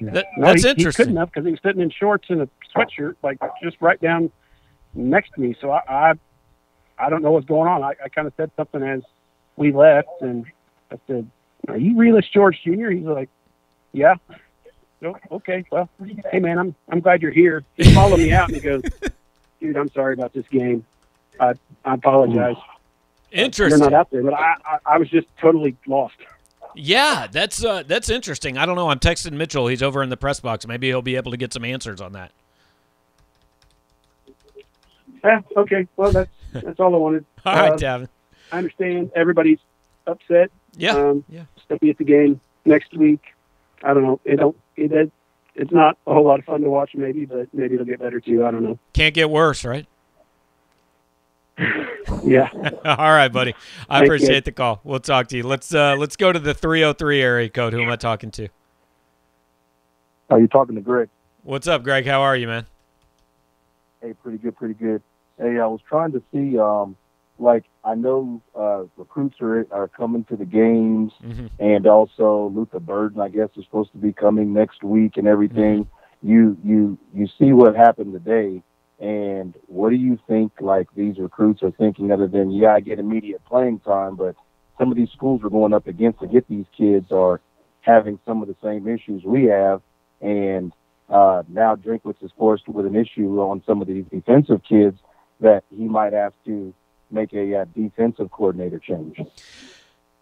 That, 0.00 0.26
No, 0.36 0.46
that's 0.48 0.62
he, 0.62 0.68
He 0.68 0.70
interesting. 0.70 1.04
couldn't 1.04 1.16
have 1.16 1.30
because 1.30 1.44
he 1.44 1.52
was 1.52 1.60
sitting 1.62 1.80
in 1.82 1.90
shorts 1.90 2.26
and 2.28 2.42
a 2.42 2.48
sweatshirt, 2.76 3.16
like 3.22 3.38
just 3.62 3.76
right 3.80 4.00
down 4.00 4.30
next 4.94 5.32
to 5.34 5.40
me. 5.40 5.56
So 5.60 5.70
I, 5.70 5.80
I, 5.88 6.12
I 6.98 7.10
don't 7.10 7.22
know 7.22 7.32
what's 7.32 7.46
going 7.46 7.68
on. 7.68 7.82
I, 7.82 7.94
I 8.04 8.08
kind 8.08 8.26
of 8.26 8.32
said 8.36 8.50
something 8.56 8.82
as 8.82 9.02
we 9.56 9.72
left, 9.72 10.08
and 10.20 10.46
I 10.90 10.98
said, 11.06 11.30
"Are 11.68 11.76
you 11.76 11.94
Realus 11.94 12.30
George 12.32 12.60
Jr.?" 12.64 12.90
He's 12.90 13.04
like, 13.04 13.28
"Yeah." 13.92 14.14
Oh, 15.04 15.14
okay. 15.30 15.64
Well, 15.70 15.88
hey 16.30 16.38
man, 16.38 16.58
I'm 16.58 16.74
I'm 16.88 17.00
glad 17.00 17.22
you're 17.22 17.32
here. 17.32 17.64
He 17.76 17.92
followed 17.94 18.18
me 18.18 18.32
out 18.32 18.48
and 18.48 18.56
he 18.56 18.62
goes, 18.62 18.82
"Dude, 19.60 19.76
I'm 19.76 19.90
sorry 19.90 20.14
about 20.14 20.32
this 20.32 20.46
game. 20.48 20.84
I 21.38 21.54
I 21.84 21.94
apologize. 21.94 22.56
Interesting. 23.30 23.80
You're 23.80 23.90
not 23.90 23.98
out 23.98 24.10
there, 24.10 24.22
but 24.22 24.34
I, 24.34 24.54
I 24.64 24.78
I 24.86 24.98
was 24.98 25.08
just 25.10 25.26
totally 25.38 25.76
lost." 25.86 26.16
Yeah, 26.74 27.26
that's 27.30 27.64
uh, 27.64 27.84
that's 27.86 28.10
interesting. 28.10 28.58
I 28.58 28.66
don't 28.66 28.76
know. 28.76 28.90
I'm 28.90 28.98
texting 28.98 29.32
Mitchell. 29.32 29.66
He's 29.66 29.82
over 29.82 30.02
in 30.02 30.10
the 30.10 30.16
press 30.16 30.40
box. 30.40 30.66
Maybe 30.66 30.88
he'll 30.88 31.02
be 31.02 31.16
able 31.16 31.30
to 31.30 31.36
get 31.36 31.52
some 31.52 31.64
answers 31.64 32.00
on 32.00 32.12
that. 32.12 32.32
Yeah. 35.26 35.40
Okay. 35.56 35.86
Well, 35.96 36.12
that's 36.12 36.30
that's 36.52 36.78
all 36.80 36.94
I 36.94 36.98
wanted. 36.98 37.24
All 37.44 37.54
right, 37.54 37.72
Uh, 37.72 37.76
Davin. 37.76 38.08
I 38.52 38.58
understand 38.58 39.10
everybody's 39.16 39.58
upset. 40.06 40.50
Yeah, 40.76 40.94
Um, 40.94 41.24
yeah. 41.28 41.44
Still 41.64 41.78
be 41.78 41.90
at 41.90 41.98
the 41.98 42.04
game 42.04 42.40
next 42.64 42.94
week. 42.96 43.20
I 43.82 43.92
don't 43.92 44.04
know. 44.04 44.20
It 44.24 44.36
don't. 44.36 44.56
It, 44.76 44.92
it 44.92 45.10
it's 45.56 45.72
not 45.72 45.96
a 46.06 46.12
whole 46.14 46.24
lot 46.24 46.38
of 46.38 46.44
fun 46.44 46.60
to 46.60 46.68
watch, 46.70 46.90
maybe, 46.94 47.24
but 47.24 47.48
maybe 47.52 47.74
it'll 47.74 47.86
get 47.86 47.98
better 47.98 48.20
too. 48.20 48.44
I 48.46 48.50
don't 48.50 48.62
know. 48.62 48.78
Can't 48.92 49.14
get 49.14 49.28
worse, 49.30 49.64
right? 49.64 49.86
Yeah. 52.24 52.48
All 52.84 52.96
right, 53.12 53.28
buddy. 53.32 53.54
I 53.88 53.98
Thank 53.98 54.08
you. 54.10 54.14
appreciate 54.14 54.44
the 54.44 54.52
call. 54.52 54.80
We'll 54.84 55.00
talk 55.00 55.26
to 55.28 55.36
you. 55.36 55.42
Let's 55.42 55.74
uh, 55.74 55.96
let's 55.98 56.16
go 56.16 56.30
to 56.32 56.38
the 56.38 56.54
303 56.54 57.20
area 57.20 57.48
code. 57.48 57.72
Who 57.72 57.82
am 57.82 57.90
I 57.90 57.96
talking 57.96 58.30
to? 58.32 58.48
Are 60.30 60.38
you 60.40 60.46
talking 60.46 60.76
to 60.76 60.80
Greg? 60.80 61.08
What's 61.42 61.66
up, 61.66 61.82
Greg? 61.82 62.06
How 62.06 62.22
are 62.22 62.36
you, 62.36 62.46
man? 62.46 62.66
Hey, 64.00 64.12
pretty 64.22 64.38
good, 64.38 64.56
pretty 64.56 64.74
good. 64.74 65.02
Hey, 65.38 65.58
I 65.60 65.66
was 65.66 65.80
trying 65.86 66.12
to 66.12 66.22
see, 66.32 66.58
um, 66.58 66.96
like, 67.38 67.64
I 67.84 67.94
know 67.94 68.40
uh, 68.58 68.84
recruits 68.96 69.36
are, 69.40 69.66
are 69.70 69.88
coming 69.88 70.24
to 70.24 70.36
the 70.36 70.46
games, 70.46 71.12
mm-hmm. 71.22 71.46
and 71.58 71.86
also 71.86 72.50
Luther 72.54 72.80
Burden, 72.80 73.20
I 73.20 73.28
guess, 73.28 73.50
is 73.56 73.64
supposed 73.64 73.92
to 73.92 73.98
be 73.98 74.12
coming 74.12 74.54
next 74.54 74.82
week 74.82 75.18
and 75.18 75.26
everything. 75.26 75.84
Mm-hmm. 75.84 76.30
You, 76.30 76.56
you, 76.64 76.98
you 77.14 77.26
see 77.38 77.52
what 77.52 77.76
happened 77.76 78.14
today, 78.14 78.62
and 78.98 79.54
what 79.66 79.90
do 79.90 79.96
you 79.96 80.18
think? 80.26 80.52
Like 80.58 80.88
these 80.96 81.18
recruits 81.18 81.62
are 81.62 81.70
thinking, 81.70 82.10
other 82.10 82.26
than 82.26 82.50
yeah, 82.50 82.72
I 82.72 82.80
get 82.80 82.98
immediate 82.98 83.44
playing 83.44 83.80
time, 83.80 84.16
but 84.16 84.34
some 84.78 84.90
of 84.90 84.96
these 84.96 85.10
schools 85.10 85.42
we're 85.42 85.50
going 85.50 85.74
up 85.74 85.86
against 85.86 86.20
to 86.20 86.26
get 86.26 86.48
these 86.48 86.64
kids 86.76 87.12
are 87.12 87.42
having 87.82 88.18
some 88.24 88.40
of 88.40 88.48
the 88.48 88.56
same 88.62 88.88
issues 88.88 89.22
we 89.24 89.44
have, 89.44 89.82
and 90.22 90.72
uh, 91.10 91.42
now 91.48 91.76
Drinkwitz 91.76 92.22
is 92.22 92.30
forced 92.38 92.66
with 92.68 92.86
an 92.86 92.96
issue 92.96 93.38
on 93.38 93.62
some 93.66 93.82
of 93.82 93.86
these 93.86 94.06
defensive 94.10 94.62
kids 94.66 94.98
that 95.40 95.64
he 95.70 95.84
might 95.84 96.12
have 96.12 96.32
to 96.46 96.72
make 97.10 97.32
a 97.32 97.60
uh, 97.60 97.64
defensive 97.74 98.30
coordinator 98.30 98.78
change. 98.78 99.18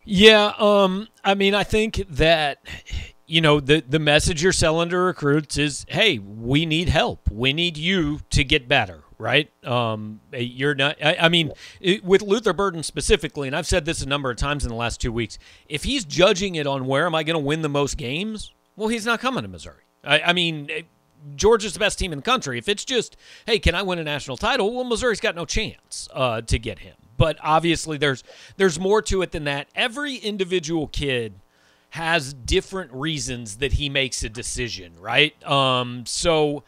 Yeah, 0.05 0.53
um, 0.59 1.09
I 1.25 1.35
mean, 1.35 1.55
I 1.55 1.65
think 1.65 2.05
that 2.11 2.59
you 3.27 3.41
know 3.41 3.59
the 3.59 3.83
the 3.87 3.99
message 3.99 4.43
you're 4.43 4.53
selling 4.53 4.91
to 4.91 4.99
recruits 4.99 5.57
is, 5.57 5.87
hey, 5.89 6.19
we 6.19 6.67
need 6.67 6.91
help. 6.91 7.31
We 7.31 7.53
need 7.55 7.79
you 7.79 8.21
to 8.31 8.45
get 8.45 8.69
better, 8.69 9.03
right? 9.19 9.51
Um, 9.65 10.21
you're 10.33 10.75
not. 10.75 10.97
I, 11.03 11.17
I 11.23 11.29
mean, 11.31 11.53
it, 11.81 12.05
with 12.05 12.21
Luther 12.21 12.53
Burden 12.53 12.83
specifically, 12.83 13.49
and 13.49 13.57
I've 13.57 13.67
said 13.67 13.87
this 13.87 14.03
a 14.03 14.09
number 14.09 14.31
of 14.31 14.37
times 14.37 14.65
in 14.65 14.69
the 14.69 14.77
last 14.77 15.01
two 15.01 15.13
weeks. 15.13 15.39
If 15.69 15.85
he's 15.85 16.05
judging 16.05 16.55
it 16.55 16.67
on 16.67 16.87
where 16.87 17.07
am 17.07 17.15
I 17.15 17.23
going 17.23 17.35
to 17.35 17.45
win 17.45 17.63
the 17.63 17.71
most 17.71 17.97
games, 17.97 18.53
well, 18.77 18.89
he's 18.89 19.07
not 19.07 19.21
coming 19.21 19.43
to 19.43 19.49
Missouri. 19.49 19.85
I, 20.05 20.21
I 20.21 20.33
mean. 20.35 20.69
Georgia's 21.37 21.73
the 21.73 21.79
best 21.79 21.99
team 21.99 22.13
in 22.13 22.19
the 22.19 22.23
country. 22.23 22.59
If 22.59 22.69
it's 22.69 22.85
just, 22.85 23.17
hey, 23.47 23.59
can 23.59 23.75
I 23.75 23.83
win 23.83 23.99
a 23.99 24.05
national 24.05 24.37
title? 24.37 24.75
Well, 24.75 24.85
Missouri's 24.85 25.21
got 25.21 25.35
no 25.35 25.45
chance 25.45 26.09
uh, 26.13 26.41
to 26.43 26.59
get 26.59 26.81
him. 26.81 26.97
But 27.17 27.39
obviously, 27.43 27.97
there's 27.97 28.25
there's 28.57 28.79
more 28.79 29.01
to 29.03 29.23
it 29.23 29.31
than 29.33 29.45
that. 29.45 29.69
Every 29.75 30.17
individual 30.17 30.89
kid 30.89 31.35
has 31.91 32.35
different 32.35 32.93
reasons 32.93 33.59
that 33.59 33.75
he 33.75 33.89
makes 33.89 34.25
a 34.25 34.29
decision, 34.29 34.93
right? 34.99 35.41
Um, 35.49 36.05
so, 36.07 36.65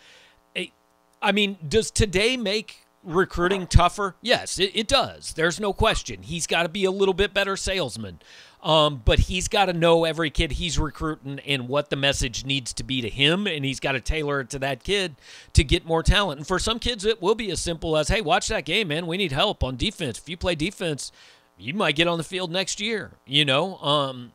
I 1.20 1.32
mean, 1.32 1.58
does 1.66 1.90
today 1.90 2.36
make 2.36 2.86
recruiting 3.02 3.66
tougher? 3.66 4.14
Yes, 4.22 4.60
it, 4.60 4.70
it 4.74 4.86
does. 4.86 5.32
There's 5.32 5.58
no 5.58 5.72
question. 5.72 6.22
He's 6.22 6.46
got 6.46 6.62
to 6.62 6.68
be 6.68 6.84
a 6.84 6.92
little 6.92 7.14
bit 7.14 7.34
better 7.34 7.56
salesman. 7.56 8.20
Um, 8.62 9.02
but 9.04 9.20
he's 9.20 9.48
got 9.48 9.66
to 9.66 9.72
know 9.72 10.04
every 10.04 10.30
kid 10.30 10.52
he's 10.52 10.78
recruiting 10.78 11.38
and 11.40 11.68
what 11.68 11.90
the 11.90 11.96
message 11.96 12.44
needs 12.44 12.72
to 12.74 12.82
be 12.82 13.00
to 13.00 13.08
him, 13.08 13.46
and 13.46 13.64
he's 13.64 13.78
got 13.78 13.92
to 13.92 14.00
tailor 14.00 14.40
it 14.40 14.50
to 14.50 14.58
that 14.60 14.82
kid 14.82 15.16
to 15.52 15.62
get 15.62 15.86
more 15.86 16.02
talent. 16.02 16.40
And 16.40 16.46
for 16.46 16.58
some 16.58 16.78
kids, 16.78 17.04
it 17.04 17.22
will 17.22 17.34
be 17.34 17.50
as 17.50 17.60
simple 17.60 17.96
as, 17.96 18.08
"Hey, 18.08 18.20
watch 18.20 18.48
that 18.48 18.64
game, 18.64 18.88
man. 18.88 19.06
We 19.06 19.18
need 19.18 19.32
help 19.32 19.62
on 19.62 19.76
defense. 19.76 20.18
If 20.18 20.28
you 20.28 20.36
play 20.36 20.54
defense, 20.54 21.12
you 21.58 21.74
might 21.74 21.96
get 21.96 22.08
on 22.08 22.18
the 22.18 22.24
field 22.24 22.50
next 22.50 22.80
year." 22.80 23.12
You 23.26 23.44
know, 23.44 23.76
um, 23.78 24.32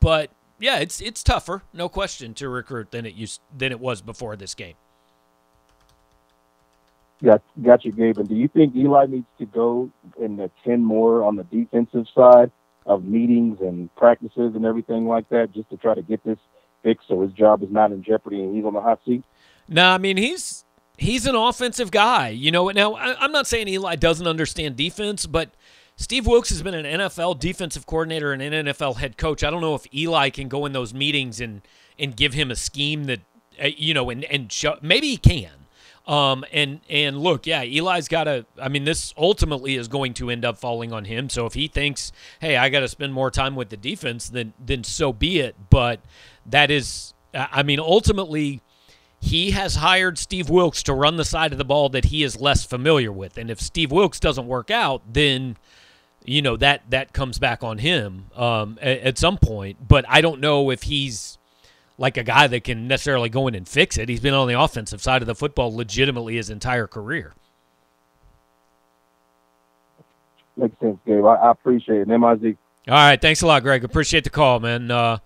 but 0.00 0.30
yeah, 0.58 0.78
it's 0.78 1.00
it's 1.00 1.22
tougher, 1.22 1.62
no 1.72 1.88
question, 1.88 2.34
to 2.34 2.48
recruit 2.48 2.90
than 2.90 3.06
it 3.06 3.14
used 3.14 3.40
than 3.56 3.72
it 3.72 3.80
was 3.80 4.02
before 4.02 4.36
this 4.36 4.54
game. 4.54 4.74
Got 7.22 7.42
got 7.62 7.84
you, 7.84 7.92
Gabe. 7.92 8.18
And 8.18 8.28
do 8.28 8.34
you 8.34 8.48
think 8.48 8.74
Eli 8.74 9.06
needs 9.06 9.26
to 9.38 9.46
go 9.46 9.90
and 10.20 10.40
attend 10.40 10.84
more 10.84 11.22
on 11.22 11.36
the 11.36 11.44
defensive 11.44 12.06
side 12.14 12.50
of 12.86 13.04
meetings 13.04 13.58
and 13.60 13.94
practices 13.96 14.52
and 14.54 14.64
everything 14.64 15.06
like 15.06 15.28
that, 15.28 15.52
just 15.52 15.70
to 15.70 15.76
try 15.76 15.94
to 15.94 16.02
get 16.02 16.24
this 16.24 16.38
fixed 16.82 17.08
so 17.08 17.20
his 17.22 17.32
job 17.32 17.62
is 17.62 17.70
not 17.70 17.92
in 17.92 18.02
jeopardy 18.02 18.42
and 18.42 18.54
he's 18.54 18.64
on 18.64 18.74
the 18.74 18.80
hot 18.80 19.00
seat? 19.04 19.22
No, 19.68 19.90
I 19.90 19.98
mean 19.98 20.16
he's 20.16 20.64
he's 20.96 21.26
an 21.26 21.34
offensive 21.34 21.90
guy. 21.90 22.28
You 22.28 22.50
know, 22.50 22.64
what 22.64 22.76
now 22.76 22.96
I'm 22.96 23.32
not 23.32 23.46
saying 23.46 23.68
Eli 23.68 23.96
doesn't 23.96 24.26
understand 24.26 24.76
defense, 24.76 25.26
but 25.26 25.50
Steve 25.96 26.26
Wilks 26.26 26.48
has 26.48 26.62
been 26.62 26.74
an 26.74 27.00
NFL 27.00 27.38
defensive 27.38 27.86
coordinator 27.86 28.32
and 28.32 28.42
an 28.42 28.66
NFL 28.66 28.96
head 28.96 29.18
coach. 29.18 29.44
I 29.44 29.50
don't 29.50 29.60
know 29.60 29.74
if 29.74 29.92
Eli 29.94 30.30
can 30.30 30.48
go 30.48 30.64
in 30.66 30.72
those 30.72 30.94
meetings 30.94 31.40
and 31.40 31.62
and 31.98 32.16
give 32.16 32.32
him 32.34 32.50
a 32.50 32.56
scheme 32.56 33.04
that 33.04 33.20
uh, 33.62 33.68
you 33.76 33.94
know 33.94 34.10
and 34.10 34.24
and 34.24 34.50
show, 34.50 34.78
maybe 34.82 35.08
he 35.08 35.16
can. 35.16 35.59
Um, 36.06 36.44
and 36.52 36.80
and 36.88 37.18
look, 37.18 37.46
yeah, 37.46 37.62
Eli's 37.62 38.08
got 38.08 38.24
to. 38.24 38.46
I 38.60 38.68
mean, 38.68 38.84
this 38.84 39.14
ultimately 39.16 39.76
is 39.76 39.86
going 39.86 40.14
to 40.14 40.30
end 40.30 40.44
up 40.44 40.58
falling 40.58 40.92
on 40.92 41.04
him. 41.04 41.28
So 41.28 41.46
if 41.46 41.54
he 41.54 41.68
thinks, 41.68 42.10
hey, 42.40 42.56
I 42.56 42.68
got 42.68 42.80
to 42.80 42.88
spend 42.88 43.12
more 43.12 43.30
time 43.30 43.54
with 43.54 43.68
the 43.68 43.76
defense, 43.76 44.28
then 44.28 44.52
then 44.58 44.82
so 44.82 45.12
be 45.12 45.40
it. 45.40 45.54
But 45.68 46.00
that 46.46 46.70
is, 46.70 47.14
I 47.34 47.62
mean, 47.62 47.78
ultimately, 47.78 48.60
he 49.20 49.50
has 49.52 49.76
hired 49.76 50.18
Steve 50.18 50.48
Wilks 50.48 50.82
to 50.84 50.94
run 50.94 51.16
the 51.16 51.24
side 51.24 51.52
of 51.52 51.58
the 51.58 51.64
ball 51.64 51.90
that 51.90 52.06
he 52.06 52.22
is 52.22 52.40
less 52.40 52.64
familiar 52.64 53.12
with. 53.12 53.36
And 53.36 53.50
if 53.50 53.60
Steve 53.60 53.92
Wilks 53.92 54.18
doesn't 54.18 54.46
work 54.46 54.70
out, 54.70 55.02
then 55.12 55.56
you 56.24 56.42
know 56.42 56.56
that 56.56 56.82
that 56.90 57.12
comes 57.12 57.38
back 57.38 57.62
on 57.62 57.78
him 57.78 58.26
um, 58.34 58.78
at, 58.80 58.98
at 59.00 59.18
some 59.18 59.36
point. 59.36 59.86
But 59.86 60.04
I 60.08 60.22
don't 60.22 60.40
know 60.40 60.70
if 60.70 60.84
he's 60.84 61.38
like 62.00 62.16
a 62.16 62.22
guy 62.22 62.46
that 62.46 62.64
can 62.64 62.88
necessarily 62.88 63.28
go 63.28 63.46
in 63.46 63.54
and 63.54 63.68
fix 63.68 63.98
it. 63.98 64.08
He's 64.08 64.20
been 64.20 64.32
on 64.32 64.48
the 64.48 64.58
offensive 64.58 65.02
side 65.02 65.20
of 65.20 65.26
the 65.26 65.34
football 65.34 65.72
legitimately 65.72 66.36
his 66.36 66.48
entire 66.48 66.86
career. 66.86 67.34
Makes 70.56 70.80
sense, 70.80 70.98
Gabe. 71.06 71.26
I, 71.26 71.34
I 71.34 71.50
appreciate 71.50 72.00
it. 72.00 72.08
MIZ. 72.08 72.56
All 72.88 72.94
right. 72.94 73.20
Thanks 73.20 73.42
a 73.42 73.46
lot, 73.46 73.62
Greg. 73.62 73.84
Appreciate 73.84 74.24
the 74.24 74.30
call, 74.30 74.60
man. 74.60 74.90
Uh, 74.90 75.18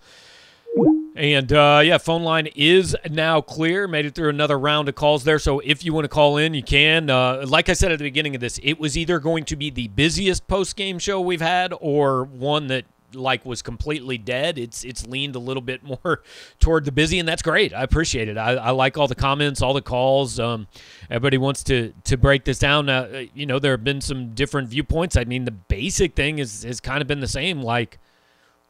and 1.15 1.53
uh, 1.53 1.81
yeah, 1.81 1.97
phone 1.97 2.23
line 2.23 2.49
is 2.55 2.93
now 3.09 3.39
clear. 3.39 3.87
Made 3.87 4.05
it 4.05 4.13
through 4.13 4.27
another 4.27 4.59
round 4.59 4.89
of 4.89 4.95
calls 4.95 5.23
there. 5.23 5.39
So 5.39 5.61
if 5.61 5.85
you 5.85 5.93
want 5.93 6.03
to 6.03 6.09
call 6.09 6.35
in, 6.35 6.53
you 6.53 6.63
can. 6.63 7.09
Uh, 7.09 7.45
like 7.47 7.69
I 7.69 7.73
said 7.73 7.93
at 7.93 7.99
the 7.99 8.03
beginning 8.03 8.35
of 8.35 8.41
this, 8.41 8.59
it 8.61 8.81
was 8.81 8.97
either 8.97 9.19
going 9.19 9.45
to 9.45 9.55
be 9.55 9.69
the 9.69 9.87
busiest 9.87 10.45
post 10.47 10.75
game 10.75 10.99
show 10.99 11.21
we've 11.21 11.39
had 11.39 11.73
or 11.79 12.25
one 12.25 12.67
that 12.67 12.83
like 13.15 13.45
was 13.45 13.61
completely 13.61 14.17
dead. 14.17 14.57
It's 14.57 14.83
it's 14.83 15.05
leaned 15.07 15.35
a 15.35 15.39
little 15.39 15.61
bit 15.61 15.83
more 16.05 16.21
toward 16.59 16.85
the 16.85 16.91
busy, 16.91 17.19
and 17.19 17.27
that's 17.27 17.41
great. 17.41 17.73
I 17.73 17.83
appreciate 17.83 18.27
it. 18.27 18.37
I, 18.37 18.53
I 18.55 18.69
like 18.71 18.97
all 18.97 19.07
the 19.07 19.15
comments, 19.15 19.61
all 19.61 19.73
the 19.73 19.81
calls. 19.81 20.39
Um, 20.39 20.67
everybody 21.09 21.37
wants 21.37 21.63
to 21.65 21.93
to 22.05 22.17
break 22.17 22.45
this 22.45 22.59
down. 22.59 22.89
Uh, 22.89 23.25
you 23.33 23.45
know, 23.45 23.59
there 23.59 23.71
have 23.71 23.83
been 23.83 24.01
some 24.01 24.33
different 24.33 24.69
viewpoints. 24.69 25.15
I 25.15 25.23
mean, 25.23 25.45
the 25.45 25.51
basic 25.51 26.15
thing 26.15 26.39
is 26.39 26.63
has 26.63 26.79
kind 26.79 27.01
of 27.01 27.07
been 27.07 27.19
the 27.19 27.27
same. 27.27 27.61
Like, 27.61 27.99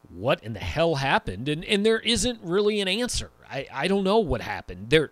what 0.10 0.44
in 0.44 0.54
the 0.54 0.60
hell 0.60 0.96
happened? 0.96 1.50
And 1.50 1.66
and 1.66 1.86
there 1.86 2.00
isn't 2.00 2.40
really 2.44 2.82
an 2.82 2.88
answer. 2.88 3.32
I 3.50 3.68
I 3.74 3.88
don't 3.88 4.04
know 4.04 4.20
what 4.20 4.42
happened. 4.42 4.90
There 4.90 5.12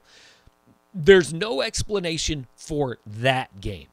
there's 0.93 1.33
no 1.33 1.61
explanation 1.61 2.47
for 2.55 2.99
that 3.05 3.59
game. 3.59 3.87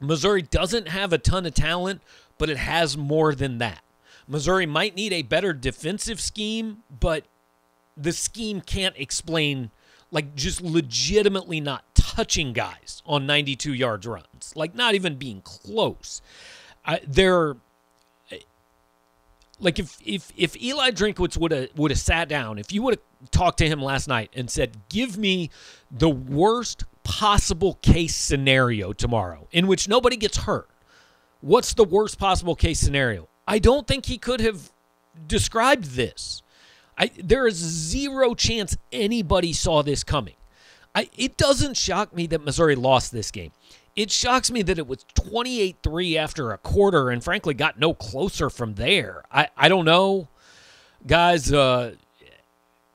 Missouri 0.00 0.42
doesn't 0.42 0.88
have 0.88 1.12
a 1.12 1.18
ton 1.18 1.46
of 1.46 1.54
talent, 1.54 2.00
but 2.38 2.50
it 2.50 2.56
has 2.56 2.96
more 2.96 3.34
than 3.34 3.58
that. 3.58 3.82
Missouri 4.30 4.64
might 4.64 4.94
need 4.94 5.12
a 5.12 5.22
better 5.22 5.52
defensive 5.52 6.20
scheme, 6.20 6.84
but 7.00 7.24
the 7.96 8.12
scheme 8.12 8.60
can't 8.60 8.94
explain 8.96 9.72
like 10.12 10.36
just 10.36 10.60
legitimately 10.60 11.60
not 11.60 11.84
touching 11.94 12.52
guys 12.52 13.02
on 13.04 13.26
92 13.26 13.74
yards 13.74 14.06
runs, 14.06 14.52
like 14.54 14.72
not 14.74 14.94
even 14.94 15.16
being 15.16 15.40
close. 15.42 16.22
I, 16.86 17.00
there, 17.06 17.56
like 19.58 19.80
if 19.80 19.96
if 20.04 20.32
if 20.36 20.60
Eli 20.62 20.92
Drinkwitz 20.92 21.36
would 21.36 21.50
have 21.50 21.68
would 21.74 21.90
have 21.90 21.98
sat 21.98 22.28
down, 22.28 22.58
if 22.58 22.72
you 22.72 22.82
would 22.82 22.94
have 22.94 23.30
talked 23.32 23.58
to 23.58 23.66
him 23.66 23.82
last 23.82 24.06
night 24.06 24.30
and 24.32 24.48
said, 24.48 24.76
"Give 24.88 25.18
me 25.18 25.50
the 25.90 26.08
worst 26.08 26.84
possible 27.02 27.74
case 27.82 28.14
scenario 28.14 28.92
tomorrow 28.92 29.48
in 29.50 29.66
which 29.66 29.88
nobody 29.88 30.16
gets 30.16 30.38
hurt." 30.38 30.70
What's 31.40 31.74
the 31.74 31.84
worst 31.84 32.18
possible 32.18 32.54
case 32.54 32.78
scenario? 32.78 33.29
I 33.50 33.58
don't 33.58 33.84
think 33.84 34.06
he 34.06 34.16
could 34.16 34.40
have 34.40 34.70
described 35.26 35.96
this. 35.96 36.40
I, 36.96 37.10
there 37.18 37.48
is 37.48 37.56
zero 37.56 38.32
chance 38.32 38.76
anybody 38.92 39.52
saw 39.52 39.82
this 39.82 40.04
coming. 40.04 40.36
I, 40.94 41.10
it 41.18 41.36
doesn't 41.36 41.76
shock 41.76 42.14
me 42.14 42.28
that 42.28 42.44
Missouri 42.44 42.76
lost 42.76 43.10
this 43.10 43.32
game. 43.32 43.50
It 43.96 44.12
shocks 44.12 44.52
me 44.52 44.62
that 44.62 44.78
it 44.78 44.86
was 44.86 45.04
28 45.14 45.78
3 45.82 46.16
after 46.16 46.52
a 46.52 46.58
quarter 46.58 47.10
and 47.10 47.24
frankly 47.24 47.54
got 47.54 47.76
no 47.76 47.92
closer 47.92 48.50
from 48.50 48.76
there. 48.76 49.24
I, 49.32 49.48
I 49.56 49.68
don't 49.68 49.84
know. 49.84 50.28
Guys, 51.04 51.52
uh, 51.52 51.96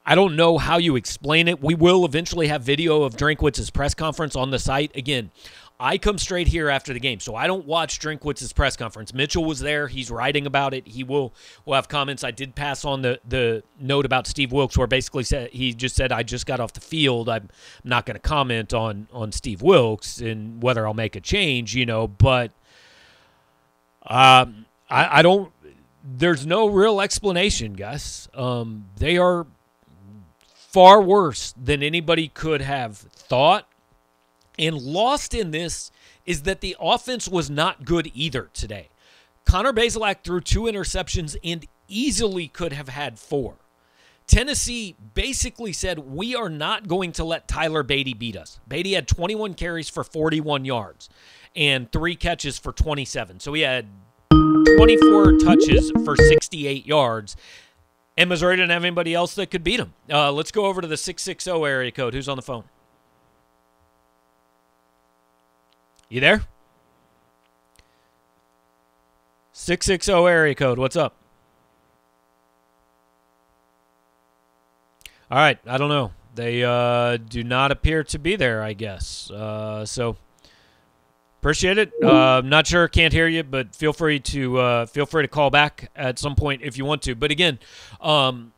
I 0.05 0.15
don't 0.15 0.37
know 0.37 0.57
how 0.57 0.77
you 0.77 0.95
explain 0.95 1.49
it. 1.49 1.61
We 1.61 1.75
will 1.75 2.05
eventually 2.05 2.47
have 2.47 2.61
video 2.61 3.03
of 3.03 3.17
Drinkwitz's 3.17 3.71
press 3.71 3.93
conference 3.93 4.37
on 4.37 4.51
the 4.51 4.59
site. 4.59 4.95
Again, 4.95 5.31
I 5.79 5.97
come 5.97 6.17
straight 6.17 6.47
here 6.47 6.69
after 6.69 6.93
the 6.93 6.99
game, 6.99 7.19
so 7.19 7.35
I 7.35 7.47
don't 7.47 7.65
watch 7.65 7.99
Drinkwitz's 7.99 8.53
press 8.53 8.77
conference. 8.77 9.13
Mitchell 9.13 9.43
was 9.43 9.59
there; 9.59 9.87
he's 9.87 10.09
writing 10.09 10.45
about 10.45 10.73
it. 10.73 10.87
He 10.87 11.03
will 11.03 11.33
will 11.65 11.73
have 11.73 11.89
comments. 11.89 12.23
I 12.23 12.31
did 12.31 12.55
pass 12.55 12.85
on 12.85 13.01
the 13.01 13.19
the 13.27 13.63
note 13.79 14.05
about 14.05 14.25
Steve 14.25 14.53
Wilks, 14.53 14.77
where 14.77 14.87
basically 14.87 15.23
said 15.23 15.49
he 15.51 15.73
just 15.73 15.95
said 15.95 16.13
I 16.13 16.23
just 16.23 16.45
got 16.45 16.61
off 16.61 16.73
the 16.73 16.81
field. 16.81 17.27
I'm 17.27 17.49
not 17.83 18.05
going 18.05 18.15
to 18.15 18.21
comment 18.21 18.73
on 18.73 19.07
on 19.11 19.33
Steve 19.33 19.61
Wilks 19.61 20.21
and 20.21 20.63
whether 20.63 20.87
I'll 20.87 20.93
make 20.93 21.15
a 21.17 21.21
change, 21.21 21.75
you 21.75 21.85
know. 21.85 22.07
But 22.07 22.51
um, 24.07 24.65
I, 24.89 25.19
I 25.19 25.21
don't. 25.21 25.51
There's 26.03 26.45
no 26.45 26.67
real 26.67 27.01
explanation, 27.01 27.73
Gus. 27.73 28.29
Um, 28.33 28.85
they 28.95 29.17
are 29.17 29.45
far 30.75 31.01
worse 31.01 31.53
than 31.61 31.83
anybody 31.83 32.29
could 32.29 32.61
have 32.61 32.97
thought. 32.97 33.67
And 34.57 34.77
lost 34.77 35.33
in 35.33 35.51
this 35.51 35.91
is 36.25 36.43
that 36.43 36.61
the 36.61 36.75
offense 36.79 37.27
was 37.27 37.49
not 37.49 37.85
good 37.85 38.09
either 38.13 38.49
today. 38.53 38.89
Connor 39.45 39.73
Bazelak 39.73 40.23
threw 40.23 40.41
two 40.41 40.63
interceptions 40.63 41.35
and 41.43 41.65
easily 41.87 42.47
could 42.47 42.73
have 42.73 42.89
had 42.89 43.19
four. 43.19 43.55
Tennessee 44.27 44.95
basically 45.13 45.71
said, 45.71 45.99
We 45.99 46.35
are 46.35 46.49
not 46.49 46.87
going 46.87 47.11
to 47.13 47.23
let 47.23 47.47
Tyler 47.47 47.83
Badie 47.83 48.17
beat 48.17 48.35
us. 48.35 48.59
Badie 48.67 48.95
had 48.95 49.07
21 49.07 49.53
carries 49.53 49.87
for 49.87 50.03
41 50.03 50.65
yards 50.65 51.09
and 51.55 51.91
three 51.91 52.15
catches 52.15 52.57
for 52.57 52.71
27. 52.71 53.39
So 53.39 53.53
he 53.53 53.61
had 53.61 53.87
24 54.31 55.37
touches 55.37 55.91
for 56.03 56.17
68 56.17 56.85
yards. 56.85 57.35
And 58.17 58.29
Missouri 58.29 58.55
didn't 58.55 58.71
have 58.71 58.83
anybody 58.83 59.13
else 59.13 59.35
that 59.35 59.51
could 59.51 59.63
beat 59.63 59.79
him. 59.79 59.93
Uh, 60.11 60.31
let's 60.31 60.51
go 60.51 60.65
over 60.65 60.81
to 60.81 60.87
the 60.87 60.97
660 60.97 61.51
area 61.51 61.91
code. 61.91 62.13
Who's 62.13 62.29
on 62.29 62.37
the 62.37 62.41
phone? 62.41 62.63
You 66.09 66.21
there? 66.21 66.43
660 69.53 70.11
area 70.11 70.53
code. 70.53 70.77
What's 70.77 70.95
up? 70.95 71.15
All 75.31 75.39
right, 75.39 75.57
I 75.65 75.77
don't 75.77 75.89
know. 75.89 76.11
They 76.35 76.63
uh, 76.63 77.17
do 77.17 77.43
not 77.43 77.71
appear 77.71 78.03
to 78.03 78.19
be 78.19 78.35
there, 78.35 78.61
I 78.61 78.73
guess. 78.73 79.31
Uh, 79.31 79.85
so 79.85 80.17
appreciate 81.39 81.77
it. 81.77 81.91
Uh, 82.03 82.41
not 82.45 82.67
sure, 82.67 82.87
can't 82.87 83.13
hear 83.13 83.27
you, 83.27 83.43
but 83.43 83.75
feel 83.75 83.93
free 83.93 84.19
to 84.19 84.59
uh, 84.59 84.85
feel 84.85 85.05
free 85.05 85.23
to 85.23 85.27
call 85.27 85.49
back 85.49 85.89
at 85.95 86.19
some 86.19 86.35
point 86.35 86.61
if 86.61 86.77
you 86.77 86.85
want 86.85 87.01
to. 87.03 87.15
But 87.15 87.31
again, 87.31 87.57
um, 88.01 88.51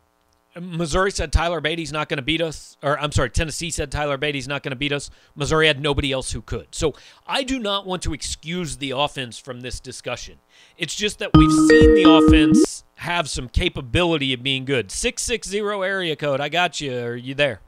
Missouri 0.62 1.12
said 1.12 1.32
Tyler 1.32 1.62
Badie's 1.62 1.92
not 1.92 2.10
going 2.10 2.18
to 2.18 2.24
beat 2.24 2.42
us, 2.42 2.78
or 2.84 3.00
I'm 3.00 3.12
sorry, 3.12 3.30
Tennessee 3.30 3.70
said 3.70 3.92
Tyler 3.92 4.18
Badie's 4.18 4.48
not 4.48 4.64
going 4.64 4.72
to 4.72 4.76
beat 4.78 4.92
us. 4.92 5.10
Missouri 5.36 5.68
had 5.68 5.82
nobody 5.82 6.12
else 6.12 6.32
who 6.32 6.42
could. 6.42 6.68
So 6.72 6.94
I 7.26 7.44
do 7.44 7.60
not 7.60 7.86
want 7.86 8.02
to 8.04 8.14
excuse 8.14 8.78
the 8.78 8.92
offense 8.92 9.38
from 9.38 9.62
this 9.62 9.80
discussion. 9.80 10.40
It's 10.78 10.96
just 10.96 11.20
that 11.20 11.32
we've 11.36 11.52
seen 11.52 11.96
the 11.96 12.04
offense 12.10 12.84
have 12.96 13.30
some 13.30 13.50
capability 13.50 14.34
of 14.34 14.42
being 14.44 14.66
good. 14.66 14.92
660 14.92 15.60
area 15.60 16.16
code. 16.16 16.42
I 16.42 16.50
got 16.50 16.82
you. 16.82 16.98
Are 17.00 17.16
you 17.16 17.36
there? 17.36 17.62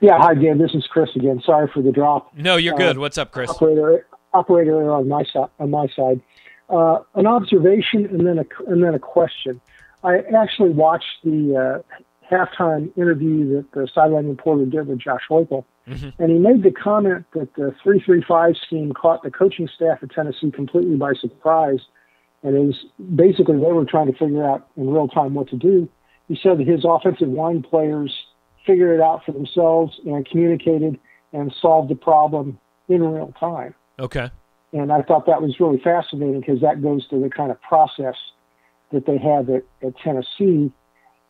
Yeah, 0.00 0.16
hi, 0.18 0.34
Dan. 0.34 0.58
This 0.58 0.72
is 0.74 0.86
Chris 0.90 1.10
again. 1.16 1.42
Sorry 1.44 1.68
for 1.74 1.82
the 1.82 1.90
drop. 1.90 2.32
No, 2.36 2.56
you're 2.56 2.74
Uh, 2.74 2.78
good. 2.78 2.98
What's 2.98 3.18
up, 3.18 3.32
Chris? 3.32 3.50
Operator, 3.50 4.06
operator 4.32 4.92
on 4.92 5.08
my 5.08 5.24
side. 5.24 5.48
On 5.58 5.70
my 5.70 5.88
side, 5.96 6.20
uh, 6.70 7.00
an 7.16 7.26
observation 7.26 8.06
and 8.06 8.24
then 8.24 8.38
a 8.38 8.44
and 8.70 8.82
then 8.82 8.94
a 8.94 8.98
question. 8.98 9.60
I 10.04 10.18
actually 10.36 10.70
watched 10.70 11.22
the 11.24 11.82
uh, 11.84 12.34
halftime 12.34 12.96
interview 12.96 13.56
that 13.56 13.72
the 13.72 13.88
sideline 13.92 14.28
reporter 14.28 14.66
did 14.66 14.86
with 14.86 14.98
Josh 14.98 15.22
Heupel, 15.28 15.64
and 16.18 16.30
he 16.30 16.38
made 16.38 16.62
the 16.62 16.70
comment 16.70 17.24
that 17.34 17.54
the 17.54 17.74
three-three-five 17.82 18.56
scheme 18.66 18.92
caught 18.92 19.22
the 19.22 19.30
coaching 19.30 19.68
staff 19.74 19.98
at 20.02 20.10
Tennessee 20.10 20.50
completely 20.50 20.96
by 20.96 21.14
surprise, 21.14 21.80
and 22.42 22.54
it 22.54 22.60
was 22.60 22.84
basically 23.14 23.56
they 23.56 23.72
were 23.72 23.84
trying 23.84 24.12
to 24.12 24.18
figure 24.18 24.44
out 24.44 24.68
in 24.76 24.90
real 24.90 25.08
time 25.08 25.34
what 25.34 25.48
to 25.48 25.56
do. 25.56 25.88
He 26.28 26.38
said 26.40 26.58
that 26.58 26.66
his 26.66 26.84
offensive 26.84 27.30
line 27.30 27.62
players 27.62 28.14
figured 28.66 29.00
it 29.00 29.02
out 29.02 29.24
for 29.24 29.32
themselves 29.32 29.98
and 30.04 30.28
communicated 30.28 30.98
and 31.32 31.54
solved 31.60 31.90
the 31.90 31.94
problem 31.94 32.58
in 32.88 33.02
real 33.02 33.32
time. 33.40 33.74
Okay. 33.98 34.30
And 34.72 34.92
I 34.92 35.00
thought 35.02 35.26
that 35.26 35.40
was 35.40 35.58
really 35.58 35.80
fascinating 35.82 36.40
because 36.40 36.60
that 36.60 36.82
goes 36.82 37.08
to 37.08 37.18
the 37.18 37.30
kind 37.30 37.50
of 37.50 37.60
process 37.62 38.16
that 38.92 39.06
they 39.06 39.18
have 39.18 39.48
at, 39.50 39.64
at 39.82 39.96
Tennessee. 39.98 40.72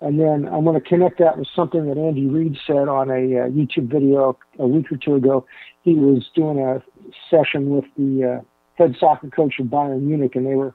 And 0.00 0.20
then 0.20 0.48
I'm 0.50 0.64
going 0.64 0.80
to 0.80 0.88
connect 0.88 1.18
that 1.18 1.38
with 1.38 1.48
something 1.56 1.86
that 1.88 1.98
Andy 1.98 2.26
Reid 2.26 2.56
said 2.66 2.88
on 2.88 3.10
a 3.10 3.14
uh, 3.14 3.48
YouTube 3.48 3.90
video 3.90 4.38
a 4.58 4.66
week 4.66 4.92
or 4.92 4.96
two 4.96 5.16
ago. 5.16 5.44
He 5.82 5.94
was 5.94 6.28
doing 6.34 6.60
a 6.60 6.82
session 7.30 7.70
with 7.70 7.84
the 7.96 8.38
uh, 8.38 8.44
head 8.76 8.94
soccer 8.98 9.28
coach 9.28 9.58
of 9.58 9.66
Bayern 9.66 10.02
Munich, 10.02 10.36
and 10.36 10.46
they 10.46 10.54
were 10.54 10.74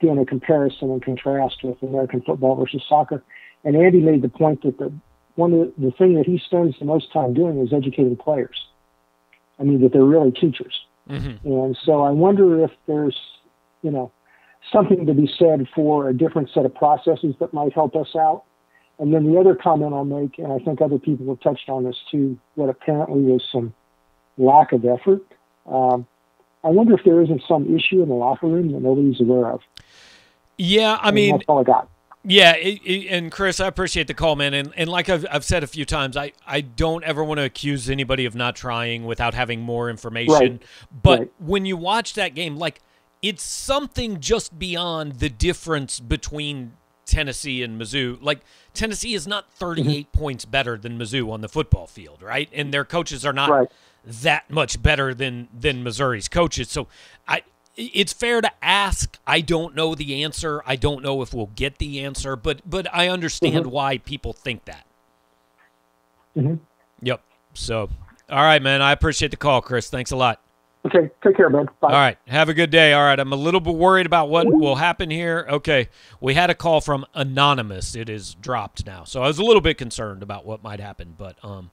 doing 0.00 0.18
a 0.18 0.26
comparison 0.26 0.90
and 0.90 1.02
contrast 1.02 1.62
with 1.62 1.80
American 1.82 2.20
football 2.22 2.56
versus 2.56 2.82
soccer. 2.88 3.22
And 3.62 3.76
Andy 3.76 4.00
made 4.00 4.22
the 4.22 4.28
point 4.28 4.62
that 4.62 4.78
the 4.78 4.92
one 5.36 5.52
of 5.52 5.58
the, 5.76 5.86
the 5.86 5.90
thing 5.92 6.14
that 6.14 6.26
he 6.26 6.40
spends 6.44 6.78
the 6.78 6.84
most 6.84 7.12
time 7.12 7.34
doing 7.34 7.58
is 7.58 7.72
educating 7.72 8.16
players. 8.16 8.66
I 9.58 9.62
mean 9.62 9.82
that 9.82 9.92
they're 9.92 10.04
really 10.04 10.32
teachers. 10.32 10.80
Mm-hmm. 11.08 11.46
And 11.48 11.78
so 11.84 12.02
I 12.02 12.10
wonder 12.10 12.64
if 12.64 12.70
there's, 12.86 13.18
you 13.82 13.90
know, 13.90 14.10
something 14.72 15.06
to 15.06 15.14
be 15.14 15.30
said 15.38 15.66
for 15.74 16.08
a 16.08 16.14
different 16.14 16.50
set 16.54 16.64
of 16.64 16.74
processes 16.74 17.34
that 17.40 17.52
might 17.52 17.72
help 17.72 17.94
us 17.96 18.08
out. 18.16 18.44
And 18.98 19.12
then 19.12 19.30
the 19.30 19.38
other 19.38 19.54
comment 19.54 19.92
I'll 19.92 20.04
make, 20.04 20.38
and 20.38 20.52
I 20.52 20.58
think 20.58 20.80
other 20.80 20.98
people 20.98 21.26
have 21.28 21.40
touched 21.40 21.68
on 21.68 21.84
this 21.84 21.96
too, 22.10 22.38
what 22.54 22.68
apparently 22.68 23.22
was 23.22 23.42
some 23.50 23.74
lack 24.38 24.72
of 24.72 24.84
effort. 24.84 25.22
Um, 25.66 26.06
I 26.62 26.68
wonder 26.68 26.94
if 26.94 27.04
there 27.04 27.20
isn't 27.20 27.42
some 27.46 27.74
issue 27.76 28.02
in 28.02 28.08
the 28.08 28.14
locker 28.14 28.46
room 28.46 28.72
that 28.72 28.80
nobody's 28.80 29.20
aware 29.20 29.50
of. 29.50 29.60
Yeah, 30.56 30.98
I 31.00 31.08
And 31.08 31.14
mean, 31.16 31.32
that's 31.32 31.44
all 31.48 31.58
I 31.58 31.64
got. 31.64 31.88
Yeah, 32.26 32.54
it, 32.56 32.80
it, 32.84 33.08
and 33.08 33.30
Chris, 33.30 33.60
I 33.60 33.66
appreciate 33.66 34.06
the 34.06 34.14
call, 34.14 34.34
man. 34.34 34.54
And 34.54 34.72
and 34.76 34.88
like 34.88 35.10
I've, 35.10 35.26
I've 35.30 35.44
said 35.44 35.62
a 35.62 35.66
few 35.66 35.84
times, 35.84 36.16
I, 36.16 36.32
I 36.46 36.62
don't 36.62 37.04
ever 37.04 37.22
want 37.22 37.36
to 37.36 37.44
accuse 37.44 37.90
anybody 37.90 38.24
of 38.24 38.34
not 38.34 38.56
trying 38.56 39.04
without 39.04 39.34
having 39.34 39.60
more 39.60 39.90
information. 39.90 40.32
Right. 40.34 40.62
But 41.02 41.18
Right. 41.18 41.32
when 41.38 41.66
you 41.66 41.76
watch 41.76 42.14
that 42.14 42.34
game, 42.34 42.56
like 42.56 42.80
it's 43.28 43.42
something 43.42 44.20
just 44.20 44.58
beyond 44.58 45.14
the 45.20 45.28
difference 45.30 45.98
between 45.98 46.72
Tennessee 47.06 47.62
and 47.62 47.80
Mizzou. 47.80 48.18
Like 48.22 48.40
Tennessee 48.74 49.14
is 49.14 49.26
not 49.26 49.50
38 49.52 50.12
points 50.12 50.44
better 50.44 50.76
than 50.76 50.98
Mizzou 50.98 51.30
on 51.32 51.40
the 51.40 51.48
football 51.48 51.86
field, 51.86 52.22
right? 52.22 52.48
And 52.52 52.72
their 52.72 52.84
coaches 52.84 53.24
are 53.24 53.32
not 53.32 53.48
Right. 53.50 53.68
that 54.04 54.50
much 54.50 54.82
better 54.82 55.14
than 55.14 55.48
than 55.58 55.82
Missouri's 55.82 56.28
coaches. 56.28 56.70
So 56.70 56.86
I 57.26 57.42
it's 57.76 58.12
fair 58.12 58.40
to 58.40 58.50
ask. 58.62 59.18
I 59.26 59.40
don't 59.40 59.74
know 59.74 59.94
the 59.94 60.22
answer. 60.22 60.62
I 60.66 60.76
don't 60.76 61.02
know 61.02 61.22
if 61.22 61.32
we'll 61.34 61.50
get 61.56 61.78
the 61.78 62.00
answer, 62.00 62.36
but 62.36 62.60
but 62.68 62.86
I 62.94 63.08
understand 63.08 63.64
Mhm. 63.66 63.70
why 63.70 63.98
people 63.98 64.32
think 64.34 64.64
that. 64.66 64.84
Mhm. 66.36 66.58
Yep. 67.02 67.22
So, 67.54 67.88
all 68.30 68.42
right, 68.42 68.60
man. 68.62 68.82
I 68.82 68.92
appreciate 68.92 69.30
the 69.30 69.36
call, 69.36 69.60
Chris. 69.62 69.88
Thanks 69.88 70.10
a 70.10 70.16
lot. 70.16 70.40
Okay, 70.86 71.10
take 71.22 71.36
care, 71.36 71.48
man. 71.48 71.66
Bye. 71.80 71.88
All 71.88 71.94
right. 71.94 72.18
Have 72.26 72.50
a 72.50 72.54
good 72.54 72.70
day. 72.70 72.92
All 72.92 73.02
right. 73.02 73.18
I'm 73.18 73.32
a 73.32 73.36
little 73.36 73.60
bit 73.60 73.74
worried 73.74 74.04
about 74.04 74.28
what 74.28 74.46
will 74.46 74.76
happen 74.76 75.10
here. 75.10 75.46
Okay. 75.48 75.88
We 76.20 76.34
had 76.34 76.50
a 76.50 76.54
call 76.54 76.82
from 76.82 77.06
Anonymous. 77.14 77.94
It 77.94 78.10
is 78.10 78.34
dropped 78.34 78.84
now. 78.84 79.04
So 79.04 79.22
I 79.22 79.26
was 79.26 79.38
a 79.38 79.42
little 79.42 79.62
bit 79.62 79.78
concerned 79.78 80.22
about 80.22 80.44
what 80.44 80.62
might 80.62 80.80
happen, 80.80 81.14
but 81.16 81.42
um 81.42 81.70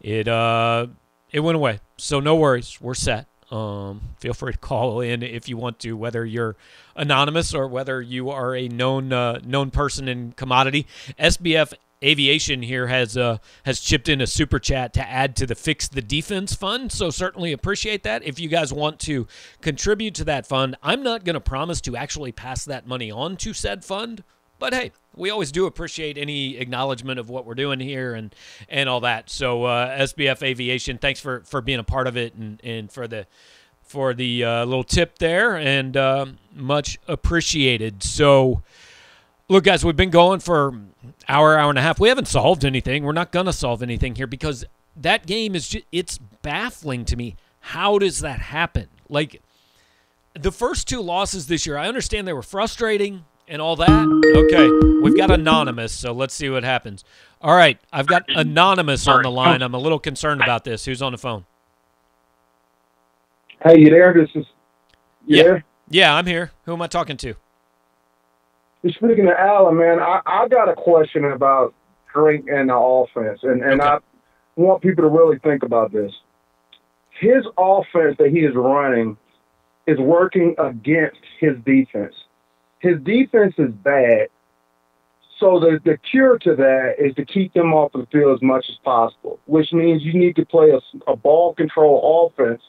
it 0.00 0.26
uh 0.26 0.88
it 1.30 1.40
went 1.40 1.54
away. 1.54 1.78
So 1.98 2.18
no 2.18 2.34
worries. 2.34 2.80
We're 2.80 2.94
set. 2.94 3.28
Um 3.50 4.00
feel 4.18 4.34
free 4.34 4.52
to 4.52 4.58
call 4.58 5.00
in 5.00 5.22
if 5.22 5.48
you 5.48 5.56
want 5.56 5.78
to 5.80 5.96
whether 5.96 6.24
you're 6.24 6.56
anonymous 6.94 7.54
or 7.54 7.66
whether 7.66 8.00
you 8.02 8.30
are 8.30 8.54
a 8.54 8.68
known 8.68 9.12
uh, 9.12 9.40
known 9.44 9.70
person 9.70 10.08
in 10.08 10.32
commodity. 10.32 10.86
SBF 11.18 11.72
Aviation 12.02 12.62
here 12.62 12.86
has 12.86 13.16
uh, 13.16 13.38
has 13.64 13.80
chipped 13.80 14.08
in 14.08 14.20
a 14.20 14.26
super 14.26 14.60
chat 14.60 14.92
to 14.94 15.08
add 15.08 15.34
to 15.36 15.46
the 15.46 15.56
Fix 15.56 15.88
the 15.88 16.02
Defense 16.02 16.54
fund. 16.54 16.92
So 16.92 17.10
certainly 17.10 17.52
appreciate 17.52 18.04
that. 18.04 18.22
If 18.22 18.38
you 18.38 18.48
guys 18.48 18.72
want 18.72 19.00
to 19.00 19.26
contribute 19.60 20.14
to 20.16 20.24
that 20.24 20.46
fund, 20.46 20.76
I'm 20.82 21.02
not 21.02 21.24
going 21.24 21.34
to 21.34 21.40
promise 21.40 21.80
to 21.82 21.96
actually 21.96 22.30
pass 22.30 22.64
that 22.66 22.86
money 22.86 23.10
on 23.10 23.36
to 23.38 23.52
said 23.52 23.84
fund. 23.84 24.22
But 24.60 24.74
hey, 24.74 24.92
we 25.18 25.30
always 25.30 25.52
do 25.52 25.66
appreciate 25.66 26.16
any 26.16 26.56
acknowledgement 26.56 27.18
of 27.18 27.28
what 27.28 27.44
we're 27.44 27.54
doing 27.54 27.80
here 27.80 28.14
and 28.14 28.34
and 28.68 28.88
all 28.88 29.00
that. 29.00 29.30
So 29.30 29.64
uh, 29.64 29.98
SBF 29.98 30.42
Aviation, 30.42 30.98
thanks 30.98 31.20
for 31.20 31.40
for 31.40 31.60
being 31.60 31.78
a 31.78 31.84
part 31.84 32.06
of 32.06 32.16
it 32.16 32.34
and 32.34 32.60
and 32.64 32.90
for 32.90 33.06
the 33.08 33.26
for 33.82 34.14
the 34.14 34.44
uh, 34.44 34.64
little 34.64 34.84
tip 34.84 35.18
there 35.18 35.56
and 35.56 35.96
uh, 35.96 36.26
much 36.54 36.98
appreciated. 37.06 38.02
So. 38.02 38.62
Look, 39.50 39.64
guys, 39.64 39.82
we've 39.82 39.96
been 39.96 40.10
going 40.10 40.40
for 40.40 40.78
hour, 41.26 41.56
hour 41.56 41.70
and 41.70 41.78
a 41.78 41.80
half. 41.80 41.98
We 41.98 42.10
haven't 42.10 42.28
solved 42.28 42.66
anything. 42.66 43.02
We're 43.02 43.12
not 43.12 43.32
gonna 43.32 43.54
solve 43.54 43.82
anything 43.82 44.14
here 44.14 44.26
because 44.26 44.66
that 44.94 45.24
game 45.24 45.54
is 45.54 45.68
just, 45.68 45.86
it's 45.90 46.18
baffling 46.42 47.06
to 47.06 47.16
me. 47.16 47.36
How 47.60 47.98
does 47.98 48.20
that 48.20 48.40
happen? 48.40 48.88
Like 49.08 49.40
the 50.34 50.52
first 50.52 50.88
two 50.88 51.00
losses 51.00 51.46
this 51.46 51.66
year, 51.66 51.76
I 51.76 51.88
understand 51.88 52.26
they 52.28 52.32
were 52.32 52.42
frustrating 52.42 53.24
and 53.48 53.62
all 53.62 53.76
that. 53.76 54.06
Okay, 54.36 55.00
we've 55.02 55.16
got 55.16 55.30
anonymous, 55.30 55.92
so 55.92 56.12
let's 56.12 56.34
see 56.34 56.48
what 56.48 56.64
happens. 56.64 57.04
All 57.40 57.54
right, 57.54 57.80
I've 57.92 58.06
got 58.06 58.24
anonymous 58.28 59.06
on 59.08 59.22
the 59.22 59.30
line. 59.30 59.62
I'm 59.62 59.74
a 59.74 59.78
little 59.78 59.98
concerned 59.98 60.42
about 60.42 60.64
this. 60.64 60.84
Who's 60.84 61.02
on 61.02 61.12
the 61.12 61.18
phone? 61.18 61.46
Hey, 63.64 63.78
you 63.80 63.90
there? 63.90 64.14
This 64.14 64.30
is 64.34 64.46
you 65.26 65.36
yeah, 65.36 65.42
there? 65.42 65.64
yeah, 65.88 66.14
I'm 66.14 66.26
here. 66.26 66.52
Who 66.64 66.72
am 66.72 66.82
I 66.82 66.86
talking 66.86 67.16
to? 67.18 67.34
You're 68.82 68.92
speaking 68.92 69.26
to 69.26 69.38
Alan, 69.38 69.76
man. 69.76 69.98
I, 69.98 70.20
I 70.24 70.48
got 70.48 70.68
a 70.68 70.74
question 70.74 71.24
about 71.24 71.74
Drink 72.14 72.46
and 72.48 72.68
the 72.68 72.76
offense, 72.76 73.40
and, 73.42 73.62
and 73.62 73.82
I 73.82 73.98
want 74.56 74.82
people 74.82 75.02
to 75.02 75.08
really 75.08 75.38
think 75.40 75.62
about 75.62 75.92
this. 75.92 76.12
His 77.20 77.44
offense 77.56 78.16
that 78.18 78.30
he 78.30 78.40
is 78.40 78.54
running 78.54 79.16
is 79.88 79.98
working 79.98 80.54
against 80.58 81.18
his 81.40 81.56
defense. 81.64 82.14
His 82.80 83.00
defense 83.02 83.54
is 83.58 83.72
bad, 83.72 84.28
So 85.38 85.60
the, 85.60 85.80
the 85.84 85.96
cure 85.98 86.38
to 86.38 86.56
that 86.56 86.94
is 86.98 87.14
to 87.14 87.24
keep 87.24 87.54
them 87.54 87.72
off 87.72 87.92
the 87.92 88.06
field 88.10 88.34
as 88.34 88.42
much 88.42 88.66
as 88.68 88.76
possible, 88.84 89.38
which 89.46 89.72
means 89.72 90.02
you 90.02 90.12
need 90.14 90.36
to 90.36 90.44
play 90.44 90.70
a, 90.70 90.80
a 91.10 91.16
ball 91.16 91.54
control 91.54 92.26
offense. 92.26 92.62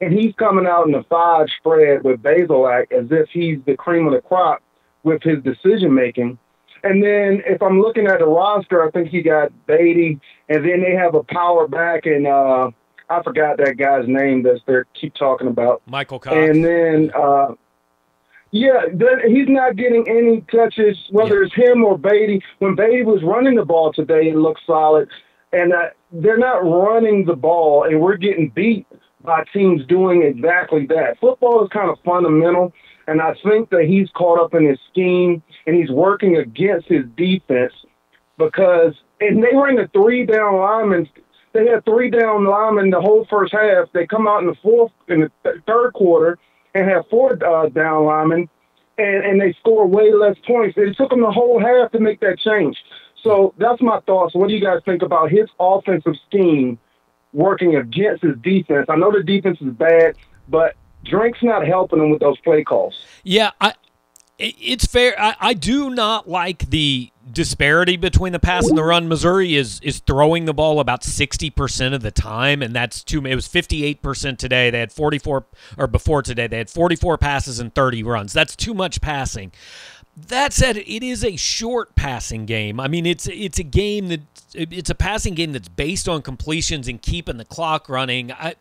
And 0.00 0.12
he's 0.12 0.34
coming 0.34 0.66
out 0.66 0.86
in 0.86 0.92
the 0.92 1.04
five 1.08 1.46
spread 1.58 2.02
with 2.02 2.22
Bazelak 2.22 2.92
as 2.92 3.06
if 3.10 3.28
he's 3.30 3.58
the 3.66 3.76
cream 3.76 4.06
of 4.06 4.12
the 4.12 4.20
crop 4.20 4.62
with 5.04 5.22
his 5.22 5.42
decision 5.42 5.94
making. 5.94 6.38
And 6.84 7.02
then 7.02 7.42
if 7.46 7.62
I'm 7.62 7.80
looking 7.80 8.08
at 8.08 8.18
the 8.18 8.26
roster, 8.26 8.86
I 8.86 8.90
think 8.90 9.08
he 9.08 9.22
got 9.22 9.52
Badie, 9.68 10.20
and 10.48 10.64
then 10.64 10.82
they 10.82 10.96
have 10.96 11.14
a 11.14 11.22
power 11.22 11.68
back, 11.68 12.06
and 12.06 12.26
uh, 12.26 12.72
I 13.08 13.22
forgot 13.22 13.58
that 13.58 13.76
guy's 13.76 14.08
name 14.08 14.42
that 14.42 14.60
they 14.66 14.80
keep 14.92 15.14
talking 15.14 15.46
about. 15.46 15.80
Michael 15.86 16.18
Cox. 16.18 16.34
And 16.36 16.64
then, 16.64 17.12
uh, 17.14 17.54
yeah, 18.52 18.84
he's 19.26 19.48
not 19.48 19.76
getting 19.76 20.06
any 20.06 20.42
touches, 20.42 20.98
whether 21.10 21.42
it's 21.42 21.54
him 21.54 21.82
or 21.84 21.98
Badie. 21.98 22.42
When 22.58 22.76
Badie 22.76 23.04
was 23.04 23.22
running 23.22 23.56
the 23.56 23.64
ball 23.64 23.94
today, 23.94 24.28
it 24.28 24.36
looked 24.36 24.60
solid. 24.66 25.08
And 25.54 25.72
uh, 25.72 25.88
they're 26.12 26.38
not 26.38 26.58
running 26.58 27.24
the 27.24 27.34
ball, 27.34 27.84
and 27.84 28.00
we're 28.00 28.18
getting 28.18 28.50
beat 28.54 28.86
by 29.24 29.44
teams 29.54 29.86
doing 29.86 30.22
exactly 30.22 30.86
that. 30.86 31.18
Football 31.18 31.64
is 31.64 31.70
kind 31.72 31.90
of 31.90 31.98
fundamental, 32.04 32.74
and 33.06 33.22
I 33.22 33.34
think 33.42 33.70
that 33.70 33.86
he's 33.86 34.10
caught 34.10 34.38
up 34.38 34.52
in 34.52 34.66
his 34.66 34.78
scheme, 34.90 35.42
and 35.66 35.74
he's 35.74 35.90
working 35.90 36.36
against 36.36 36.88
his 36.88 37.04
defense 37.16 37.72
because, 38.36 38.94
and 39.20 39.42
they 39.42 39.54
were 39.54 39.68
in 39.68 39.76
the 39.76 39.88
three 39.94 40.26
down 40.26 40.58
lineman. 40.58 41.08
They 41.54 41.66
had 41.66 41.84
three 41.84 42.10
down 42.10 42.44
linemen 42.44 42.90
the 42.90 43.00
whole 43.00 43.26
first 43.30 43.52
half. 43.52 43.88
They 43.92 44.06
come 44.06 44.26
out 44.26 44.42
in 44.42 44.46
the 44.46 44.56
fourth, 44.62 44.92
in 45.08 45.20
the 45.20 45.30
th- 45.42 45.62
third 45.66 45.92
quarter, 45.92 46.38
and 46.74 46.88
have 46.88 47.04
four 47.10 47.32
uh, 47.44 47.68
down 47.68 48.04
linemen, 48.04 48.48
and, 48.98 49.24
and 49.24 49.40
they 49.40 49.52
score 49.60 49.86
way 49.86 50.12
less 50.12 50.36
points. 50.46 50.76
It 50.76 50.96
took 50.96 51.10
them 51.10 51.20
the 51.20 51.30
whole 51.30 51.60
half 51.60 51.92
to 51.92 52.00
make 52.00 52.20
that 52.20 52.38
change. 52.38 52.76
So 53.22 53.54
that's 53.58 53.80
my 53.80 54.00
thoughts. 54.00 54.34
What 54.34 54.48
do 54.48 54.54
you 54.54 54.60
guys 54.60 54.80
think 54.84 55.02
about 55.02 55.30
his 55.30 55.48
offensive 55.60 56.14
scheme 56.26 56.78
working 57.32 57.76
against 57.76 58.22
his 58.22 58.36
defense? 58.42 58.86
I 58.88 58.96
know 58.96 59.12
the 59.12 59.22
defense 59.22 59.58
is 59.60 59.72
bad, 59.72 60.16
but 60.48 60.74
Drink's 61.04 61.42
not 61.42 61.66
helping 61.66 62.00
them 62.00 62.10
with 62.10 62.20
those 62.20 62.38
play 62.40 62.64
calls. 62.64 63.04
Yeah, 63.22 63.52
I, 63.60 63.74
it's 64.38 64.86
fair. 64.86 65.14
I, 65.20 65.36
I 65.40 65.54
do 65.54 65.90
not 65.90 66.28
like 66.28 66.70
the 66.70 67.11
disparity 67.30 67.96
between 67.96 68.32
the 68.32 68.38
pass 68.38 68.68
and 68.68 68.76
the 68.76 68.82
run. 68.82 69.08
Missouri 69.08 69.54
is 69.54 69.80
is 69.80 70.00
throwing 70.00 70.44
the 70.44 70.54
ball 70.54 70.80
about 70.80 71.04
sixty 71.04 71.50
percent 71.50 71.94
of 71.94 72.02
the 72.02 72.10
time, 72.10 72.62
and 72.62 72.74
that's 72.74 73.04
too. 73.04 73.24
It 73.24 73.34
was 73.34 73.46
fifty 73.46 73.84
eight 73.84 74.02
percent 74.02 74.38
today. 74.38 74.70
They 74.70 74.80
had 74.80 74.92
forty 74.92 75.18
four, 75.18 75.44
or 75.78 75.86
before 75.86 76.22
today, 76.22 76.46
they 76.46 76.58
had 76.58 76.70
forty 76.70 76.96
four 76.96 77.18
passes 77.18 77.58
and 77.58 77.74
thirty 77.74 78.02
runs. 78.02 78.32
That's 78.32 78.56
too 78.56 78.74
much 78.74 79.00
passing. 79.00 79.52
That 80.28 80.52
said, 80.52 80.76
it 80.76 81.02
is 81.02 81.24
a 81.24 81.36
short 81.36 81.94
passing 81.94 82.44
game. 82.44 82.78
I 82.78 82.88
mean, 82.88 83.06
it's 83.06 83.26
it's 83.28 83.58
a 83.58 83.64
game 83.64 84.08
that 84.08 84.20
it's 84.54 84.90
a 84.90 84.94
passing 84.94 85.34
game 85.34 85.52
that's 85.52 85.68
based 85.68 86.08
on 86.08 86.20
completions 86.20 86.86
and 86.86 87.00
keeping 87.00 87.38
the 87.38 87.46
clock 87.46 87.88
running. 87.88 88.30
I 88.32 88.56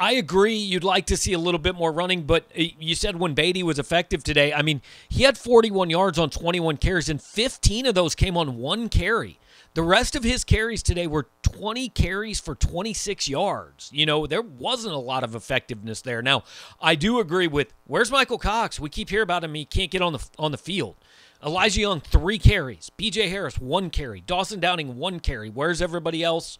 I 0.00 0.12
agree. 0.12 0.54
You'd 0.54 0.82
like 0.82 1.04
to 1.06 1.16
see 1.16 1.34
a 1.34 1.38
little 1.38 1.58
bit 1.60 1.74
more 1.74 1.92
running, 1.92 2.22
but 2.22 2.44
uh, 2.58 2.62
you 2.78 2.94
said 2.94 3.16
when 3.16 3.34
Badie 3.34 3.62
was 3.62 3.78
effective 3.78 4.24
today. 4.24 4.50
I 4.50 4.62
mean, 4.62 4.80
he 5.10 5.24
had 5.24 5.36
41 5.36 5.90
yards 5.90 6.18
on 6.18 6.30
21 6.30 6.78
carries, 6.78 7.10
and 7.10 7.20
15 7.20 7.84
of 7.84 7.94
those 7.94 8.14
came 8.14 8.34
on 8.34 8.56
one 8.56 8.88
carry. 8.88 9.38
The 9.74 9.82
rest 9.82 10.16
of 10.16 10.24
his 10.24 10.42
carries 10.42 10.82
today 10.82 11.06
were 11.06 11.28
20 11.42 11.90
carries 11.90 12.40
for 12.40 12.54
26 12.54 13.28
yards. 13.28 13.90
You 13.92 14.06
know, 14.06 14.26
there 14.26 14.40
wasn't 14.40 14.94
a 14.94 14.98
lot 14.98 15.22
of 15.22 15.34
effectiveness 15.34 16.00
there. 16.00 16.22
Now, 16.22 16.44
I 16.80 16.94
do 16.94 17.20
agree 17.20 17.46
with 17.46 17.74
where's 17.86 18.10
Michael 18.10 18.38
Cox? 18.38 18.80
We 18.80 18.88
keep 18.88 19.10
hearing 19.10 19.24
about 19.24 19.44
him. 19.44 19.54
He 19.54 19.66
can't 19.66 19.90
get 19.90 20.00
on 20.00 20.14
the 20.14 20.26
on 20.38 20.50
the 20.50 20.58
field. 20.58 20.96
Elijah 21.44 21.82
Young, 21.82 22.00
three 22.00 22.38
carries. 22.38 22.90
BJ 22.98 23.28
Harris, 23.28 23.58
one 23.58 23.90
carry. 23.90 24.22
Dawson 24.22 24.60
Downing, 24.60 24.96
one 24.96 25.20
carry. 25.20 25.50
Where's 25.50 25.80
everybody 25.80 26.24
else? 26.24 26.58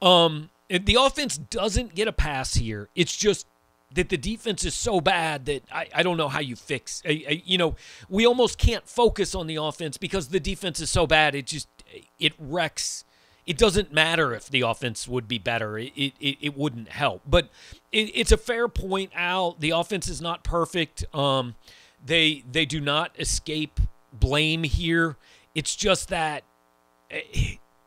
Um, 0.00 0.50
the 0.68 0.96
offense 0.98 1.38
doesn't 1.38 1.94
get 1.94 2.08
a 2.08 2.12
pass 2.12 2.54
here. 2.54 2.88
It's 2.94 3.16
just 3.16 3.46
that 3.94 4.08
the 4.08 4.16
defense 4.16 4.64
is 4.64 4.74
so 4.74 5.00
bad 5.00 5.46
that 5.46 5.62
I, 5.72 5.88
I 5.94 6.02
don't 6.02 6.16
know 6.16 6.28
how 6.28 6.40
you 6.40 6.56
fix. 6.56 7.02
I, 7.04 7.24
I, 7.28 7.42
you 7.44 7.56
know, 7.56 7.76
we 8.08 8.26
almost 8.26 8.58
can't 8.58 8.86
focus 8.88 9.34
on 9.34 9.46
the 9.46 9.56
offense 9.56 9.96
because 9.96 10.28
the 10.28 10.40
defense 10.40 10.80
is 10.80 10.90
so 10.90 11.06
bad. 11.06 11.34
It 11.34 11.46
just 11.46 11.68
it 12.18 12.32
wrecks. 12.38 13.04
It 13.46 13.56
doesn't 13.56 13.92
matter 13.92 14.34
if 14.34 14.50
the 14.50 14.62
offense 14.62 15.06
would 15.06 15.28
be 15.28 15.38
better. 15.38 15.78
It 15.78 15.92
it, 15.96 16.38
it 16.40 16.56
wouldn't 16.56 16.88
help. 16.88 17.22
But 17.26 17.48
it, 17.92 18.10
it's 18.14 18.32
a 18.32 18.36
fair 18.36 18.66
point, 18.68 19.12
Al. 19.14 19.52
The 19.58 19.70
offense 19.70 20.08
is 20.08 20.20
not 20.20 20.42
perfect. 20.42 21.04
Um, 21.14 21.54
they 22.04 22.44
they 22.50 22.66
do 22.66 22.80
not 22.80 23.12
escape 23.18 23.80
blame 24.12 24.64
here. 24.64 25.16
It's 25.54 25.76
just 25.76 26.08
that 26.08 26.42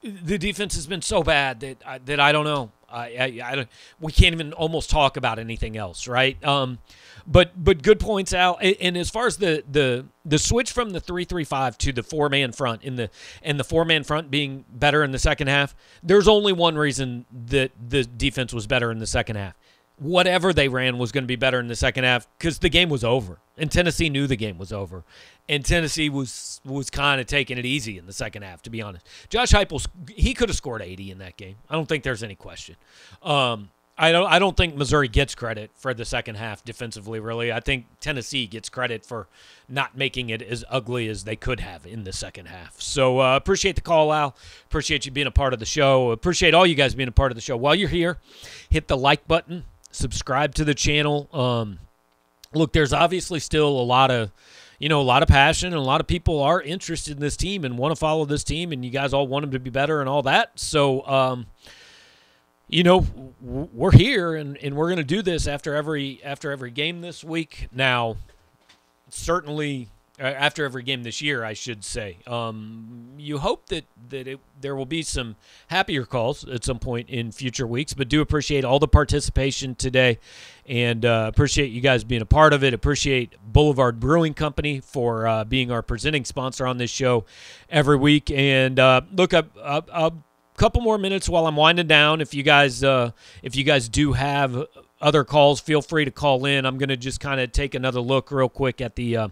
the 0.01 0.37
defense 0.37 0.75
has 0.75 0.87
been 0.87 1.01
so 1.01 1.23
bad 1.23 1.59
that 1.61 1.77
I, 1.85 1.97
that 1.99 2.19
I 2.19 2.31
don't 2.31 2.45
know. 2.45 2.71
I, 2.91 3.05
I, 3.41 3.59
I 3.59 3.67
we 3.99 4.11
can't 4.11 4.33
even 4.33 4.53
almost 4.53 4.89
talk 4.89 5.17
about 5.17 5.37
anything 5.37 5.77
else, 5.77 6.07
right? 6.07 6.43
Um, 6.43 6.79
but 7.27 7.51
but 7.63 7.83
good 7.83 7.99
points, 7.99 8.33
Al. 8.33 8.57
And 8.59 8.97
as 8.97 9.09
far 9.09 9.27
as 9.27 9.37
the 9.37 9.63
the 9.69 10.05
the 10.25 10.39
switch 10.39 10.71
from 10.71 10.91
the 10.91 10.99
three 10.99 11.25
three 11.25 11.43
five 11.43 11.77
to 11.79 11.91
the 11.91 12.01
four 12.01 12.29
man 12.29 12.51
front 12.51 12.83
in 12.83 12.95
the 12.95 13.11
and 13.43 13.59
the 13.59 13.63
four 13.63 13.85
man 13.85 14.03
front 14.03 14.31
being 14.31 14.65
better 14.71 15.03
in 15.03 15.11
the 15.11 15.19
second 15.19 15.47
half, 15.47 15.75
there's 16.01 16.27
only 16.27 16.53
one 16.53 16.75
reason 16.75 17.25
that 17.47 17.71
the 17.89 18.03
defense 18.03 18.53
was 18.53 18.65
better 18.65 18.91
in 18.91 18.97
the 18.97 19.07
second 19.07 19.35
half. 19.35 19.53
Whatever 19.99 20.53
they 20.53 20.67
ran 20.67 20.97
was 20.97 21.11
going 21.11 21.23
to 21.23 21.27
be 21.27 21.35
better 21.35 21.59
in 21.59 21.67
the 21.67 21.75
second 21.75 22.05
half 22.05 22.27
because 22.37 22.59
the 22.59 22.69
game 22.69 22.89
was 22.89 23.03
over, 23.03 23.39
and 23.57 23.71
Tennessee 23.71 24.09
knew 24.09 24.27
the 24.27 24.37
game 24.37 24.57
was 24.57 24.71
over, 24.71 25.03
and 25.47 25.65
Tennessee 25.65 26.09
was 26.09 26.61
was 26.65 26.89
kind 26.89 27.19
of 27.19 27.27
taking 27.27 27.57
it 27.57 27.65
easy 27.65 27.97
in 27.97 28.05
the 28.05 28.13
second 28.13 28.43
half. 28.43 28.61
To 28.63 28.69
be 28.69 28.81
honest, 28.81 29.05
Josh 29.29 29.51
Heupel 29.51 29.85
he 30.09 30.33
could 30.33 30.49
have 30.49 30.55
scored 30.55 30.81
80 30.81 31.11
in 31.11 31.17
that 31.19 31.37
game. 31.37 31.55
I 31.69 31.75
don't 31.75 31.87
think 31.87 32.03
there's 32.03 32.23
any 32.23 32.35
question. 32.35 32.75
Um, 33.21 33.69
I 34.01 34.13
don't 34.13 34.27
I 34.31 34.39
don't 34.39 34.55
think 34.55 34.77
Missouri 34.77 35.09
gets 35.09 35.35
credit 35.35 35.71
for 35.75 35.93
the 35.93 36.05
second 36.05 36.35
half 36.35 36.63
defensively. 36.63 37.19
Really, 37.19 37.51
I 37.51 37.59
think 37.59 37.85
Tennessee 37.99 38.47
gets 38.47 38.69
credit 38.69 39.05
for 39.05 39.27
not 39.67 39.97
making 39.97 40.29
it 40.29 40.41
as 40.41 40.63
ugly 40.69 41.09
as 41.09 41.25
they 41.25 41.35
could 41.35 41.59
have 41.59 41.85
in 41.85 42.05
the 42.05 42.13
second 42.13 42.45
half. 42.45 42.79
So 42.79 43.19
uh, 43.19 43.35
appreciate 43.35 43.75
the 43.75 43.81
call, 43.81 44.13
Al. 44.13 44.37
Appreciate 44.67 45.05
you 45.05 45.11
being 45.11 45.27
a 45.27 45.31
part 45.31 45.51
of 45.51 45.59
the 45.59 45.65
show. 45.65 46.11
Appreciate 46.11 46.53
all 46.53 46.65
you 46.65 46.75
guys 46.75 46.95
being 46.95 47.09
a 47.09 47.11
part 47.11 47.33
of 47.33 47.35
the 47.35 47.41
show. 47.41 47.57
While 47.57 47.75
you're 47.75 47.89
here, 47.89 48.19
hit 48.69 48.87
the 48.87 48.95
like 48.95 49.27
button, 49.27 49.65
subscribe 49.91 50.55
to 50.55 50.65
the 50.65 50.75
channel. 50.75 51.29
Um, 51.33 51.79
look, 52.53 52.73
there's 52.73 52.93
obviously 52.93 53.39
still 53.39 53.69
a 53.69 53.83
lot 53.83 54.11
of 54.11 54.31
you 54.79 54.87
know, 54.87 55.01
a 55.01 55.03
lot 55.03 55.21
of 55.21 55.29
passion 55.29 55.67
and 55.67 55.75
a 55.75 55.81
lot 55.81 55.99
of 55.99 56.07
people 56.07 56.41
are 56.41 56.61
interested 56.61 57.11
in 57.11 57.19
this 57.19 57.35
team 57.35 57.65
and 57.65 57.77
want 57.77 57.91
to 57.91 57.97
follow 57.97 58.23
this 58.25 58.45
team, 58.45 58.71
and 58.71 58.83
you 58.83 58.91
guys 58.91 59.13
all 59.13 59.27
want 59.27 59.43
them 59.43 59.51
to 59.51 59.59
be 59.59 59.69
better 59.69 59.99
and 59.99 60.07
all 60.09 60.23
that. 60.23 60.57
So, 60.57 61.05
um, 61.05 61.47
you 62.69 62.83
know, 62.83 63.05
we're 63.41 63.91
here 63.91 64.35
and, 64.35 64.57
and 64.57 64.75
we're 64.75 64.87
going 64.87 64.97
to 64.97 65.03
do 65.03 65.21
this 65.21 65.47
after 65.47 65.75
every 65.75 66.21
after 66.23 66.51
every 66.51 66.71
game 66.71 67.01
this 67.01 67.23
week. 67.23 67.67
Now, 67.73 68.15
certainly 69.09 69.89
after 70.19 70.65
every 70.65 70.83
game 70.83 71.03
this 71.03 71.21
year, 71.21 71.43
I 71.43 71.53
should 71.53 71.83
say. 71.83 72.17
Um, 72.27 73.13
you 73.17 73.37
hope 73.37 73.67
that 73.67 73.85
that 74.09 74.27
it, 74.27 74.39
there 74.59 74.75
will 74.75 74.85
be 74.85 75.01
some 75.01 75.35
happier 75.67 76.05
calls 76.05 76.47
at 76.47 76.63
some 76.63 76.79
point 76.79 77.09
in 77.09 77.31
future 77.31 77.65
weeks, 77.65 77.93
but 77.93 78.09
do 78.09 78.21
appreciate 78.21 78.65
all 78.65 78.79
the 78.79 78.87
participation 78.87 79.75
today, 79.75 80.19
and 80.65 81.05
uh, 81.05 81.25
appreciate 81.27 81.67
you 81.67 81.81
guys 81.81 82.03
being 82.03 82.21
a 82.21 82.25
part 82.25 82.53
of 82.53 82.63
it. 82.63 82.73
Appreciate 82.73 83.35
Boulevard 83.43 83.99
Brewing 83.99 84.33
Company 84.33 84.79
for 84.79 85.27
uh, 85.27 85.43
being 85.43 85.71
our 85.71 85.81
presenting 85.81 86.25
sponsor 86.25 86.67
on 86.67 86.77
this 86.77 86.91
show 86.91 87.25
every 87.69 87.97
week. 87.97 88.29
And 88.29 88.79
uh, 88.79 89.01
look, 89.11 89.33
a, 89.33 89.45
a, 89.63 90.11
couple 90.57 90.81
more 90.81 90.97
minutes 90.97 91.29
while 91.29 91.47
I'm 91.47 91.55
winding 91.55 91.87
down. 91.87 92.19
If 92.19 92.33
you 92.33 92.43
guys, 92.43 92.83
uh, 92.83 93.11
if 93.41 93.55
you 93.55 93.63
guys 93.63 93.87
do 93.87 94.11
have 94.11 94.65
other 95.01 95.23
calls, 95.23 95.59
feel 95.59 95.81
free 95.81 96.05
to 96.05 96.11
call 96.11 96.45
in. 96.45 96.65
I'm 96.65 96.77
going 96.77 96.89
to 96.89 96.97
just 96.97 97.19
kind 97.19 97.39
of 97.39 97.51
take 97.51 97.73
another 97.75 98.01
look 98.01 98.31
real 98.31 98.49
quick 98.49 98.81
at 98.81 98.95
the 98.95 99.17
uh, 99.17 99.29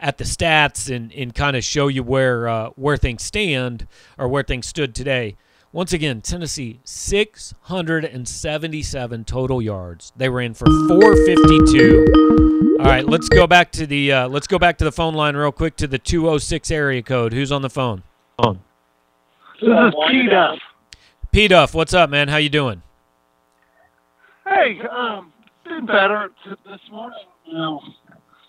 at 0.00 0.18
the 0.18 0.24
stats 0.24 0.94
and, 0.94 1.12
and 1.12 1.34
kind 1.34 1.56
of 1.56 1.64
show 1.64 1.88
you 1.88 2.02
where 2.02 2.48
uh, 2.48 2.70
where 2.70 2.96
things 2.96 3.22
stand 3.22 3.86
or 4.18 4.28
where 4.28 4.42
things 4.42 4.66
stood 4.66 4.94
today. 4.94 5.36
Once 5.72 5.92
again, 5.94 6.20
Tennessee 6.20 6.80
677 6.84 9.24
total 9.24 9.62
yards. 9.62 10.12
They 10.16 10.28
ran 10.28 10.52
for 10.52 10.66
452. 10.66 12.76
All 12.78 12.86
right, 12.86 13.06
let's 13.06 13.30
go 13.30 13.46
back 13.46 13.72
to 13.72 13.86
the 13.86 14.12
uh, 14.12 14.28
let's 14.28 14.46
go 14.46 14.58
back 14.58 14.76
to 14.78 14.84
the 14.84 14.92
phone 14.92 15.14
line 15.14 15.34
real 15.34 15.52
quick 15.52 15.76
to 15.76 15.86
the 15.86 15.98
206 15.98 16.70
area 16.70 17.02
code. 17.02 17.32
Who's 17.32 17.50
on 17.50 17.62
the 17.62 17.70
phone? 17.70 18.02
On. 18.38 18.60
This 19.60 19.70
is 19.70 19.94
P 20.10 20.28
Duff. 20.28 20.58
P 21.30 21.48
Duff, 21.48 21.74
what's 21.74 21.94
up, 21.94 22.10
man? 22.10 22.28
How 22.28 22.36
you 22.36 22.50
doing? 22.50 22.82
Hey, 24.62 24.78
um, 24.88 25.32
been 25.64 25.86
better 25.86 26.30
this 26.46 26.80
morning. 26.88 27.18
You 27.46 27.54
know, 27.54 27.80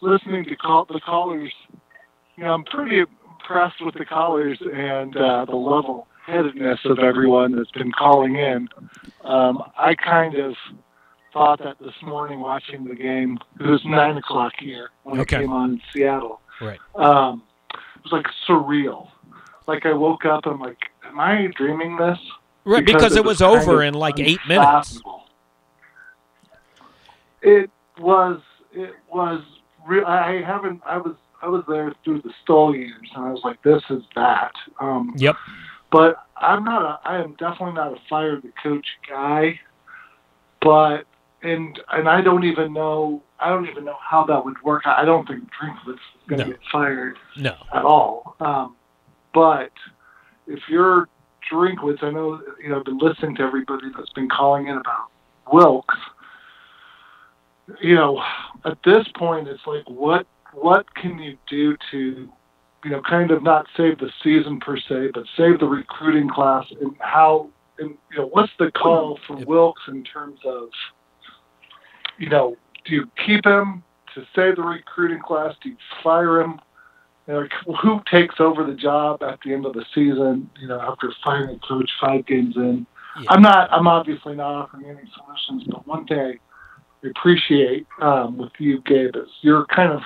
listening 0.02 0.45
to 0.45 0.56
call 0.56 0.85
the 0.85 0.99
callers. 0.99 1.52
You 2.35 2.44
know, 2.44 2.53
I'm 2.53 2.64
pretty 2.65 2.99
impressed 2.99 3.84
with 3.84 3.95
the 3.95 4.06
callers 4.06 4.60
and 4.61 5.18
uh, 5.18 5.45
the 5.45 5.56
level 5.56 6.07
headedness 6.23 6.80
of 6.85 6.99
everyone 6.99 7.56
that's 7.56 7.72
been 7.72 7.91
calling 7.91 8.35
in. 8.35 8.69
Um, 9.23 9.64
I 9.76 9.95
kind 9.95 10.35
of 10.35 10.53
thought 11.34 11.57
that 11.64 11.80
this 11.80 11.95
morning 12.03 12.41
watching 12.41 12.84
the 12.85 12.94
game. 12.94 13.40
It 13.60 13.65
was 13.65 13.81
nine 13.84 14.18
o'clock 14.18 14.53
here 14.60 14.90
when 15.03 15.19
Okay. 15.22 15.38
it 15.38 15.40
came 15.40 15.52
on 15.52 15.72
in 15.72 15.81
Seattle. 15.91 16.41
Right. 16.61 16.80
Um, 16.94 17.41
it 17.73 18.03
was 18.03 18.11
like 18.11 18.27
surreal. 18.48 19.07
like 19.65 19.88
I 19.88 19.94
woke 19.94 20.26
up. 20.26 20.45
I'm 20.45 20.60
like, 20.60 20.77
am 21.06 21.19
I 21.19 21.48
dreaming 21.56 21.98
this? 21.98 22.19
Right, 22.65 22.85
because, 22.85 23.15
it 23.15 23.26
was 23.26 23.41
over 23.41 23.81
in 23.81 23.95
like 23.95 24.19
eight 24.19 24.40
minutes. 24.48 25.02
It 27.44 27.70
was. 27.99 28.40
It 28.72 28.94
was. 29.11 29.41
Real. 29.86 30.06
I 30.06 30.41
haven't. 30.45 30.82
I 30.86 30.98
was. 30.98 31.15
I 31.41 31.48
was 31.48 31.64
there 31.68 31.94
through 32.06 32.22
the 32.22 32.32
Stull 32.41 32.74
years, 32.74 33.10
and 33.15 33.26
I 33.26 33.30
was 33.32 33.41
like, 33.44 33.61
this 33.64 33.82
is 33.90 34.02
that. 34.15 34.53
Um, 34.80 35.14
Yep. 35.18 35.36
but 35.91 36.15
I'm 36.38 36.64
not 36.64 36.82
a. 36.84 36.99
I 37.07 37.22
am 37.22 37.34
definitely 37.34 37.74
not 37.74 37.91
a 37.91 37.98
fire 38.10 38.40
the 38.40 38.52
coach 38.64 38.88
guy. 39.10 39.60
But 40.61 41.03
and 41.41 41.78
and 41.91 42.07
I 42.07 42.22
don't 42.22 42.45
even 42.45 42.72
know. 42.72 43.22
I 43.40 43.49
don't 43.49 43.68
even 43.68 43.84
know 43.84 43.98
how 44.02 44.26
that 44.26 44.45
would 44.45 44.61
work. 44.64 44.84
I 44.86 45.03
don't 45.03 45.28
think 45.28 45.44
Drinkwitz 45.44 45.95
is 45.95 45.99
going 46.30 46.40
to 46.40 46.45
No. 46.45 46.52
get 46.52 46.60
fired 46.72 47.18
No. 47.36 47.56
at 47.74 47.84
all. 47.84 48.38
Um, 48.40 48.78
but 49.34 49.72
if 50.48 50.60
you're 50.70 51.10
Drinkwitz, 51.52 52.02
I 52.02 52.11
know 52.11 52.40
you 52.64 52.70
know 52.70 52.80
I've 52.80 52.86
been 52.86 52.99
listening 52.99 53.36
to 53.36 53.41
everybody 53.44 53.88
that's 53.98 54.14
been 54.14 54.30
calling 54.30 54.68
in 54.68 54.78
about 54.78 55.07
Wilks. 55.52 55.95
You 57.81 57.95
know, 57.95 58.22
at 58.65 58.77
this 58.84 59.07
point, 59.15 59.48
it's 59.48 59.65
like 59.65 59.90
what 59.90 60.27
what 60.53 60.94
can 60.95 61.19
you 61.19 61.38
do 61.49 61.77
to 61.91 62.30
you 62.84 62.91
know 62.91 63.02
kind 63.02 63.31
of 63.31 63.41
not 63.41 63.68
save 63.76 63.99
the 63.99 64.11
season 64.23 64.60
per 64.60 64.77
se, 64.77 65.11
but 65.14 65.23
save 65.38 65.60
the 65.60 65.65
recruiting 65.65 66.30
class 66.30 66.65
and 66.81 66.95
how 66.99 67.49
and 67.80 67.98
you 68.11 68.18
know 68.18 68.27
what's 68.27 68.52
the 68.60 68.72
call 68.72 69.19
for 69.26 69.38
Wilks 69.45 69.84
in 69.88 70.03
terms 70.03 70.40
of 70.45 70.69
you 72.18 72.30
know 72.30 72.57
do 72.85 72.94
you 72.94 73.10
keep 73.26 73.45
him 73.45 73.84
to 74.14 74.26
save 74.35 74.57
the 74.57 74.61
recruiting 74.61 75.19
class? 75.19 75.56
Do 75.64 75.69
you 75.69 75.77
fire 76.03 76.41
him? 76.41 76.60
You 77.27 77.34
know, 77.34 77.48
who 77.81 78.02
takes 78.11 78.35
over 78.40 78.65
the 78.65 78.73
job 78.73 79.23
at 79.23 79.40
the 79.45 79.53
end 79.53 79.65
of 79.65 79.73
the 79.73 79.85
season? 79.95 80.49
You 80.60 80.68
know, 80.68 80.81
after 80.81 81.14
firing 81.23 81.56
a 81.56 81.68
coach 81.68 81.90
five 82.02 82.26
games 82.26 82.56
in. 82.57 82.85
I'm 83.30 83.41
not. 83.41 83.72
I'm 83.72 83.88
obviously 83.88 84.35
not 84.35 84.53
offering 84.56 84.85
any 84.85 85.10
solutions, 85.15 85.64
but 85.69 85.88
one 85.88 86.06
thing 86.06 86.19
I 86.19 86.40
appreciate 87.04 87.88
um, 88.02 88.38
with 88.38 88.52
you, 88.60 88.82
Gabe, 88.86 89.16
is 89.16 89.30
you're 89.42 89.66
kind 89.66 89.92
of 89.92 90.02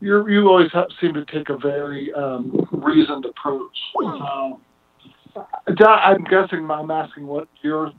you're 0.00 0.28
you 0.30 0.46
always 0.48 0.70
have, 0.72 0.88
seem 1.00 1.14
to 1.14 1.24
take 1.24 1.48
a 1.48 1.56
very 1.56 2.12
um, 2.12 2.68
reasoned 2.72 3.24
approach. 3.24 3.76
Um, 4.04 4.60
I'm 5.66 6.24
guessing 6.24 6.70
I'm 6.70 6.90
asking 6.90 7.26
what 7.26 7.48
your 7.62 7.92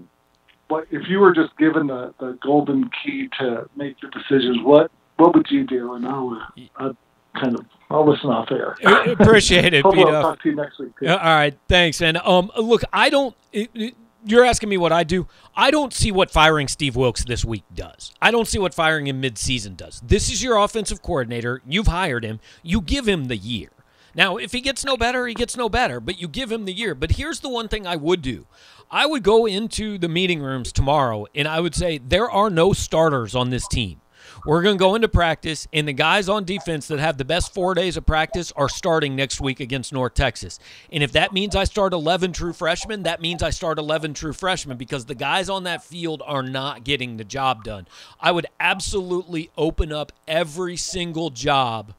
what 0.67 0.87
if 0.91 1.07
you 1.07 1.19
were 1.19 1.33
just 1.33 1.55
given 1.57 1.87
the, 1.87 2.13
the 2.19 2.37
golden 2.41 2.89
key 3.03 3.29
to 3.39 3.69
make 3.75 4.01
your 4.01 4.11
decisions, 4.11 4.59
what 4.63 4.91
what 5.17 5.35
would 5.35 5.47
you 5.49 5.65
do? 5.65 5.93
And 5.93 6.07
I'll, 6.07 6.47
uh, 6.79 6.93
kind 7.39 7.57
of 7.57 7.65
I'll 7.89 8.09
listen 8.09 8.29
off 8.29 8.49
air. 8.51 8.75
Appreciate 9.19 9.73
it, 9.73 9.85
Pete. 9.85 10.07
I'll 10.07 10.21
talk 10.21 10.41
to 10.43 10.49
you 10.49 10.55
next 10.55 10.79
week. 10.79 10.91
too. 10.99 11.07
All 11.07 11.17
right, 11.17 11.57
thanks, 11.67 12.01
And 12.01 12.17
Um, 12.17 12.51
look, 12.57 12.81
I 12.93 13.09
don't. 13.09 13.35
It, 13.51 13.69
it- 13.73 13.95
you're 14.27 14.45
asking 14.45 14.69
me 14.69 14.77
what 14.77 14.91
I 14.91 15.03
do. 15.03 15.27
I 15.55 15.71
don't 15.71 15.93
see 15.93 16.11
what 16.11 16.29
firing 16.29 16.67
Steve 16.67 16.95
Wilks 16.95 17.23
this 17.23 17.45
week 17.45 17.63
does. 17.73 18.13
I 18.21 18.31
don't 18.31 18.47
see 18.47 18.59
what 18.59 18.73
firing 18.73 19.07
him 19.07 19.21
midseason 19.21 19.75
does. 19.77 20.01
This 20.05 20.31
is 20.31 20.43
your 20.43 20.57
offensive 20.57 21.01
coordinator. 21.01 21.61
You've 21.67 21.87
hired 21.87 22.23
him. 22.23 22.39
You 22.61 22.81
give 22.81 23.07
him 23.07 23.25
the 23.25 23.37
year. 23.37 23.69
Now, 24.13 24.37
if 24.37 24.51
he 24.51 24.61
gets 24.61 24.83
no 24.83 24.97
better, 24.97 25.27
he 25.27 25.33
gets 25.33 25.55
no 25.55 25.69
better, 25.69 25.99
but 25.99 26.19
you 26.19 26.27
give 26.27 26.51
him 26.51 26.65
the 26.65 26.73
year. 26.73 26.95
But 26.95 27.13
here's 27.13 27.39
the 27.39 27.49
one 27.49 27.67
thing 27.67 27.85
I 27.85 27.95
would 27.95 28.21
do 28.21 28.47
I 28.89 29.05
would 29.05 29.23
go 29.23 29.45
into 29.45 29.97
the 29.97 30.09
meeting 30.09 30.41
rooms 30.41 30.71
tomorrow 30.71 31.27
and 31.35 31.47
I 31.47 31.59
would 31.59 31.75
say, 31.75 31.97
there 31.97 32.29
are 32.29 32.49
no 32.49 32.73
starters 32.73 33.35
on 33.35 33.49
this 33.49 33.67
team. 33.67 34.01
We're 34.45 34.61
going 34.61 34.77
to 34.77 34.79
go 34.79 34.95
into 34.95 35.07
practice, 35.07 35.67
and 35.73 35.87
the 35.87 35.93
guys 35.93 36.29
on 36.29 36.45
defense 36.45 36.87
that 36.87 36.99
have 36.99 37.17
the 37.17 37.25
best 37.25 37.53
four 37.53 37.73
days 37.73 37.97
of 37.97 38.05
practice 38.05 38.51
are 38.55 38.69
starting 38.69 39.15
next 39.15 39.41
week 39.41 39.59
against 39.59 39.93
North 39.93 40.13
Texas. 40.13 40.59
And 40.91 41.03
if 41.03 41.11
that 41.13 41.33
means 41.33 41.55
I 41.55 41.63
start 41.63 41.93
11 41.93 42.33
true 42.33 42.53
freshmen, 42.53 43.03
that 43.03 43.21
means 43.21 43.43
I 43.43 43.49
start 43.49 43.79
11 43.79 44.13
true 44.13 44.33
freshmen 44.33 44.77
because 44.77 45.05
the 45.05 45.15
guys 45.15 45.49
on 45.49 45.63
that 45.63 45.83
field 45.83 46.21
are 46.25 46.43
not 46.43 46.83
getting 46.83 47.17
the 47.17 47.23
job 47.23 47.63
done. 47.63 47.87
I 48.19 48.31
would 48.31 48.45
absolutely 48.59 49.49
open 49.57 49.91
up 49.91 50.11
every 50.27 50.77
single 50.77 51.29
job 51.29 51.93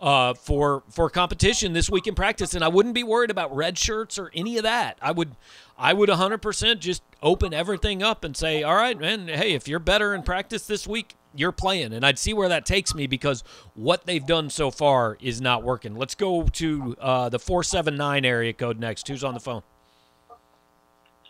uh, 0.00 0.34
for 0.34 0.82
for 0.90 1.08
competition 1.08 1.72
this 1.72 1.88
week 1.88 2.06
in 2.06 2.14
practice, 2.14 2.54
and 2.54 2.62
I 2.62 2.68
wouldn't 2.68 2.94
be 2.94 3.02
worried 3.02 3.30
about 3.30 3.54
red 3.56 3.78
shirts 3.78 4.18
or 4.18 4.30
any 4.34 4.58
of 4.58 4.62
that. 4.64 4.98
I 5.00 5.12
would 5.12 5.34
I 5.78 5.92
would 5.92 6.08
100% 6.10 6.78
just 6.78 7.02
open 7.22 7.54
everything 7.54 8.02
up 8.02 8.22
and 8.22 8.36
say, 8.36 8.62
all 8.62 8.76
right, 8.76 8.98
man, 8.98 9.28
hey, 9.28 9.54
if 9.54 9.66
you're 9.66 9.78
better 9.78 10.14
in 10.14 10.22
practice 10.22 10.66
this 10.66 10.86
week, 10.86 11.16
you're 11.36 11.52
playing, 11.52 11.92
and 11.92 12.04
I'd 12.04 12.18
see 12.18 12.32
where 12.32 12.48
that 12.48 12.64
takes 12.64 12.94
me 12.94 13.06
because 13.06 13.42
what 13.74 14.06
they've 14.06 14.24
done 14.24 14.50
so 14.50 14.70
far 14.70 15.16
is 15.20 15.40
not 15.40 15.62
working. 15.62 15.96
Let's 15.96 16.14
go 16.14 16.44
to 16.44 16.96
uh, 17.00 17.28
the 17.28 17.38
479 17.38 18.24
area 18.24 18.52
code 18.52 18.78
next. 18.78 19.08
Who's 19.08 19.24
on 19.24 19.34
the 19.34 19.40
phone? 19.40 19.62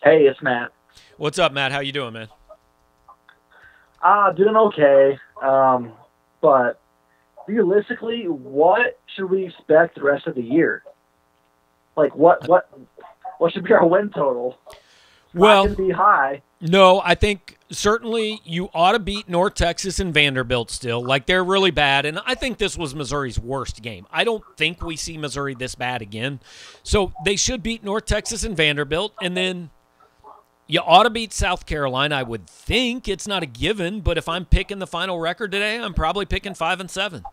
Hey, 0.03 0.23
it's 0.23 0.41
Matt. 0.41 0.71
What's 1.17 1.39
up, 1.39 1.51
Matt? 1.51 1.71
How 1.71 1.79
you 1.79 1.91
doing, 1.91 2.13
man? 2.13 2.27
Uh, 4.01 4.31
doing 4.33 4.55
okay. 4.55 5.17
Um, 5.41 5.93
but 6.41 6.79
realistically, 7.47 8.27
what 8.27 8.99
should 9.15 9.29
we 9.29 9.45
expect 9.45 9.95
the 9.95 10.03
rest 10.03 10.27
of 10.27 10.35
the 10.35 10.43
year? 10.43 10.83
Like, 11.95 12.15
what 12.15 12.47
what 12.47 12.69
what 13.39 13.53
should 13.53 13.63
be 13.63 13.73
our 13.73 13.85
win 13.85 14.09
total? 14.09 14.57
Well, 15.33 15.67
Not 15.67 15.77
be 15.77 15.89
high. 15.89 16.41
No, 16.67 17.01
I 17.03 17.15
think 17.15 17.57
certainly 17.69 18.41
you 18.43 18.69
ought 18.73 18.93
to 18.93 18.99
beat 18.99 19.29
North 19.29 19.53
Texas 19.55 19.99
and 19.99 20.13
Vanderbilt 20.13 20.71
still. 20.71 21.03
Like 21.03 21.25
they're 21.25 21.43
really 21.43 21.71
bad, 21.71 22.05
and 22.05 22.19
I 22.25 22.35
think 22.35 22.57
this 22.57 22.77
was 22.77 22.95
Missouri's 22.95 23.39
worst 23.39 23.81
game. 23.81 24.07
I 24.11 24.23
don't 24.23 24.43
think 24.57 24.81
we 24.83 24.95
see 24.95 25.17
Missouri 25.17 25.53
this 25.53 25.75
bad 25.75 26.01
again. 26.01 26.39
So 26.83 27.13
they 27.23 27.35
should 27.35 27.61
beat 27.61 27.83
North 27.83 28.05
Texas 28.05 28.43
and 28.43 28.55
Vanderbilt, 28.57 29.13
and 29.21 29.35
then 29.37 29.69
you 30.67 30.79
ought 30.79 31.03
to 31.03 31.09
beat 31.11 31.33
South 31.33 31.65
Carolina. 31.65 32.15
I 32.15 32.23
would 32.23 32.47
think 32.47 33.07
it's 33.07 33.27
not 33.27 33.43
a 33.43 33.47
given, 33.47 34.01
but 34.01 34.17
if 34.17 34.27
I'm 34.27 34.45
picking 34.45 34.79
the 34.79 34.87
final 34.87 35.19
record 35.19 35.51
today, 35.51 35.77
I'm 35.77 35.93
probably 35.93 36.25
picking 36.25 36.53
five 36.55 36.79
and 36.79 36.89
seven. 36.89 37.23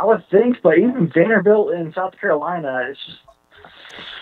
I 0.00 0.04
would 0.04 0.24
think, 0.30 0.58
but 0.62 0.78
even 0.78 1.10
Vanderbilt 1.12 1.72
in 1.72 1.92
South 1.94 2.18
Carolina, 2.20 2.86
it's 2.90 3.00
just 3.04 3.18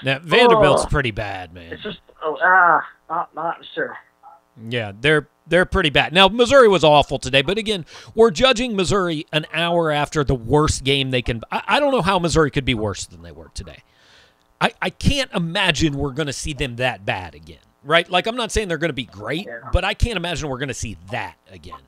Now 0.05 0.18
Vanderbilt's 0.20 0.84
Oh. 0.84 0.88
pretty 0.88 1.10
bad, 1.10 1.52
man. 1.52 1.72
it's 1.72 1.82
just 1.82 1.98
oh, 2.24 2.38
ah, 2.42 2.80
not 3.09 3.34
not 3.34 3.64
sure. 3.74 3.96
Yeah, 4.68 4.92
they're 4.98 5.28
they're 5.46 5.64
pretty 5.64 5.90
bad. 5.90 6.12
Now 6.12 6.28
Missouri 6.28 6.68
was 6.68 6.84
awful 6.84 7.18
today, 7.18 7.42
but 7.42 7.59
again, 7.59 7.84
we're 8.14 8.30
judging 8.30 8.76
Missouri 8.76 9.26
an 9.32 9.46
hour 9.52 9.90
after 9.90 10.24
the 10.24 10.34
worst 10.34 10.84
game 10.84 11.10
they 11.10 11.22
can. 11.22 11.42
I, 11.51 11.62
I 11.66 11.80
don't 11.80 11.92
know 11.92 12.02
how 12.02 12.18
Missouri 12.18 12.51
could 12.51 12.64
be 12.64 12.74
worse 12.74 13.06
than 13.06 13.22
they 13.22 13.32
were 13.32 13.51
today. 13.55 13.82
I, 14.60 14.72
I 14.80 14.90
can't 14.90 15.30
imagine 15.32 15.98
we're 15.98 16.12
going 16.12 16.28
to 16.28 16.32
see 16.32 16.52
them 16.52 16.76
that 16.76 17.05
bad 17.05 17.34
again, 17.34 17.59
right? 17.82 18.09
Like 18.09 18.26
I'm 18.26 18.36
not 18.36 18.52
saying 18.52 18.68
they're 18.68 18.78
going 18.78 18.90
to 18.90 18.94
be 18.94 19.05
great, 19.05 19.46
but 19.72 19.84
I 19.84 19.92
can't 19.94 20.16
imagine 20.16 20.48
we're 20.48 20.59
going 20.59 20.68
to 20.68 20.74
see 20.74 20.96
that 21.10 21.36
again. 21.51 21.80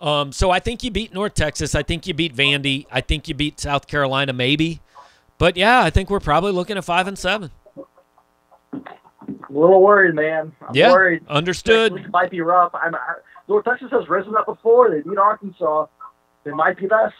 Um, 0.00 0.32
so 0.32 0.50
I 0.50 0.60
think 0.60 0.82
you 0.82 0.90
beat 0.90 1.14
North 1.14 1.34
Texas. 1.34 1.74
I 1.74 1.82
think 1.82 2.06
you 2.06 2.14
beat 2.14 2.34
Vandy. 2.34 2.86
I 2.90 3.00
think 3.00 3.28
you 3.28 3.34
beat 3.34 3.60
South 3.60 3.86
Carolina, 3.86 4.32
maybe. 4.32 4.80
But 5.38 5.56
yeah, 5.56 5.82
I 5.82 5.90
think 5.90 6.10
we're 6.10 6.20
probably 6.20 6.52
looking 6.52 6.76
at 6.76 6.84
five 6.84 7.06
and 7.06 7.18
seven. 7.18 7.50
A 9.28 9.52
little 9.52 9.82
worried, 9.82 10.14
man. 10.14 10.52
I'm 10.66 10.74
Yeah, 10.74 10.92
worried. 10.92 11.22
understood. 11.28 11.92
Week 11.92 12.10
might 12.10 12.30
be 12.30 12.40
rough. 12.40 12.74
I'm, 12.74 12.94
I, 12.94 13.14
North 13.48 13.64
Texas 13.64 13.88
has 13.90 14.08
risen 14.08 14.34
up 14.36 14.46
before. 14.46 14.90
They 14.90 15.00
beat 15.08 15.18
Arkansas. 15.18 15.86
They 16.44 16.52
might 16.52 16.78
be 16.78 16.86
best. 16.86 17.14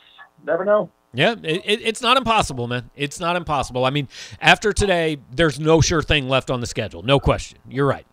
Never 0.47 0.65
know. 0.65 0.91
Yeah, 1.13 1.33
it, 1.43 1.63
it, 1.65 1.81
it's 1.83 2.01
not 2.01 2.17
impossible, 2.17 2.69
man. 2.69 2.89
It's 2.95 3.19
not 3.21 3.37
impossible. 3.37 3.85
I 3.85 3.91
mean, 3.91 4.09
after 4.41 4.73
today, 4.73 5.19
there's 5.33 5.59
no 5.61 5.81
sure 5.81 6.03
thing 6.03 6.29
left 6.29 6.51
on 6.51 6.61
the 6.61 6.67
schedule. 6.67 7.03
No 7.03 7.19
question. 7.21 7.59
You're 7.69 7.87
right. 7.87 8.07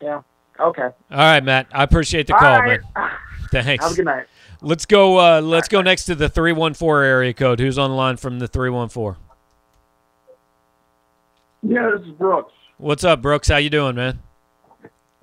Yeah. 0.00 0.22
Okay. 0.60 0.82
All 0.82 0.92
right, 1.10 1.42
Matt. 1.42 1.66
I 1.72 1.82
appreciate 1.82 2.26
the 2.28 2.34
All 2.34 2.40
call, 2.40 2.60
right. 2.60 2.80
man. 2.96 3.10
Thanks. 3.50 3.84
Have 3.84 3.92
a 3.92 3.96
good 3.96 4.04
night. 4.04 4.26
Let's 4.62 4.86
go. 4.86 5.18
Uh, 5.18 5.40
let's 5.40 5.68
go 5.68 5.82
next 5.82 6.04
to 6.06 6.14
the 6.14 6.28
three 6.28 6.52
one 6.52 6.72
four 6.74 7.02
area 7.02 7.34
code. 7.34 7.58
Who's 7.60 7.78
on 7.78 7.90
the 7.90 7.96
line 7.96 8.16
from 8.16 8.38
the 8.38 8.48
three 8.48 8.70
one 8.70 8.88
four? 8.88 9.18
Yeah, 11.66 11.90
this 11.96 12.06
is 12.06 12.12
Brooks. 12.12 12.52
What's 12.76 13.04
up, 13.04 13.22
Brooks? 13.22 13.48
How 13.48 13.56
you 13.56 13.70
doing, 13.70 13.96
man? 13.96 14.22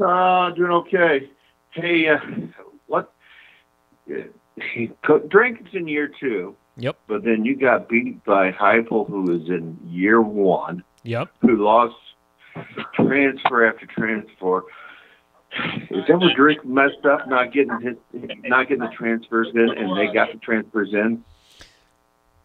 Uh, 0.04 0.50
doing 0.52 0.72
okay. 0.72 1.30
Hey, 1.72 2.08
uh, 2.08 2.18
what? 2.88 3.14
Drink's 5.30 5.70
in 5.74 5.88
year 5.88 6.10
two. 6.20 6.56
Yep. 6.78 6.98
But 7.08 7.24
then 7.24 7.46
you 7.46 7.56
got 7.56 7.88
beat 7.88 8.24
by 8.24 8.52
Heupel, 8.52 9.08
who 9.08 9.36
is 9.36 9.50
in 9.50 9.78
year 9.86 10.20
one, 10.22 10.84
Yep. 11.04 11.30
who 11.42 11.58
lost 11.64 11.96
transfer 12.96 13.66
after 13.68 13.86
transfer. 13.86 14.64
Is 15.92 16.06
ever 16.10 16.34
Drink 16.36 16.66
messed 16.66 17.06
up 17.06 17.28
not 17.28 17.52
getting 17.54 17.80
his, 17.82 17.96
not 18.46 18.68
getting 18.70 18.84
the 18.84 18.92
transfers 18.98 19.50
in, 19.54 19.70
and 19.78 19.96
they 19.98 20.12
got 20.12 20.32
the 20.32 20.40
transfers 20.40 20.94
in? 20.94 21.24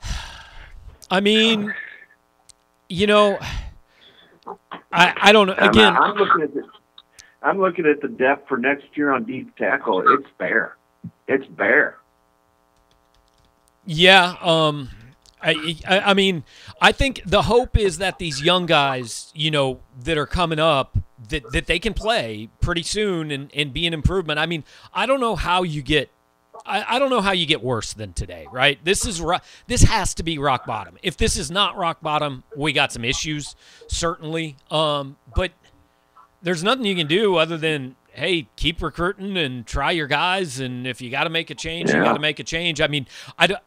I 1.11 1.21
mean, 1.21 1.73
you 2.89 3.07
know, 3.07 3.39
I 4.93 5.15
I 5.17 5.33
don't 5.33 5.47
know. 5.47 5.55
I'm- 5.55 5.71
Again, 5.71 5.97
I'm, 5.97 6.15
looking 6.17 6.43
at 6.43 6.55
the, 6.55 6.63
I'm 7.43 7.59
looking 7.61 7.87
at 7.87 8.01
the 8.01 8.09
depth 8.09 8.49
for 8.49 8.57
next 8.57 8.87
year 8.95 9.13
on 9.13 9.25
deep 9.25 9.55
tackle. 9.57 10.03
It's 10.15 10.29
bare. 10.39 10.77
It's 11.29 11.47
bare. 11.47 11.99
Yeah, 13.85 14.35
um 14.41 14.91
I, 15.43 15.77
I, 15.87 16.01
I 16.01 16.15
mean, 16.15 16.45
I 16.81 16.93
think 16.93 17.23
the 17.25 17.43
hope 17.43 17.77
is 17.77 17.99
that 17.99 18.19
these 18.19 18.43
young 18.43 18.67
guys, 18.67 19.31
you 19.35 19.51
know, 19.51 19.81
that 20.03 20.17
are 20.19 20.27
coming 20.27 20.59
up, 20.59 20.97
that, 21.29 21.53
that 21.53 21.67
they 21.67 21.79
can 21.79 21.95
play 21.95 22.49
pretty 22.61 22.83
soon 22.83 23.31
and, 23.31 23.51
and 23.55 23.73
be 23.73 23.87
an 23.87 23.95
improvement. 23.95 24.39
I 24.41 24.47
mean, 24.47 24.65
I 24.93 25.07
don't 25.07 25.21
know 25.21 25.37
how 25.37 25.63
you 25.63 25.83
get 25.83 26.11
I, 26.65 26.97
I 26.97 26.99
don't 26.99 27.11
know 27.11 27.21
how 27.21 27.33
you 27.33 27.47
get 27.47 27.63
worse 27.63 27.93
than 27.93 28.13
today, 28.13 28.47
right? 28.53 28.83
This 28.85 29.05
is 29.07 29.21
ro- 29.21 29.39
this 29.67 29.83
has 29.83 30.15
to 30.15 30.23
be 30.23 30.39
rock 30.39 30.67
bottom. 30.67 30.97
If 31.03 31.17
this 31.17 31.37
is 31.37 31.51
not 31.51 31.77
rock 31.77 32.01
bottom, 32.01 32.45
we 32.57 32.73
got 32.73 32.93
some 32.93 33.05
issues, 33.05 33.57
certainly. 33.89 34.57
Um, 34.71 35.17
but 35.35 35.53
there's 36.43 36.63
nothing 36.63 36.85
you 36.85 36.95
can 36.95 37.07
do 37.07 37.37
other 37.37 37.57
than 37.57 37.97
hey, 38.17 38.49
keep 38.57 38.81
recruiting 38.81 39.37
and 39.37 39.67
try 39.67 39.91
your 39.91 40.07
guys, 40.07 40.59
and 40.59 40.87
if 40.87 41.03
you 41.03 41.11
got 41.11 41.25
to 41.25 41.31
make 41.31 41.51
a 41.51 41.55
change, 41.55 41.91
you 41.91 42.03
got 42.03 42.15
to 42.15 42.19
make 42.19 42.39
a 42.41 42.45
change. 42.45 42.81
I 42.81 42.87
mean, 42.87 43.07
I 43.39 43.47
don't, 43.47 43.63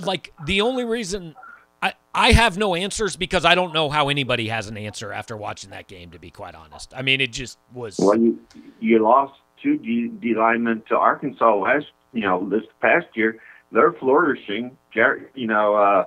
like 0.00 0.32
the 0.46 0.60
only 0.60 0.84
reason. 0.84 1.34
I, 1.82 1.94
I 2.12 2.32
have 2.32 2.58
no 2.58 2.74
answers 2.74 3.14
because 3.16 3.44
I 3.44 3.54
don't 3.54 3.72
know 3.72 3.88
how 3.88 4.08
anybody 4.08 4.48
has 4.48 4.68
an 4.68 4.76
answer 4.76 5.12
after 5.12 5.36
watching 5.36 5.70
that 5.70 5.86
game. 5.86 6.10
To 6.10 6.18
be 6.18 6.30
quite 6.30 6.54
honest, 6.54 6.92
I 6.96 7.02
mean 7.02 7.20
it 7.20 7.32
just 7.32 7.58
was. 7.72 7.96
Well, 7.98 8.18
you 8.18 8.40
you 8.80 8.98
lost 9.02 9.34
two 9.62 9.78
D, 9.78 10.08
D 10.08 10.34
linemen 10.34 10.82
to 10.88 10.96
Arkansas 10.96 11.54
last, 11.56 11.86
you 12.12 12.22
know, 12.22 12.48
this 12.48 12.62
past 12.80 13.06
year. 13.14 13.38
They're 13.70 13.92
flourishing. 13.92 14.76
Jared, 14.94 15.28
you 15.34 15.46
know, 15.46 15.74
uh, 15.74 16.04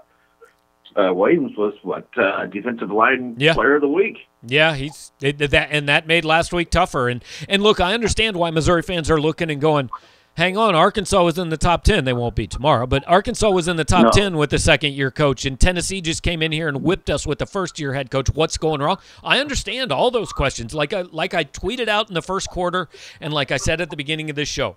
uh, 1.00 1.14
Williams 1.14 1.56
was 1.58 1.74
what 1.84 2.08
uh, 2.18 2.48
defensive 2.48 2.90
line 2.92 3.36
Yeah. 3.38 3.54
player 3.54 3.76
of 3.76 3.82
the 3.82 3.88
week. 3.88 4.18
Yeah, 4.46 4.74
he's 4.76 5.12
it, 5.22 5.38
that, 5.38 5.70
and 5.72 5.88
that 5.88 6.08
made 6.08 6.26
last 6.26 6.52
week 6.52 6.70
tougher. 6.72 7.08
And 7.08 7.24
and 7.48 7.62
look, 7.64 7.80
I 7.80 7.94
understand 7.94 8.36
why 8.36 8.50
Missouri 8.52 8.82
fans 8.82 9.10
are 9.12 9.22
looking 9.22 9.52
and 9.52 9.62
going, 9.62 9.90
"Hang 10.36 10.58
on, 10.58 10.74
Arkansas 10.74 11.24
was 11.24 11.38
in 11.38 11.50
the 11.50 11.56
top 11.58 11.84
ten. 11.84 12.04
They 12.04 12.14
won't 12.14 12.36
be 12.36 12.48
tomorrow, 12.48 12.88
but 12.88 13.08
Arkansas 13.08 13.52
was 13.52 13.68
in 13.68 13.76
the 13.78 13.86
top 13.86 14.06
No. 14.06 14.10
ten 14.10 14.38
with 14.38 14.50
the 14.50 14.58
second 14.60 14.94
year 14.94 15.12
coach, 15.12 15.46
and 15.46 15.60
Tennessee 15.60 16.02
just 16.02 16.24
came 16.24 16.42
in 16.42 16.52
here 16.52 16.68
and 16.68 16.82
whipped 16.82 17.10
us 17.12 17.28
with 17.28 17.38
the 17.38 17.46
first 17.46 17.80
year 17.80 17.94
head 17.94 18.10
coach. 18.10 18.30
What's 18.34 18.58
going 18.58 18.82
wrong? 18.82 18.98
I 19.24 19.40
understand 19.40 19.92
all 19.92 20.10
those 20.10 20.34
questions. 20.34 20.74
Like 20.74 20.92
I 20.94 21.04
like 21.04 21.36
I 21.36 21.44
tweeted 21.44 21.88
out 21.88 22.10
in 22.10 22.16
the 22.16 22.24
first 22.24 22.50
quarter, 22.50 22.90
and 23.22 23.32
like 23.32 23.52
I 23.52 23.58
said 23.58 23.80
at 23.80 23.92
the 23.92 23.96
beginning 23.98 24.32
of 24.32 24.36
this 24.36 24.50
show." 24.50 24.76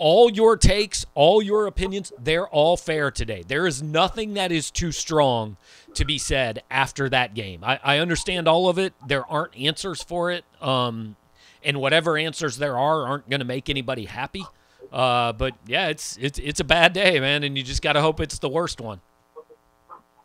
All 0.00 0.30
your 0.30 0.56
takes, 0.56 1.04
all 1.14 1.42
your 1.42 1.66
opinions, 1.66 2.10
they're 2.18 2.48
all 2.48 2.76
fair 2.78 3.10
today. 3.10 3.44
There 3.46 3.66
is 3.66 3.82
nothing 3.82 4.34
that 4.34 4.50
is 4.50 4.70
too 4.70 4.92
strong 4.92 5.58
to 5.94 6.06
be 6.06 6.16
said 6.16 6.62
after 6.70 7.08
that 7.10 7.34
game. 7.34 7.62
I, 7.62 7.78
I 7.84 7.98
understand 7.98 8.48
all 8.48 8.68
of 8.68 8.78
it. 8.78 8.94
There 9.06 9.26
aren't 9.30 9.54
answers 9.56 10.02
for 10.02 10.30
it. 10.30 10.44
Um, 10.62 11.16
and 11.62 11.80
whatever 11.80 12.16
answers 12.16 12.56
there 12.56 12.78
are 12.78 13.06
aren't 13.06 13.28
going 13.28 13.40
to 13.40 13.46
make 13.46 13.68
anybody 13.68 14.06
happy. 14.06 14.44
Uh, 14.90 15.34
but 15.34 15.54
yeah, 15.66 15.88
it's 15.88 16.16
it's 16.16 16.38
it's 16.38 16.58
a 16.58 16.64
bad 16.64 16.94
day, 16.94 17.20
man, 17.20 17.44
and 17.44 17.56
you 17.56 17.62
just 17.62 17.82
got 17.82 17.92
to 17.92 18.00
hope 18.00 18.18
it's 18.20 18.38
the 18.38 18.48
worst 18.48 18.80
one. 18.80 19.00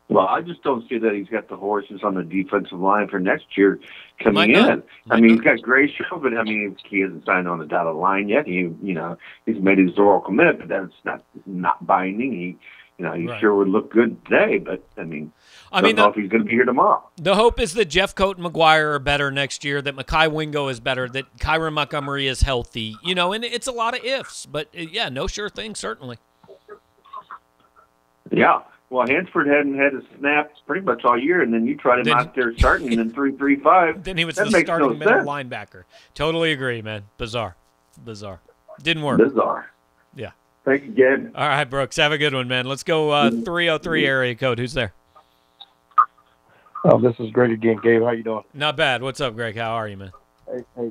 Well, 0.08 0.26
I 0.28 0.40
just 0.40 0.62
don't 0.62 0.88
see 0.88 0.98
that 0.98 1.14
he's 1.14 1.28
got 1.28 1.48
the 1.48 1.56
horses 1.56 2.02
on 2.04 2.14
the 2.14 2.22
defensive 2.22 2.78
line 2.78 3.08
for 3.08 3.18
next 3.18 3.46
year 3.58 3.80
coming 4.22 4.52
in. 4.52 4.82
I 5.10 5.20
mean, 5.20 5.30
he's 5.32 5.40
got 5.40 5.58
Grayshaw, 5.58 6.22
but 6.22 6.36
I 6.36 6.44
mean, 6.44 6.76
he 6.88 7.00
hasn't 7.00 7.26
signed 7.26 7.48
on 7.48 7.58
the 7.58 7.66
dotted 7.66 7.96
line 7.96 8.28
yet. 8.28 8.46
He, 8.46 8.70
you 8.82 8.94
know, 8.94 9.18
he's 9.46 9.60
made 9.60 9.78
his 9.78 9.98
oral 9.98 10.20
commitment, 10.20 10.60
but 10.60 10.68
that's 10.68 10.92
not 11.04 11.24
not 11.44 11.84
binding. 11.84 12.32
He, 12.32 12.56
you 12.98 13.04
know, 13.04 13.12
he 13.14 13.26
Right. 13.26 13.40
sure 13.40 13.54
would 13.56 13.68
look 13.68 13.90
good 13.92 14.24
today, 14.26 14.58
but 14.58 14.80
I 14.96 15.02
mean, 15.02 15.32
I 15.72 15.80
don't 15.80 15.88
mean, 15.88 15.96
know 15.96 16.04
the- 16.04 16.08
if 16.10 16.14
he's 16.14 16.30
going 16.30 16.44
to 16.44 16.48
be 16.48 16.52
here 16.54 16.64
tomorrow. 16.64 17.02
The 17.16 17.34
hope 17.34 17.58
is 17.60 17.74
that 17.74 17.88
Jeffcoat 17.90 18.36
and 18.38 18.46
McGuire 18.46 18.94
are 18.94 18.98
better 19.00 19.32
next 19.32 19.64
year, 19.64 19.82
that 19.82 19.96
Mekhi 19.96 20.30
Wingo 20.30 20.68
is 20.68 20.78
better, 20.78 21.08
that 21.08 21.36
Kyron 21.38 21.72
Montgomery 21.72 22.28
is 22.28 22.42
healthy. 22.42 22.94
You 23.02 23.16
know, 23.16 23.32
and 23.32 23.44
it's 23.44 23.66
a 23.66 23.72
lot 23.72 23.98
of 23.98 24.04
ifs, 24.04 24.46
but 24.46 24.68
uh, 24.68 24.82
yeah, 24.82 25.08
no 25.08 25.26
sure 25.26 25.48
thing, 25.50 25.74
certainly. 25.74 26.16
Yeah. 28.30 28.60
Well, 28.88 29.06
Hansford 29.06 29.48
hadn't 29.48 29.76
had 29.76 29.94
a 29.94 30.02
snap 30.18 30.52
pretty 30.66 30.84
much 30.86 31.04
all 31.04 31.18
year, 31.18 31.42
and 31.42 31.52
then 31.52 31.66
you 31.66 31.76
tried 31.76 31.98
him 31.98 32.04
Then- 32.04 32.16
out 32.18 32.34
there 32.36 32.56
starting, 32.56 32.92
in 32.92 32.98
then 32.98 33.10
three, 33.12 33.32
three, 33.32 33.56
five. 33.56 34.02
Then 34.04 34.16
he 34.16 34.24
was 34.24 34.36
that 34.36 34.50
the 34.50 34.60
starting 34.60 34.88
no 34.88 34.94
middle 34.94 35.12
sense. 35.12 35.28
linebacker. 35.28 35.84
Totally 36.14 36.52
agree, 36.52 36.82
man. 36.82 37.02
Bizarre. 37.18 37.56
Bizarre. 38.04 38.40
Didn't 38.82 39.02
work. 39.02 39.18
Bizarre. 39.18 39.70
Yeah. 40.14 40.30
Thank 40.64 40.84
you, 40.84 40.90
Gabe. 40.92 41.32
All 41.34 41.48
right, 41.48 41.64
Brooks. 41.64 41.96
Have 41.96 42.12
a 42.12 42.18
good 42.18 42.34
one, 42.34 42.46
man. 42.46 42.66
Let's 42.66 42.82
go 42.84 43.10
uh, 43.10 43.30
303 43.30 44.06
area 44.06 44.34
code. 44.34 44.58
Who's 44.58 44.74
there? 44.74 44.92
Oh, 46.84 47.00
this 47.00 47.18
is 47.18 47.30
Greg 47.32 47.50
again, 47.50 47.78
Gabe. 47.82 48.02
How 48.02 48.10
you 48.12 48.22
doing? 48.22 48.44
Not 48.54 48.76
bad. 48.76 49.02
What's 49.02 49.20
up, 49.20 49.34
Greg? 49.34 49.56
How 49.56 49.72
are 49.72 49.88
you, 49.88 49.96
man? 49.96 50.12
Hey, 50.48 50.64
hey, 50.76 50.90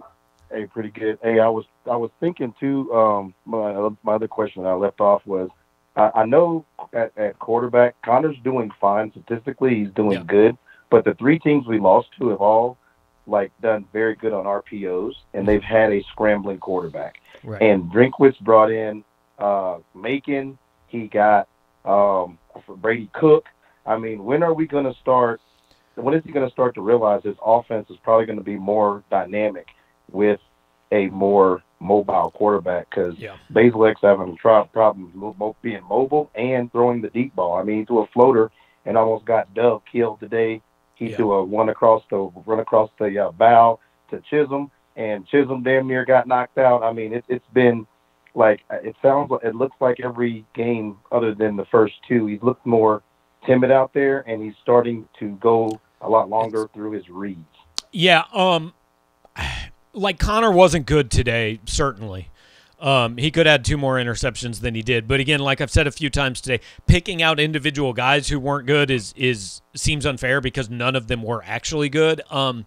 hey, 0.51 0.65
pretty 0.65 0.89
good. 0.89 1.17
Hey, 1.23 1.39
I 1.39 1.47
was 1.47 1.65
I 1.89 1.95
was 1.95 2.11
thinking 2.19 2.53
too. 2.59 2.91
Um, 2.93 3.33
my 3.45 3.89
my 4.03 4.13
other 4.15 4.27
question 4.27 4.63
that 4.63 4.69
I 4.69 4.73
left 4.73 4.99
off 4.99 5.25
was, 5.25 5.49
I, 5.95 6.11
I 6.15 6.25
know 6.25 6.65
at, 6.93 7.11
at 7.17 7.39
quarterback, 7.39 7.95
Connor's 8.03 8.37
doing 8.43 8.71
fine 8.79 9.11
statistically. 9.11 9.75
He's 9.75 9.91
doing 9.91 10.25
good, 10.25 10.57
but 10.89 11.05
the 11.05 11.13
three 11.15 11.39
teams 11.39 11.67
we 11.67 11.79
lost 11.79 12.07
to 12.19 12.29
have 12.29 12.41
all 12.41 12.77
like 13.27 13.51
done 13.61 13.85
very 13.91 14.15
good 14.15 14.33
on 14.33 14.45
RPOs, 14.45 15.13
and 15.33 15.47
they've 15.47 15.63
had 15.63 15.91
a 15.91 16.03
scrambling 16.11 16.59
quarterback. 16.59 17.15
Right. 17.43 17.61
And 17.61 17.91
Drinkwitz 17.91 18.39
brought 18.41 18.71
in 18.71 19.03
uh, 19.39 19.79
Macon. 19.93 20.57
He 20.87 21.07
got 21.07 21.47
um, 21.83 22.37
Brady 22.77 23.09
Cook. 23.13 23.45
I 23.85 23.97
mean, 23.97 24.23
when 24.23 24.43
are 24.43 24.53
we 24.53 24.67
going 24.67 24.85
to 24.85 24.93
start? 24.99 25.41
When 25.95 26.13
is 26.13 26.23
he 26.23 26.31
going 26.31 26.47
to 26.47 26.51
start 26.51 26.75
to 26.75 26.81
realize 26.81 27.23
his 27.23 27.35
offense 27.43 27.89
is 27.89 27.97
probably 28.03 28.25
going 28.25 28.37
to 28.37 28.43
be 28.43 28.57
more 28.57 29.03
dynamic 29.09 29.67
with 30.11 30.39
a 30.91 31.07
more 31.07 31.63
mobile 31.79 32.31
quarterback? 32.31 32.89
Because 32.89 33.17
Yeah. 33.17 33.35
Bazelak's 33.51 34.01
having 34.01 34.37
mo- 35.13 35.35
mo- 35.37 35.55
being 35.61 35.83
mobile 35.89 36.29
and 36.35 36.71
throwing 36.71 37.01
the 37.01 37.09
deep 37.09 37.35
ball. 37.35 37.55
I 37.55 37.63
mean, 37.63 37.79
he 37.79 37.85
threw 37.85 37.99
a 37.99 38.07
floater 38.07 38.51
and 38.85 38.97
almost 38.97 39.25
got 39.25 39.53
Dove 39.53 39.81
killed 39.91 40.19
today. 40.19 40.61
He 40.95 41.09
threw 41.11 41.33
a 41.33 41.43
one 41.43 41.69
across 41.69 42.03
the 42.09 42.17
run 42.45 42.59
across 42.59 42.89
the 42.97 43.17
uh, 43.19 43.31
bow 43.31 43.79
to 44.11 44.21
Chism, 44.31 44.69
and 44.95 45.27
Chism 45.27 45.63
damn 45.63 45.87
near 45.87 46.05
got 46.05 46.27
knocked 46.27 46.57
out. 46.57 46.83
I 46.83 46.93
mean, 46.93 47.13
it, 47.13 47.25
it's 47.27 47.47
been 47.53 47.85
like 48.33 48.61
it 48.69 48.95
sounds 49.01 49.29
like 49.29 49.43
it 49.43 49.55
looks 49.55 49.75
like 49.81 49.99
every 49.99 50.45
game 50.53 50.97
other 51.11 51.33
than 51.33 51.55
the 51.57 51.65
first 51.65 51.95
two, 52.07 52.27
he's 52.27 52.41
looked 52.41 52.65
more 52.65 53.01
timid 53.45 53.71
out 53.71 53.93
there, 53.93 54.21
and 54.27 54.41
he's 54.41 54.55
starting 54.61 55.07
to 55.19 55.31
go 55.35 55.79
a 56.01 56.09
lot 56.09 56.29
longer 56.29 56.69
through 56.73 56.91
his 56.91 57.09
reads. 57.09 57.39
Yeah, 57.91 58.23
um 58.33 58.73
like 59.95 60.19
Connor 60.19 60.51
wasn't 60.51 60.85
good 60.85 61.09
today, 61.09 61.59
certainly. 61.65 62.29
Um, 62.79 63.17
he 63.17 63.31
could 63.31 63.47
add 63.47 63.63
two 63.63 63.77
more 63.77 63.95
interceptions 63.95 64.59
than 64.59 64.75
he 64.75 64.81
did. 64.81 65.07
But 65.07 65.19
again, 65.19 65.39
like 65.39 65.61
I've 65.61 65.71
said 65.71 65.87
a 65.87 65.91
few 65.91 66.09
times 66.09 66.41
today, 66.41 66.63
picking 66.87 67.21
out 67.21 67.39
individual 67.39 67.93
guys 67.93 68.27
who 68.27 68.39
weren't 68.39 68.67
good 68.67 68.91
is 68.91 69.13
is 69.15 69.61
seems 69.75 70.05
unfair 70.05 70.41
because 70.41 70.69
none 70.69 70.95
of 70.95 71.07
them 71.07 71.23
were 71.23 71.41
actually 71.45 71.89
good. 71.89 72.21
Um, 72.29 72.65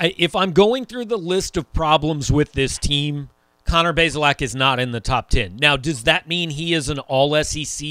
I, 0.00 0.14
if 0.18 0.34
I'm 0.34 0.52
going 0.52 0.84
through 0.84 1.04
the 1.06 1.16
list 1.16 1.56
of 1.56 1.72
problems 1.72 2.32
with 2.32 2.52
this 2.52 2.78
team, 2.78 3.30
Connor 3.64 3.92
Bazelak 3.92 4.42
is 4.42 4.54
not 4.54 4.80
in 4.80 4.90
the 4.90 5.00
top 5.00 5.30
10. 5.30 5.56
Now, 5.56 5.76
does 5.76 6.02
that 6.02 6.26
mean 6.26 6.50
he 6.50 6.74
is 6.74 6.88
an 6.88 6.98
all 6.98 7.40
SEC 7.44 7.86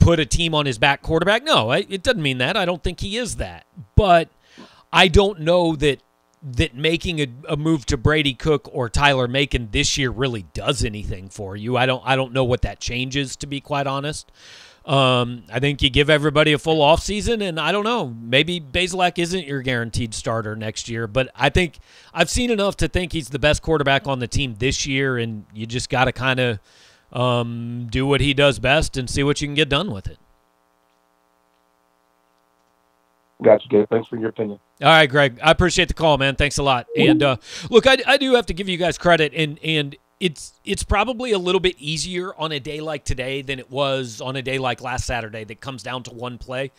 put 0.00 0.18
a 0.18 0.26
team 0.26 0.54
on 0.54 0.66
his 0.66 0.78
back 0.78 1.02
quarterback? 1.02 1.44
No, 1.44 1.70
I, 1.70 1.86
it 1.88 2.02
doesn't 2.02 2.22
mean 2.22 2.38
that. 2.38 2.56
I 2.56 2.64
don't 2.64 2.82
think 2.82 2.98
he 3.00 3.16
is 3.16 3.36
that. 3.36 3.66
But 3.94 4.28
I 4.92 5.06
don't 5.06 5.40
know 5.40 5.76
that 5.76 6.00
that 6.42 6.74
making 6.74 7.20
a, 7.20 7.26
a 7.48 7.56
move 7.56 7.86
to 7.86 7.96
Brady 7.96 8.34
Cook 8.34 8.68
or 8.72 8.88
Tyler 8.88 9.28
Macon 9.28 9.68
this 9.72 9.98
year 9.98 10.10
really 10.10 10.42
does 10.54 10.84
anything 10.84 11.28
for 11.28 11.56
you. 11.56 11.76
I 11.76 11.86
don't 11.86 12.02
I 12.04 12.16
don't 12.16 12.32
know 12.32 12.44
what 12.44 12.62
that 12.62 12.80
changes 12.80 13.36
to 13.36 13.46
be 13.46 13.60
quite 13.60 13.86
honest. 13.86 14.30
Um, 14.88 15.44
I 15.52 15.60
think 15.60 15.82
you 15.82 15.90
give 15.90 16.08
everybody 16.08 16.54
a 16.54 16.58
full 16.58 16.78
offseason, 16.78 17.46
and 17.46 17.60
I 17.60 17.72
don't 17.72 17.84
know, 17.84 18.16
maybe 18.22 18.58
Bazelak 18.58 19.18
isn't 19.18 19.46
your 19.46 19.60
guaranteed 19.60 20.14
starter 20.14 20.56
next 20.56 20.88
year, 20.88 21.06
but 21.06 21.30
I 21.34 21.50
think 21.50 21.78
I've 22.14 22.30
seen 22.30 22.50
enough 22.50 22.74
to 22.78 22.88
think 22.88 23.12
he's 23.12 23.28
the 23.28 23.38
best 23.38 23.60
quarterback 23.60 24.06
on 24.06 24.18
the 24.18 24.26
team 24.26 24.54
this 24.58 24.86
year, 24.86 25.18
and 25.18 25.44
you 25.52 25.66
just 25.66 25.90
got 25.90 26.06
to 26.06 26.12
kind 26.12 26.40
of 26.40 26.58
um, 27.12 27.86
do 27.90 28.06
what 28.06 28.22
he 28.22 28.32
does 28.32 28.58
best 28.58 28.96
and 28.96 29.10
see 29.10 29.22
what 29.22 29.42
you 29.42 29.48
can 29.48 29.54
get 29.54 29.68
done 29.68 29.92
with 29.92 30.06
it. 30.06 30.18
Gotcha, 33.42 33.68
Gabe. 33.68 33.88
Thanks 33.90 34.08
for 34.08 34.16
your 34.16 34.30
opinion. 34.30 34.58
All 34.80 34.88
right, 34.88 35.10
Greg. 35.10 35.40
I 35.42 35.50
appreciate 35.50 35.88
the 35.88 35.94
call, 35.94 36.18
man. 36.18 36.36
Thanks 36.36 36.58
a 36.58 36.62
lot. 36.62 36.86
And 36.96 37.22
uh, 37.22 37.36
look, 37.68 37.86
I, 37.86 37.96
I 38.06 38.16
do 38.16 38.34
have 38.34 38.46
to 38.46 38.54
give 38.54 38.68
you 38.68 38.76
guys 38.76 38.96
credit, 38.96 39.32
and 39.34 39.58
and 39.64 39.96
it's 40.20 40.52
it's 40.64 40.84
probably 40.84 41.32
a 41.32 41.38
little 41.38 41.60
bit 41.60 41.76
easier 41.78 42.32
on 42.36 42.52
a 42.52 42.60
day 42.60 42.80
like 42.80 43.04
today 43.04 43.42
than 43.42 43.58
it 43.58 43.70
was 43.70 44.20
on 44.20 44.36
a 44.36 44.42
day 44.42 44.58
like 44.58 44.80
last 44.80 45.04
Saturday. 45.04 45.44
That 45.44 45.60
comes 45.60 45.82
down 45.82 46.04
to 46.04 46.10
one 46.10 46.38
play. 46.38 46.70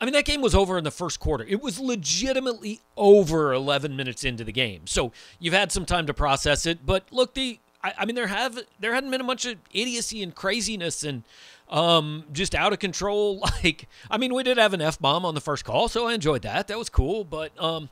I 0.00 0.04
mean, 0.04 0.14
that 0.14 0.24
game 0.24 0.40
was 0.40 0.54
over 0.54 0.76
in 0.76 0.84
the 0.84 0.90
first 0.90 1.20
quarter. 1.20 1.44
It 1.48 1.62
was 1.62 1.78
legitimately 1.78 2.80
over 2.96 3.52
11 3.54 3.94
minutes 3.94 4.24
into 4.24 4.42
the 4.42 4.52
game. 4.52 4.88
So 4.88 5.12
you've 5.38 5.54
had 5.54 5.70
some 5.70 5.86
time 5.86 6.06
to 6.08 6.14
process 6.14 6.66
it. 6.66 6.84
But 6.84 7.04
look, 7.12 7.34
the 7.34 7.60
I, 7.82 7.92
I 7.98 8.04
mean, 8.04 8.16
there 8.16 8.26
have 8.26 8.58
there 8.80 8.94
hadn't 8.94 9.10
been 9.10 9.20
a 9.20 9.24
bunch 9.24 9.46
of 9.46 9.56
idiocy 9.72 10.22
and 10.22 10.34
craziness 10.34 11.04
and 11.04 11.22
um 11.70 12.24
just 12.32 12.54
out 12.54 12.72
of 12.72 12.78
control 12.78 13.38
like 13.64 13.88
i 14.10 14.18
mean 14.18 14.34
we 14.34 14.42
did 14.42 14.58
have 14.58 14.74
an 14.74 14.82
f-bomb 14.82 15.24
on 15.24 15.34
the 15.34 15.40
first 15.40 15.64
call 15.64 15.88
so 15.88 16.06
i 16.06 16.12
enjoyed 16.12 16.42
that 16.42 16.68
that 16.68 16.78
was 16.78 16.88
cool 16.88 17.24
but 17.24 17.50
um 17.62 17.88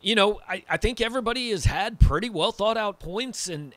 you 0.00 0.14
know 0.14 0.40
i, 0.48 0.62
I 0.70 0.76
think 0.76 1.00
everybody 1.00 1.50
has 1.50 1.64
had 1.64 1.98
pretty 1.98 2.30
well 2.30 2.52
thought 2.52 2.76
out 2.76 3.00
points 3.00 3.48
and 3.48 3.74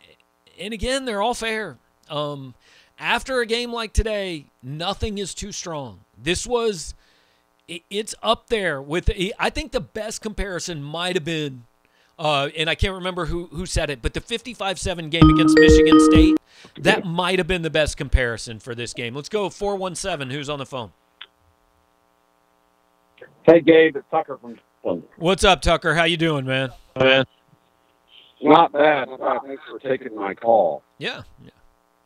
and 0.59 0.73
again 0.73 1.05
they're 1.05 1.22
all 1.22 1.34
fair 1.34 1.77
um 2.09 2.53
after 3.01 3.41
a 3.41 3.45
game 3.47 3.73
like 3.73 3.93
today, 3.93 4.45
nothing 4.61 5.18
is 5.18 5.34
too 5.34 5.51
strong. 5.51 6.01
This 6.15 6.45
was, 6.45 6.93
it, 7.68 7.81
it's 7.89 8.13
up 8.22 8.47
there 8.47 8.80
with. 8.81 9.09
I 9.39 9.49
think 9.49 9.72
the 9.72 9.81
best 9.81 10.22
comparison 10.22 10.84
might 10.84 11.15
have 11.15 11.26
been, 11.26 11.65
uh, 12.20 12.50
and 12.56 12.70
I 12.70 12.76
can't 12.76 12.94
remember 12.94 13.26
who 13.26 13.48
who 13.48 13.66
said 13.66 13.90
it, 13.90 14.02
but 14.02 14.14
the 14.14 14.22
55-7 14.22 15.10
game 15.10 15.30
against 15.30 15.58
Michigan 15.58 16.00
State. 16.12 16.38
That 16.78 17.06
might 17.06 17.40
have 17.40 17.48
been 17.48 17.64
the 17.64 17.72
best 17.72 17.98
comparison 17.98 18.60
for 18.60 18.76
this 18.76 18.94
game. 18.94 19.16
Let's 19.16 19.30
go 19.30 19.50
417. 19.50 20.30
Who's 20.30 20.50
on 20.50 20.60
the 20.60 20.66
phone? 20.66 20.92
Hey, 23.44 23.62
Gabe, 23.62 23.96
it's 23.96 24.06
Tucker 24.12 24.38
from. 24.38 24.60
What's 25.18 25.44
up, 25.44 25.62
Tucker? 25.62 25.94
How 25.94 26.04
you 26.04 26.18
doing, 26.18 26.46
man? 26.46 26.72
Man. 26.98 27.26
Not 28.42 28.72
bad. 28.72 29.10
Not 29.10 29.20
bad. 29.20 29.40
Thanks 29.46 29.64
for 29.70 29.80
taking 29.80 30.16
my 30.16 30.34
call. 30.34 30.84
Yeah. 30.98 31.22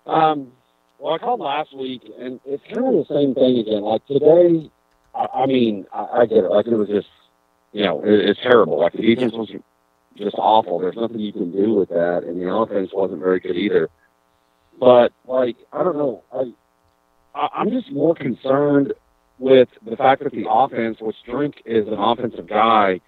Um, 0.05 0.51
well, 0.99 1.13
I 1.13 1.17
called 1.17 1.39
last 1.39 1.75
week, 1.75 2.01
and 2.19 2.39
it's 2.45 2.63
kind 2.73 2.85
of 2.85 3.07
the 3.07 3.13
same 3.13 3.33
thing 3.33 3.57
again. 3.59 3.81
Like 3.81 4.05
today, 4.07 4.69
I, 5.13 5.27
I 5.33 5.45
mean, 5.45 5.85
I, 5.93 6.05
I 6.13 6.25
get 6.25 6.39
it. 6.39 6.49
Like 6.49 6.67
it 6.67 6.75
was 6.75 6.89
just, 6.89 7.07
you 7.71 7.83
know, 7.83 8.01
it, 8.03 8.29
it's 8.29 8.39
terrible. 8.41 8.79
Like 8.79 8.93
the 8.93 9.01
defense 9.01 9.33
was 9.33 9.49
just 10.17 10.35
awful. 10.37 10.79
There's 10.79 10.95
nothing 10.95 11.19
you 11.19 11.33
can 11.33 11.51
do 11.51 11.73
with 11.73 11.89
that, 11.89 12.23
and 12.25 12.41
the 12.41 12.49
offense 12.49 12.91
wasn't 12.93 13.19
very 13.19 13.39
good 13.39 13.55
either. 13.55 13.89
But 14.79 15.13
like, 15.25 15.57
I 15.71 15.83
don't 15.83 15.97
know. 15.97 16.23
I, 16.33 16.53
I 17.33 17.47
I'm 17.53 17.69
just 17.69 17.91
more 17.91 18.15
concerned 18.15 18.93
with 19.39 19.69
the 19.87 19.95
fact 19.97 20.23
that 20.23 20.31
the 20.31 20.49
offense, 20.49 20.97
which 21.01 21.15
Drink 21.25 21.55
is 21.65 21.87
an 21.87 21.95
offensive 21.95 22.47
guy, 22.47 23.01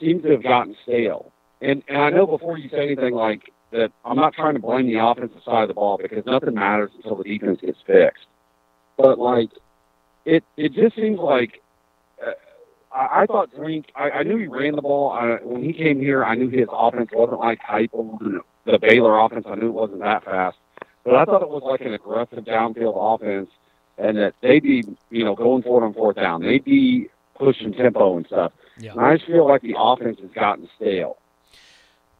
seems 0.00 0.22
to 0.22 0.30
have 0.30 0.42
gotten 0.42 0.76
stale. 0.82 1.32
And 1.60 1.82
and 1.88 1.98
I 1.98 2.10
know 2.10 2.26
before 2.26 2.58
you 2.58 2.68
say 2.68 2.84
anything 2.84 3.14
like 3.14 3.52
that, 3.72 3.90
I'm 4.04 4.16
not 4.16 4.34
trying 4.34 4.54
to 4.54 4.60
blame 4.60 4.86
the 4.86 5.04
offensive 5.04 5.42
side 5.44 5.62
of 5.62 5.68
the 5.68 5.74
ball 5.74 5.98
because 6.00 6.24
nothing 6.26 6.54
matters 6.54 6.90
until 6.96 7.16
the 7.16 7.24
defense 7.24 7.60
gets 7.60 7.78
fixed. 7.86 8.26
But 8.96 9.18
like, 9.18 9.50
it 10.24 10.44
it 10.56 10.72
just 10.72 10.96
seems 10.96 11.18
like. 11.18 11.60
I, 12.94 13.22
I 13.22 13.26
thought 13.26 13.54
Drink. 13.54 13.92
I, 13.94 14.10
I 14.10 14.22
knew 14.22 14.36
he 14.38 14.46
ran 14.46 14.76
the 14.76 14.82
ball. 14.82 15.10
I, 15.12 15.36
when 15.42 15.62
he 15.62 15.72
came 15.72 15.98
here, 16.00 16.24
I 16.24 16.34
knew 16.34 16.48
his 16.48 16.68
offense 16.70 17.10
wasn't 17.12 17.40
like 17.40 17.60
Heupel, 17.60 18.40
the 18.64 18.78
Baylor 18.78 19.18
offense. 19.18 19.44
I 19.48 19.56
knew 19.56 19.68
it 19.68 19.72
wasn't 19.72 20.00
that 20.00 20.24
fast, 20.24 20.56
but 21.04 21.14
I 21.14 21.24
thought 21.24 21.42
it 21.42 21.48
was 21.48 21.62
like 21.64 21.80
an 21.80 21.94
aggressive 21.94 22.44
downfield 22.44 22.94
offense 22.96 23.50
and 23.98 24.16
that 24.18 24.34
they'd 24.40 24.62
be, 24.62 24.84
you 25.10 25.24
know, 25.24 25.34
going 25.34 25.62
for 25.62 25.82
it 25.82 25.86
on 25.86 25.94
fourth 25.94 26.16
down. 26.16 26.42
They'd 26.42 26.64
be 26.64 27.08
pushing 27.34 27.72
tempo 27.72 28.16
and 28.16 28.26
stuff. 28.26 28.52
Yeah. 28.78 28.92
And 28.92 29.00
I 29.00 29.16
just 29.16 29.26
feel 29.26 29.46
like 29.46 29.62
the 29.62 29.76
offense 29.78 30.18
has 30.20 30.30
gotten 30.30 30.68
stale. 30.76 31.18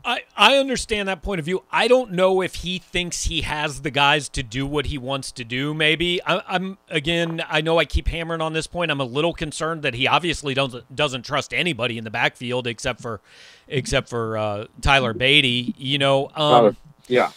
I, 0.04 0.22
I 0.36 0.56
understand 0.58 1.08
that 1.08 1.22
point 1.22 1.38
of 1.38 1.46
view. 1.46 1.62
I 1.70 1.88
don't 1.88 2.12
know 2.12 2.42
if 2.42 2.56
he 2.56 2.78
thinks 2.78 3.24
he 3.24 3.40
has 3.40 3.82
the 3.82 3.90
guys 3.90 4.28
to 4.30 4.42
do 4.42 4.66
what 4.66 4.86
he 4.86 4.98
wants 4.98 5.32
to 5.32 5.44
do. 5.44 5.72
Maybe 5.72 6.20
I, 6.26 6.42
I'm 6.46 6.76
again. 6.90 7.42
I 7.48 7.62
know 7.62 7.78
I 7.78 7.86
keep 7.86 8.08
hammering 8.08 8.42
on 8.42 8.52
this 8.52 8.66
point. 8.66 8.90
I'm 8.90 9.00
a 9.00 9.04
little 9.04 9.32
concerned 9.32 9.82
that 9.82 9.94
he 9.94 10.06
obviously 10.06 10.52
doesn't 10.52 10.94
doesn't 10.94 11.22
trust 11.22 11.54
anybody 11.54 11.96
in 11.96 12.04
the 12.04 12.10
backfield 12.10 12.66
except 12.66 13.00
for 13.00 13.22
except 13.66 14.10
for 14.10 14.36
uh, 14.36 14.66
Tyler 14.82 15.14
Badie. 15.14 15.74
You 15.78 15.98
know, 15.98 16.30
um, 16.34 16.76
yeah. 17.06 17.30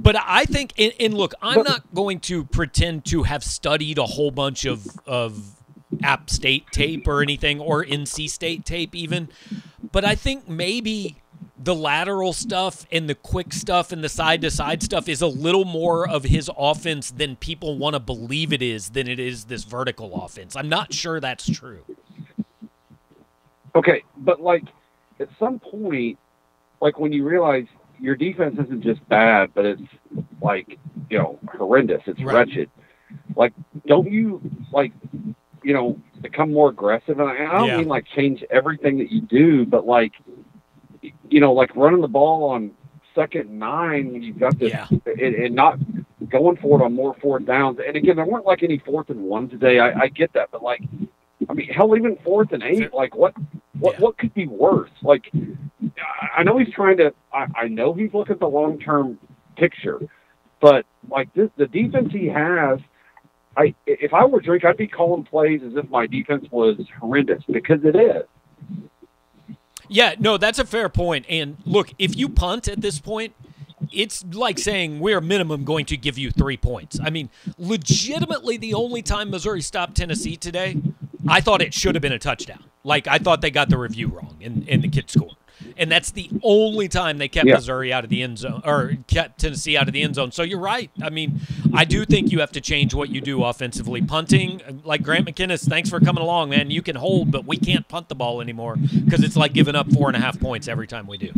But 0.00 0.16
I 0.16 0.44
think, 0.44 0.74
and, 0.78 0.92
and 1.00 1.14
look, 1.14 1.34
I'm 1.42 1.64
not 1.64 1.82
going 1.92 2.20
to 2.20 2.44
pretend 2.44 3.04
to 3.06 3.24
have 3.24 3.42
studied 3.42 3.98
a 3.98 4.06
whole 4.06 4.30
bunch 4.30 4.64
of 4.64 4.86
of 5.06 5.56
App 6.02 6.30
State 6.30 6.66
tape 6.72 7.06
or 7.06 7.22
anything, 7.22 7.60
or 7.60 7.84
NC 7.84 8.28
State 8.28 8.64
tape 8.64 8.94
even. 8.94 9.28
But 9.92 10.04
I 10.04 10.14
think 10.14 10.48
maybe 10.48 11.16
the 11.58 11.74
lateral 11.74 12.32
stuff 12.32 12.86
and 12.92 13.08
the 13.08 13.14
quick 13.14 13.52
stuff 13.52 13.92
and 13.92 14.02
the 14.02 14.08
side 14.08 14.40
to 14.42 14.50
side 14.50 14.82
stuff 14.82 15.08
is 15.08 15.20
a 15.20 15.26
little 15.26 15.64
more 15.64 16.08
of 16.08 16.24
his 16.24 16.50
offense 16.56 17.10
than 17.10 17.36
people 17.36 17.76
want 17.78 17.94
to 17.94 18.00
believe 18.00 18.52
it 18.52 18.62
is 18.62 18.90
than 18.90 19.08
it 19.08 19.18
is 19.18 19.46
this 19.46 19.64
vertical 19.64 20.22
offense. 20.24 20.54
I'm 20.56 20.68
not 20.68 20.92
sure 20.92 21.20
that's 21.20 21.48
true. 21.48 21.84
Okay, 23.74 24.02
but 24.18 24.40
like 24.40 24.64
at 25.20 25.28
some 25.38 25.58
point, 25.58 26.18
like 26.80 26.98
when 26.98 27.12
you 27.12 27.26
realize 27.28 27.66
your 28.00 28.14
defense 28.16 28.56
isn't 28.64 28.82
just 28.82 29.06
bad, 29.08 29.50
but 29.54 29.64
it's 29.66 29.82
like 30.40 30.78
you 31.10 31.18
know 31.18 31.38
horrendous. 31.56 32.02
It's 32.06 32.20
Right. 32.22 32.34
wretched. 32.34 32.70
Like, 33.36 33.52
don't 33.86 34.10
you 34.10 34.40
like 34.72 34.92
you 35.62 35.72
know 35.72 35.98
become 36.20 36.52
more 36.52 36.70
aggressive? 36.70 37.18
And 37.18 37.28
I, 37.28 37.46
I 37.46 37.58
don't 37.58 37.68
Yeah. 37.68 37.78
mean 37.78 37.88
like 37.88 38.06
change 38.14 38.44
everything 38.50 38.98
that 38.98 39.10
you 39.10 39.22
do, 39.22 39.66
but 39.66 39.86
like 39.86 40.12
you 41.28 41.40
know, 41.40 41.52
like 41.52 41.74
running 41.76 42.00
the 42.00 42.08
ball 42.08 42.50
on 42.50 42.70
second 43.14 43.50
nine 43.58 44.12
when 44.12 44.22
you've 44.22 44.38
got 44.38 44.58
this, 44.58 44.70
and, 45.06 45.34
and 45.34 45.54
not 45.54 45.78
going 46.28 46.56
for 46.56 46.80
it 46.80 46.84
on 46.84 46.94
more 46.94 47.14
fourth 47.20 47.44
downs. 47.46 47.78
And 47.84 47.96
again, 47.96 48.16
there 48.16 48.26
weren't 48.26 48.46
like 48.46 48.62
any 48.62 48.78
fourth 48.78 49.10
and 49.10 49.20
one 49.22 49.48
today. 49.48 49.78
I, 49.78 50.02
I 50.02 50.08
get 50.08 50.32
that, 50.34 50.50
but 50.50 50.62
like, 50.62 50.82
I 51.48 51.52
mean, 51.54 51.68
hell, 51.68 51.96
even 51.96 52.16
fourth 52.24 52.52
and 52.52 52.62
eight, 52.62 52.92
like 52.92 53.14
what, 53.16 53.34
what, 53.78 53.98
what 54.00 54.18
could 54.18 54.34
be 54.34 54.46
worse? 54.46 54.90
Like, 55.02 55.30
I- 55.34 56.40
I 56.40 56.42
know 56.42 56.58
he's 56.58 56.72
trying 56.72 56.98
to. 56.98 57.12
I, 57.32 57.46
I 57.56 57.68
know 57.68 57.92
he's 57.94 58.12
looking 58.14 58.34
at 58.34 58.40
the 58.40 58.46
long 58.48 58.78
term 58.78 59.18
picture, 59.56 59.98
but 60.60 60.84
like 61.10 61.32
this, 61.34 61.48
the 61.56 61.66
defense 61.66 62.12
he 62.12 62.26
has. 62.28 62.78
I, 63.56 63.74
if 63.86 64.14
I 64.14 64.24
were 64.24 64.40
Drake, 64.40 64.64
I'd 64.64 64.76
be 64.76 64.86
calling 64.86 65.24
plays 65.24 65.62
as 65.66 65.72
if 65.76 65.90
my 65.90 66.06
defense 66.06 66.46
was 66.52 66.76
horrendous 67.00 67.42
because 67.50 67.80
it 67.82 67.96
is. 67.96 68.22
Yeah, 69.88 70.14
no, 70.18 70.36
that's 70.36 70.58
a 70.58 70.64
fair 70.64 70.88
point. 70.88 71.26
And 71.28 71.56
look, 71.64 71.92
if 71.98 72.16
you 72.16 72.28
punt 72.28 72.68
at 72.68 72.80
this 72.80 72.98
point, 72.98 73.34
it's 73.92 74.24
like 74.32 74.58
saying 74.58 75.00
we're 75.00 75.20
minimum 75.20 75.64
going 75.64 75.86
to 75.86 75.96
give 75.96 76.18
you 76.18 76.30
three 76.30 76.56
points. 76.56 76.98
I 77.02 77.10
mean, 77.10 77.30
legitimately, 77.58 78.56
the 78.58 78.74
only 78.74 79.02
time 79.02 79.30
Missouri 79.30 79.62
stopped 79.62 79.96
Tennessee 79.96 80.36
today, 80.36 80.76
I 81.26 81.40
thought 81.40 81.62
it 81.62 81.72
should 81.74 81.94
have 81.94 82.02
been 82.02 82.12
a 82.12 82.18
touchdown. 82.18 82.64
Like 82.84 83.06
I 83.06 83.18
thought 83.18 83.40
they 83.40 83.50
got 83.50 83.68
the 83.68 83.78
review 83.78 84.08
wrong, 84.08 84.36
and, 84.42 84.68
and 84.68 84.82
the 84.82 84.88
kid 84.88 85.10
scored. 85.10 85.36
And 85.78 85.90
that's 85.90 86.10
the 86.10 86.28
only 86.42 86.88
time 86.88 87.18
they 87.18 87.28
kept 87.28 87.46
Yeah. 87.46 87.54
Missouri 87.54 87.92
out 87.92 88.04
of 88.04 88.10
the 88.10 88.22
end 88.22 88.38
zone 88.38 88.60
or 88.64 88.94
kept 89.06 89.38
Tennessee 89.40 89.76
out 89.76 89.86
of 89.86 89.94
the 89.94 90.02
end 90.02 90.16
zone. 90.16 90.32
So 90.32 90.42
you're 90.42 90.58
right. 90.58 90.90
I 91.02 91.10
mean, 91.10 91.40
I 91.72 91.84
do 91.84 92.04
think 92.04 92.32
you 92.32 92.40
have 92.40 92.52
to 92.52 92.60
change 92.60 92.94
what 92.94 93.10
you 93.10 93.20
do 93.20 93.44
offensively. 93.44 94.02
Punting, 94.02 94.60
like 94.84 95.02
Grant 95.02 95.26
McKinniss, 95.26 95.68
thanks 95.68 95.88
for 95.88 96.00
coming 96.00 96.22
along, 96.22 96.50
man. 96.50 96.70
You 96.70 96.82
can 96.82 96.96
hold, 96.96 97.30
but 97.30 97.46
we 97.46 97.56
can't 97.56 97.86
punt 97.88 98.08
the 98.08 98.14
ball 98.14 98.40
anymore 98.40 98.76
because 98.76 99.22
it's 99.22 99.36
like 99.36 99.52
giving 99.52 99.76
up 99.76 99.90
four 99.92 100.08
and 100.08 100.16
a 100.16 100.20
half 100.20 100.38
points 100.40 100.66
every 100.68 100.86
time 100.86 101.06
we 101.06 101.16
do. 101.18 101.32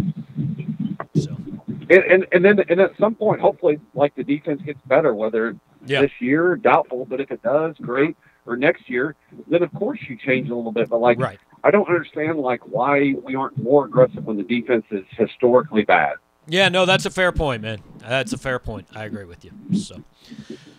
And, 1.91 2.05
and 2.05 2.27
and 2.33 2.45
then 2.45 2.61
and 2.69 2.81
at 2.81 2.93
some 3.01 3.17
point, 3.17 3.41
hopefully, 3.41 3.81
like 3.95 4.15
the 4.15 4.23
defense 4.23 4.63
gets 4.63 4.79
better. 4.87 5.13
Whether 5.13 5.57
Yeah. 5.87 6.03
this 6.03 6.13
year, 6.21 6.55
doubtful, 6.57 7.05
but 7.05 7.21
if 7.21 7.31
it 7.33 7.43
does, 7.43 7.75
great. 7.81 8.17
Or 8.47 8.57
next 8.57 8.89
year, 8.89 9.17
then 9.49 9.63
of 9.65 9.73
course 9.75 9.99
you 10.09 10.17
change 10.17 10.51
a 10.51 10.55
little 10.55 10.71
bit. 10.73 10.89
But 10.89 11.01
like, 11.01 11.19
I 11.63 11.71
don't 11.71 11.89
understand 11.89 12.39
like 12.39 12.61
why 12.67 13.15
we 13.25 13.35
aren't 13.35 13.57
more 13.63 13.85
aggressive 13.87 14.25
when 14.25 14.37
the 14.37 14.43
defense 14.43 14.85
is 14.91 15.05
historically 15.11 15.85
bad. 15.85 16.15
Yeah, 16.47 16.69
no, 16.69 16.87
that's 16.87 17.07
a 17.07 17.11
fair 17.11 17.33
point, 17.33 17.63
man. 17.63 17.81
That's 17.99 18.33
a 18.33 18.39
fair 18.39 18.59
point. 18.59 18.89
I 18.95 19.05
agree 19.05 19.25
with 19.25 19.45
you. 19.45 19.53
So, 19.77 20.03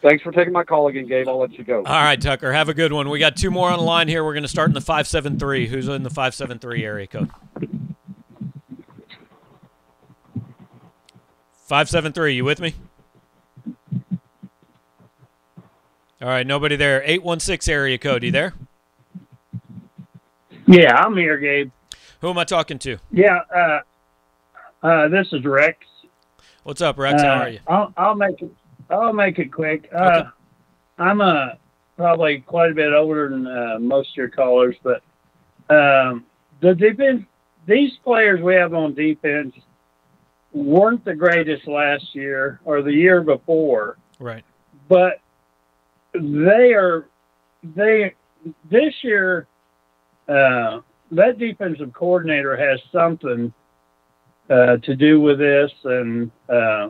Thanks 0.01 0.23
for 0.23 0.31
taking 0.31 0.51
my 0.51 0.63
call 0.63 0.87
again, 0.87 1.07
Gabe. 1.07 1.27
I'll 1.27 1.39
let 1.39 1.53
you 1.53 1.63
go. 1.63 1.77
all 1.77 2.03
right, 2.03 2.19
Tucker, 2.19 2.51
have 2.51 2.67
a 2.67 2.73
good 2.73 2.91
one. 2.91 3.09
We 3.09 3.19
got 3.19 3.37
two 3.37 3.51
more 3.51 3.69
on 3.69 3.77
the 3.77 3.85
line 3.85 4.07
here. 4.07 4.23
We're 4.25 4.33
going 4.33 4.43
to 4.43 4.49
start 4.49 4.69
in 4.69 4.73
the 4.73 4.81
five 4.81 5.07
seven 5.07 5.37
three. 5.39 5.67
Who's 5.67 5.87
in 5.87 6.03
the 6.03 6.09
five 6.09 6.33
seven 6.33 6.59
three 6.59 6.83
area 6.83 7.07
code? 7.07 7.29
Five 11.53 11.89
seven 11.89 12.11
three. 12.11 12.35
You 12.35 12.43
with 12.43 12.59
me? 12.59 12.73
All 16.21 16.27
right, 16.27 16.45
nobody 16.45 16.75
there. 16.75 17.01
Eight 17.05 17.23
one 17.23 17.39
six 17.39 17.67
area 17.67 17.97
code. 17.97 18.23
You 18.23 18.31
there? 18.31 18.53
Yeah, 20.71 20.95
I'm 20.95 21.17
here, 21.17 21.37
Gabe. 21.37 21.69
Who 22.21 22.29
am 22.29 22.37
I 22.37 22.45
talking 22.45 22.79
to? 22.79 22.97
Yeah, 23.11 23.39
uh, 23.53 23.79
uh, 24.81 25.07
this 25.09 25.27
is 25.33 25.43
Rex. 25.43 25.77
What's 26.63 26.81
up, 26.81 26.97
Rex? 26.97 27.21
How 27.21 27.27
Uh, 27.33 27.39
are 27.39 27.49
you? 27.49 27.59
I'll, 27.67 27.93
I'll 27.97 28.15
make 28.15 28.41
it. 28.41 28.51
I'll 28.89 29.11
make 29.11 29.37
it 29.37 29.51
quick. 29.51 29.89
Uh, 29.93 30.23
I'm 30.97 31.19
uh, 31.19 31.49
probably 31.97 32.39
quite 32.39 32.71
a 32.71 32.73
bit 32.73 32.93
older 32.93 33.27
than 33.29 33.45
uh, 33.47 33.79
most 33.79 34.11
of 34.11 34.15
your 34.15 34.29
callers, 34.29 34.77
but 34.81 35.01
um, 35.69 36.23
the 36.61 36.73
defense. 36.73 37.25
These 37.67 37.91
players 38.03 38.41
we 38.41 38.55
have 38.55 38.73
on 38.73 38.93
defense 38.95 39.53
weren't 40.53 41.03
the 41.05 41.13
greatest 41.13 41.67
last 41.67 42.15
year 42.15 42.59
or 42.65 42.81
the 42.81 42.93
year 42.93 43.21
before, 43.21 43.97
Right. 44.19 44.43
but 44.87 45.19
they 46.13 46.73
are. 46.73 47.07
They 47.75 48.15
this 48.69 48.93
year. 49.03 49.47
Uh, 50.31 50.79
that 51.11 51.37
defensive 51.37 51.91
coordinator 51.91 52.55
has 52.55 52.79
something 52.89 53.53
uh, 54.49 54.77
to 54.77 54.95
do 54.95 55.19
with 55.19 55.39
this, 55.39 55.71
and 55.83 56.31
uh, 56.47 56.89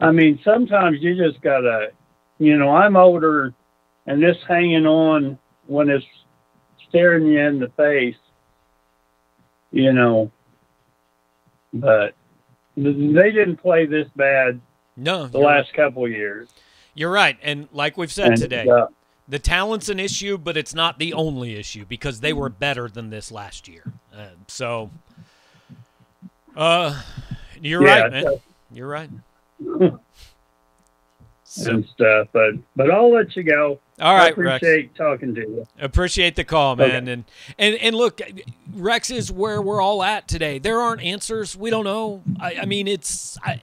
I 0.00 0.10
mean, 0.10 0.40
sometimes 0.42 0.98
you 1.00 1.14
just 1.14 1.40
gotta, 1.42 1.92
you 2.38 2.56
know, 2.56 2.70
I'm 2.70 2.96
older, 2.96 3.54
and 4.06 4.20
this 4.20 4.36
hanging 4.48 4.84
on 4.84 5.38
when 5.66 5.88
it's 5.88 6.04
staring 6.88 7.26
you 7.26 7.38
in 7.38 7.60
the 7.60 7.68
face, 7.76 8.16
you 9.70 9.92
know. 9.92 10.32
But 11.72 12.14
they 12.76 13.30
didn't 13.30 13.58
play 13.58 13.86
this 13.86 14.08
bad 14.16 14.60
No, 14.96 15.28
the 15.28 15.38
last 15.38 15.72
couple 15.72 16.04
of 16.04 16.10
years. 16.10 16.48
You're 16.94 17.12
right, 17.12 17.38
and 17.42 17.68
like 17.72 17.96
we've 17.96 18.12
said 18.12 18.32
And, 18.32 18.36
today, 18.38 18.68
uh, 18.68 18.86
the 19.28 19.38
talent's 19.38 19.88
an 19.88 19.98
issue, 20.00 20.36
but 20.38 20.56
it's 20.56 20.74
not 20.74 20.98
the 20.98 21.12
only 21.12 21.56
issue 21.56 21.84
because 21.86 22.20
they 22.20 22.32
were 22.32 22.48
better 22.48 22.88
than 22.88 23.10
this 23.10 23.30
last 23.32 23.66
year. 23.68 23.84
Uh, 24.14 24.26
so, 24.48 24.90
uh, 26.56 27.00
you're 27.60 27.86
Yeah, 27.86 28.00
right, 28.00 28.12
man. 28.12 28.22
so- 28.24 28.42
You're 28.72 28.88
right. 28.88 29.10
and 31.66 31.86
stuff. 31.86 32.28
But 32.32 32.54
but 32.74 32.90
I'll 32.90 33.12
let 33.12 33.36
you 33.36 33.42
go. 33.44 33.78
All 34.00 34.14
I 34.14 34.18
right, 34.18 34.36
Rex. 34.38 34.56
appreciate 34.62 34.94
talking 34.96 35.34
to 35.36 35.40
you. 35.40 35.66
Appreciate 35.78 36.34
the 36.36 36.44
call, 36.44 36.72
Okay. 36.72 36.88
man. 36.88 37.06
And 37.08 37.24
and 37.58 37.74
and 37.76 37.94
look, 37.96 38.20
Rex 38.74 39.10
is 39.10 39.30
where 39.30 39.62
we're 39.62 39.80
all 39.80 40.02
at 40.02 40.26
today. 40.26 40.58
There 40.58 40.80
aren't 40.80 41.02
answers. 41.02 41.56
We 41.56 41.70
don't 41.70 41.84
know. 41.84 42.22
I, 42.40 42.56
I 42.62 42.64
mean, 42.64 42.88
it's 42.88 43.38
I, 43.44 43.60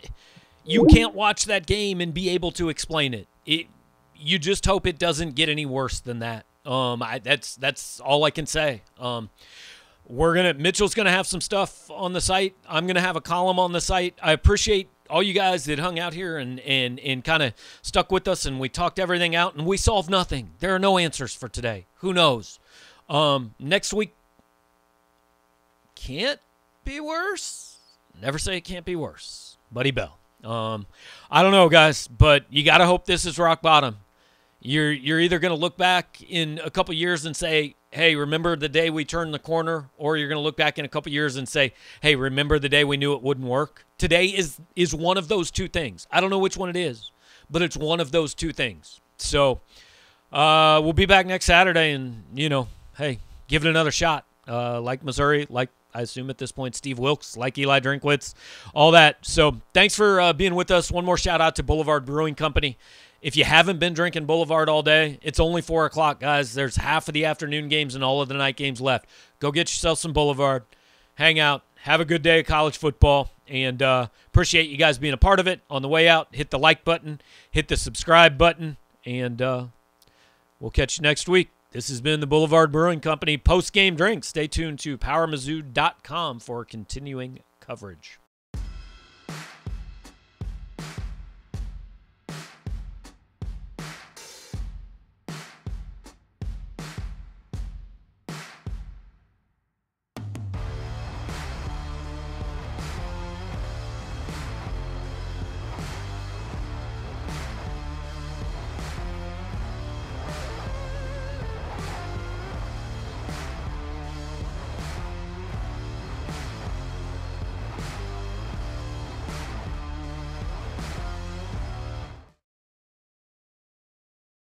you 0.66 0.86
can't 0.86 1.14
watch 1.14 1.46
that 1.46 1.66
game 1.66 2.00
and 2.00 2.14
be 2.14 2.30
able 2.30 2.52
to 2.54 2.70
explain 2.70 3.14
it. 3.14 3.28
It 3.46 3.68
you 4.22 4.40
just 4.40 4.66
hope 4.66 4.86
it 4.86 4.98
doesn't 4.98 5.36
get 5.36 5.50
any 5.50 5.66
worse 5.66 6.00
than 6.00 6.20
that. 6.20 6.46
Um, 6.66 7.02
I, 7.02 7.20
that's 7.20 7.56
that's 7.56 8.00
all 8.00 8.24
I 8.24 8.32
can 8.32 8.46
say. 8.46 8.82
Um, 9.00 9.30
we're 10.08 10.36
gonna 10.36 10.54
Mitchell's 10.54 10.94
gonna 10.94 11.12
have 11.12 11.28
some 11.28 11.42
stuff 11.42 11.90
on 11.90 12.14
the 12.14 12.22
site. 12.22 12.56
I'm 12.70 12.88
gonna 12.88 13.02
have 13.02 13.16
a 13.16 13.22
column 13.22 13.60
on 13.60 13.72
the 13.72 13.82
site. 13.82 14.16
I 14.22 14.32
appreciate 14.32 14.90
all 15.10 15.24
you 15.24 15.34
guys 15.34 15.66
that 15.66 15.80
hung 15.80 16.00
out 16.00 16.14
here 16.14 16.38
and 16.38 16.60
and 16.62 17.00
and 17.00 17.24
kind 17.24 17.44
of 17.44 17.54
stuck 17.82 18.12
with 18.12 18.28
us 18.28 18.46
and 18.46 18.60
we 18.60 18.70
talked 18.70 19.00
everything 19.00 19.36
out 19.36 19.56
and 19.56 19.66
we 19.66 19.78
solved 19.78 20.10
nothing. 20.10 20.52
There 20.60 20.74
are 20.76 20.80
no 20.80 20.98
answers 20.98 21.34
for 21.34 21.50
today. 21.50 21.86
Who 21.96 22.14
knows? 22.14 22.60
Um, 23.10 23.56
next 23.60 23.94
week 23.94 24.14
can't 25.96 26.40
be 26.84 27.00
worse. 27.00 27.80
Never 28.22 28.38
say 28.38 28.58
it 28.58 28.62
can't 28.62 28.86
be 28.86 28.96
worse. 28.96 29.58
Buddy 29.72 29.92
Bell. 29.92 30.18
Um, 30.44 30.88
I 31.30 31.44
don't 31.44 31.52
know, 31.52 31.70
guys, 31.70 32.08
but 32.08 32.46
you 32.50 32.64
got 32.64 32.80
to 32.80 32.86
hope 32.86 33.06
this 33.06 33.26
is 33.26 33.38
rock 33.38 33.62
bottom. 33.62 33.98
You're 34.62 34.92
you're 34.92 35.20
either 35.20 35.40
going 35.40 35.54
to 35.54 35.60
look 35.60 35.76
back 35.76 36.22
in 36.22 36.60
a 36.64 36.70
couple 36.70 36.94
years 36.94 37.26
and 37.26 37.36
say, 37.36 37.76
"Hey, 37.90 38.16
remember 38.16 38.56
the 38.56 38.70
day 38.70 38.92
we 38.92 39.04
turned 39.04 39.34
the 39.34 39.40
corner," 39.40 39.90
or 39.98 40.18
you're 40.18 40.28
going 40.28 40.38
to 40.38 40.44
look 40.44 40.56
back 40.56 40.78
in 40.78 40.86
a 40.86 40.88
couple 40.88 41.12
years 41.12 41.36
and 41.36 41.50
say, 41.50 41.74
"Hey, 42.02 42.16
remember 42.16 42.60
the 42.60 42.70
day 42.70 42.84
we 42.84 42.96
knew 42.96 43.14
it 43.14 43.24
wouldn't 43.24 43.48
work." 43.48 43.86
Today 43.98 44.26
is 44.28 44.60
is 44.76 44.94
one 44.94 45.18
of 45.18 45.28
those 45.30 45.50
two 45.50 45.68
things. 45.68 46.08
I 46.12 46.22
don't 46.22 46.30
know 46.30 46.38
which 46.38 46.58
one 46.58 46.70
it 46.70 46.76
is, 46.76 47.12
but 47.50 47.64
it's 47.64 47.76
one 47.76 48.00
of 48.00 48.12
those 48.12 48.36
two 48.36 48.54
things. 48.54 49.02
So, 49.18 49.62
uh, 50.32 50.80
we'll 50.84 50.94
be 50.94 51.08
back 51.08 51.26
next 51.26 51.46
Saturday, 51.46 51.94
and 51.94 52.24
you 52.36 52.48
know, 52.48 52.68
hey, 52.98 53.18
give 53.48 53.66
it 53.66 53.70
another 53.70 53.92
shot. 53.92 54.26
Uh, 54.48 54.80
like 54.80 55.04
Missouri, 55.04 55.48
like 55.50 55.70
I 55.94 56.02
assume 56.02 56.30
at 56.30 56.38
this 56.38 56.52
point, 56.52 56.76
Steve 56.76 57.00
Wilks, 57.00 57.36
like 57.36 57.58
Eli 57.58 57.80
Drinkwitz, 57.80 58.36
all 58.76 58.92
that. 58.92 59.18
So 59.24 59.58
thanks 59.74 59.96
for 59.96 60.22
uh, 60.22 60.34
being 60.34 60.54
with 60.54 60.72
us. 60.72 60.92
One 60.92 61.06
more 61.06 61.18
shout 61.18 61.42
out 61.42 61.56
to 61.56 61.64
Boulevard 61.64 62.06
Brewing 62.06 62.36
Company. 62.36 62.78
If 63.22 63.36
you 63.36 63.44
haven't 63.44 63.80
been 63.80 63.94
drinking 63.94 64.26
Boulevard 64.26 64.68
all 64.68 64.82
day, 64.82 65.20
it's 65.22 65.40
only 65.40 65.62
four 65.62 65.86
o'clock, 65.86 66.20
guys. 66.20 66.54
There's 66.56 66.78
half 66.78 67.08
of 67.08 67.14
the 67.14 67.26
afternoon 67.26 67.70
games 67.70 67.94
and 67.94 68.04
all 68.04 68.22
of 68.22 68.28
the 68.28 68.34
night 68.34 68.56
games 68.56 68.82
left. 68.82 69.08
Go 69.40 69.52
get 69.52 69.70
yourself 69.72 70.00
some 70.00 70.12
Boulevard, 70.12 70.64
hang 71.16 71.40
out, 71.40 71.64
have 71.82 72.02
a 72.02 72.06
good 72.06 72.24
day 72.24 72.40
of 72.40 72.48
college 72.48 72.78
football, 72.78 73.32
and 73.48 73.82
uh, 73.84 74.08
appreciate 74.28 74.70
you 74.70 74.78
guys 74.78 74.98
being 74.98 75.14
a 75.14 75.18
part 75.18 75.40
of 75.40 75.48
it. 75.48 75.62
On 75.70 75.84
the 75.84 75.88
way 75.88 76.08
out, 76.08 76.30
hit 76.32 76.50
the 76.50 76.58
like 76.58 76.84
button, 76.84 77.22
hit 77.52 77.68
the 77.68 77.78
subscribe 77.78 78.40
button, 78.40 78.78
and 79.06 79.40
uh, 79.40 79.66
we'll 80.60 80.72
catch 80.72 80.98
you 80.98 81.04
next 81.04 81.30
week. 81.30 81.50
This 81.72 81.90
has 81.90 82.02
been 82.02 82.22
the 82.22 82.28
Boulevard 82.28 82.72
Brewing 82.72 83.02
Company 83.02 83.38
post 83.38 83.72
game 83.72 83.96
drink. 83.96 84.24
Stay 84.24 84.48
tuned 84.48 84.80
to 84.80 84.98
PowerMizzou.com 84.98 86.40
for 86.40 86.66
continuing 86.66 87.40
coverage. 87.60 88.21